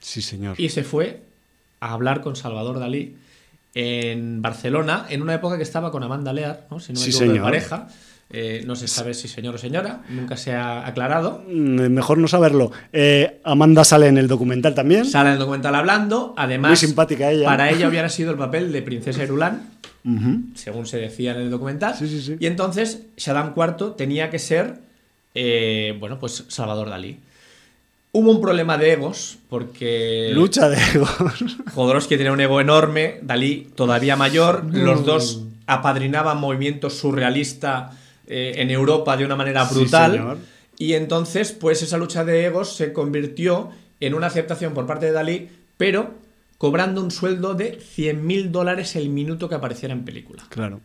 Sí, 0.00 0.20
señor. 0.22 0.60
Y 0.60 0.70
se 0.70 0.82
fue 0.82 1.22
a 1.78 1.92
hablar 1.92 2.20
con 2.20 2.34
Salvador 2.34 2.80
Dalí 2.80 3.16
en 3.74 4.42
Barcelona, 4.42 5.06
en 5.08 5.22
una 5.22 5.34
época 5.34 5.56
que 5.56 5.62
estaba 5.62 5.92
con 5.92 6.02
Amanda 6.02 6.32
Lear, 6.32 6.66
¿no? 6.68 6.80
si 6.80 6.92
no 6.92 6.98
me 6.98 7.04
Sí, 7.06 7.10
equivoco, 7.10 7.32
de 7.32 7.40
pareja. 7.40 7.86
Eh, 8.30 8.62
no 8.66 8.74
se 8.74 8.88
sabe 8.88 9.14
si 9.14 9.28
señor 9.28 9.54
o 9.54 9.58
señora, 9.58 10.02
nunca 10.08 10.36
se 10.36 10.52
ha 10.54 10.86
aclarado. 10.86 11.44
Mm, 11.46 11.88
Mejor 11.92 12.18
no 12.18 12.26
saberlo. 12.26 12.72
Eh, 12.92 13.40
Amanda 13.44 13.84
sale 13.84 14.08
en 14.08 14.18
el 14.18 14.26
documental 14.26 14.74
también. 14.74 15.04
Sale 15.04 15.28
en 15.28 15.32
el 15.34 15.38
documental 15.38 15.74
hablando, 15.74 16.34
además. 16.36 16.70
Muy 16.70 16.76
simpática 16.76 17.30
ella. 17.30 17.44
Para 17.44 17.70
ella 17.70 17.86
hubiera 17.88 18.08
sido 18.08 18.32
el 18.32 18.38
papel 18.38 18.72
de 18.72 18.82
Princesa 18.82 19.22
Irulán, 19.22 19.68
Ujú. 20.04 20.40
según 20.54 20.86
se 20.86 20.96
decía 20.98 21.32
en 21.32 21.42
el 21.42 21.50
documental. 21.50 21.94
Sí, 21.96 22.08
sí, 22.08 22.20
sí. 22.20 22.36
Y 22.40 22.46
entonces 22.46 23.02
Shaddam 23.16 23.52
IV 23.56 23.94
tenía 23.96 24.30
que 24.30 24.38
ser, 24.40 24.78
eh, 25.34 25.96
bueno, 26.00 26.18
pues 26.18 26.44
Salvador 26.48 26.90
Dalí. 26.90 27.18
Hubo 28.12 28.30
un 28.30 28.40
problema 28.40 28.78
de 28.78 28.92
egos, 28.92 29.38
porque 29.48 30.30
Lucha 30.32 30.68
de 30.68 30.78
egos. 30.94 31.10
Jodorowsky 31.74 32.16
tenía 32.16 32.32
un 32.32 32.40
ego 32.40 32.60
enorme, 32.60 33.18
Dalí 33.22 33.68
todavía 33.74 34.16
mayor, 34.16 34.64
los 34.72 35.04
dos 35.04 35.42
apadrinaban 35.66 36.38
movimientos 36.38 36.94
surrealistas 36.94 37.92
eh, 38.26 38.54
en 38.56 38.70
Europa 38.70 39.16
de 39.16 39.24
una 39.24 39.36
manera 39.36 39.66
Sí, 39.68 39.74
brutal. 39.74 40.12
señor. 40.12 40.38
y 40.78 40.94
entonces, 40.94 41.52
pues 41.52 41.82
esa 41.82 41.96
lucha 41.98 42.24
de 42.24 42.44
egos 42.46 42.74
se 42.76 42.92
convirtió 42.92 43.70
en 44.00 44.14
una 44.14 44.26
aceptación 44.26 44.74
por 44.74 44.86
parte 44.86 45.06
de 45.06 45.12
Dalí, 45.12 45.48
pero 45.76 46.14
cobrando 46.58 47.02
un 47.02 47.10
sueldo 47.10 47.54
de 47.54 47.78
100.000 47.78 48.50
dólares 48.50 48.96
el 48.96 49.08
minuto 49.08 49.48
que 49.48 49.54
apareciera 49.54 49.94
en 49.94 50.04
película. 50.04 50.44
Claro. 50.48 50.80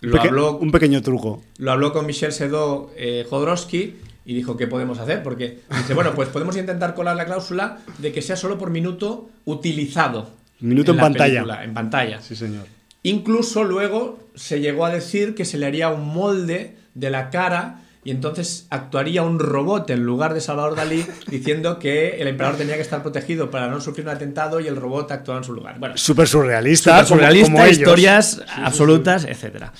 Lo 0.00 0.12
Peque- 0.12 0.28
habló, 0.28 0.56
Un 0.58 0.70
pequeño 0.72 1.00
truco. 1.02 1.42
lo 1.58 1.72
habló 1.72 1.92
con 1.92 2.06
Michel 2.06 2.32
Sedó 2.32 2.90
eh, 2.96 3.24
Jodorowsky 3.28 3.96
y 4.24 4.34
dijo, 4.34 4.56
¿qué 4.56 4.66
podemos 4.66 4.98
hacer? 4.98 5.22
Porque 5.22 5.60
dice, 5.76 5.94
bueno, 5.94 6.12
pues 6.14 6.28
podemos 6.28 6.56
intentar 6.56 6.94
colar 6.94 7.16
la 7.16 7.24
cláusula 7.24 7.78
de 7.98 8.12
que 8.12 8.22
sea 8.22 8.36
solo 8.36 8.58
por 8.58 8.70
minuto 8.70 9.28
utilizado. 9.44 10.30
Minuto 10.60 10.90
en 10.92 10.96
la 10.96 11.02
pantalla. 11.04 11.34
película, 11.34 11.64
en 11.64 11.74
pantalla. 11.74 12.20
Sí, 12.20 12.34
señor. 12.36 12.66
Incluso 13.04 13.64
luego 13.64 14.18
se 14.34 14.60
llegó 14.60 14.84
a 14.86 14.90
decir 14.90 15.34
que 15.34 15.44
se 15.44 15.58
le 15.58 15.66
haría 15.66 15.88
un 15.90 16.08
molde 16.12 16.76
de 16.94 17.10
la 17.10 17.30
cara 17.30 17.78
y 18.04 18.10
entonces 18.10 18.66
actuaría 18.70 19.22
un 19.22 19.38
robot 19.38 19.88
en 19.90 20.02
lugar 20.02 20.34
de 20.34 20.40
Salvador 20.40 20.74
Dalí 20.74 21.04
diciendo 21.28 21.78
que 21.78 22.16
el 22.20 22.26
emperador 22.26 22.58
tenía 22.58 22.74
que 22.74 22.80
estar 22.82 23.00
protegido 23.02 23.50
para 23.50 23.68
no 23.68 23.80
sufrir 23.80 24.06
un 24.06 24.12
atentado 24.12 24.58
y 24.60 24.66
el 24.66 24.74
robot 24.76 25.10
actuaba 25.12 25.38
en 25.38 25.44
su 25.44 25.52
lugar. 25.52 25.78
Bueno, 25.78 25.96
Súper 25.96 26.26
surrealista. 26.26 26.96
como- 26.96 27.06
surrealista, 27.06 27.52
como 27.52 27.66
historias 27.68 28.42
absolutas. 28.56 29.24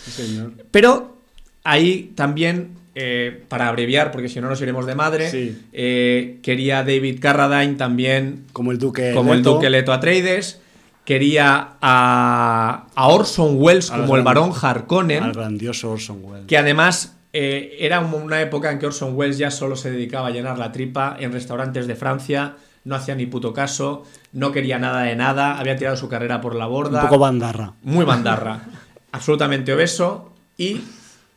Sí. 0.06 0.40
Pero 0.70 1.16
ahí 1.64 2.12
también, 2.14 2.76
eh, 2.94 3.42
para 3.48 3.68
abreviar, 3.68 4.12
porque 4.12 4.28
si 4.28 4.40
no 4.40 4.48
nos 4.48 4.60
iremos 4.60 4.86
de 4.86 4.94
madre, 4.94 5.30
eh, 5.72 6.38
quería 6.42 6.84
David 6.84 7.18
Carradine 7.20 7.74
también 7.74 8.44
Como 8.52 8.70
el 8.70 8.78
duque. 8.78 9.12
como 9.14 9.34
el. 9.34 9.42
Duque 9.42 9.68
Leto 9.70 9.92
Atreides, 9.92 10.60
quería 11.04 11.70
a, 11.80 12.86
a 12.94 13.08
Orson 13.08 13.56
Welles 13.58 13.90
como 13.90 14.16
el 14.16 14.22
barón 14.22 14.52
Harkonnen, 14.60 15.22
Al 15.24 15.32
grandioso 15.32 15.90
Orson 15.90 16.20
Welles. 16.24 16.46
que 16.46 16.56
además 16.56 17.16
eh, 17.32 17.76
era 17.80 18.00
un- 18.00 18.14
una 18.14 18.40
época 18.40 18.70
en 18.70 18.78
que 18.78 18.86
Orson 18.86 19.16
Welles 19.16 19.38
ya 19.38 19.50
solo 19.50 19.74
se 19.76 19.90
dedicaba 19.90 20.28
a 20.28 20.30
llenar 20.30 20.58
la 20.58 20.70
tripa 20.70 21.16
en 21.18 21.32
restaurantes 21.32 21.86
de 21.86 21.96
Francia, 21.96 22.54
no 22.84 22.94
hacía 22.94 23.14
ni 23.14 23.26
puto 23.26 23.52
caso, 23.52 24.04
no 24.32 24.52
quería 24.52 24.78
nada 24.78 25.02
de 25.02 25.16
nada, 25.16 25.58
había 25.58 25.76
tirado 25.76 25.96
su 25.96 26.08
carrera 26.08 26.40
por 26.40 26.54
la 26.54 26.66
Un 26.66 26.72
borda, 26.72 27.00
poco 27.02 27.18
bandarra. 27.18 27.72
muy 27.82 28.04
bandarra, 28.04 28.60
absolutamente 29.12 29.72
obeso 29.72 30.32
y 30.58 30.82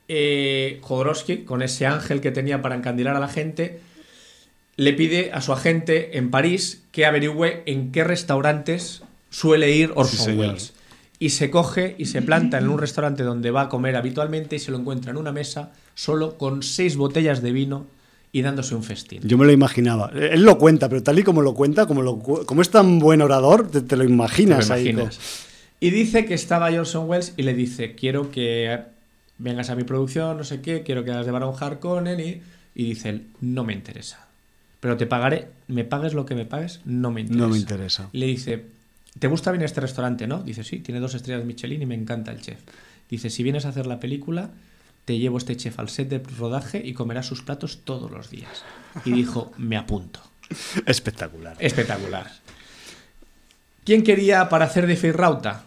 eh, 0.07 0.79
Jodorowsky, 0.81 1.45
con 1.45 1.61
ese 1.63 1.87
ángel 1.87 2.21
que 2.21 2.31
tenía 2.31 2.61
para 2.61 2.75
encandilar 2.75 3.15
a 3.15 3.19
la 3.19 3.27
gente, 3.29 3.79
le 4.77 4.93
pide 4.93 5.31
a 5.33 5.41
su 5.41 5.53
agente 5.53 6.17
en 6.17 6.29
París 6.29 6.83
que 6.91 7.05
averigüe 7.05 7.63
en 7.65 7.91
qué 7.91 8.03
restaurantes 8.03 9.01
suele 9.35 9.75
ir 9.75 9.91
Orson 9.95 10.25
Sí. 10.25 10.31
Welles. 10.31 10.73
Y 11.19 11.29
se 11.29 11.49
coge 11.49 11.95
y 11.97 12.05
se 12.05 12.21
planta 12.21 12.57
en 12.57 12.69
un 12.69 12.77
restaurante 12.77 13.23
donde 13.23 13.51
va 13.51 13.63
a 13.63 13.69
comer 13.69 13.95
habitualmente 13.95 14.55
y 14.55 14.59
se 14.59 14.71
lo 14.71 14.77
encuentra 14.77 15.11
en 15.11 15.17
una 15.17 15.31
mesa 15.31 15.71
solo 15.93 16.37
con 16.37 16.61
seis 16.63 16.95
botellas 16.97 17.41
de 17.41 17.51
vino 17.51 17.87
y 18.31 18.41
dándose 18.41 18.75
un 18.75 18.83
festín. 18.83 19.21
Yo 19.23 19.37
me 19.37 19.45
lo 19.45 19.51
imaginaba. 19.51 20.11
Él 20.13 20.43
lo 20.43 20.57
cuenta, 20.57 20.89
pero 20.89 21.01
tal 21.03 21.19
y 21.19 21.23
como 21.23 21.41
lo 21.41 21.53
cuenta, 21.53 21.85
como, 21.85 22.01
lo 22.01 22.19
como 22.19 22.61
es 22.61 22.69
tan 22.69 22.99
buen 22.99 23.21
orador, 23.21 23.69
te, 23.69 23.81
te 23.81 23.95
lo 23.95 24.03
imaginas, 24.03 24.67
¿Te 24.67 24.91
lo 24.93 25.03
ahí. 25.03 25.09
Y 25.79 25.89
dice 25.89 26.25
que 26.25 26.33
estaba 26.33 26.67
ahí 26.67 26.77
Orson 26.77 27.09
Welles 27.09 27.33
y 27.37 27.43
le 27.43 27.53
dice, 27.53 27.95
quiero 27.95 28.31
que 28.31 28.79
vengas 29.37 29.69
a 29.69 29.75
mi 29.75 29.83
producción, 29.83 30.37
no 30.37 30.43
sé 30.43 30.61
qué, 30.61 30.83
quiero 30.83 31.03
que 31.03 31.11
hagas 31.11 31.25
de 31.25 31.31
Baron 31.31 31.53
Harkonnen 31.57 32.19
y, 32.19 32.41
y 32.73 32.83
dice 32.89 33.09
él, 33.09 33.27
no 33.41 33.63
me 33.63 33.73
interesa. 33.73 34.27
Pero 34.79 34.97
te 34.97 35.05
pagaré, 35.05 35.47
me 35.67 35.83
pagues 35.83 36.13
lo 36.13 36.25
que 36.25 36.35
me 36.35 36.45
pagues, 36.45 36.81
no 36.85 37.11
me 37.11 37.21
interesa. 37.21 37.41
No 37.41 37.49
me 37.49 37.57
interesa. 37.57 38.09
Le 38.11 38.25
dice, 38.27 38.74
¿te 39.19 39.27
gusta 39.27 39.51
bien 39.51 39.63
este 39.63 39.81
restaurante, 39.81 40.27
no? 40.27 40.41
Dice, 40.43 40.63
sí, 40.63 40.79
tiene 40.79 40.99
dos 40.99 41.13
estrellas 41.15 41.45
Michelin 41.45 41.81
y 41.81 41.85
me 41.85 41.95
encanta 41.95 42.31
el 42.31 42.41
chef. 42.41 42.59
Dice, 43.09 43.29
si 43.29 43.43
vienes 43.43 43.65
a 43.65 43.69
hacer 43.69 43.85
la 43.87 43.99
película, 43.99 44.49
te 45.05 45.17
llevo 45.19 45.37
este 45.37 45.55
chef 45.55 45.79
al 45.79 45.89
set 45.89 46.09
de 46.09 46.19
rodaje 46.37 46.81
y 46.83 46.93
comerás 46.93 47.27
sus 47.27 47.41
platos 47.43 47.79
todos 47.83 48.09
los 48.11 48.29
días. 48.29 48.63
Y 49.05 49.11
dijo, 49.11 49.51
me 49.57 49.77
apunto. 49.77 50.19
Espectacular. 50.85 51.55
Espectacular. 51.59 52.31
¿Quién 53.85 54.03
quería 54.03 54.49
para 54.49 54.65
hacer 54.65 54.87
de 54.87 54.95
Feirrauta? 54.95 55.65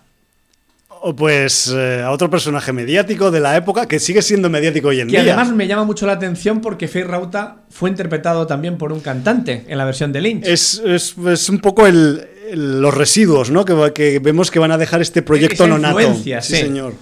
O 1.01 1.15
pues 1.15 1.73
eh, 1.73 2.03
a 2.03 2.11
otro 2.11 2.29
personaje 2.29 2.73
mediático 2.73 3.31
de 3.31 3.39
la 3.39 3.57
época 3.57 3.87
que 3.87 4.01
sigue 4.01 4.21
siendo 4.21 4.51
mediático 4.51 4.89
hoy 4.89 4.99
en 5.01 5.07
Que 5.07 5.23
día. 5.23 5.35
además 5.35 5.53
me 5.55 5.69
llama 5.69 5.85
mucho 5.85 6.07
la 6.07 6.15
atención 6.15 6.61
porque 6.61 6.89
Feirrauta 6.89 7.59
fue 7.71 7.89
interpretado 7.91 8.49
también 8.49 8.77
por 8.79 8.93
un 8.93 8.99
cantante 8.99 9.65
en 9.69 9.79
la 9.79 9.85
versión 9.85 10.13
de 10.13 10.21
Lynch. 10.21 10.45
es, 10.47 10.83
es- 10.85 11.15
es 11.17 11.49
un 11.49 11.61
poco 11.61 11.87
el- 11.87 12.27
los 12.55 12.95
residuos, 12.95 13.51
¿no? 13.51 13.65
Que, 13.65 14.19
vemos 14.21 14.51
que 14.51 14.59
van 14.59 14.71
a 14.73 14.79
dejar 14.79 15.01
este 15.03 15.23
proyecto 15.23 15.65
Esa 15.65 15.67
nonato. 15.69 16.15
sí, 16.15 16.33
sí. 16.41 16.57
señor. 16.57 16.95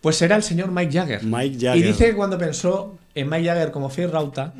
Pues 0.00 0.22
era 0.22 0.36
el 0.36 0.42
señor 0.42 0.70
Mike 0.70 0.92
Jagger. 0.92 1.24
Mike 1.24 1.56
Jagger. 1.60 1.76
Y 1.76 1.82
dice 1.88 2.06
que 2.06 2.14
cuando 2.14 2.38
pensó 2.38 2.98
en 3.14 3.28
Mike 3.28 3.46
Jagger 3.48 3.70
como 3.72 3.90
Feirrauta, 3.90 4.54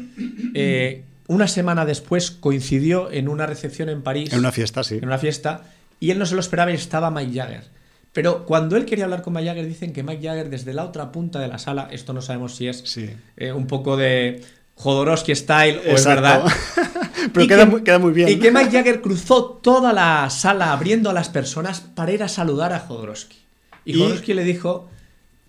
eh, 0.54 1.04
una 1.28 1.46
semana 1.46 1.84
después 1.84 2.30
coincidió 2.32 3.10
en 3.12 3.28
una 3.28 3.46
recepción 3.46 3.88
en 3.88 4.02
París, 4.02 4.32
En 4.32 4.40
una 4.40 4.50
fiesta, 4.50 4.82
sí. 4.82 4.96
en 4.96 5.04
una 5.04 5.18
fiesta, 5.18 5.62
y 6.00 6.10
él 6.10 6.18
no 6.18 6.26
se 6.26 6.34
lo 6.34 6.40
esperaba 6.40 6.70
y 6.72 6.74
estaba 6.74 7.10
Mike 7.10 7.32
Jagger. 7.38 7.64
Pero 8.12 8.46
cuando 8.46 8.76
él 8.76 8.84
quería 8.84 9.04
hablar 9.04 9.22
con 9.22 9.34
Mike 9.34 9.46
Jagger, 9.48 9.66
dicen 9.68 9.92
que 9.92 10.02
Mike 10.02 10.26
Jagger 10.26 10.50
desde 10.50 10.72
la 10.74 10.84
otra 10.84 11.12
punta 11.12 11.38
de 11.38 11.46
la 11.48 11.58
sala, 11.58 11.88
esto 11.92 12.12
no 12.12 12.20
sabemos 12.22 12.56
si 12.56 12.66
es 12.66 12.82
Sí. 12.84 13.08
eh, 13.36 13.52
un 13.52 13.66
poco 13.68 13.96
de 13.96 14.42
Jodorowsky 14.74 15.34
style 15.36 15.80
o 15.86 15.94
es 15.94 16.04
verdad. 16.04 16.44
Pero 17.32 17.46
queda, 17.46 17.64
que- 17.64 17.70
muy- 17.70 17.82
queda 17.82 17.98
muy 17.98 18.12
bien. 18.12 18.28
Y 18.28 18.38
que 18.38 18.50
Mike 18.50 18.70
Jagger 18.70 19.00
cruzó 19.00 19.44
toda 19.62 19.92
la 19.92 20.28
sala 20.30 20.72
abriendo 20.72 21.10
a 21.10 21.12
las 21.12 21.28
personas 21.28 21.80
para 21.80 22.12
ir 22.12 22.22
a 22.22 22.28
saludar 22.28 22.72
a 22.72 22.80
Jodorowsky. 22.80 23.36
Y, 23.84 23.92
Y- 23.92 23.98
Jodorowsky 23.98 24.34
le 24.34 24.44
dijo, 24.44 24.88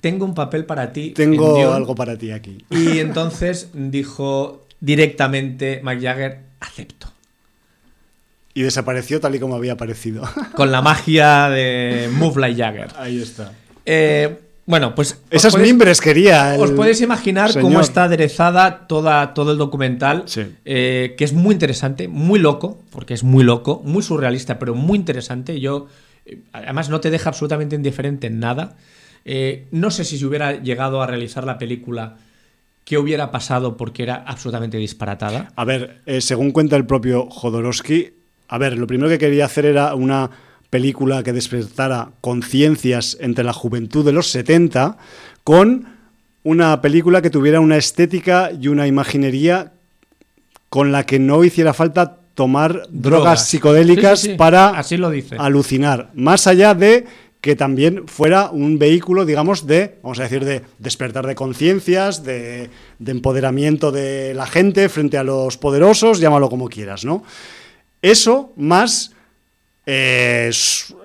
tengo 0.02 0.26
un 0.26 0.34
papel 0.34 0.66
para 0.66 0.94
ti. 0.94 1.08
en 1.10 1.14
Tengo 1.14 1.50
Dune". 1.50 1.64
algo 1.74 1.96
para 1.96 2.18
ti 2.18 2.32
aquí. 2.32 2.64
Y 2.70 3.00
entonces 3.00 3.70
dijo 3.74 4.66
directamente 4.80 5.82
Mike 5.84 6.02
Jagger, 6.02 6.40
acepto. 6.60 7.08
Y 8.54 8.64
desapareció 8.64 9.20
tal 9.20 9.36
y 9.36 9.40
como 9.40 9.56
había 9.56 9.74
aparecido. 9.74 10.24
Con 10.56 10.72
la 10.72 10.82
magia 10.82 11.50
de 11.50 12.10
Move 12.12 12.42
Like 12.42 12.62
Jagger. 12.62 12.88
Ahí 12.98 13.22
está. 13.22 13.54
Eh, 13.86 14.38
bueno, 14.70 14.94
pues... 14.94 15.20
Esas 15.32 15.56
podéis- 15.56 15.64
mimbres 15.68 16.00
quería. 16.00 16.54
el 16.54 16.62
Os 16.62 16.70
podéis 16.72 17.02
imaginar 17.02 17.60
cómo 17.60 17.82
está 17.82 18.04
aderezada 18.04 18.86
toda, 18.88 19.34
todo 19.34 19.52
el 19.54 19.58
documental, 19.58 20.24
Sí. 20.28 20.44
eh, 20.64 21.16
que 21.18 21.24
es 21.24 21.34
muy 21.34 21.54
interesante, 21.54 22.08
muy 22.08 22.38
loco, 22.40 22.80
porque 22.92 23.16
es 23.16 23.24
muy 23.24 23.44
loco, 23.44 23.82
muy 23.84 24.04
surrealista, 24.04 24.60
pero 24.60 24.76
muy 24.76 25.00
interesante. 25.00 25.60
Yo, 25.60 25.88
eh, 26.28 26.38
además, 26.54 26.90
no 26.90 27.00
te 27.02 27.10
deja 27.10 27.30
absolutamente 27.30 27.76
indiferente 27.76 28.28
en 28.28 28.40
nada. 28.40 28.76
Eh, 29.26 29.66
no 29.72 29.90
sé 29.90 30.04
si 30.06 30.20
se 30.20 30.26
hubiera 30.28 30.62
llegado 30.62 31.02
a 31.02 31.08
realizar 31.08 31.46
la 31.46 31.58
película, 31.58 32.18
qué 32.86 33.00
hubiera 33.00 33.32
pasado 33.32 33.76
porque 33.76 34.04
era 34.04 34.24
absolutamente 34.28 34.78
disparatada. 34.78 35.52
A 35.56 35.66
ver, 35.66 36.02
según 36.20 36.52
cuenta 36.52 36.76
el 36.76 36.86
propio 36.86 37.28
Jodorowsky, 37.30 38.14
a 38.48 38.58
ver, 38.60 38.78
lo 38.78 38.86
primero 38.86 39.10
que 39.10 39.18
quería 39.18 39.46
hacer 39.46 39.66
era 39.66 39.96
una 39.96 40.30
película 40.70 41.24
que 41.24 41.34
despertara 41.34 42.10
conciencias 42.22 43.18
entre 43.20 43.44
la 43.44 43.54
juventud 43.54 44.06
de 44.06 44.12
los 44.12 44.30
70 44.30 44.98
con 45.44 45.88
una 46.44 46.82
película 46.82 47.22
que 47.22 47.30
tuviera 47.30 47.60
una 47.60 47.78
estética 47.78 48.52
y 48.60 48.68
una 48.68 48.88
imaginería 48.88 49.74
con 50.70 50.92
la 50.92 51.06
que 51.06 51.20
no 51.20 51.44
hiciera 51.44 51.74
falta 51.74 52.18
tomar 52.36 52.88
drogas, 52.90 53.48
psicodélicas 53.48 54.20
Sí, 54.20 54.28
sí, 54.28 54.32
sí. 54.34 54.38
para 54.38 54.70
Así 54.70 54.98
lo 54.98 55.10
dice. 55.10 55.36
alucinar, 55.38 56.12
más 56.14 56.48
allá 56.48 56.74
de 56.74 57.06
que 57.42 57.56
también 57.56 58.08
fuera 58.08 58.50
un 58.50 58.78
vehículo, 58.78 59.26
digamos, 59.26 59.66
de, 59.66 59.98
vamos 60.04 60.20
a 60.20 60.24
decir, 60.24 60.44
de 60.44 60.62
despertar 60.78 61.26
de 61.26 61.36
conciencias, 61.36 62.24
de, 62.24 62.70
de 63.00 63.12
empoderamiento 63.12 63.92
de 63.92 64.34
la 64.34 64.46
gente 64.46 64.90
frente 64.90 65.18
a 65.18 65.24
los 65.24 65.58
poderosos, 65.58 66.20
llámalo 66.20 66.50
como 66.50 66.68
quieras, 66.68 67.06
¿no? 67.06 67.24
Eso 68.02 68.52
más 68.58 69.12
eh, 69.92 70.52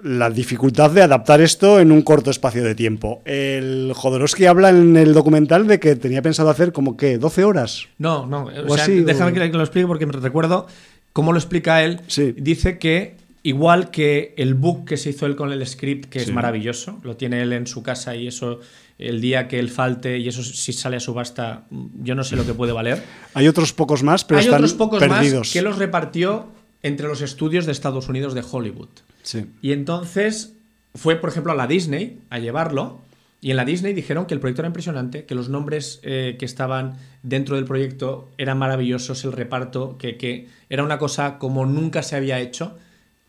la 0.03 0.29
dificultad 0.29 0.91
de 0.91 1.01
adaptar 1.03 1.41
esto 1.41 1.81
en 1.81 1.91
un 1.91 2.03
corto 2.03 2.31
espacio 2.31 2.63
de 2.63 2.75
tiempo. 2.75 3.23
El 3.25 3.93
Jodorowsky 3.95 4.45
habla 4.45 4.69
en 4.69 4.97
el 4.99 5.15
documental 5.15 5.67
de 5.67 5.81
que 5.81 5.97
tenía 5.97 6.21
pensado 6.21 6.51
hacer 6.51 6.73
como 6.73 6.97
que 6.97 7.17
12 7.17 7.45
horas. 7.45 7.87
No, 7.97 8.27
no, 8.27 8.45
o 8.45 8.73
O 8.73 8.75
sea, 8.75 8.85
así, 8.85 9.01
déjame 9.01 9.31
o- 9.31 9.35
que 9.35 9.49
lo 9.57 9.61
explique 9.65 9.87
porque 9.87 10.05
me 10.05 10.13
recuerdo 10.13 10.67
cómo 11.15 11.33
lo 11.33 11.39
explica 11.39 11.83
él. 11.83 12.01
Sí. 12.09 12.35
Dice 12.37 12.79
que 12.79 13.17
igual 13.43 13.91
que 13.91 14.35
el 14.37 14.53
book 14.55 14.85
que 14.87 14.97
se 14.99 15.11
hizo 15.11 15.25
él 15.25 15.35
con 15.37 15.51
el 15.51 15.67
script, 15.67 16.11
que 16.11 16.21
Sí. 16.21 16.27
es 16.29 16.35
maravilloso, 16.35 17.01
lo 17.05 17.17
tiene 17.17 17.41
él 17.43 17.53
en 17.55 17.67
su 17.67 17.83
casa 17.83 18.15
y 18.15 18.27
eso 18.27 18.61
el 18.99 19.21
día 19.21 19.49
que 19.49 19.59
él 19.59 19.71
falte 19.71 20.19
y 20.19 20.29
eso 20.29 20.43
si 20.43 20.73
sale 20.75 20.97
a 20.99 21.01
subasta, 21.01 21.65
yo 22.03 22.15
no 22.15 22.23
sé 22.23 22.37
lo 22.37 22.45
que 22.47 22.53
puede 22.55 22.73
valer. 22.73 23.03
Hay 23.35 23.49
otros 23.49 23.73
pocos 23.73 24.03
más, 24.03 24.25
pero 24.25 24.39
Hay 24.39 24.45
están 24.45 24.59
otros 24.61 24.75
pocos 24.75 25.01
perdidos. 25.01 25.39
más 25.49 25.53
que 25.53 25.63
los 25.63 25.79
repartió 25.79 26.47
entre 26.85 27.09
los 27.09 27.23
estudios 27.23 27.65
de 27.65 27.73
Estados 27.73 28.09
Unidos 28.09 28.35
de 28.35 28.45
Hollywood. 28.49 28.91
Sí. 29.23 29.47
Y 29.63 29.73
entonces 29.73 30.53
fue, 30.95 31.17
por 31.17 31.31
ejemplo, 31.31 31.51
a 31.51 31.55
la 31.55 31.67
Disney 31.67 32.21
a 32.29 32.39
llevarlo. 32.39 33.01
Y 33.41 33.51
en 33.51 33.57
la 33.57 33.65
Disney 33.65 33.95
dijeron 33.95 34.27
que 34.27 34.35
el 34.35 34.41
proyecto 34.41 34.61
era 34.63 34.69
impresionante, 34.69 35.25
que 35.25 35.35
los 35.35 35.49
nombres 35.49 36.01
eh, 36.03 36.37
que 36.39 36.45
estaban 36.45 36.99
dentro 37.23 37.57
del 37.57 37.65
proyecto 37.65 38.29
eran 38.37 38.59
maravillosos, 38.59 39.25
el 39.25 39.33
reparto, 39.33 39.97
que, 39.99 40.19
que 40.19 40.49
era 40.69 40.85
una 40.85 40.99
cosa 40.99 41.39
como 41.39 41.65
nunca 41.65 42.03
se 42.03 42.17
había 42.17 42.39
hecho, 42.41 42.77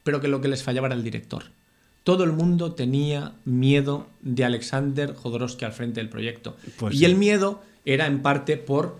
pero 0.03 0.19
que 0.19 0.27
lo 0.27 0.41
que 0.41 0.49
les 0.49 0.61
fallaba 0.61 0.87
era 0.87 0.95
el 0.95 1.03
director. 1.03 1.45
Todo 2.03 2.25
el 2.25 2.33
mundo 2.33 2.73
tenía 2.73 3.33
miedo 3.45 4.07
de 4.21 4.43
Alexander 4.43 5.15
Jodorowsky 5.15 5.63
al 5.63 5.71
frente 5.71 6.01
del 6.01 6.09
proyecto. 6.09 6.57
Pues 6.77 6.93
y 6.93 6.99
sí. 6.99 7.05
el 7.05 7.15
miedo 7.15 7.63
era 7.85 8.05
en 8.05 8.21
parte 8.21 8.57
por 8.57 8.97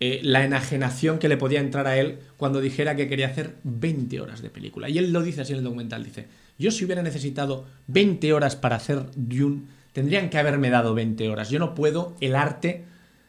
eh, 0.00 0.20
la 0.22 0.44
enajenación 0.44 1.18
que 1.18 1.28
le 1.28 1.36
podía 1.36 1.60
entrar 1.60 1.86
a 1.86 1.96
él 1.98 2.18
cuando 2.36 2.60
dijera 2.60 2.96
que 2.96 3.08
quería 3.08 3.28
hacer 3.28 3.56
20 3.64 4.20
horas 4.20 4.42
de 4.42 4.50
película. 4.50 4.88
Y 4.88 4.98
él 4.98 5.12
lo 5.12 5.22
dice 5.22 5.40
así 5.42 5.52
en 5.52 5.58
el 5.58 5.64
documental, 5.64 6.04
dice, 6.04 6.26
yo 6.58 6.70
si 6.70 6.84
hubiera 6.84 7.02
necesitado 7.02 7.66
20 7.86 8.32
horas 8.32 8.56
para 8.56 8.76
hacer 8.76 9.04
Dune, 9.16 9.62
tendrían 9.92 10.28
que 10.30 10.38
haberme 10.38 10.68
dado 10.70 10.94
20 10.94 11.28
horas. 11.30 11.48
Yo 11.50 11.58
no 11.58 11.74
puedo 11.74 12.14
el 12.20 12.36
arte 12.36 12.84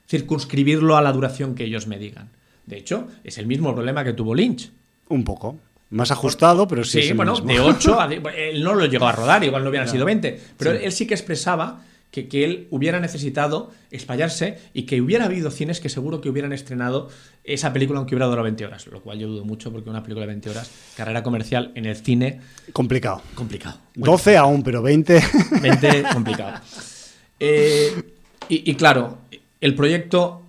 circunscribirlo 0.09 0.95
a 0.97 1.01
la 1.01 1.11
duración 1.11 1.55
que 1.55 1.65
ellos 1.65 1.87
me 1.87 1.97
digan. 1.97 2.29
De 2.65 2.77
hecho, 2.77 3.07
es 3.23 3.37
el 3.37 3.47
mismo 3.47 3.73
problema 3.73 4.03
que 4.03 4.13
tuvo 4.13 4.35
Lynch. 4.35 4.71
Un 5.09 5.23
poco. 5.23 5.57
Más 5.89 6.11
ajustado, 6.11 6.67
pero 6.67 6.83
sí. 6.83 6.91
Sí, 6.93 6.99
es 6.99 7.11
el 7.11 7.17
bueno, 7.17 7.33
mismo. 7.33 7.47
de 7.47 7.59
8 7.59 7.99
a... 8.01 8.09
Él 8.35 8.61
no 8.63 8.75
lo 8.75 8.85
llegó 8.85 9.07
a 9.07 9.11
rodar, 9.13 9.43
igual 9.43 9.63
no 9.63 9.69
hubieran 9.69 9.87
sido 9.87 10.05
20, 10.05 10.39
pero 10.57 10.71
Sí. 10.71 10.79
él 10.83 10.91
sí 10.91 11.07
que 11.07 11.13
expresaba 11.13 11.81
que, 12.11 12.27
que 12.27 12.43
él 12.43 12.67
hubiera 12.71 12.99
necesitado 12.99 13.71
explayarse 13.91 14.57
y 14.73 14.83
que 14.83 15.01
hubiera 15.01 15.25
habido 15.25 15.51
cines 15.51 15.79
que 15.79 15.89
seguro 15.89 16.21
que 16.21 16.29
hubieran 16.29 16.53
estrenado 16.53 17.09
esa 17.43 17.73
película 17.73 17.99
aunque 17.99 18.15
hubiera 18.15 18.25
durado 18.27 18.43
20 18.43 18.65
horas, 18.65 18.87
lo 18.87 19.01
cual 19.01 19.19
yo 19.19 19.27
dudo 19.27 19.45
mucho 19.45 19.71
porque 19.71 19.89
una 19.89 20.03
película 20.03 20.25
de 20.25 20.33
20 20.33 20.49
horas, 20.49 20.71
carrera 20.95 21.23
comercial 21.23 21.71
en 21.75 21.85
el 21.85 21.95
cine, 21.95 22.41
Complicado. 22.73 23.21
complicado. 23.35 23.77
Bueno, 23.95 24.13
12 24.13 24.37
aún, 24.37 24.63
pero 24.63 24.81
20. 24.81 25.21
20 25.61 26.03
complicado. 26.13 26.59
Eh, 27.39 27.91
y, 28.49 28.69
y 28.71 28.75
claro, 28.75 29.19
el 29.61 29.75
proyecto, 29.75 30.43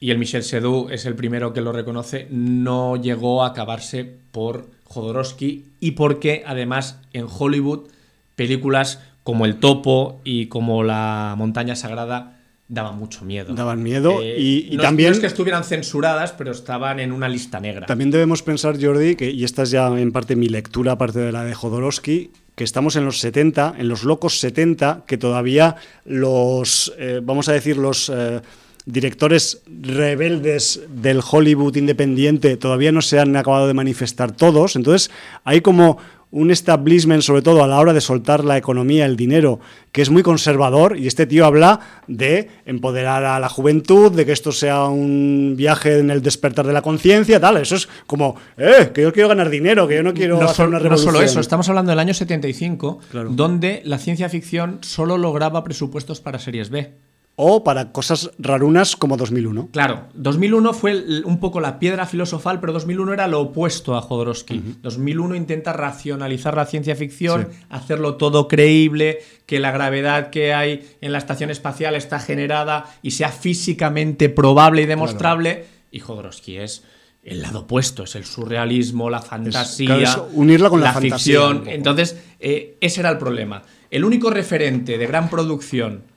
y 0.00 0.10
el 0.10 0.18
Michel 0.18 0.42
Sedou 0.42 0.88
es 0.90 1.04
el 1.06 1.14
primero 1.14 1.52
que 1.52 1.60
lo 1.60 1.72
reconoce, 1.72 2.26
no 2.30 2.96
llegó 2.96 3.44
a 3.44 3.48
acabarse 3.48 4.04
por 4.32 4.68
Jodorowsky 4.84 5.66
y 5.80 5.92
porque 5.92 6.42
además 6.46 6.98
en 7.12 7.26
Hollywood 7.28 7.88
películas 8.36 9.00
como 9.22 9.44
El 9.44 9.56
Topo 9.56 10.20
y 10.24 10.46
como 10.46 10.82
La 10.82 11.34
Montaña 11.36 11.76
Sagrada 11.76 12.38
daban 12.68 12.98
mucho 12.98 13.24
miedo. 13.24 13.54
Daban 13.54 13.82
miedo 13.82 14.22
Eh, 14.22 14.36
y, 14.38 14.68
y 14.72 14.76
no, 14.76 14.82
también, 14.82 15.10
no 15.10 15.14
es 15.14 15.20
que 15.20 15.26
estuvieran 15.26 15.62
censuradas, 15.62 16.32
pero 16.32 16.52
estaban 16.52 17.00
en 17.00 17.12
una 17.12 17.28
lista 17.28 17.60
negra. 17.60 17.86
también 17.86 18.10
debemos 18.10 18.42
pensar, 18.42 18.82
Jordi, 18.82 19.14
que, 19.14 19.30
y 19.30 19.44
esta 19.44 19.64
es 19.64 19.70
ya 19.70 19.86
en 19.88 20.10
parte 20.10 20.36
mi 20.36 20.48
lectura, 20.48 20.92
aparte 20.92 21.18
de 21.18 21.32
la 21.32 21.44
de 21.44 21.54
Jodorowsky, 21.54 22.30
que 22.54 22.64
estamos 22.64 22.96
en 22.96 23.04
los 23.04 23.18
70, 23.18 23.74
en 23.78 23.88
los 23.88 24.04
locos 24.04 24.38
70, 24.38 25.04
que 25.06 25.18
todavía 25.18 25.76
los, 26.04 26.92
eh, 26.98 27.20
vamos 27.22 27.48
a 27.48 27.52
decir, 27.52 27.76
los 27.76 28.10
eh, 28.14 28.40
directores 28.86 29.62
rebeldes 29.66 30.80
del 30.88 31.20
Hollywood 31.28 31.76
independiente 31.76 32.56
todavía 32.56 32.90
no 32.90 33.02
se 33.02 33.18
han 33.18 33.36
acabado 33.36 33.66
de 33.66 33.74
manifestar 33.74 34.32
todos. 34.32 34.76
Entonces, 34.76 35.10
hay 35.44 35.60
como 35.60 35.98
un 36.32 36.50
establishment, 36.50 37.22
sobre 37.22 37.42
todo 37.42 37.62
a 37.62 37.66
la 37.68 37.78
hora 37.78 37.92
de 37.92 38.00
soltar 38.00 38.42
la 38.42 38.56
economía, 38.56 39.04
el 39.06 39.16
dinero, 39.16 39.60
que 39.92 40.00
es 40.02 40.10
muy 40.10 40.22
conservador, 40.22 40.98
y 40.98 41.06
este 41.06 41.26
tío 41.26 41.44
habla 41.44 41.78
de 42.08 42.48
empoderar 42.64 43.24
a 43.24 43.38
la 43.38 43.48
juventud, 43.50 44.10
de 44.10 44.24
que 44.26 44.32
esto 44.32 44.50
sea 44.50 44.86
un 44.86 45.54
viaje 45.56 45.98
en 45.98 46.10
el 46.10 46.22
despertar 46.22 46.66
de 46.66 46.72
la 46.72 46.80
conciencia, 46.82 47.38
tal. 47.38 47.58
Eso 47.58 47.76
es 47.76 47.88
como, 48.06 48.34
eh, 48.56 48.90
que 48.94 49.02
yo 49.02 49.12
quiero 49.12 49.28
ganar 49.28 49.50
dinero, 49.50 49.86
que 49.86 49.96
yo 49.96 50.02
no 50.02 50.14
quiero 50.14 50.40
no, 50.40 50.48
hacer 50.48 50.66
una 50.66 50.78
no 50.78 50.84
revolución. 50.84 51.12
solo 51.14 51.24
eso, 51.24 51.38
estamos 51.38 51.68
hablando 51.68 51.90
del 51.90 51.98
año 51.98 52.14
75, 52.14 52.98
Claro. 53.10 53.28
donde 53.30 53.82
la 53.84 53.98
ciencia 53.98 54.28
ficción 54.28 54.78
solo 54.80 55.18
lograba 55.18 55.62
presupuestos 55.62 56.20
para 56.22 56.38
series 56.38 56.70
B. 56.70 56.92
O 57.34 57.64
para 57.64 57.92
cosas 57.92 58.30
rarunas 58.38 58.94
como 58.94 59.16
2001. 59.16 59.70
Claro, 59.72 60.04
2001 60.14 60.74
fue 60.74 61.22
un 61.24 61.40
poco 61.40 61.60
la 61.60 61.78
piedra 61.78 62.04
filosofal, 62.06 62.60
pero 62.60 62.74
2001 62.74 63.14
era 63.14 63.26
lo 63.26 63.40
opuesto 63.40 63.96
a 63.96 64.02
Jodorowsky. 64.02 64.76
2001 64.82 65.34
intenta 65.34 65.72
racionalizar 65.72 66.54
la 66.54 66.66
ciencia 66.66 66.94
ficción, 66.94 67.48
Sí. 67.50 67.58
hacerlo 67.70 68.16
todo 68.16 68.48
creíble, 68.48 69.20
que 69.46 69.60
la 69.60 69.70
gravedad 69.70 70.28
que 70.28 70.52
hay 70.52 70.96
en 71.00 71.12
la 71.12 71.18
estación 71.18 71.50
espacial 71.50 71.94
está 71.94 72.18
generada 72.18 72.84
y 73.02 73.12
sea 73.12 73.30
físicamente 73.30 74.28
probable 74.28 74.82
y 74.82 74.86
demostrable. 74.86 75.64
Y 75.90 76.00
Jodorowsky 76.00 76.58
es 76.58 76.84
el 77.22 77.40
lado 77.40 77.60
opuesto, 77.60 78.02
es 78.02 78.14
el 78.14 78.24
surrealismo, 78.26 79.08
la 79.08 79.22
fantasía, 79.22 79.96
claro, 79.96 80.02
es 80.28 80.34
unirla 80.34 80.68
con 80.68 80.80
la 80.80 80.92
fantasía 80.92 81.40
un 81.46 81.54
ficción. 81.56 81.74
Entonces, 81.74 82.16
eh, 82.40 82.76
ese 82.80 83.00
era 83.00 83.08
el 83.10 83.18
problema. 83.18 83.62
El 83.90 84.04
único 84.04 84.28
referente 84.28 84.98
de 84.98 85.06
gran 85.06 85.30
producción 85.30 86.11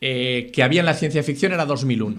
eh, 0.00 0.50
que 0.52 0.62
había 0.62 0.80
en 0.80 0.86
la 0.86 0.94
ciencia 0.94 1.22
ficción 1.22 1.52
era 1.52 1.64
2001. 1.66 2.16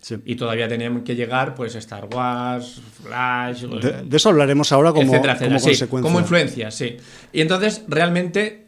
Sí. 0.00 0.16
Y 0.24 0.36
todavía 0.36 0.66
tenían 0.66 1.02
que 1.04 1.14
llegar, 1.14 1.54
pues, 1.54 1.74
Star 1.74 2.08
Wars, 2.12 2.80
Flash, 3.04 3.64
De, 3.64 4.02
de 4.04 4.16
eso 4.16 4.30
hablaremos 4.30 4.72
ahora 4.72 4.92
como, 4.92 5.12
etcétera, 5.12 5.34
etcétera. 5.34 5.50
como 5.50 5.58
Sí, 5.60 5.66
consecuencia. 5.68 6.08
como 6.08 6.20
influencia, 6.20 6.70
sí. 6.70 6.96
Y 7.34 7.40
entonces, 7.42 7.82
realmente, 7.86 8.64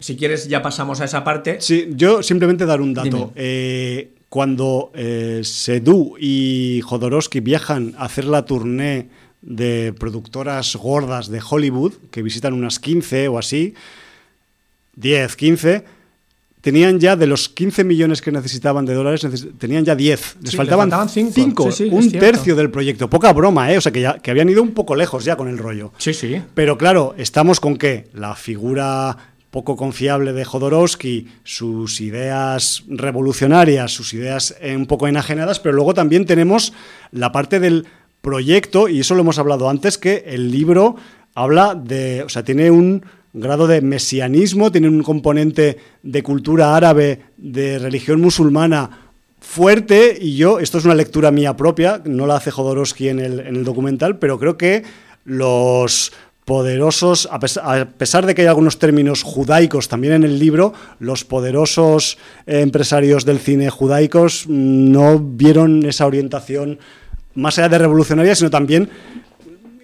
si 0.00 0.16
quieres, 0.16 0.48
ya 0.48 0.62
pasamos 0.62 1.00
a 1.00 1.04
esa 1.04 1.22
parte. 1.22 1.60
Sí, 1.60 1.90
yo 1.90 2.22
simplemente 2.24 2.66
dar 2.66 2.80
un 2.80 2.92
dato. 2.92 3.32
Eh, 3.36 4.10
cuando 4.28 4.90
eh, 4.96 5.42
Sedú 5.44 6.16
y 6.18 6.80
Jodorowsky 6.82 7.38
viajan 7.38 7.94
a 7.96 8.06
hacer 8.06 8.24
la 8.24 8.44
tournée 8.44 9.06
de 9.42 9.92
productoras 9.96 10.74
gordas 10.74 11.28
de 11.28 11.40
Hollywood, 11.48 11.92
que 12.10 12.20
visitan 12.22 12.52
unas 12.52 12.80
15 12.80 13.28
o 13.28 13.38
así, 13.38 13.74
10, 14.96 15.36
15, 15.36 15.84
tenían 16.64 16.98
ya 16.98 17.14
de 17.14 17.26
los 17.26 17.50
15 17.50 17.84
millones 17.84 18.22
que 18.22 18.32
necesitaban 18.32 18.86
de 18.86 18.94
dólares, 18.94 19.26
tenían 19.58 19.84
ya 19.84 19.94
10. 19.94 20.36
Les 20.40 20.50
Sí, 20.50 20.56
faltaban 20.56 20.86
le 20.88 20.92
faltaban 20.92 21.08
5, 21.10 21.30
cinco. 21.34 21.70
Sí, 21.70 21.90
sí, 21.90 21.94
un 21.94 22.10
tercio 22.10 22.56
del 22.56 22.70
proyecto. 22.70 23.10
Poca 23.10 23.34
broma, 23.34 23.70
¿eh? 23.70 23.76
O 23.76 23.82
sea, 23.82 23.92
que, 23.92 24.00
ya, 24.00 24.18
que 24.18 24.30
habían 24.30 24.48
ido 24.48 24.62
un 24.62 24.72
poco 24.72 24.96
lejos 24.96 25.26
ya 25.26 25.36
con 25.36 25.48
el 25.48 25.58
rollo. 25.58 25.92
Sí, 25.98 26.14
sí. 26.14 26.40
Pero 26.54 26.78
claro, 26.78 27.14
estamos 27.18 27.60
con 27.60 27.76
que 27.76 28.08
la 28.14 28.34
figura 28.34 29.14
poco 29.50 29.76
confiable 29.76 30.32
de 30.32 30.42
Jodorowsky, 30.46 31.28
sus 31.44 32.00
ideas 32.00 32.84
revolucionarias, 32.88 33.92
sus 33.92 34.14
ideas 34.14 34.56
un 34.74 34.86
poco 34.86 35.06
enajenadas, 35.06 35.60
pero 35.60 35.74
luego 35.74 35.92
también 35.92 36.24
tenemos 36.24 36.72
la 37.12 37.30
parte 37.30 37.60
del 37.60 37.86
proyecto, 38.22 38.88
y 38.88 39.00
eso 39.00 39.14
lo 39.14 39.20
hemos 39.20 39.38
hablado 39.38 39.68
antes, 39.68 39.98
que 39.98 40.24
el 40.28 40.50
libro 40.50 40.96
habla 41.34 41.74
de, 41.74 42.22
o 42.22 42.30
sea, 42.30 42.42
tiene 42.42 42.70
un 42.70 43.04
grado 43.34 43.66
de 43.66 43.82
mesianismo, 43.82 44.72
tiene 44.72 44.88
un 44.88 45.02
componente 45.02 45.76
de 46.02 46.22
cultura 46.22 46.76
árabe, 46.76 47.20
de 47.36 47.78
religión 47.78 48.20
musulmana 48.20 49.10
fuerte, 49.40 50.16
y 50.18 50.36
yo, 50.36 50.58
esto 50.60 50.78
es 50.78 50.84
una 50.84 50.94
lectura 50.94 51.30
mía 51.30 51.56
propia, 51.56 52.00
no 52.04 52.26
la 52.26 52.36
hace 52.36 52.50
Jodorowsky 52.50 53.08
en 53.08 53.18
el, 53.18 53.40
en 53.40 53.56
el 53.56 53.64
documental, 53.64 54.18
pero 54.18 54.38
creo 54.38 54.56
que 54.56 54.84
los 55.24 56.12
poderosos, 56.44 57.28
a 57.30 57.38
pesar, 57.38 58.26
de 58.26 58.34
que 58.34 58.42
hay 58.42 58.48
algunos 58.48 58.78
términos 58.78 59.22
judaicos 59.22 59.88
también 59.88 60.14
en 60.14 60.24
el 60.24 60.38
libro, 60.38 60.74
los 60.98 61.24
poderosos 61.24 62.18
eh, 62.46 62.60
empresarios 62.60 63.24
del 63.24 63.38
cine 63.38 63.70
judaicos 63.70 64.44
mm, 64.46 64.92
no 64.92 65.18
vieron 65.18 65.86
esa 65.86 66.06
orientación 66.06 66.78
más 67.34 67.58
allá 67.58 67.70
de 67.70 67.78
revolucionaria, 67.78 68.34
sino 68.34 68.50
también 68.50 68.88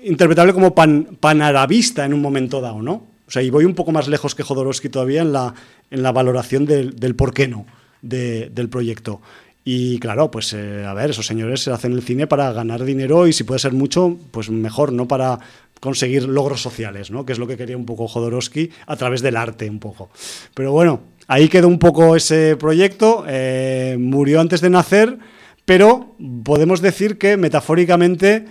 interpretable 0.04 0.52
como 0.52 0.74
pan, 0.74 1.08
panarabista 1.18 2.04
en 2.04 2.14
un 2.14 2.20
momento 2.20 2.60
dado, 2.60 2.82
¿no? 2.82 3.09
O 3.30 3.32
sea, 3.32 3.42
y 3.42 3.50
voy 3.50 3.64
un 3.64 3.76
poco 3.76 3.92
más 3.92 4.08
lejos 4.08 4.34
que 4.34 4.42
Jodorowsky 4.42 4.88
todavía 4.88 5.22
en 5.22 5.32
la, 5.32 6.12
valoración 6.12 6.66
del, 6.66 6.96
del 6.96 7.14
por 7.14 7.32
qué 7.32 7.46
no 7.46 7.64
de, 8.02 8.50
del 8.50 8.68
proyecto. 8.68 9.20
Y 9.64 10.00
claro, 10.00 10.32
pues 10.32 10.52
eh, 10.52 10.84
a 10.84 10.92
ver, 10.94 11.10
esos 11.10 11.26
señores 11.26 11.68
hacen 11.68 11.92
el 11.92 12.02
cine 12.02 12.26
para 12.26 12.52
ganar 12.52 12.82
dinero 12.82 13.28
y 13.28 13.32
si 13.32 13.44
puede 13.44 13.60
ser 13.60 13.72
mucho, 13.72 14.18
pues 14.32 14.50
mejor, 14.50 14.92
no 14.92 15.06
para 15.06 15.38
conseguir 15.78 16.24
logros 16.24 16.60
sociales, 16.60 17.12
¿no? 17.12 17.24
Que 17.24 17.32
es 17.32 17.38
lo 17.38 17.46
que 17.46 17.56
quería 17.56 17.76
un 17.76 17.86
poco 17.86 18.08
Jodorowsky 18.08 18.72
a 18.88 18.96
través 18.96 19.22
del 19.22 19.36
arte 19.36 19.70
un 19.70 19.78
poco. 19.78 20.10
Pero 20.54 20.72
bueno, 20.72 21.02
ahí 21.28 21.48
quedó 21.48 21.68
un 21.68 21.78
poco 21.78 22.16
ese 22.16 22.56
proyecto, 22.56 23.24
eh, 23.28 23.96
murió 23.96 24.40
antes 24.40 24.60
de 24.60 24.70
nacer, 24.70 25.18
pero 25.64 26.16
podemos 26.42 26.80
decir 26.80 27.16
que 27.16 27.36
metafóricamente 27.36 28.46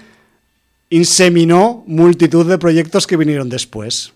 inseminó 0.90 1.84
multitud 1.86 2.48
de 2.48 2.58
proyectos 2.58 3.08
que 3.08 3.18
vinieron 3.18 3.50
después. 3.50 4.14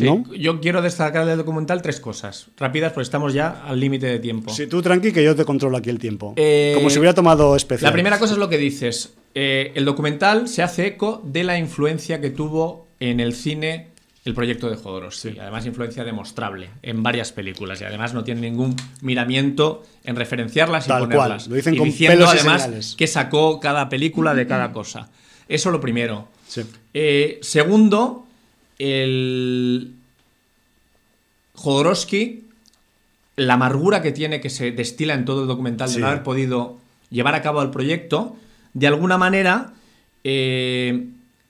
¿No? 0.00 0.24
Sí, 0.30 0.38
yo 0.38 0.60
quiero 0.60 0.82
destacar 0.82 1.26
del 1.26 1.38
documental 1.38 1.82
tres 1.82 2.00
cosas 2.00 2.48
rápidas, 2.56 2.92
porque 2.92 3.04
estamos 3.04 3.34
ya 3.34 3.62
al 3.66 3.80
límite 3.80 4.06
de 4.06 4.18
tiempo. 4.18 4.52
Sí, 4.52 4.66
tú 4.66 4.82
tranqui, 4.82 5.12
que 5.12 5.22
yo 5.22 5.34
te 5.34 5.44
controlo 5.44 5.76
aquí 5.76 5.90
el 5.90 5.98
tiempo. 5.98 6.34
Eh, 6.36 6.72
Como 6.74 6.90
si 6.90 6.98
hubiera 6.98 7.14
tomado 7.14 7.56
especial. 7.56 7.88
La 7.88 7.92
primera 7.92 8.18
cosa 8.18 8.34
es 8.34 8.38
lo 8.38 8.48
que 8.48 8.58
dices. 8.58 9.14
Eh, 9.34 9.72
el 9.74 9.84
documental 9.84 10.48
se 10.48 10.62
hace 10.62 10.86
eco 10.86 11.22
de 11.24 11.44
la 11.44 11.58
influencia 11.58 12.20
que 12.20 12.30
tuvo 12.30 12.88
en 13.00 13.20
el 13.20 13.34
cine 13.34 13.88
el 14.24 14.34
proyecto 14.34 14.68
de 14.68 14.76
Jodorowsky. 14.76 15.30
Sí. 15.32 15.38
Además, 15.38 15.64
influencia 15.66 16.04
demostrable 16.04 16.68
en 16.82 17.02
varias 17.02 17.32
películas. 17.32 17.80
Y 17.80 17.84
además 17.84 18.14
no 18.14 18.24
tiene 18.24 18.42
ningún 18.42 18.76
miramiento 19.00 19.84
en 20.04 20.16
referenciarlas 20.16 20.86
y 20.86 20.90
ponerlas. 20.90 21.44
cual, 21.44 21.50
lo 21.50 21.56
dicen 21.56 21.74
y 21.74 21.78
con 21.78 21.86
diciendo 21.88 22.26
pelos 22.26 22.30
además 22.34 22.94
que 22.96 23.06
sacó 23.06 23.58
cada 23.58 23.88
película 23.88 24.34
de 24.34 24.46
cada 24.46 24.72
cosa. 24.72 25.08
Eso 25.48 25.70
lo 25.70 25.80
primero. 25.80 26.28
Sí. 26.46 26.62
Eh, 26.92 27.38
segundo, 27.42 28.26
el 28.78 29.92
Jodorowsky, 31.54 32.44
la 33.36 33.54
amargura 33.54 34.02
que 34.02 34.12
tiene 34.12 34.40
que 34.40 34.50
se 34.50 34.70
destila 34.72 35.14
en 35.14 35.24
todo 35.24 35.42
el 35.42 35.48
documental 35.48 35.88
Sí. 35.88 35.96
de 35.96 36.00
no 36.02 36.06
haber 36.08 36.22
podido 36.22 36.78
llevar 37.10 37.34
a 37.34 37.42
cabo 37.42 37.62
el 37.62 37.70
proyecto, 37.70 38.36
de 38.74 38.86
alguna 38.86 39.18
manera 39.18 39.72
eh, 40.24 41.06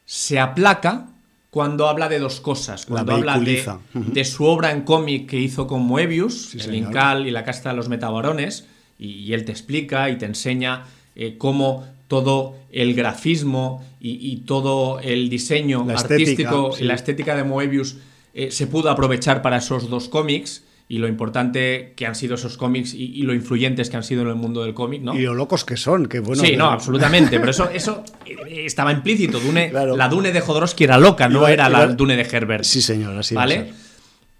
se 0.06 0.38
aplaca 0.38 1.06
cuando 1.50 1.88
habla 1.88 2.08
de 2.08 2.18
dos 2.18 2.40
cosas. 2.40 2.86
Cuando 2.86 3.14
habla 3.14 3.38
de, 3.38 4.24
su 4.24 4.44
obra 4.44 4.70
en 4.70 4.82
cómic 4.82 5.28
que 5.28 5.40
hizo 5.40 5.66
con 5.66 5.82
Moebius, 5.82 6.50
Sí, 6.50 6.58
el. 6.60 6.74
Incal 6.74 7.26
y 7.26 7.30
la 7.30 7.44
casta 7.44 7.70
de 7.70 7.76
los 7.76 7.88
metabarones, 7.88 8.66
y, 8.98 9.08
y 9.08 9.32
él 9.32 9.44
te 9.44 9.52
explica 9.52 10.10
y 10.10 10.16
te 10.16 10.26
enseña 10.26 10.84
eh, 11.16 11.36
cómo 11.38 11.86
todo 12.08 12.56
el 12.72 12.94
grafismo 12.94 13.84
y, 14.00 14.32
y 14.32 14.36
todo 14.38 14.98
el 15.00 15.28
diseño 15.28 15.84
La 15.86 15.94
estética, 15.94 16.14
artístico 16.14 16.72
sí. 16.72 16.84
y 16.84 16.86
la 16.86 16.94
estética 16.94 17.36
de 17.36 17.44
Moebius 17.44 17.96
eh, 18.34 18.50
se 18.50 18.66
pudo 18.66 18.90
aprovechar 18.90 19.40
para 19.42 19.58
esos 19.58 19.88
dos 19.88 20.08
cómics 20.08 20.64
y 20.90 20.98
lo 20.98 21.06
importante 21.08 21.92
que 21.96 22.06
han 22.06 22.14
sido 22.14 22.36
esos 22.36 22.56
cómics 22.56 22.94
y, 22.94 23.04
y 23.14 23.22
lo 23.22 23.34
influyentes 23.34 23.90
que 23.90 23.96
han 23.98 24.02
sido 24.04 24.22
en 24.22 24.28
el 24.28 24.36
mundo 24.36 24.64
del 24.64 24.72
cómic, 24.72 25.02
¿no? 25.02 25.14
Y 25.14 25.20
lo 25.22 25.34
locos 25.34 25.66
que 25.66 25.76
son, 25.76 26.06
que 26.06 26.20
bueno. 26.20 26.42
sí, 26.42 26.52
que- 26.52 26.56
no, 26.56 26.70
absolutamente. 26.70 27.38
Pero 27.38 27.50
eso, 27.50 27.68
eso 27.74 28.02
eh, 28.24 28.64
estaba 28.64 28.90
implícito. 28.92 29.38
Dune, 29.38 29.68
Claro. 29.68 29.96
La 29.98 30.08
Dune 30.08 30.32
de 30.32 30.40
Jodorowsky 30.40 30.84
era 30.84 30.96
loca, 30.96 31.28
no 31.28 31.40
Iba- 31.40 31.52
era 31.52 31.68
la 31.68 31.88
Dune 31.88 32.16
de 32.16 32.22
Herbert. 32.22 32.64
Sí, 32.64 32.80
señor, 32.80 33.18
así 33.18 33.34
¿Vale? 33.34 33.70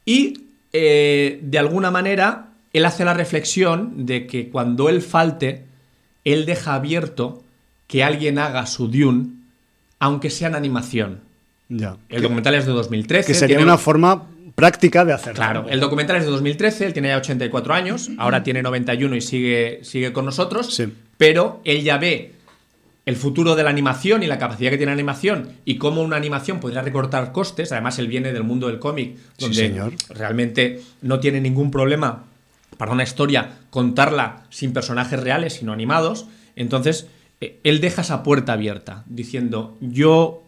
Y 0.07 0.45
eh, 0.73 1.39
de 1.43 1.59
alguna 1.59 1.91
manera, 1.91 2.51
él 2.73 2.85
hace 2.87 3.05
la 3.05 3.13
reflexión 3.15 4.07
de 4.07 4.27
que 4.27 4.49
cuando 4.49 4.89
él 4.89 5.03
falte, 5.03 5.65
él 6.25 6.47
deja 6.47 6.75
abierto 6.75 7.43
que 7.89 8.05
alguien 8.05 8.39
haga 8.39 8.65
su 8.67 8.87
Dune, 8.87 9.31
aunque 9.99 10.31
sea 10.31 10.47
en 10.49 10.55
animación. 10.55 11.21
Ya. 11.69 11.97
El 12.09 12.23
documental 12.23 12.55
es 12.55 12.65
de 12.67 12.73
2013. 12.73 13.27
Que 13.27 13.35
sería 13.35 13.57
tiene- 13.57 13.65
una 13.71 13.79
forma 13.79 14.27
práctica 14.55 15.05
de 15.05 15.13
hacerlo. 15.13 15.35
Claro, 15.37 15.67
el 15.69 15.81
documental 15.81 16.17
es 16.17 16.25
de 16.25 16.31
2013, 16.31 16.87
él 16.87 16.93
tiene 16.93 17.09
ya 17.09 17.17
84 17.17 17.75
años, 17.75 18.11
ahora 18.19 18.43
tiene 18.43 18.63
91 18.63 19.17
y 19.17 19.21
sigue, 19.21 19.81
sigue 19.83 20.13
con 20.13 20.25
nosotros, 20.25 20.75
Sí. 20.75 20.93
pero 21.17 21.61
él 21.65 21.83
ya 21.83 21.97
ve 21.99 22.33
el 23.07 23.17
futuro 23.17 23.55
de 23.57 23.63
la 23.63 23.71
animación 23.71 24.23
y 24.23 24.27
la 24.27 24.39
capacidad 24.39 24.71
que 24.71 24.77
tiene 24.77 24.91
la 24.91 24.95
animación 24.95 25.53
y 25.65 25.77
cómo 25.79 26.03
una 26.03 26.17
animación 26.17 26.61
podría 26.61 26.83
recortar 26.83 27.33
costes, 27.33 27.73
además 27.73 27.99
él 27.99 28.09
viene 28.09 28.33
del 28.33 28.43
mundo 28.45 28.67
del 28.67 28.79
cómic, 28.79 29.17
Sí, 29.17 29.23
donde 29.39 29.57
señor. 29.57 29.93
realmente 30.11 30.83
no 31.03 31.19
tiene 31.21 31.41
ningún 31.41 31.71
problema 31.71 32.25
para 32.77 32.93
una 32.93 33.05
historia 33.05 33.51
contarla 33.71 34.43
sin 34.51 34.73
personajes 34.73 35.21
reales, 35.21 35.55
sino 35.55 35.73
animados, 35.73 36.27
entonces 36.57 37.07
él 37.41 37.81
deja 37.81 38.03
esa 38.03 38.23
puerta 38.23 38.55
abierta, 38.55 39.05
diciendo, 39.07 39.77
yo 39.81 40.43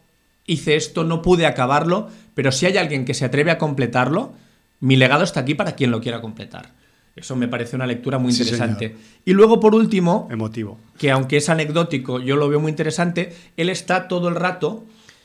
hice 0.47 0.77
esto, 0.77 1.05
no 1.05 1.23
pude 1.23 1.47
acabarlo, 1.47 2.09
pero 2.35 2.51
si 2.53 2.67
hay 2.67 2.77
alguien 2.77 3.05
que 3.05 3.15
se 3.15 3.25
atreve 3.25 3.51
a 3.51 3.59
completarlo, 3.59 4.33
mi 4.81 4.97
legado 4.97 5.25
está 5.25 5.41
aquí 5.41 5.55
para 5.55 5.77
quien 5.77 5.91
lo 5.91 6.01
quiera 6.01 6.21
completar. 6.21 6.73
Eso 7.15 7.37
me 7.37 7.49
parece 7.49 7.77
una 7.77 7.87
lectura 7.87 8.19
muy 8.19 8.33
interesante. 8.33 8.97
y 9.25 9.33
luego, 9.33 9.61
por 9.61 9.75
último, 9.75 10.29
Emotivo. 10.31 10.79
que 10.99 11.11
aunque 11.11 11.37
es 11.37 11.49
anecdótico, 11.49 12.21
yo 12.21 12.37
lo 12.37 12.49
veo 12.49 12.61
muy 12.61 12.71
interesante, 12.71 13.37
él 13.57 13.69
está 13.69 14.09
todo 14.09 14.29
el 14.29 14.37
rato 14.37 14.85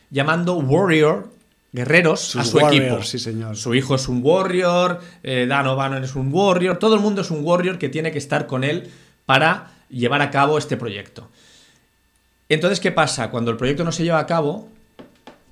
llamando 0.10 0.58
warrior, 0.58 1.32
guerreros, 1.72 2.36
a 2.36 2.44
su 2.44 2.60
equipo. 2.60 3.02
sí, 3.04 3.20
señor. 3.20 3.56
Su 3.56 3.76
hijo 3.76 3.96
es 3.96 4.08
un 4.08 4.22
warrior, 4.24 5.00
eh, 5.24 5.46
Dan 5.48 5.68
O'Bannon 5.68 6.04
es 6.04 6.16
un 6.16 6.34
warrior, 6.34 6.78
todo 6.78 6.96
el 6.96 7.02
mundo 7.02 7.22
es 7.22 7.32
un 7.32 7.44
warrior 7.44 7.78
que 7.78 7.90
tiene 7.90 8.12
que 8.12 8.18
estar 8.18 8.48
con 8.48 8.64
él 8.64 8.90
para 9.26 9.72
llevar 9.90 10.22
a 10.22 10.32
cabo 10.32 10.58
este 10.58 10.78
proyecto. 10.78 11.30
Entonces, 12.49 12.80
¿qué 12.80 12.91
pasa? 12.91 13.30
Cuando 13.31 13.51
el 13.51 13.57
proyecto 13.57 13.84
no 13.84 13.91
se 13.91 14.03
lleva 14.03 14.19
a 14.19 14.26
cabo, 14.27 14.69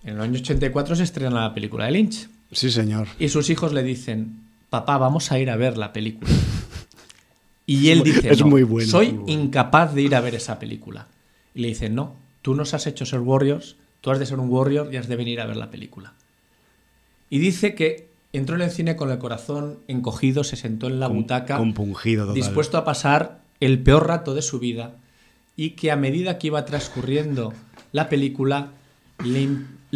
en 0.04 0.16
el 0.16 0.22
año 0.22 0.40
84 0.40 0.96
se 0.96 1.04
estrena 1.04 1.42
la 1.42 1.54
película 1.54 1.86
de 1.86 1.92
Lynch. 1.92 2.30
Sí, 2.52 2.70
señor. 2.72 3.08
Y 3.20 3.30
sus 3.30 3.50
hijos 3.50 3.74
le 3.74 3.82
dicen, 3.84 4.42
papá, 4.70 4.98
vamos 4.98 5.32
a 5.32 5.40
ir 5.40 5.50
a 5.50 5.56
ver 5.56 5.78
la 5.78 5.94
película. 5.94 6.30
Y 7.66 7.92
él 7.92 8.04
dice, 8.04 8.30
es 8.30 8.42
"No, 8.42 8.48
muy 8.48 8.64
bueno, 8.64 8.92
soy 8.92 9.14
muy 9.14 9.20
bueno". 9.24 9.42
incapaz 9.46 9.94
de 9.96 10.02
ir 10.02 10.16
a 10.16 10.20
ver 10.20 10.36
esa 10.36 10.60
película. 10.60 11.08
Y 11.56 11.62
le 11.62 11.70
dicen, 11.70 11.96
no, 11.96 12.14
tú 12.42 12.56
nos 12.56 12.74
has 12.74 12.88
hecho 12.88 13.06
ser 13.06 13.22
warriors, 13.22 13.78
tú 14.02 14.12
has 14.12 14.20
de 14.20 14.26
ser 14.26 14.38
un 14.40 14.50
warrior 14.50 14.94
y 14.94 14.98
has 14.98 15.08
de 15.08 15.16
venir 15.16 15.40
a 15.40 15.46
ver 15.46 15.56
la 15.56 15.72
película. 15.72 16.12
Y 17.30 17.40
dice 17.40 17.74
que 17.74 18.10
entró 18.34 18.58
en 18.58 18.64
el 18.64 18.70
cine 18.70 18.98
con 18.98 19.12
el 19.12 19.18
corazón 19.18 19.80
encogido, 19.88 20.44
se 20.44 20.58
sentó 20.58 20.88
en 20.88 21.00
la 21.00 21.08
Com- 21.08 21.16
butaca, 21.20 21.56
compungido 21.58 22.26
total. 22.26 22.36
dispuesto 22.36 22.78
a 22.78 22.84
pasar 22.84 23.40
el 23.62 23.80
peor 23.80 24.08
rato 24.08 24.34
de 24.36 24.42
su 24.42 24.60
vida 24.60 24.96
y 25.56 25.72
que 25.72 25.92
a 25.92 25.96
medida 25.96 26.38
que 26.38 26.48
iba 26.48 26.66
transcurriendo 26.66 27.54
la 27.92 28.10
película 28.10 28.72
le, 29.24 29.48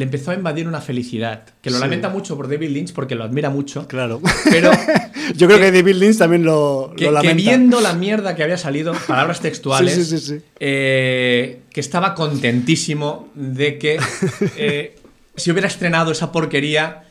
empezó 0.03 0.31
a 0.31 0.35
invadir 0.35 0.67
una 0.67 0.79
felicidad, 0.81 1.43
que 1.61 1.69
lo 1.71 1.77
Sí. 1.77 1.81
lamenta 1.81 2.09
mucho 2.09 2.37
por 2.37 2.47
David 2.47 2.69
Lynch 2.69 2.93
porque 2.93 3.15
lo 3.15 3.23
admira 3.23 3.49
mucho, 3.49 3.87
Claro. 3.87 4.21
pero 4.51 4.71
Yo 5.35 5.47
creo 5.47 5.59
que 5.59 5.71
David 5.71 5.95
Lynch 5.95 6.17
también 6.19 6.43
lo, 6.45 6.93
que, 6.95 7.05
lo 7.05 7.09
que 7.09 7.13
lamenta. 7.15 7.35
viendo 7.35 7.81
la 7.81 7.93
mierda 7.93 8.35
que 8.35 8.43
había 8.43 8.57
salido, 8.57 8.93
palabras 9.07 9.41
textuales, 9.41 10.07
Sí, 10.07 10.17
sí, 10.19 10.39
eh, 10.59 11.61
que 11.71 11.79
estaba 11.81 12.13
contentísimo 12.15 13.29
de 13.35 13.77
que 13.77 13.99
eh, 14.57 14.95
se 15.35 15.51
hubiera 15.51 15.67
estrenado 15.67 16.11
esa 16.11 16.31
porquería 16.31 17.03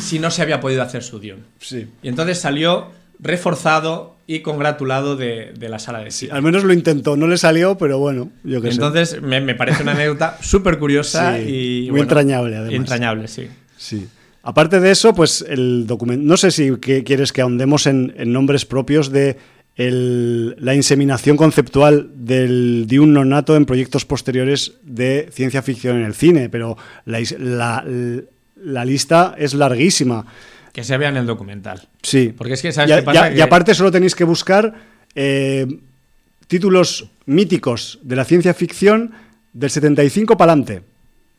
si 0.00 0.18
no 0.20 0.30
se 0.30 0.42
había 0.42 0.60
podido 0.60 0.82
hacer 0.82 1.02
su 1.02 1.18
Dune. 1.18 1.42
Sí. 1.58 1.88
Y 2.02 2.08
entonces 2.08 2.38
salió 2.38 2.92
reforzado 3.18 4.16
y 4.26 4.40
congratulado 4.40 5.16
de, 5.16 5.52
de 5.58 5.68
la 5.68 5.78
sala 5.78 5.98
de 6.00 6.10
Sí, 6.10 6.26
cine. 6.26 6.32
al 6.32 6.42
menos 6.42 6.64
lo 6.64 6.72
intentó, 6.72 7.16
no 7.16 7.26
le 7.26 7.36
salió, 7.36 7.76
pero 7.76 7.98
bueno, 7.98 8.30
yo 8.42 8.60
qué 8.62 8.68
sé. 8.68 8.74
Entonces 8.74 9.20
me, 9.22 9.40
me 9.40 9.54
parece 9.54 9.82
una 9.82 9.92
anécdota 9.92 10.38
súper 10.42 10.78
curiosa 10.78 11.36
Sí, 11.36 11.42
y 11.42 11.80
muy 11.82 11.90
bueno, 11.90 12.02
entrañable, 12.04 12.56
además. 12.56 12.74
Entrañable, 12.74 13.28
sí. 13.28 13.48
Sí. 13.76 14.08
Aparte 14.44 14.78
de 14.78 14.90
eso, 14.90 15.14
pues 15.14 15.42
el 15.48 15.86
documento. 15.86 16.22
No 16.26 16.36
sé 16.36 16.50
si 16.50 16.70
quieres 16.72 17.32
que 17.32 17.40
ahondemos 17.40 17.86
en, 17.86 18.12
nombres 18.26 18.66
propios 18.66 19.10
de 19.10 19.38
la 19.76 20.74
inseminación 20.74 21.38
conceptual 21.38 22.10
del 22.14 22.86
un 23.00 23.14
nonato 23.14 23.56
en 23.56 23.64
proyectos 23.64 24.04
posteriores 24.04 24.74
de 24.82 25.28
ciencia 25.32 25.62
ficción 25.62 25.96
en 25.96 26.04
el 26.04 26.14
cine, 26.14 26.50
pero 26.50 26.76
la, 27.06 28.84
lista 28.84 29.34
es 29.38 29.54
larguísima. 29.54 30.26
Que 30.74 30.82
se 30.82 30.98
vea 30.98 31.08
en 31.08 31.16
el 31.16 31.24
documental. 31.24 31.88
Sí. 32.02 32.34
Porque 32.36 32.54
es 32.54 32.60
que, 32.60 32.72
¿sabes 32.72 32.96
qué 32.96 33.02
pasa? 33.02 33.32
Y 33.32 33.40
aparte, 33.40 33.74
solo 33.74 33.92
tenéis 33.92 34.16
que 34.16 34.24
buscar 34.24 34.74
eh, 35.14 35.66
títulos 36.48 37.08
míticos 37.26 38.00
de 38.02 38.16
la 38.16 38.24
ciencia 38.24 38.52
ficción 38.54 39.12
del 39.52 39.70
75 39.70 40.36
para 40.36 40.52
adelante. 40.52 40.82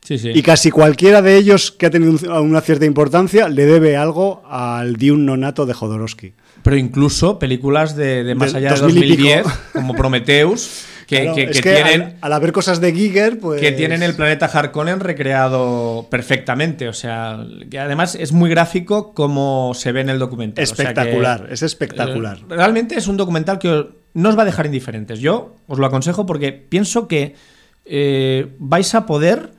Y 0.10 0.42
casi 0.42 0.72
cualquiera 0.72 1.22
de 1.22 1.36
ellos 1.36 1.72
que 1.72 1.88
ha 1.88 1.90
tenido 1.90 2.42
una 2.42 2.62
cierta 2.62 2.86
importancia 2.86 3.50
le 3.50 3.66
debe 3.66 3.98
algo 3.98 4.44
al 4.48 4.96
Dune 4.96 5.24
Nonato 5.24 5.66
de 5.66 5.74
Jodorowsky. 5.74 6.32
Pero 6.64 6.78
incluso 6.78 7.38
películas 7.38 7.96
de, 7.98 8.36
más 8.36 8.54
allá 8.54 8.74
de 8.74 8.80
2010, 8.80 9.46
como 9.74 9.94
Prometheus, 9.98 10.86
que, 11.08 11.52
tienen. 11.62 12.18
Al, 12.22 12.34
haber 12.34 12.52
cosas 12.52 12.82
de 12.82 12.94
Giger, 12.94 13.40
pues. 13.40 13.62
Que 13.62 13.72
tienen 13.72 14.04
el 14.04 14.16
planeta 14.16 14.46
Harkonnen 14.46 15.00
recreado 15.00 16.08
perfectamente. 16.10 16.88
O 16.88 16.94
sea, 16.94 17.46
que 17.70 17.80
además 17.80 18.16
es 18.16 18.32
muy 18.32 18.50
gráfico 18.50 19.14
como 19.14 19.74
se 19.74 19.92
ve 19.92 20.02
en 20.02 20.10
el 20.10 20.20
documental. 20.20 20.64
Espectacular, 20.64 21.48
es 21.52 21.62
espectacular. 21.64 22.38
Eh, 22.38 22.56
realmente 22.56 22.96
es 22.96 23.08
un 23.08 23.18
documental 23.18 23.60
que 23.60 23.88
no 24.14 24.30
os 24.30 24.38
va 24.38 24.44
a 24.44 24.46
dejar 24.46 24.66
indiferentes. 24.66 25.20
Yo 25.20 25.56
os 25.68 25.80
lo 25.80 25.86
aconsejo 25.86 26.26
porque 26.26 26.52
pienso 26.52 27.08
que 27.08 27.36
eh, 27.86 28.48
vais 28.60 28.96
a 28.96 29.06
poder 29.06 29.52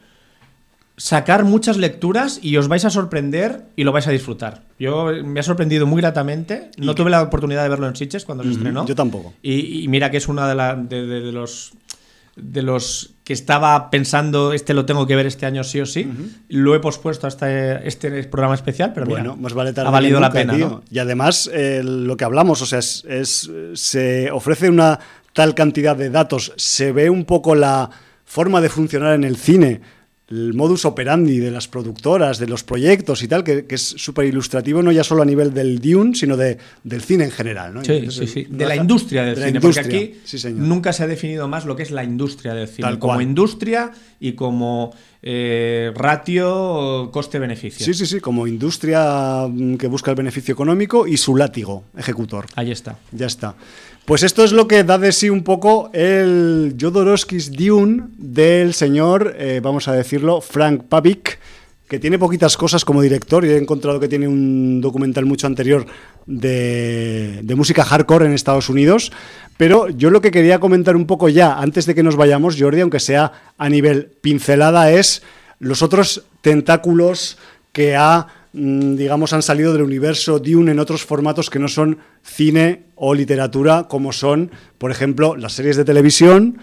sacar 0.96 1.44
muchas 1.44 1.76
lecturas 1.76 2.40
y 2.42 2.56
os 2.56 2.68
vais 2.68 2.84
a 2.84 2.90
sorprender 2.90 3.66
y 3.76 3.84
lo 3.84 3.92
vais 3.92 4.06
a 4.06 4.10
disfrutar. 4.10 4.62
Yo 4.78 5.10
me 5.24 5.40
ha 5.40 5.42
sorprendido 5.42 5.86
muy 5.86 6.00
gratamente. 6.00 6.70
No 6.78 6.94
tuve 6.94 7.10
la 7.10 7.22
oportunidad 7.22 7.62
de 7.62 7.68
verlo 7.68 7.86
en 7.86 7.96
Sitges 7.96 8.24
cuando 8.24 8.44
se 8.44 8.50
estrenó. 8.50 8.86
Yo 8.86 8.94
tampoco. 8.94 9.34
Y, 9.42 9.86
mira 9.88 10.10
que 10.10 10.16
es 10.16 10.28
uno 10.28 10.46
de, 10.46 10.96
de, 11.06 11.32
los 11.32 11.72
de 12.36 12.62
los 12.62 13.14
que 13.24 13.32
estaba 13.32 13.88
pensando 13.90 14.52
este 14.52 14.74
lo 14.74 14.84
tengo 14.84 15.06
que 15.06 15.16
ver 15.16 15.26
este 15.26 15.46
año 15.46 15.64
sí 15.64 15.80
o 15.80 15.86
sí. 15.86 16.08
Lo 16.48 16.74
he 16.74 16.80
pospuesto 16.80 17.26
hasta 17.26 17.78
este 17.78 18.24
programa 18.24 18.54
especial, 18.54 18.92
pero 18.94 19.06
bueno, 19.06 19.36
más 19.36 19.52
vale 19.52 19.72
ha 19.76 19.90
valido 19.90 20.20
la 20.20 20.30
pena. 20.30 20.56
Y 20.90 20.98
además 20.98 21.50
eh, 21.52 21.82
lo 21.84 22.16
que 22.16 22.24
hablamos, 22.24 22.62
o 22.62 22.66
sea, 22.66 22.78
es, 22.78 23.50
se 23.74 24.30
ofrece 24.30 24.70
una 24.70 24.98
tal 25.32 25.54
cantidad 25.54 25.96
de 25.96 26.08
datos, 26.08 26.52
se 26.56 26.92
ve 26.92 27.10
un 27.10 27.26
poco 27.26 27.54
la 27.54 27.90
forma 28.24 28.60
de 28.60 28.68
funcionar 28.70 29.14
en 29.14 29.24
el 29.24 29.36
cine 29.36 29.80
el 30.28 30.54
modus 30.54 30.84
operandi 30.84 31.38
de 31.38 31.52
las 31.52 31.68
productoras, 31.68 32.38
de 32.38 32.48
los 32.48 32.64
proyectos 32.64 33.22
y 33.22 33.28
tal, 33.28 33.44
que, 33.44 33.64
es 33.68 33.82
súper 33.82 34.26
ilustrativo, 34.26 34.82
no 34.82 34.90
ya 34.90 35.04
solo 35.04 35.22
a 35.22 35.24
nivel 35.24 35.54
del 35.54 35.78
Dune, 35.80 36.14
sino 36.16 36.36
de, 36.36 36.58
del 36.82 37.00
cine 37.00 37.24
en 37.24 37.30
general. 37.30 37.74
¿no? 37.74 37.84
Sí, 37.84 38.10
sí, 38.10 38.26
sí. 38.26 38.46
De 38.48 38.66
la 38.66 38.74
industria 38.74 39.22
del 39.22 39.36
cine, 39.36 39.60
porque 39.60 39.80
aquí 39.80 40.14
nunca 40.54 40.92
se 40.92 41.04
ha 41.04 41.06
definido 41.06 41.46
más 41.46 41.64
lo 41.64 41.76
que 41.76 41.84
es 41.84 41.92
la 41.92 42.02
industria 42.02 42.54
del 42.54 42.66
cine, 42.66 42.98
como 42.98 43.20
industria 43.20 43.92
y 44.18 44.32
como 44.32 44.92
eh, 45.22 45.92
ratio 45.94 47.10
coste-beneficio. 47.12 47.86
Sí, 47.86 47.94
sí, 47.94 48.06
sí, 48.06 48.18
como 48.20 48.48
industria 48.48 49.46
mm, 49.48 49.76
que 49.76 49.86
busca 49.86 50.10
el 50.10 50.16
beneficio 50.16 50.52
económico 50.52 51.06
y 51.06 51.16
su 51.18 51.36
látigo 51.36 51.84
ejecutor. 51.96 52.46
Ahí 52.56 52.72
está. 52.72 52.98
Ya 53.12 53.26
está. 53.26 53.54
Pues 54.06 54.22
esto 54.22 54.44
es 54.44 54.52
lo 54.52 54.68
que 54.68 54.84
da 54.84 54.98
de 54.98 55.10
sí 55.10 55.30
un 55.30 55.42
poco 55.42 55.90
el 55.92 56.76
Jodorowsky's 56.80 57.50
Dune 57.50 58.04
del 58.16 58.72
señor, 58.72 59.34
eh, 59.36 59.58
vamos 59.60 59.88
a 59.88 59.94
decirlo, 59.94 60.40
Frank 60.40 60.84
Pavik, 60.84 61.40
que 61.88 61.98
tiene 61.98 62.16
poquitas 62.16 62.56
cosas 62.56 62.84
como 62.84 63.02
director. 63.02 63.44
y 63.44 63.48
he 63.48 63.56
encontrado 63.56 63.98
que 63.98 64.06
tiene 64.06 64.28
un 64.28 64.80
documental 64.80 65.26
mucho 65.26 65.48
anterior 65.48 65.86
de, 66.24 67.42
música 67.56 67.84
hardcore 67.84 68.26
en 68.26 68.32
Estados 68.32 68.68
Unidos. 68.68 69.10
Pero 69.56 69.88
yo 69.88 70.10
lo 70.10 70.20
que 70.20 70.30
quería 70.30 70.60
comentar 70.60 70.94
un 70.94 71.08
poco 71.08 71.28
ya, 71.28 71.58
antes 71.58 71.84
de 71.84 71.96
que 71.96 72.04
nos 72.04 72.14
vayamos, 72.14 72.56
Jordi, 72.56 72.82
aunque 72.82 73.00
sea 73.00 73.32
a 73.58 73.68
nivel 73.68 74.12
pincelada, 74.20 74.92
es 74.92 75.24
los 75.58 75.82
otros 75.82 76.22
tentáculos 76.42 77.38
que 77.72 77.96
ha 77.96 78.28
digamos, 78.56 79.34
han 79.34 79.42
salido 79.42 79.74
del 79.74 79.82
universo 79.82 80.38
Dune 80.38 80.72
en 80.72 80.78
otros 80.78 81.04
formatos 81.04 81.50
que 81.50 81.58
no 81.58 81.68
son 81.68 81.98
cine 82.22 82.84
o 82.94 83.14
literatura, 83.14 83.86
como 83.86 84.12
son, 84.12 84.50
por 84.78 84.90
ejemplo, 84.90 85.36
las 85.36 85.52
series 85.52 85.76
de 85.76 85.84
televisión, 85.84 86.58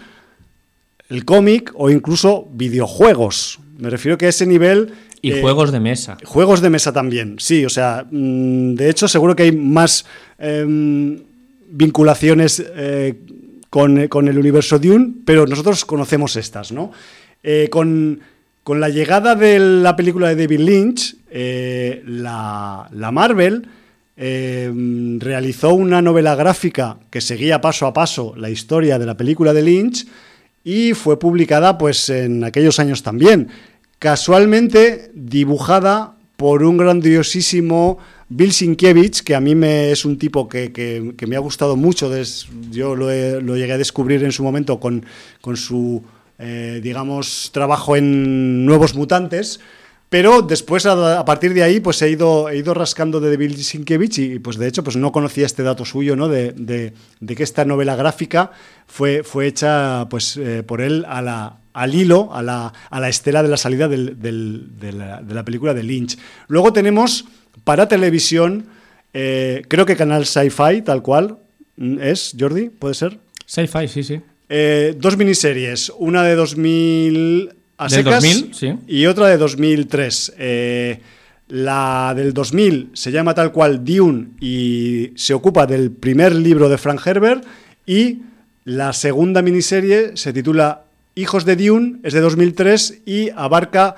el 1.08 1.24
cómic 1.24 1.72
o 1.76 1.90
incluso 1.90 2.48
videojuegos. 2.52 3.60
Me 3.78 3.90
refiero 3.90 4.18
que 4.18 4.26
a 4.26 4.30
ese 4.30 4.44
nivel... 4.44 4.92
Y 5.22 5.32
eh, 5.32 5.40
juegos 5.40 5.70
de 5.70 5.78
mesa. 5.78 6.16
Juegos 6.24 6.60
de 6.60 6.70
mesa 6.70 6.92
también, 6.92 7.36
sí. 7.38 7.64
O 7.64 7.70
sea, 7.70 8.04
mm, 8.10 8.74
de 8.74 8.90
hecho, 8.90 9.06
seguro 9.06 9.36
que 9.36 9.44
hay 9.44 9.52
más 9.52 10.04
em, 10.38 11.20
vinculaciones 11.70 12.60
eh, 12.74 13.14
con, 13.70 13.98
el 13.98 14.38
universo 14.38 14.80
Dune, 14.80 15.14
pero 15.24 15.46
nosotros 15.46 15.84
conocemos 15.84 16.34
estas, 16.34 16.72
¿no? 16.72 16.90
Eh, 17.44 17.68
con 17.70 18.20
con 18.64 18.80
la 18.80 18.88
llegada 18.88 19.34
de 19.34 19.58
la 19.58 19.94
película 19.94 20.28
de 20.30 20.36
David 20.36 20.60
Lynch, 20.60 21.16
eh, 21.36 22.00
la, 22.06 22.88
Marvel 23.12 23.66
eh, 24.16 24.72
realizó 25.18 25.74
una 25.74 26.00
novela 26.00 26.36
gráfica 26.36 26.98
que 27.10 27.20
seguía 27.20 27.60
paso 27.60 27.88
a 27.88 27.92
paso 27.92 28.34
la 28.36 28.50
historia 28.50 29.00
de 29.00 29.06
la 29.06 29.16
película 29.16 29.52
de 29.52 29.62
Lynch 29.62 30.06
y 30.62 30.94
fue 30.94 31.18
publicada 31.18 31.76
pues 31.76 32.08
en 32.08 32.44
aquellos 32.44 32.78
años 32.78 33.02
también. 33.02 33.48
Casualmente 33.98 35.10
dibujada 35.12 36.14
por 36.36 36.62
un 36.62 36.76
grandiosísimo 36.76 37.98
Bill 38.28 38.52
Sienkiewicz, 38.52 39.22
que 39.22 39.34
a 39.34 39.40
mí 39.40 39.56
me, 39.56 39.90
es 39.90 40.04
un 40.04 40.18
tipo 40.18 40.48
que, 40.48 41.14
me 41.26 41.34
ha 41.36 41.40
gustado 41.40 41.74
mucho. 41.74 42.12
yo 42.70 42.94
lo, 42.94 43.06
lo, 43.40 43.56
llegué 43.56 43.72
a 43.72 43.78
descubrir 43.78 44.22
en 44.22 44.30
su 44.30 44.44
momento 44.44 44.78
con, 44.78 45.04
con 45.40 45.56
su 45.56 46.00
eh, 46.38 46.80
digamos, 46.82 47.50
trabajo 47.52 47.96
en 47.96 48.64
Nuevos 48.66 48.94
Mutantes. 48.94 49.60
Pero 50.14 50.42
después, 50.42 50.86
a, 50.86 51.24
partir 51.24 51.54
de 51.54 51.64
ahí, 51.64 51.80
pues 51.80 52.00
he 52.00 52.08
ido, 52.08 52.48
he 52.48 52.56
ido 52.56 52.72
rascando 52.72 53.18
de 53.18 53.36
Bill 53.36 53.56
Sienkiewicz 53.56 54.18
y, 54.18 54.38
pues 54.38 54.58
de 54.58 54.68
hecho, 54.68 54.84
pues 54.84 54.94
no 54.94 55.10
conocía 55.10 55.44
este 55.44 55.64
dato 55.64 55.84
suyo, 55.84 56.14
¿no? 56.14 56.28
De, 56.28 56.52
de, 56.52 57.34
que 57.34 57.42
esta 57.42 57.64
novela 57.64 57.96
gráfica 57.96 58.52
fue, 58.86 59.24
fue 59.24 59.48
hecha, 59.48 60.08
pues, 60.08 60.36
eh, 60.36 60.62
por 60.62 60.82
él 60.82 61.04
a 61.08 61.20
la, 61.20 61.56
al 61.72 61.96
hilo, 61.96 62.32
a 62.32 62.44
la, 62.44 62.72
a 62.90 63.00
la 63.00 63.08
estela 63.08 63.42
de 63.42 63.48
la 63.48 63.56
salida 63.56 63.88
del, 63.88 64.16
de, 64.20 64.92
la, 64.92 65.44
película 65.44 65.74
de 65.74 65.82
Lynch. 65.82 66.16
Luego 66.46 66.72
tenemos 66.72 67.24
para 67.64 67.88
televisión, 67.88 68.66
eh, 69.14 69.62
creo 69.66 69.84
que 69.84 69.96
canal 69.96 70.26
Sci-Fi, 70.26 70.82
tal 70.82 71.02
cual, 71.02 71.38
mm, 71.76 71.98
es, 71.98 72.36
Jordi, 72.38 72.70
¿puede 72.70 72.94
ser? 72.94 73.18
Sci-Fi, 73.46 73.88
sí, 73.88 74.04
sí. 74.04 74.20
Eh, 74.48 74.94
dos 74.96 75.16
miniseries, 75.16 75.90
una 75.98 76.22
de 76.22 76.36
2000 76.36 77.63
a 77.84 77.88
secas 77.88 78.22
2000, 78.22 78.54
sí. 78.54 78.74
y 78.86 79.06
otra 79.06 79.28
de 79.28 79.36
2003. 79.36 80.34
Eh, 80.38 81.00
la 81.48 82.14
del 82.16 82.32
2000 82.32 82.90
se 82.94 83.12
llama 83.12 83.34
tal 83.34 83.52
cual 83.52 83.84
Dune 83.84 84.28
y 84.40 85.12
se 85.14 85.34
ocupa 85.34 85.66
del 85.66 85.90
primer 85.90 86.34
libro 86.34 86.68
de 86.68 86.78
Frank 86.78 87.06
Herbert 87.06 87.44
y 87.86 88.22
la 88.64 88.92
segunda 88.92 89.42
miniserie 89.42 90.16
se 90.16 90.32
titula 90.32 90.84
Hijos 91.14 91.44
de 91.44 91.56
Dune, 91.56 92.00
es 92.02 92.14
de 92.14 92.20
2003 92.20 93.02
y 93.04 93.28
abarca 93.30 93.96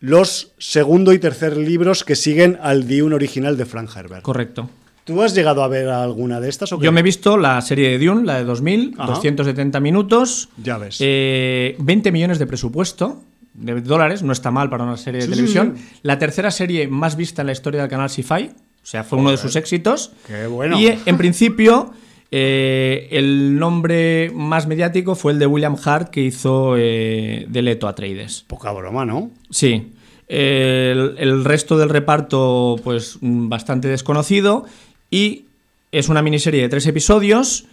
los 0.00 0.52
segundo 0.58 1.12
y 1.12 1.18
tercer 1.18 1.56
libros 1.56 2.04
que 2.04 2.16
siguen 2.16 2.58
al 2.60 2.88
Dune 2.88 3.14
original 3.14 3.56
de 3.56 3.64
Frank 3.64 3.90
Herbert. 3.96 4.22
Correcto. 4.22 4.68
¿Tú 5.08 5.22
has 5.22 5.34
llegado 5.34 5.62
a 5.62 5.68
ver 5.68 5.88
alguna 5.88 6.38
de 6.38 6.50
estas? 6.50 6.70
¿o 6.70 6.78
Yo 6.78 6.92
me 6.92 7.00
he 7.00 7.02
visto 7.02 7.38
la 7.38 7.58
serie 7.62 7.88
de 7.88 8.04
Dune, 8.04 8.26
la 8.26 8.36
de 8.36 8.44
2000, 8.44 8.94
270 8.94 9.80
minutos. 9.80 10.50
Ya 10.62 10.76
ves. 10.76 10.98
20 10.98 11.06
eh, 11.08 12.12
millones 12.12 12.38
de 12.38 12.46
presupuesto 12.46 13.22
de 13.54 13.80
dólares, 13.80 14.22
no 14.22 14.34
está 14.34 14.50
mal 14.50 14.68
para 14.68 14.84
una 14.84 14.98
serie 14.98 15.22
de 15.22 15.28
televisión. 15.28 15.76
La 16.02 16.18
tercera 16.18 16.50
serie 16.50 16.88
más 16.88 17.16
vista 17.16 17.40
en 17.40 17.46
la 17.46 17.52
historia 17.52 17.80
del 17.80 17.88
canal 17.88 18.10
Sci-Fi, 18.10 18.50
o 18.50 18.86
sea, 18.86 19.02
fue 19.02 19.18
uno 19.18 19.30
de 19.30 19.38
sus 19.38 19.56
éxitos. 19.56 20.12
Qué 20.26 20.46
bueno. 20.46 20.78
Y 20.78 20.88
en 21.06 21.16
principio, 21.16 21.94
eh, 22.30 23.08
el 23.10 23.58
nombre 23.58 24.30
más 24.34 24.66
mediático 24.66 25.14
fue 25.14 25.32
el 25.32 25.38
de 25.38 25.46
William 25.46 25.76
Hart, 25.82 26.10
que 26.10 26.20
hizo 26.20 26.74
eh, 26.76 27.46
de 27.48 27.62
Leto 27.62 27.88
Atreides. 27.88 28.44
Poca 28.46 28.72
broma, 28.72 29.06
¿no? 29.06 29.30
Sí. 29.48 29.94
El, 30.28 31.14
el, 31.16 31.44
resto 31.46 31.78
del 31.78 31.88
reparto, 31.88 32.76
pues 32.84 33.16
bastante 33.22 33.88
desconocido. 33.88 34.66
Y 35.10 35.44
es 35.92 36.08
una 36.08 36.22
miniserie 36.22 36.62
de 36.62 36.68
tres 36.68 36.86
episodios, 36.86 37.66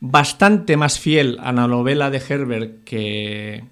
bastante 0.00 0.76
más 0.76 0.98
fiel 0.98 1.38
a 1.40 1.52
la 1.52 1.66
novela 1.66 2.10
de 2.10 2.22
Herbert 2.26 2.84
que, 2.84 3.64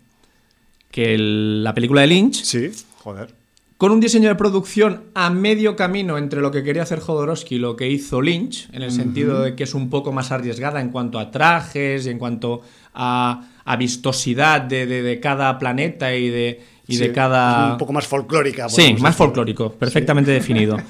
que 0.91 1.17
la 1.19 1.75
película 1.75 2.03
de 2.03 2.07
Lynch. 2.07 2.43
Sí, 2.43 2.71
joder. 2.99 3.35
Con 3.79 3.93
un 3.93 4.01
diseño 4.01 4.29
de 4.29 4.35
producción 4.35 5.05
a 5.15 5.31
medio 5.31 5.77
camino 5.77 6.19
entre 6.19 6.41
lo 6.41 6.51
que 6.51 6.65
quería 6.65 6.83
hacer 6.83 6.99
Jodorowsky 6.99 7.55
y 7.55 7.59
lo 7.59 7.77
que 7.77 7.89
hizo 7.89 8.21
Lynch, 8.21 8.69
en 8.73 8.83
el 8.83 8.91
sentido 8.91 9.43
de 9.43 9.55
que 9.55 9.63
es 9.63 9.75
un 9.75 9.89
poco 9.89 10.11
más 10.11 10.33
arriesgada 10.33 10.81
en 10.81 10.91
cuanto 10.91 11.21
a 11.21 11.31
trajes 11.31 12.07
y 12.07 12.11
en 12.11 12.19
cuanto 12.19 12.63
a, 12.95 13.45
vistosidad 13.79 14.63
de, 14.63 15.21
cada 15.23 15.57
planeta 15.61 16.13
y 16.13 16.29
de, 16.29 16.61
y 16.89 16.97
Sí, 16.97 16.99
de 16.99 17.13
cada... 17.13 17.73
Un 17.73 17.79
poco 17.79 17.93
más 17.93 18.09
folclórica. 18.09 18.69
Sí, 18.69 18.95
más 18.99 19.15
folclórico, 19.15 19.73
perfectamente 19.73 20.31
definido. 20.33 20.77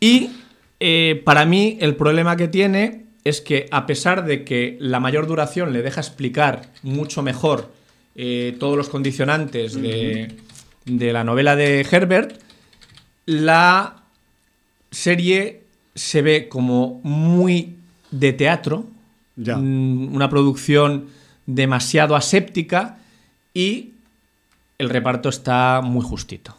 Y 0.00 0.30
eh, 0.80 1.20
para 1.24 1.44
mí 1.44 1.76
el 1.80 1.96
problema 1.96 2.36
que 2.36 2.48
tiene 2.48 3.04
es 3.24 3.40
que 3.40 3.66
a 3.70 3.86
pesar 3.86 4.24
de 4.24 4.44
que 4.44 4.76
la 4.80 5.00
mayor 5.00 5.26
duración 5.26 5.72
le 5.72 5.82
deja 5.82 6.00
explicar 6.00 6.70
mucho 6.82 7.22
mejor 7.22 7.72
eh, 8.14 8.56
todos 8.58 8.76
los 8.76 8.88
condicionantes 8.88 9.74
de, 9.74 10.36
de 10.86 11.12
la 11.12 11.24
novela 11.24 11.54
de 11.56 11.86
Herbert, 11.90 12.40
la 13.26 14.02
serie 14.90 15.62
se 15.94 16.22
ve 16.22 16.48
como 16.48 17.00
muy 17.02 17.74
de 18.10 18.32
teatro, 18.32 18.86
Ya. 19.36 19.56
mm, 19.56 20.14
una 20.14 20.28
producción 20.30 21.06
demasiado 21.46 22.16
aséptica 22.16 22.98
y 23.54 23.90
el 24.78 24.88
reparto 24.90 25.28
está 25.28 25.80
muy 25.82 26.02
justito. 26.04 26.56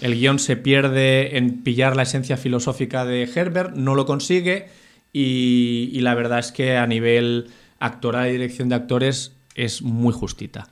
El 0.00 0.14
guion 0.14 0.38
se 0.38 0.56
pierde 0.56 1.36
en 1.38 1.62
pillar 1.62 1.96
la 1.96 2.02
esencia 2.04 2.36
filosófica 2.36 3.04
de 3.04 3.22
Herbert, 3.24 3.74
no 3.74 3.94
lo 3.94 4.06
consigue 4.06 4.66
y, 5.12 5.90
y 5.92 6.00
la 6.00 6.14
verdad 6.14 6.38
es 6.38 6.52
que 6.52 6.76
a 6.76 6.86
nivel 6.86 7.48
actoral 7.80 8.28
y 8.28 8.32
dirección 8.32 8.68
de 8.68 8.76
actores 8.76 9.32
es 9.54 9.82
muy 9.82 10.12
justita. 10.12 10.68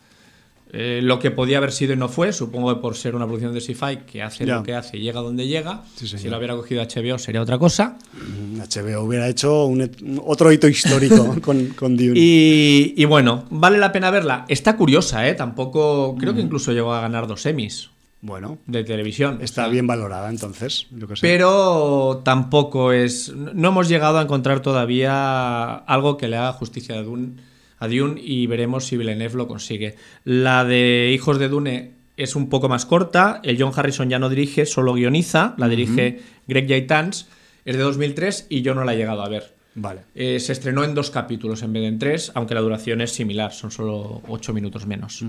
Eh, 0.73 1.01
lo 1.03 1.21
que 1.21 1.31
podía 1.31 1.59
haber 1.59 1.71
sido 1.73 1.93
y 1.95 1.97
no 1.97 2.09
fue, 2.09 2.33
supongo 2.33 2.75
que 2.75 2.81
por 2.81 2.97
ser 2.97 3.15
una 3.15 3.25
producción 3.25 3.55
de 3.55 3.61
sci-fi 3.61 3.99
que 4.07 4.23
hace 4.23 4.45
Ya. 4.45 4.57
lo 4.57 4.63
que 4.65 4.75
hace 4.75 4.97
y 4.97 5.01
llega 5.01 5.21
donde 5.21 5.47
llega, 5.47 5.85
Sí, 5.95 6.07
si 6.09 6.29
lo 6.29 6.37
hubiera 6.39 6.55
cogido 6.57 6.83
HBO 6.83 7.19
sería 7.19 7.41
otra 7.41 7.57
cosa. 7.59 7.97
Mm, 8.13 8.59
HBO 8.61 9.03
hubiera 9.05 9.29
hecho 9.29 9.65
un 9.67 9.89
otro 10.25 10.53
hito 10.53 10.67
histórico 10.69 11.37
con, 11.41 11.67
con 11.69 11.97
Dune. 11.97 12.13
Y, 12.19 12.95
y 12.97 13.05
bueno, 13.07 13.45
vale 13.51 13.79
la 13.79 13.93
pena 13.93 14.11
verla. 14.11 14.45
Está 14.49 14.77
curiosa, 14.77 15.27
¿eh? 15.29 15.35
Tampoco. 15.35 16.17
Creo 16.19 16.35
que 16.35 16.41
incluso 16.41 16.73
llegó 16.73 16.93
a 16.93 17.01
ganar 17.01 17.27
dos 17.29 17.47
Emmys 17.47 17.91
Bueno, 18.21 18.59
de 18.67 18.83
televisión. 18.83 19.39
está 19.43 19.63
O 19.63 19.65
sea, 19.65 19.73
bien 19.73 19.87
valorada 19.87 20.31
entonces. 20.31 20.87
Yo 20.91 21.07
que 21.07 21.17
sé. 21.17 21.21
Pero 21.23 22.23
tampoco 22.25 22.93
es. 22.93 23.33
No 23.35 23.69
hemos 23.69 23.89
llegado 23.89 24.19
a 24.19 24.23
encontrar 24.23 24.61
todavía 24.61 25.75
algo 25.75 26.17
que 26.17 26.29
le 26.29 26.37
haga 26.37 26.53
justicia 26.53 26.97
a 26.97 27.03
Dune, 27.03 27.37
a 27.79 27.89
Dune 27.89 28.21
y 28.21 28.47
veremos 28.47 28.87
si 28.87 28.97
Villeneuve 28.97 29.37
lo 29.37 29.49
consigue. 29.49 29.97
La 30.25 30.65
de 30.65 31.13
Hijos 31.15 31.39
de 31.39 31.49
Dune 31.49 31.93
es 32.17 32.35
un 32.35 32.49
poco 32.49 32.69
más 32.69 32.87
corta. 32.87 33.41
El 33.45 33.61
John 33.61 33.73
Harrison 33.77 34.09
ya 34.09 34.19
no 34.19 34.29
dirige, 34.29 34.67
solo 34.67 34.95
guioniza. 34.95 35.55
La 35.59 35.69
dirige 35.69 36.21
Greg 36.49 36.67
Yaitans. 36.67 37.29
Es 37.65 37.77
de 37.77 37.83
2003 37.83 38.47
y 38.49 38.63
yo 38.63 38.75
no 38.75 38.85
la 38.85 38.95
he 38.95 38.97
llegado 38.97 39.23
a 39.23 39.29
ver. 39.29 39.55
Vale. 39.75 40.01
Eh, 40.15 40.41
se 40.41 40.53
estrenó 40.53 40.85
en 40.85 40.95
dos 40.95 41.11
capítulos 41.11 41.63
en 41.63 41.73
vez 41.75 41.83
de 41.83 41.89
en 41.89 41.99
tres, 41.99 42.33
aunque 42.35 42.55
la 42.55 42.63
duración 42.63 43.03
es 43.03 43.13
similar, 43.13 43.53
son 43.53 43.71
solo 43.71 44.23
ocho 44.27 44.55
minutos 44.55 44.87
menos. 44.87 45.23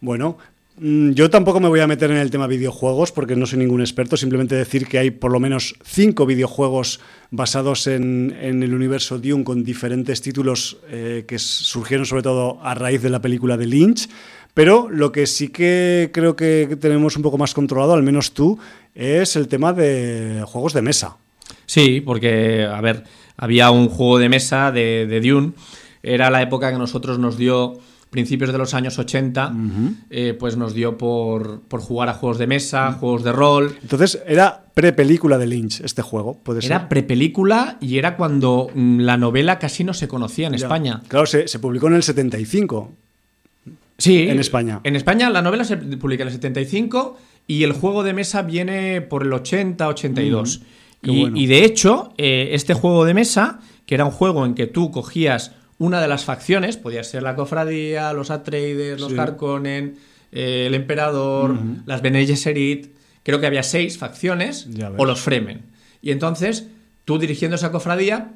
Bueno, 0.00 0.38
yo 0.76 1.30
tampoco 1.30 1.60
me 1.60 1.68
voy 1.68 1.80
a 1.80 1.86
meter 1.86 2.10
en 2.10 2.16
el 2.16 2.30
tema 2.30 2.46
videojuegos 2.46 3.12
porque 3.12 3.36
no 3.36 3.46
soy 3.46 3.60
ningún 3.60 3.80
experto, 3.80 4.16
simplemente 4.16 4.56
decir 4.56 4.86
que 4.86 4.98
hay 4.98 5.10
por 5.10 5.30
lo 5.30 5.38
menos 5.38 5.76
cinco 5.84 6.26
videojuegos 6.26 7.00
basados 7.30 7.86
en, 7.86 8.36
en 8.40 8.62
el 8.62 8.74
universo 8.74 9.18
Dune 9.18 9.44
con 9.44 9.62
diferentes 9.62 10.20
títulos 10.20 10.78
eh, 10.88 11.24
que 11.28 11.38
surgieron 11.38 12.06
sobre 12.06 12.22
todo 12.22 12.58
a 12.62 12.74
raíz 12.74 13.02
de 13.02 13.10
la 13.10 13.22
película 13.22 13.56
de 13.56 13.66
Lynch. 13.66 14.08
Pero 14.52 14.88
lo 14.88 15.10
que 15.10 15.26
sí 15.26 15.48
que 15.48 16.10
creo 16.12 16.36
que 16.36 16.76
tenemos 16.80 17.16
un 17.16 17.22
poco 17.22 17.38
más 17.38 17.54
controlado, 17.54 17.94
al 17.94 18.04
menos 18.04 18.32
tú, 18.32 18.58
es 18.94 19.34
el 19.36 19.48
tema 19.48 19.72
de 19.72 20.44
juegos 20.46 20.72
de 20.72 20.82
mesa. 20.82 21.16
Sí, 21.66 22.00
porque, 22.00 22.64
a 22.64 22.80
ver, 22.80 23.04
había 23.36 23.70
un 23.70 23.88
juego 23.88 24.18
de 24.18 24.28
mesa 24.28 24.70
de, 24.70 25.06
de 25.06 25.20
Dune, 25.20 25.52
era 26.02 26.30
la 26.30 26.42
época 26.42 26.70
que 26.70 26.78
nosotros 26.78 27.18
nos 27.18 27.36
dio, 27.36 27.78
principios 28.14 28.52
de 28.52 28.58
los 28.58 28.72
años 28.74 28.96
80, 28.96 29.52
eh, 30.08 30.36
pues 30.38 30.56
nos 30.56 30.72
dio 30.72 30.96
por, 30.96 31.62
por 31.62 31.80
jugar 31.80 32.08
a 32.08 32.14
juegos 32.14 32.38
de 32.38 32.46
mesa, 32.46 32.92
juegos 32.92 33.24
de 33.24 33.32
rol. 33.32 33.76
Entonces, 33.82 34.22
era 34.24 34.66
pre-película 34.72 35.36
de 35.36 35.48
Lynch 35.48 35.80
este 35.80 36.00
juego, 36.02 36.38
puede 36.44 36.62
ser. 36.62 36.70
Era 36.70 36.88
prepelícula 36.88 37.76
y 37.80 37.98
era 37.98 38.16
cuando 38.16 38.70
mm, 38.72 39.00
la 39.00 39.16
novela 39.16 39.58
casi 39.58 39.82
no 39.82 39.92
se 39.94 40.06
conocía 40.06 40.46
en 40.46 40.52
Ya. 40.52 40.58
España. 40.58 41.02
Claro, 41.08 41.26
se, 41.26 41.48
se 41.48 41.58
publicó 41.58 41.88
en 41.88 41.94
el 41.94 42.04
75. 42.04 42.92
Sí. 43.98 44.28
En 44.28 44.38
España. 44.38 44.80
En 44.84 44.94
España 44.94 45.28
la 45.30 45.42
novela 45.42 45.64
se 45.64 45.76
publica 45.76 46.22
en 46.22 46.28
el 46.28 46.34
75 46.34 47.18
y 47.48 47.64
el 47.64 47.72
juego 47.72 48.04
de 48.04 48.12
mesa 48.12 48.42
viene 48.42 49.00
por 49.00 49.22
el 49.24 49.32
80, 49.32 49.88
82. 49.88 50.62
qué 51.02 51.10
y, 51.10 51.20
bueno. 51.20 51.36
y 51.36 51.46
de 51.46 51.64
hecho, 51.64 52.12
eh, 52.16 52.50
este 52.52 52.74
juego 52.74 53.04
de 53.04 53.14
mesa, 53.14 53.58
que 53.86 53.96
era 53.96 54.04
un 54.04 54.12
juego 54.12 54.46
en 54.46 54.54
que 54.54 54.66
tú 54.66 54.90
cogías 54.90 55.52
una 55.78 56.00
de 56.00 56.08
las 56.08 56.24
facciones, 56.24 56.76
podía 56.76 57.02
ser 57.04 57.22
la 57.22 57.34
cofradía, 57.34 58.12
los 58.12 58.30
Atreides, 58.30 59.00
los 59.00 59.12
Sí. 59.12 59.18
Harkonnen, 59.18 59.96
eh, 60.32 60.64
el 60.66 60.74
emperador, 60.74 61.56
las 61.86 62.02
Bene 62.02 62.26
Gesserit, 62.26 62.94
creo 63.22 63.40
que 63.40 63.46
había 63.46 63.62
seis 63.62 63.98
facciones, 63.98 64.68
o 64.96 65.04
los 65.04 65.20
Fremen. 65.20 65.62
Y 66.02 66.10
entonces, 66.10 66.66
tú 67.04 67.18
dirigiendo 67.18 67.56
esa 67.56 67.72
cofradía, 67.72 68.32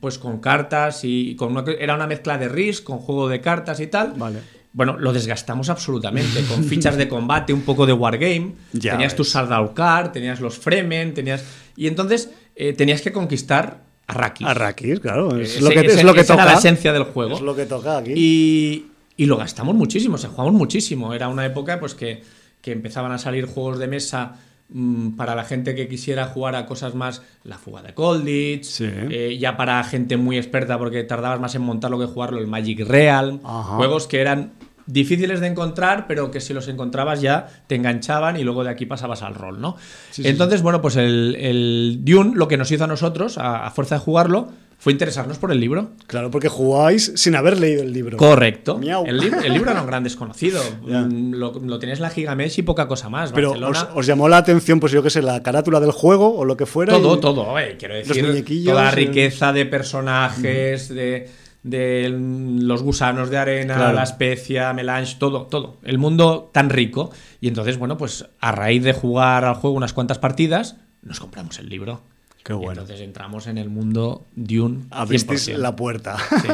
pues 0.00 0.18
con 0.18 0.40
cartas 0.40 1.00
y 1.02 1.34
con 1.36 1.52
una, 1.56 1.64
era 1.78 1.94
una 1.94 2.06
mezcla 2.06 2.38
de 2.38 2.48
Risk, 2.48 2.84
con 2.84 2.98
juego 2.98 3.28
de 3.28 3.40
cartas 3.40 3.80
y 3.80 3.86
tal. 3.88 4.14
Vale. 4.16 4.38
Bueno, 4.72 4.96
lo 4.98 5.12
desgastamos 5.12 5.68
absolutamente, 5.68 6.42
con 6.44 6.64
fichas 6.68 6.96
de 6.96 7.08
combate, 7.08 7.52
un 7.52 7.62
poco 7.62 7.84
de 7.84 7.92
wargame. 7.92 8.54
Ya 8.72 8.92
tenías 8.92 9.14
tu. 9.14 9.24
Sardaukar, 9.24 10.12
tenías 10.12 10.40
los 10.40 10.58
Fremen, 10.58 11.12
tenías. 11.12 11.44
Y 11.76 11.88
entonces 11.88 12.30
eh, 12.56 12.72
tenías 12.72 13.02
que 13.02 13.12
conquistar 13.12 13.81
Arrakis. 14.06 14.46
Arrakis, 14.46 15.00
claro. 15.00 15.36
Es 15.38 15.56
Ese- 15.56 15.60
lo 15.62 15.70
que, 15.70 15.80
es 15.86 16.04
lo 16.04 16.14
que 16.14 16.20
esa 16.20 16.34
toca. 16.34 16.42
era 16.44 16.52
la 16.52 16.58
esencia 16.58 16.92
del 16.92 17.04
juego. 17.04 17.34
Es 17.34 17.40
lo 17.40 17.54
que 17.56 17.66
toca 17.66 17.98
aquí. 17.98 18.12
Y, 18.14 18.86
y 19.16 19.26
lo 19.26 19.36
gastamos 19.36 19.74
muchísimo, 19.74 20.16
o 20.16 20.18
sea, 20.18 20.30
jugamos 20.30 20.54
muchísimo. 20.54 21.14
Era 21.14 21.28
una 21.28 21.46
época 21.46 21.78
pues 21.80 21.94
que, 21.94 22.22
que 22.60 22.72
empezaban 22.72 23.12
a 23.12 23.18
salir 23.18 23.46
juegos 23.46 23.78
de 23.78 23.86
mesa 23.88 24.36
mm, 24.70 25.10
para 25.16 25.34
la 25.34 25.44
gente 25.44 25.74
que 25.74 25.88
quisiera 25.88 26.26
jugar 26.26 26.56
a 26.56 26.66
cosas 26.66 26.94
más, 26.94 27.22
la 27.44 27.58
fuga 27.58 27.82
de 27.82 27.94
Colditch, 27.94 28.64
Sí. 28.64 28.86
eh, 28.88 29.38
ya 29.40 29.56
para 29.56 29.82
gente 29.84 30.16
muy 30.16 30.36
experta 30.36 30.78
porque 30.78 31.04
tardabas 31.04 31.40
más 31.40 31.54
en 31.54 31.62
montarlo 31.62 31.98
que 31.98 32.06
jugarlo, 32.06 32.38
el 32.38 32.46
Magic 32.46 32.80
Real, 32.86 33.40
Ajá. 33.44 33.76
juegos 33.76 34.06
que 34.06 34.20
eran 34.20 34.52
difíciles 34.86 35.40
de 35.40 35.46
encontrar, 35.46 36.06
pero 36.06 36.30
que 36.30 36.40
si 36.40 36.52
los 36.54 36.68
encontrabas 36.68 37.20
ya 37.20 37.48
te 37.66 37.74
enganchaban 37.76 38.36
y 38.36 38.42
luego 38.44 38.64
de 38.64 38.70
aquí 38.70 38.86
pasabas 38.86 39.22
al 39.22 39.34
rol, 39.34 39.60
¿no? 39.60 39.76
Sí, 40.10 40.22
sí, 40.22 40.28
Entonces, 40.28 40.62
bueno, 40.62 40.80
pues 40.82 40.96
el, 40.96 41.36
el 41.38 41.98
Dune 42.02 42.32
lo 42.34 42.48
que 42.48 42.56
nos 42.56 42.70
hizo 42.70 42.84
a 42.84 42.88
nosotros, 42.88 43.38
a, 43.38 43.66
a 43.66 43.70
fuerza 43.70 43.96
de 43.96 44.00
jugarlo, 44.00 44.48
fue 44.78 44.90
interesarnos 44.92 45.38
por 45.38 45.52
el 45.52 45.60
libro. 45.60 45.90
Claro, 46.08 46.32
porque 46.32 46.48
jugáis 46.48 47.12
sin 47.14 47.36
haber 47.36 47.60
leído 47.60 47.82
el 47.84 47.92
libro. 47.92 48.16
Correcto. 48.16 48.80
El, 48.82 49.20
lib- 49.20 49.44
el 49.44 49.52
libro 49.52 49.70
era 49.70 49.80
un 49.80 49.86
gran 49.86 50.02
desconocido. 50.02 50.60
Mm, 50.82 51.34
Lo, 51.34 51.52
lo 51.52 51.78
tenías 51.78 51.98
en 52.00 52.02
la 52.02 52.10
Gigamesh 52.10 52.58
y 52.58 52.62
poca 52.62 52.88
cosa 52.88 53.08
más. 53.08 53.30
Pero 53.30 53.52
os, 53.94 54.04
llamó 54.06 54.28
la 54.28 54.38
atención, 54.38 54.80
pues 54.80 54.90
yo 54.90 55.00
qué 55.00 55.10
sé, 55.10 55.22
la 55.22 55.40
carátula 55.40 55.78
del 55.78 55.92
juego 55.92 56.34
o 56.36 56.44
lo 56.44 56.56
que 56.56 56.66
fuera. 56.66 56.94
todo, 56.94 57.16
y- 57.16 57.20
todo. 57.20 57.58
eh, 57.60 57.76
quiero 57.78 57.94
decir, 57.94 58.44
toda 58.64 58.82
la 58.82 58.88
eh. 58.88 58.94
riqueza 58.96 59.52
de 59.52 59.66
personajes, 59.66 60.88
de, 60.88 61.28
de 61.62 62.08
los 62.12 62.82
gusanos 62.82 63.30
de 63.30 63.38
arena, 63.38 63.74
Claro. 63.76 63.92
la 63.94 64.02
especia, 64.02 64.72
melange, 64.72 65.16
todo, 65.18 65.42
todo. 65.46 65.76
El 65.84 65.98
mundo 65.98 66.50
tan 66.52 66.70
rico. 66.70 67.10
Y 67.40 67.48
entonces, 67.48 67.78
bueno, 67.78 67.96
pues 67.96 68.26
a 68.40 68.52
raíz 68.52 68.82
de 68.82 68.92
jugar 68.92 69.44
al 69.44 69.54
juego 69.54 69.76
unas 69.76 69.92
cuantas 69.92 70.18
partidas, 70.18 70.76
nos 71.02 71.20
compramos 71.20 71.58
el 71.58 71.68
libro. 71.68 72.02
Qué 72.44 72.52
Y 72.54 72.56
bueno. 72.56 72.72
entonces 72.72 73.00
entramos 73.00 73.46
en 73.46 73.56
el 73.56 73.70
mundo 73.70 74.26
Dune. 74.34 74.80
Abristeis 74.90 75.46
100%. 75.48 75.58
la 75.58 75.76
puerta. 75.76 76.16
Sí, 76.18 76.48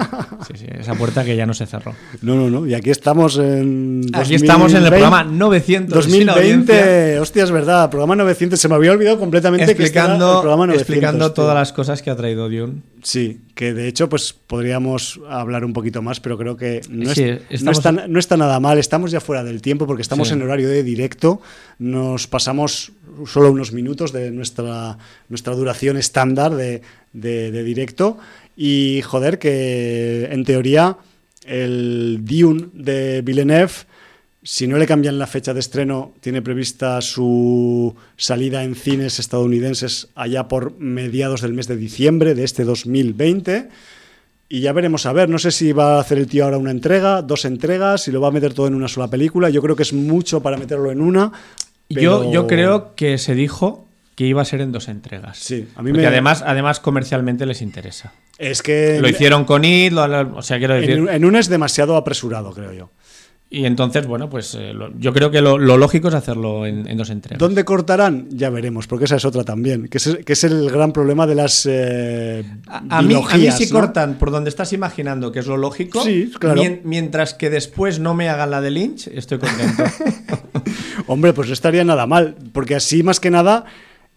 sí, 0.52 0.52
sí, 0.58 0.66
esa 0.78 0.94
puerta 0.96 1.24
que 1.24 1.34
ya 1.34 1.46
no 1.46 1.54
se 1.54 1.64
cerró. 1.64 1.94
No, 2.20 2.34
no, 2.34 2.50
no. 2.50 2.66
Y 2.66 2.74
aquí 2.74 2.90
estamos 2.90 3.38
en. 3.38 4.02
Aquí 4.12 4.34
estamos 4.34 4.72
en 4.72 4.84
el 4.84 4.90
2020. 4.90 4.90
programa 4.90 5.24
900. 5.24 6.04
sin 6.04 6.28
audiencia. 6.28 6.74
2020, 6.76 7.20
hostia, 7.20 7.44
es 7.44 7.50
verdad, 7.50 7.88
programa 7.88 8.16
900. 8.16 8.60
Se 8.60 8.68
me 8.68 8.74
había 8.74 8.92
olvidado 8.92 9.18
completamente 9.18 9.64
que 9.64 9.72
era 9.72 9.80
el 9.80 9.86
explicando, 9.86 10.40
programa 10.42 10.66
900. 10.66 10.82
explicando 10.82 11.24
tío. 11.28 11.32
todas 11.34 11.54
las 11.54 11.72
cosas 11.72 12.02
que 12.02 12.10
ha 12.10 12.16
traído 12.16 12.50
Dune. 12.50 12.82
Sí, 13.02 13.40
que 13.58 13.74
de 13.74 13.88
hecho, 13.88 14.08
pues 14.08 14.32
podríamos 14.32 15.18
hablar 15.28 15.64
un 15.64 15.72
poquito 15.72 16.00
más, 16.00 16.20
pero 16.20 16.38
creo 16.38 16.56
que 16.56 16.80
no, 16.88 17.12
Sí, 17.12 17.24
es- 17.24 17.60
no 17.64 17.72
estamos- 17.72 17.78
está, 17.78 18.06
no 18.06 18.18
está 18.20 18.36
nada 18.36 18.60
mal. 18.60 18.78
Estamos 18.78 19.10
ya 19.10 19.18
fuera 19.20 19.42
del 19.42 19.60
tiempo 19.62 19.84
porque 19.84 20.02
estamos 20.02 20.28
Sí. 20.28 20.34
en 20.34 20.42
horario 20.42 20.68
de 20.68 20.84
directo. 20.84 21.40
Nos 21.80 22.28
pasamos 22.28 22.92
solo 23.26 23.50
unos 23.50 23.72
minutos 23.72 24.12
de 24.12 24.30
nuestra, 24.30 24.96
nuestra 25.28 25.54
duración 25.56 25.96
estándar 25.96 26.54
de, 26.54 26.82
de- 27.12 27.50
de 27.50 27.64
directo. 27.64 28.16
Y 28.56 29.02
joder, 29.04 29.40
que 29.40 30.28
en 30.30 30.44
teoría 30.44 30.96
el 31.44 32.20
Dune 32.22 32.68
de 32.74 33.22
Villeneuve, 33.22 33.72
si 34.50 34.66
no 34.66 34.78
le 34.78 34.86
cambian 34.86 35.18
la 35.18 35.26
fecha 35.26 35.52
de 35.52 35.60
estreno, 35.60 36.12
tiene 36.22 36.40
prevista 36.40 37.02
su 37.02 37.94
salida 38.16 38.64
en 38.64 38.76
cines 38.76 39.18
estadounidenses 39.18 40.08
allá 40.14 40.48
por 40.48 40.78
mediados 40.78 41.42
del 41.42 41.52
mes 41.52 41.68
de 41.68 41.76
diciembre 41.76 42.34
de 42.34 42.44
este 42.44 42.64
2020. 42.64 43.68
Y 44.48 44.60
ya 44.60 44.72
veremos 44.72 45.04
a 45.04 45.12
ver, 45.12 45.28
no 45.28 45.38
sé 45.38 45.50
si 45.50 45.72
va 45.72 45.96
a 45.96 46.00
hacer 46.00 46.16
el 46.16 46.28
tío 46.28 46.44
ahora 46.46 46.56
una 46.56 46.70
entrega, 46.70 47.20
dos 47.20 47.44
entregas, 47.44 48.04
si 48.04 48.10
lo 48.10 48.22
va 48.22 48.28
a 48.28 48.30
meter 48.30 48.54
todo 48.54 48.66
en 48.68 48.74
una 48.74 48.88
sola 48.88 49.08
película. 49.08 49.50
Yo 49.50 49.60
creo 49.60 49.76
que 49.76 49.82
es 49.82 49.92
mucho 49.92 50.42
para 50.42 50.56
meterlo 50.56 50.90
en 50.90 51.02
una. 51.02 51.30
Yo, 51.90 52.20
pero- 52.20 52.32
yo 52.32 52.46
creo 52.46 52.94
que 52.94 53.18
se 53.18 53.34
dijo 53.34 53.86
que 54.14 54.24
iba 54.24 54.40
a 54.40 54.46
ser 54.46 54.62
en 54.62 54.72
dos 54.72 54.88
entregas. 54.88 55.36
Sí, 55.36 55.68
a 55.76 55.82
mí 55.82 55.90
Porque 55.90 56.00
me- 56.04 56.08
además, 56.08 56.42
además 56.46 56.80
comercialmente 56.80 57.44
les 57.44 57.60
interesa. 57.60 58.14
Es 58.38 58.62
que 58.62 58.98
Lo 58.98 59.08
hicieron 59.10 59.44
con 59.44 59.66
It, 59.66 59.92
o 59.92 60.40
sea, 60.40 60.56
quiero 60.56 60.72
decir... 60.72 60.92
en, 60.92 61.08
en 61.10 61.24
una 61.26 61.38
es 61.38 61.48
demasiado 61.50 61.96
apresurado, 61.96 62.52
creo 62.52 62.72
yo. 62.72 62.90
Y 63.50 63.64
entonces, 63.64 64.06
bueno, 64.06 64.28
pues 64.28 64.54
eh, 64.56 64.74
lo- 64.74 64.92
yo 64.98 65.10
creo 65.14 65.30
que 65.30 65.40
lo, 65.40 65.56
lo 65.56 65.78
lógico 65.78 66.08
es 66.08 66.14
hacerlo 66.14 66.66
en, 66.66 66.86
en 66.86 66.98
dos 66.98 67.08
entregas. 67.08 67.38
¿Dónde 67.38 67.64
cortarán? 67.64 68.26
Ya 68.30 68.50
veremos, 68.50 68.86
porque 68.86 69.06
esa 69.06 69.16
es 69.16 69.24
otra 69.24 69.42
también, 69.42 69.88
que 69.88 69.96
es, 69.96 70.18
que 70.26 70.34
es 70.34 70.44
el 70.44 70.68
gran 70.70 70.92
problema 70.92 71.26
de 71.26 71.34
las 71.34 71.64
eh, 71.64 72.44
A, 72.66 72.98
a 72.98 73.02
mí, 73.02 73.14
a 73.14 73.36
mí 73.38 73.48
¿no? 73.48 73.70
cortan 73.80 74.18
por 74.18 74.30
donde 74.30 74.50
estás 74.50 74.74
imaginando, 74.74 75.32
que 75.32 75.38
es 75.38 75.46
lo 75.46 75.56
lógico, 75.56 76.02
Sí, 76.02 76.30
claro. 76.38 76.60
mien- 76.60 76.82
mientras 76.84 77.32
que 77.32 77.48
después 77.48 77.98
no 78.00 78.12
me 78.12 78.28
hagan 78.28 78.50
la 78.50 78.60
de 78.60 78.70
Lynch, 78.70 79.06
estoy 79.08 79.38
contento. 79.38 79.82
Hombre, 81.06 81.32
pues 81.32 81.48
no 81.48 81.54
estaría 81.54 81.84
nada 81.84 82.06
mal, 82.06 82.36
porque 82.52 82.74
así 82.74 83.02
más 83.02 83.18
que 83.18 83.30
nada, 83.30 83.64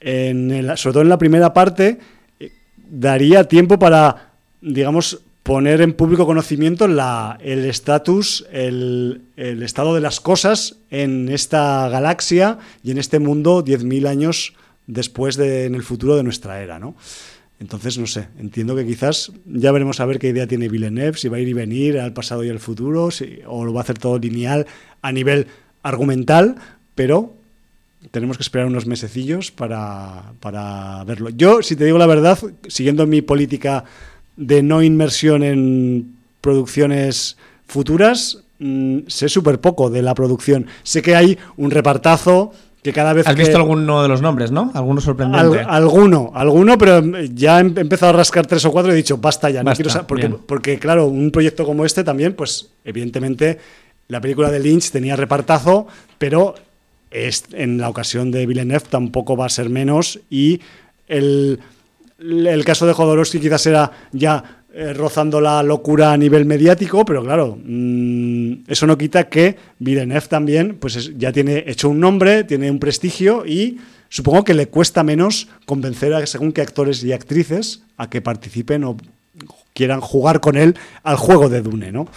en 0.02 0.52
el- 0.52 0.78
sobre 0.78 0.94
todo 0.94 1.04
en 1.04 1.10
la 1.10 1.18
primera 1.18 1.54
parte, 1.54 2.00
eh, 2.40 2.52
daría 2.90 3.46
tiempo 3.46 3.80
para, 3.80 4.32
digamos, 4.62 5.22
poner 5.44 5.82
en 5.82 5.94
público 5.94 6.26
conocimiento 6.26 6.88
la, 6.88 7.38
el 7.42 7.66
estatus, 7.66 8.46
el, 8.52 9.22
el 9.38 9.64
estado 9.64 9.96
de 9.96 10.02
las 10.02 10.20
cosas 10.20 10.78
en 10.90 11.30
esta 11.30 11.90
galaxia 11.90 12.60
y 12.84 12.92
en 12.92 12.98
este 12.98 13.20
mundo 13.20 13.64
10.000 13.64 14.08
años 14.08 14.54
después 14.88 15.38
de, 15.38 15.66
en 15.66 15.76
el 15.76 15.84
futuro 15.84 16.16
de 16.16 16.24
nuestra 16.24 16.62
era, 16.62 16.80
¿no? 16.80 16.96
Entonces, 17.60 18.00
no 18.00 18.08
sé, 18.08 18.28
entiendo 18.40 18.76
que 18.76 18.86
quizás 18.88 19.32
ya 19.46 19.72
veremos 19.72 20.00
a 20.00 20.06
ver 20.06 20.18
qué 20.18 20.30
idea 20.30 20.48
tiene 20.48 20.68
Villeneuve, 20.68 21.18
si 21.18 21.30
va 21.30 21.38
a 21.38 21.40
ir 21.40 21.48
y 21.48 21.54
venir 21.54 22.00
al 22.00 22.12
pasado 22.12 22.44
y 22.44 22.50
al 22.50 22.60
futuro, 22.60 23.10
o 23.46 23.66
lo 23.66 23.74
va 23.74 23.82
a 23.82 23.84
hacer 23.84 24.00
todo 24.00 24.18
lineal 24.18 24.66
a 25.04 25.12
nivel 25.12 25.46
argumental, 25.84 26.56
pero 26.96 27.36
tenemos 28.10 28.38
que 28.38 28.42
esperar 28.42 28.66
unos 28.66 28.88
mesecillos 28.88 29.52
para, 29.52 30.34
para 30.40 31.04
verlo. 31.04 31.30
Yo, 31.30 31.62
si 31.62 31.76
te 31.76 31.86
digo 31.86 32.00
la 32.00 32.08
verdad, 32.08 32.40
siguiendo 32.68 33.06
mi 33.06 33.22
política 33.22 33.84
de 34.38 34.64
no 34.64 34.82
inmersión 34.84 35.44
en 35.44 36.16
producciones 36.42 37.38
futuras, 37.68 38.40
mm, 38.60 39.00
sé 39.08 39.30
súper 39.30 39.60
poco 39.60 39.90
de 39.90 40.02
la 40.02 40.14
producción. 40.16 40.68
Sé 40.84 41.02
que 41.02 41.16
hay 41.16 41.38
un 41.58 41.72
repartazo 41.72 42.52
que 42.84 42.94
cada 42.94 43.14
vez 43.14 43.28
¿Has 43.28 43.36
que... 43.36 43.44
visto 43.44 43.58
alguno 43.58 44.02
de 44.02 44.08
los 44.08 44.22
nombres, 44.24 44.52
no? 44.52 44.72
Alguno 44.74 45.02
sorprendente. 45.02 45.60
Al- 45.60 45.70
alguno, 45.70 46.32
alguno, 46.34 46.78
pero 46.80 47.02
ya 47.34 47.60
he 47.60 47.62
empezado 47.62 48.10
a 48.10 48.14
rascar 48.18 48.48
tres 48.48 48.66
o 48.66 48.72
cuatro 48.72 48.92
y 48.92 48.94
he 48.94 48.98
dicho, 48.98 49.18
basta 49.18 49.50
ya, 49.52 49.64
no 49.64 49.72
quiero 49.74 50.08
porque, 50.08 50.30
porque, 50.30 50.80
claro, 50.80 51.06
un 51.06 51.30
proyecto 51.32 51.64
como 51.66 51.86
este 51.86 52.04
también, 52.04 52.34
pues 52.34 52.70
evidentemente 52.84 53.60
la 54.08 54.20
película 54.20 54.50
de 54.50 54.60
Lynch 54.60 54.90
tenía 54.90 55.16
repartazo, 55.16 55.86
pero 56.18 56.56
es- 57.12 57.46
en 57.54 57.78
la 57.78 57.88
ocasión 57.88 58.32
de 58.32 58.48
Villeneuve 58.48 58.86
tampoco 58.90 59.38
va 59.38 59.46
a 59.46 59.50
ser 59.50 59.70
menos 59.70 60.20
y 60.32 60.60
el, 61.08 61.60
el 62.22 62.64
caso 62.66 62.86
de 62.86 62.94
Jodorowsky 62.94 63.40
quizás 63.40 63.66
era 63.66 63.92
ya 64.12 64.64
eh, 64.74 64.94
rozando 64.94 65.42
la 65.42 65.62
locura 65.64 66.14
a 66.14 66.18
nivel 66.18 66.46
mediático, 66.46 67.04
pero 67.04 67.22
claro, 67.24 67.58
mm, 67.62 68.54
eso 68.68 68.88
no 68.88 68.98
quita 68.98 69.28
que 69.28 69.58
Villeneuve 69.80 70.28
también 70.28 70.78
pues 70.80 70.96
es- 70.96 71.18
ya 71.18 71.32
tiene 71.34 71.66
hecho 71.68 71.90
un 71.90 72.00
nombre, 72.00 72.46
tiene 72.46 72.72
un 72.72 72.80
prestigio 72.80 73.46
y 73.46 73.80
supongo 74.08 74.44
que 74.46 74.54
le 74.54 74.68
cuesta 74.68 75.04
menos 75.04 75.50
convencer 75.66 76.14
a 76.14 76.26
según 76.26 76.54
qué 76.54 76.62
actores 76.62 77.04
y 77.04 77.12
actrices 77.12 77.84
a 77.98 78.10
que 78.10 78.22
participen 78.22 78.86
o 78.86 78.96
quieran 79.74 80.00
jugar 80.00 80.40
con 80.40 80.56
él 80.56 80.76
al 81.04 81.18
juego 81.18 81.50
de 81.50 81.62
Dune, 81.62 81.92
¿no? 81.92 82.08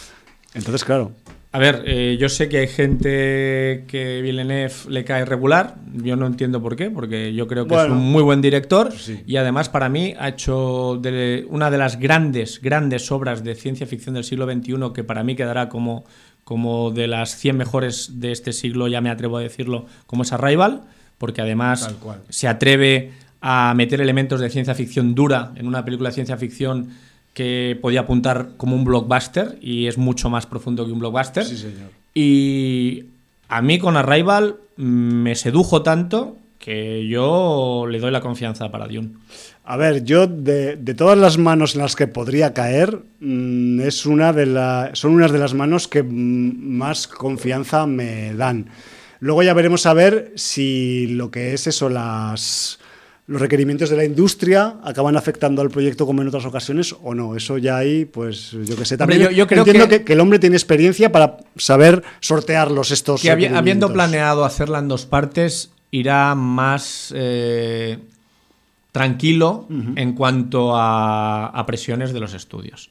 Entonces, 0.55 0.85
claro, 0.85 1.10
A 1.55 1.59
ver, 1.60 1.85
eh, 1.86 2.16
yo 2.18 2.28
sé 2.28 2.48
que 2.48 2.59
hay 2.59 2.66
gente 2.66 3.85
que 3.86 4.20
Villeneuve 4.22 4.72
le 4.89 5.05
cae 5.05 5.24
regular. 5.24 5.76
Yo 5.94 6.16
no 6.16 6.26
entiendo 6.26 6.60
por 6.60 6.74
qué, 6.74 6.90
porque 6.90 7.32
yo 7.32 7.47
creo 7.47 7.64
que 7.68 7.74
Bueno. 7.74 7.94
es 7.94 8.01
un 8.01 8.10
muy 8.10 8.24
buen 8.24 8.40
director. 8.43 8.90
Sí. 8.93 9.20
Y 9.24 9.36
además, 9.36 9.68
para 9.68 9.89
mí, 9.89 10.14
ha 10.18 10.31
hecho 10.31 10.98
de- 11.01 11.47
una 11.48 11.70
de 11.70 11.78
las 11.78 12.01
grandes, 12.01 12.60
grandes 12.60 13.12
obras 13.12 13.44
de 13.44 13.55
ciencia 13.55 13.86
ficción 13.86 14.16
del 14.16 14.24
siglo 14.24 14.47
XXI, 14.47 14.93
que 14.93 15.05
para 15.05 15.22
mí 15.22 15.36
quedará 15.36 15.68
como, 15.68 16.05
como 16.43 16.90
de 16.90 17.06
las 17.06 17.36
100 17.36 17.56
mejores 17.56 18.18
de 18.20 18.32
este 18.32 18.52
siglo, 18.52 18.89
ya 18.89 19.01
me 19.01 19.10
atrevo 19.10 19.36
a 19.36 19.40
decirlo, 19.40 19.86
como 20.09 20.24
es 20.24 20.32
Arrival, 20.32 20.82
porque 21.18 21.40
además 21.40 21.89
se 22.31 22.48
atreve 22.48 23.12
a 23.40 23.72
meter 23.76 24.01
elementos 24.01 24.40
de 24.40 24.51
ciencia 24.51 24.74
ficción 24.74 25.14
dura 25.14 25.52
en 25.55 25.68
una 25.68 25.85
película 25.85 26.09
de 26.09 26.14
ciencia 26.14 26.36
ficción 26.36 26.89
que 27.35 27.78
podía 27.82 28.01
apuntar 28.01 28.51
como 28.56 28.77
un 28.77 28.85
blockbuster 28.85 29.59
y 29.61 29.89
es 29.89 29.98
mucho 29.98 30.31
más 30.31 30.47
profundo 30.47 30.86
que 30.86 30.93
un 30.93 31.01
blockbuster. 31.01 31.44
Sí, 31.44 31.56
señor. 31.56 31.90
Y 32.15 33.06
a 33.48 33.61
mí 33.61 33.78
con 33.78 33.97
Arrival 33.97 34.56
mm, 34.77 34.82
me 34.82 35.35
sedujo 35.35 35.82
tanto 35.82 36.39
que 36.59 37.06
yo 37.06 37.86
le 37.90 37.98
doy 37.98 38.11
la 38.11 38.20
confianza 38.20 38.70
para 38.70 38.86
Dune. 38.86 39.11
A 39.65 39.77
ver, 39.77 40.05
yo 40.05 40.27
de, 40.27 40.77
de 40.77 40.94
todas 40.94 41.19
las 41.19 41.36
manos 41.36 41.74
en 41.74 41.82
las 41.82 41.97
que 41.97 42.06
podría 42.06 42.55
caer, 42.55 43.01
mm, 43.20 43.81
es 43.81 44.06
una 44.06 44.32
de 44.32 44.47
la, 44.47 44.90
son 44.94 45.12
unas 45.12 45.32
de 45.32 45.39
las 45.39 45.55
manos 45.55 45.89
que 45.89 46.02
mm, 46.02 46.77
más 46.78 47.09
confianza 47.09 47.86
me 47.86 48.32
dan. 48.35 48.70
Luego 49.20 49.43
ya 49.43 49.55
veremos 49.55 49.86
a 49.86 49.94
ver 49.94 50.32
si 50.36 51.09
lo 51.09 51.31
que 51.31 51.55
es 51.55 51.66
eso, 51.66 51.89
las, 51.89 52.78
los 53.26 53.40
requerimientos 53.40 53.88
de 53.88 53.96
la 53.96 54.05
industria 54.05 54.76
acaban 54.84 55.16
afectando 55.16 55.62
al 55.62 55.70
proyecto 55.70 56.05
como 56.05 56.20
en 56.20 56.28
otras 56.28 56.44
ocasiones 56.44 56.94
o 57.02 57.14
no. 57.14 57.36
Eso 57.36 57.56
ya 57.56 57.78
ahí, 57.78 58.05
pues 58.05 58.51
yo 58.64 58.76
que 58.76 58.84
sé. 58.84 58.98
También 58.98 59.22
yo- 59.22 59.30
yo 59.30 59.46
creo 59.46 59.60
entiendo 59.64 59.88
que- 59.88 60.01
que, 60.01 60.05
que 60.05 60.12
el 60.12 60.20
hombre 60.20 60.38
tiene 60.38 60.56
experiencia 60.56 61.10
para 61.10 61.38
saber 61.56 62.02
sortearlos 62.20 62.90
estos. 62.90 63.22
Que 63.22 63.32
habi- 63.32 63.46
habiendo 63.55 63.92
planeado 63.92 64.44
hacerla 64.44 64.78
en 64.80 64.88
dos 64.88 65.06
partes, 65.06 65.70
irá 65.90 66.34
más 66.34 67.14
eh, 67.16 67.98
tranquilo 68.92 69.66
en 69.96 70.12
cuanto 70.12 70.76
a, 70.76 71.46
a 71.46 71.66
presiones 71.66 72.12
de 72.12 72.20
los 72.20 72.34
estudios. 72.34 72.90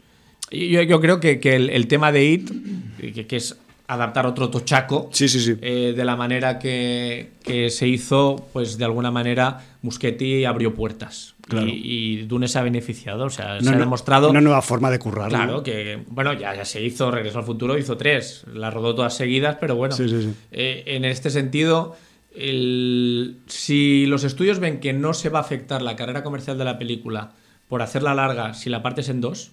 Yo, 0.52 0.82
yo 0.82 1.00
creo 1.00 1.20
que, 1.20 1.40
que 1.40 1.56
el, 1.56 1.70
el 1.70 1.88
tema 1.88 2.12
de 2.12 2.26
IT, 2.26 3.28
que 3.28 3.36
es 3.38 3.56
adaptar 3.88 4.26
otro 4.26 4.50
tochaco, 4.50 5.10
Sí, 5.12 5.28
sí, 5.28 5.40
sí. 5.40 5.56
eh, 5.62 5.94
de 5.96 6.06
la 6.06 6.16
manera 6.16 6.58
que, 6.58 7.32
que 7.44 7.70
se 7.70 7.88
hizo, 7.88 8.48
pues 8.54 8.78
de 8.78 8.86
alguna 8.86 9.12
manera 9.12 9.60
Muschetti 9.82 10.46
abrió 10.46 10.74
puertas. 10.74 11.36
Claro. 11.48 11.68
Y, 11.68 11.82
y 11.84 12.22
Dune 12.24 12.48
se 12.48 12.58
ha 12.58 12.64
beneficiado, 12.64 13.26
o 13.26 13.30
sea, 13.30 13.60
se 13.60 13.68
ha 13.70 13.78
demostrado... 13.78 14.30
Una 14.30 14.40
nueva 14.40 14.62
forma 14.62 14.90
de 14.90 15.00
currar. 15.00 15.30
¿no? 15.32 15.38
Claro, 15.38 15.64
que 15.64 16.00
bueno, 16.08 16.32
ya, 16.34 16.56
ya 16.56 16.64
se 16.64 16.82
hizo, 16.82 17.12
Regreso 17.12 17.40
al 17.40 17.44
Futuro 17.46 17.78
hizo 17.78 17.98
tres, 17.98 18.46
las 18.54 18.74
rodó 18.74 18.96
todas 18.96 19.16
seguidas, 19.18 19.58
pero 19.60 19.76
bueno, 19.76 19.94
eh, 20.00 20.84
en 20.86 21.04
este 21.04 21.30
sentido, 21.30 21.98
el- 22.34 23.36
si 23.48 24.06
los 24.06 24.24
estudios 24.24 24.60
ven 24.60 24.80
que 24.80 24.94
no 24.94 25.14
se 25.14 25.28
va 25.30 25.40
a 25.40 25.42
afectar 25.42 25.82
la 25.82 25.98
carrera 25.98 26.24
comercial 26.24 26.58
de 26.58 26.64
la 26.66 26.78
película 26.78 27.32
por 27.68 27.82
hacerla 27.82 28.14
larga 28.16 28.54
si 28.54 28.70
la 28.70 28.82
partes 28.82 29.10
en 29.10 29.20
dos, 29.20 29.52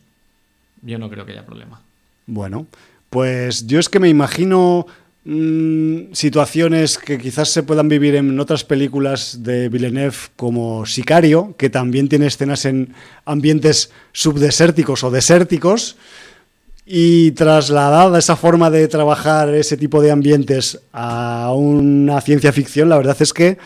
yo 0.83 0.99
no 0.99 1.11
creo 1.11 1.27
que 1.27 1.33
haya 1.33 1.45
problema. 1.45 1.81
Bueno, 2.27 2.67
pues 3.11 3.67
yo 3.67 3.81
es 3.81 3.89
que 3.89 3.99
me 3.99 4.09
imagino 4.09 4.87
mm, 5.25 6.13
situaciones 6.13 6.97
que 6.97 7.19
quizás 7.19 7.51
se 7.51 7.65
puedan 7.65 7.89
vivir 7.89 8.15
en 8.15 8.39
otras 8.39 8.65
películas 8.65 9.43
de 9.43 9.69
Villeneuve 9.69 10.17
como 10.37 10.87
Sicario, 10.87 11.55
que 11.59 11.69
también 11.69 12.09
tiene 12.09 12.27
escenas 12.27 12.65
en 12.65 12.95
ambientes 13.25 13.91
subdesérticos 14.13 15.03
o 15.05 15.11
desérticos. 15.11 15.97
Y 16.93 17.33
trasladada 17.33 18.19
esa 18.19 18.35
forma 18.35 18.69
de 18.69 18.89
trabajar 18.89 19.55
ese 19.55 19.77
tipo 19.77 20.01
de 20.01 20.11
ambientes 20.11 20.81
a 20.93 21.53
una 21.55 22.21
ciencia 22.21 22.53
ficción, 22.53 22.89
la 22.89 22.97
verdad 22.97 23.17
es 23.21 23.33
que 23.33 23.59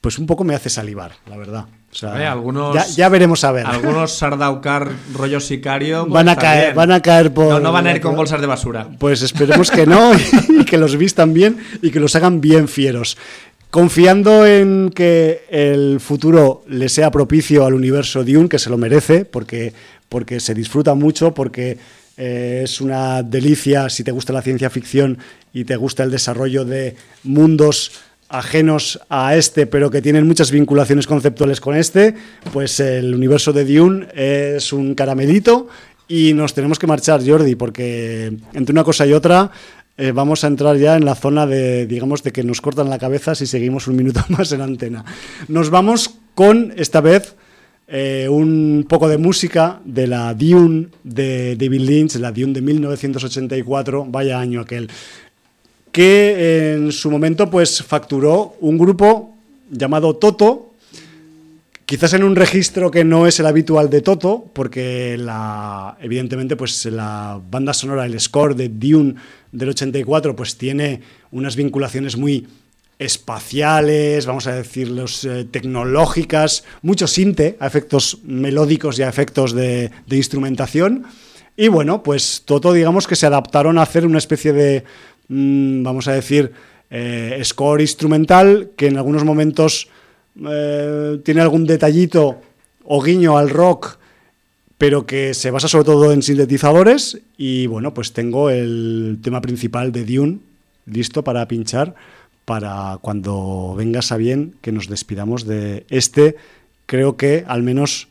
pues 0.00 0.18
un 0.18 0.26
poco 0.26 0.44
me 0.44 0.54
hace 0.54 0.68
salivar, 0.68 1.12
la 1.26 1.36
verdad. 1.36 1.64
O 1.94 1.96
sea, 1.96 2.20
Eh, 2.20 2.26
algunos- 2.26 2.74
ya, 2.74 2.84
ya 2.86 3.08
veremos 3.08 3.44
a 3.44 3.52
ver. 3.52 3.64
Algunos 3.66 4.18
Sardaukar 4.18 4.90
rollo 5.14 5.38
sicario 5.38 6.02
pues, 6.02 6.12
van 6.12 6.28
a 6.28 6.32
está 6.32 6.42
caer, 6.42 6.74
van 6.74 6.90
a 6.90 7.00
caer 7.00 7.32
por 7.32 7.46
No, 7.48 7.60
no 7.60 7.70
van 7.70 7.86
a 7.86 7.92
ir 7.92 8.00
con 8.00 8.16
bolsas 8.16 8.40
de 8.40 8.48
basura. 8.48 8.88
Pues 8.98 9.22
esperemos 9.22 9.70
que 9.70 9.86
no 9.86 10.10
y 10.60 10.64
que 10.64 10.76
los 10.76 10.96
vistan 10.96 11.32
bien 11.32 11.56
y 11.82 11.92
que 11.92 12.00
los 12.00 12.16
hagan 12.16 12.40
bien 12.40 12.66
fieros. 12.66 13.16
Confiando 13.70 14.46
en 14.46 14.90
que 14.94 15.44
el 15.50 15.98
futuro 16.00 16.64
le 16.68 16.88
sea 16.88 17.10
propicio 17.10 17.64
al 17.66 17.74
universo 17.74 18.22
Dune, 18.24 18.48
que 18.48 18.58
se 18.58 18.70
lo 18.70 18.76
merece, 18.78 19.24
porque, 19.24 19.72
porque 20.08 20.38
se 20.40 20.54
disfruta 20.54 20.94
mucho, 20.94 21.32
porque 21.34 21.78
eh, 22.16 22.60
es 22.64 22.80
una 22.80 23.22
delicia 23.24 23.88
si 23.88 24.04
te 24.04 24.12
gusta 24.12 24.32
la 24.32 24.42
ciencia 24.42 24.70
ficción 24.70 25.18
y 25.52 25.64
te 25.64 25.74
gusta 25.74 26.04
el 26.04 26.10
desarrollo 26.12 26.64
de 26.64 26.94
mundos 27.24 27.90
ajenos 28.28 29.00
a 29.08 29.36
este, 29.36 29.66
pero 29.66 29.90
que 29.90 30.02
tienen 30.02 30.26
muchas 30.26 30.50
vinculaciones 30.50 31.06
conceptuales 31.06 31.60
con 31.60 31.76
este, 31.76 32.14
pues 32.52 32.80
el 32.80 33.14
universo 33.14 33.52
de 33.52 33.64
Dune 33.64 34.06
es 34.14 34.72
un 34.72 34.94
caramelito 34.94 35.68
y 36.08 36.34
nos 36.34 36.54
tenemos 36.54 36.78
que 36.78 36.86
marchar, 36.86 37.26
Jordi, 37.26 37.54
porque 37.54 38.32
entre 38.52 38.72
una 38.72 38.84
cosa 38.84 39.06
y 39.06 39.12
otra 39.12 39.50
eh, 39.96 40.10
vamos 40.12 40.42
a 40.42 40.48
entrar 40.48 40.76
ya 40.76 40.96
en 40.96 41.04
la 41.04 41.14
zona 41.14 41.46
de, 41.46 41.86
digamos, 41.86 42.22
de 42.24 42.32
que 42.32 42.42
nos 42.42 42.60
cortan 42.60 42.90
la 42.90 42.98
cabeza 42.98 43.34
si 43.34 43.46
seguimos 43.46 43.86
un 43.86 43.96
minuto 43.96 44.20
más 44.28 44.50
en 44.52 44.60
antena. 44.60 45.04
Nos 45.48 45.70
vamos 45.70 46.18
con, 46.34 46.72
esta 46.76 47.00
vez, 47.00 47.36
eh, 47.86 48.28
un 48.28 48.86
poco 48.88 49.08
de 49.08 49.18
música 49.18 49.80
de 49.84 50.06
la 50.08 50.34
Dune 50.34 50.88
de 51.04 51.54
David 51.54 51.80
Lynch, 51.80 52.14
la 52.16 52.32
Dune 52.32 52.54
de 52.54 52.62
1984, 52.62 54.06
vaya 54.08 54.40
año 54.40 54.62
aquel, 54.62 54.90
que 55.94 56.74
en 56.74 56.92
su 56.92 57.08
momento 57.08 57.48
pues 57.48 57.82
facturó 57.82 58.56
un 58.60 58.76
grupo 58.76 59.34
llamado 59.70 60.16
Toto, 60.16 60.74
Quizás 61.86 62.14
en 62.14 62.24
un 62.24 62.34
registro 62.34 62.90
que 62.90 63.04
no 63.04 63.26
es 63.26 63.38
el 63.40 63.46
habitual 63.46 63.90
de 63.90 64.00
Toto, 64.00 64.46
porque 64.54 65.18
la, 65.18 65.98
evidentemente 66.00 66.56
pues 66.56 66.86
la 66.86 67.38
banda 67.50 67.74
sonora, 67.74 68.06
el 68.06 68.18
score 68.18 68.56
de 68.56 68.70
Dune 68.70 69.16
del 69.52 69.68
84, 69.68 70.34
pues 70.34 70.56
tiene 70.56 71.02
unas 71.30 71.56
vinculaciones 71.56 72.16
muy 72.16 72.48
espaciales, 72.98 74.24
vamos 74.24 74.46
a 74.46 74.54
decirlos, 74.54 75.26
eh, 75.26 75.44
tecnológicas, 75.44 76.64
mucho 76.80 77.06
sinte 77.06 77.58
a 77.60 77.66
efectos 77.66 78.18
melódicos 78.24 78.98
y 78.98 79.02
a 79.02 79.08
efectos 79.10 79.52
de, 79.52 79.90
de, 80.06 80.16
instrumentación. 80.16 81.04
Y 81.54 81.68
bueno, 81.68 82.02
pues 82.02 82.44
Toto 82.46 82.72
digamos 82.72 83.06
que 83.06 83.14
se 83.14 83.26
adaptaron 83.26 83.76
a 83.76 83.82
hacer 83.82 84.06
una 84.06 84.18
especie 84.18 84.54
de, 84.54 84.84
mmm, 85.28 85.82
vamos 85.82 86.08
a 86.08 86.12
decir, 86.12 86.52
eh, 86.90 87.40
score 87.44 87.82
instrumental 87.82 88.70
que 88.76 88.86
en 88.86 88.96
algunos 88.96 89.24
momentos 89.24 89.88
eh, 90.48 91.20
tiene 91.24 91.40
algún 91.40 91.66
detallito 91.66 92.40
o 92.84 93.02
guiño 93.02 93.36
al 93.38 93.50
rock, 93.50 93.98
pero 94.78 95.06
que 95.06 95.34
se 95.34 95.50
basa 95.50 95.68
sobre 95.68 95.84
todo 95.84 96.12
en 96.12 96.22
sintetizadores. 96.22 97.20
Y 97.36 97.66
bueno, 97.66 97.94
pues 97.94 98.12
tengo 98.12 98.50
el 98.50 99.18
tema 99.22 99.40
principal 99.40 99.92
de 99.92 100.04
Dune 100.04 100.38
listo 100.86 101.24
para 101.24 101.48
pinchar 101.48 101.94
para 102.44 102.98
cuando 103.00 103.74
vengas 103.76 104.12
a 104.12 104.16
bien 104.16 104.54
que 104.60 104.72
nos 104.72 104.88
despidamos 104.88 105.46
de 105.46 105.86
este, 105.88 106.36
creo 106.86 107.16
que 107.16 107.44
al 107.46 107.62
menos 107.62 108.08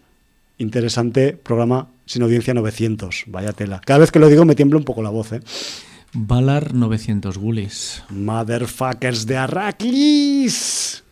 interesante 0.58 1.34
programa 1.34 1.88
sin 2.06 2.24
audiencia 2.24 2.54
900. 2.54 3.26
Vaya 3.28 3.54
tela. 3.54 3.82
Cada 3.86 4.00
vez 4.00 4.12
que 4.12 4.20
lo 4.20 4.30
digo 4.30 4.46
me 4.46 4.56
tiembla 4.56 4.78
un 4.78 4.86
poco 4.86 5.04
la 5.04 5.10
voz, 5.10 5.34
¿eh? 5.34 5.42
Valar 6.14 6.76
900 6.76 7.38
Gullis. 7.42 8.04
Motherfuckers 8.10 9.26
de 9.26 9.38
Arrakis. 9.38 11.04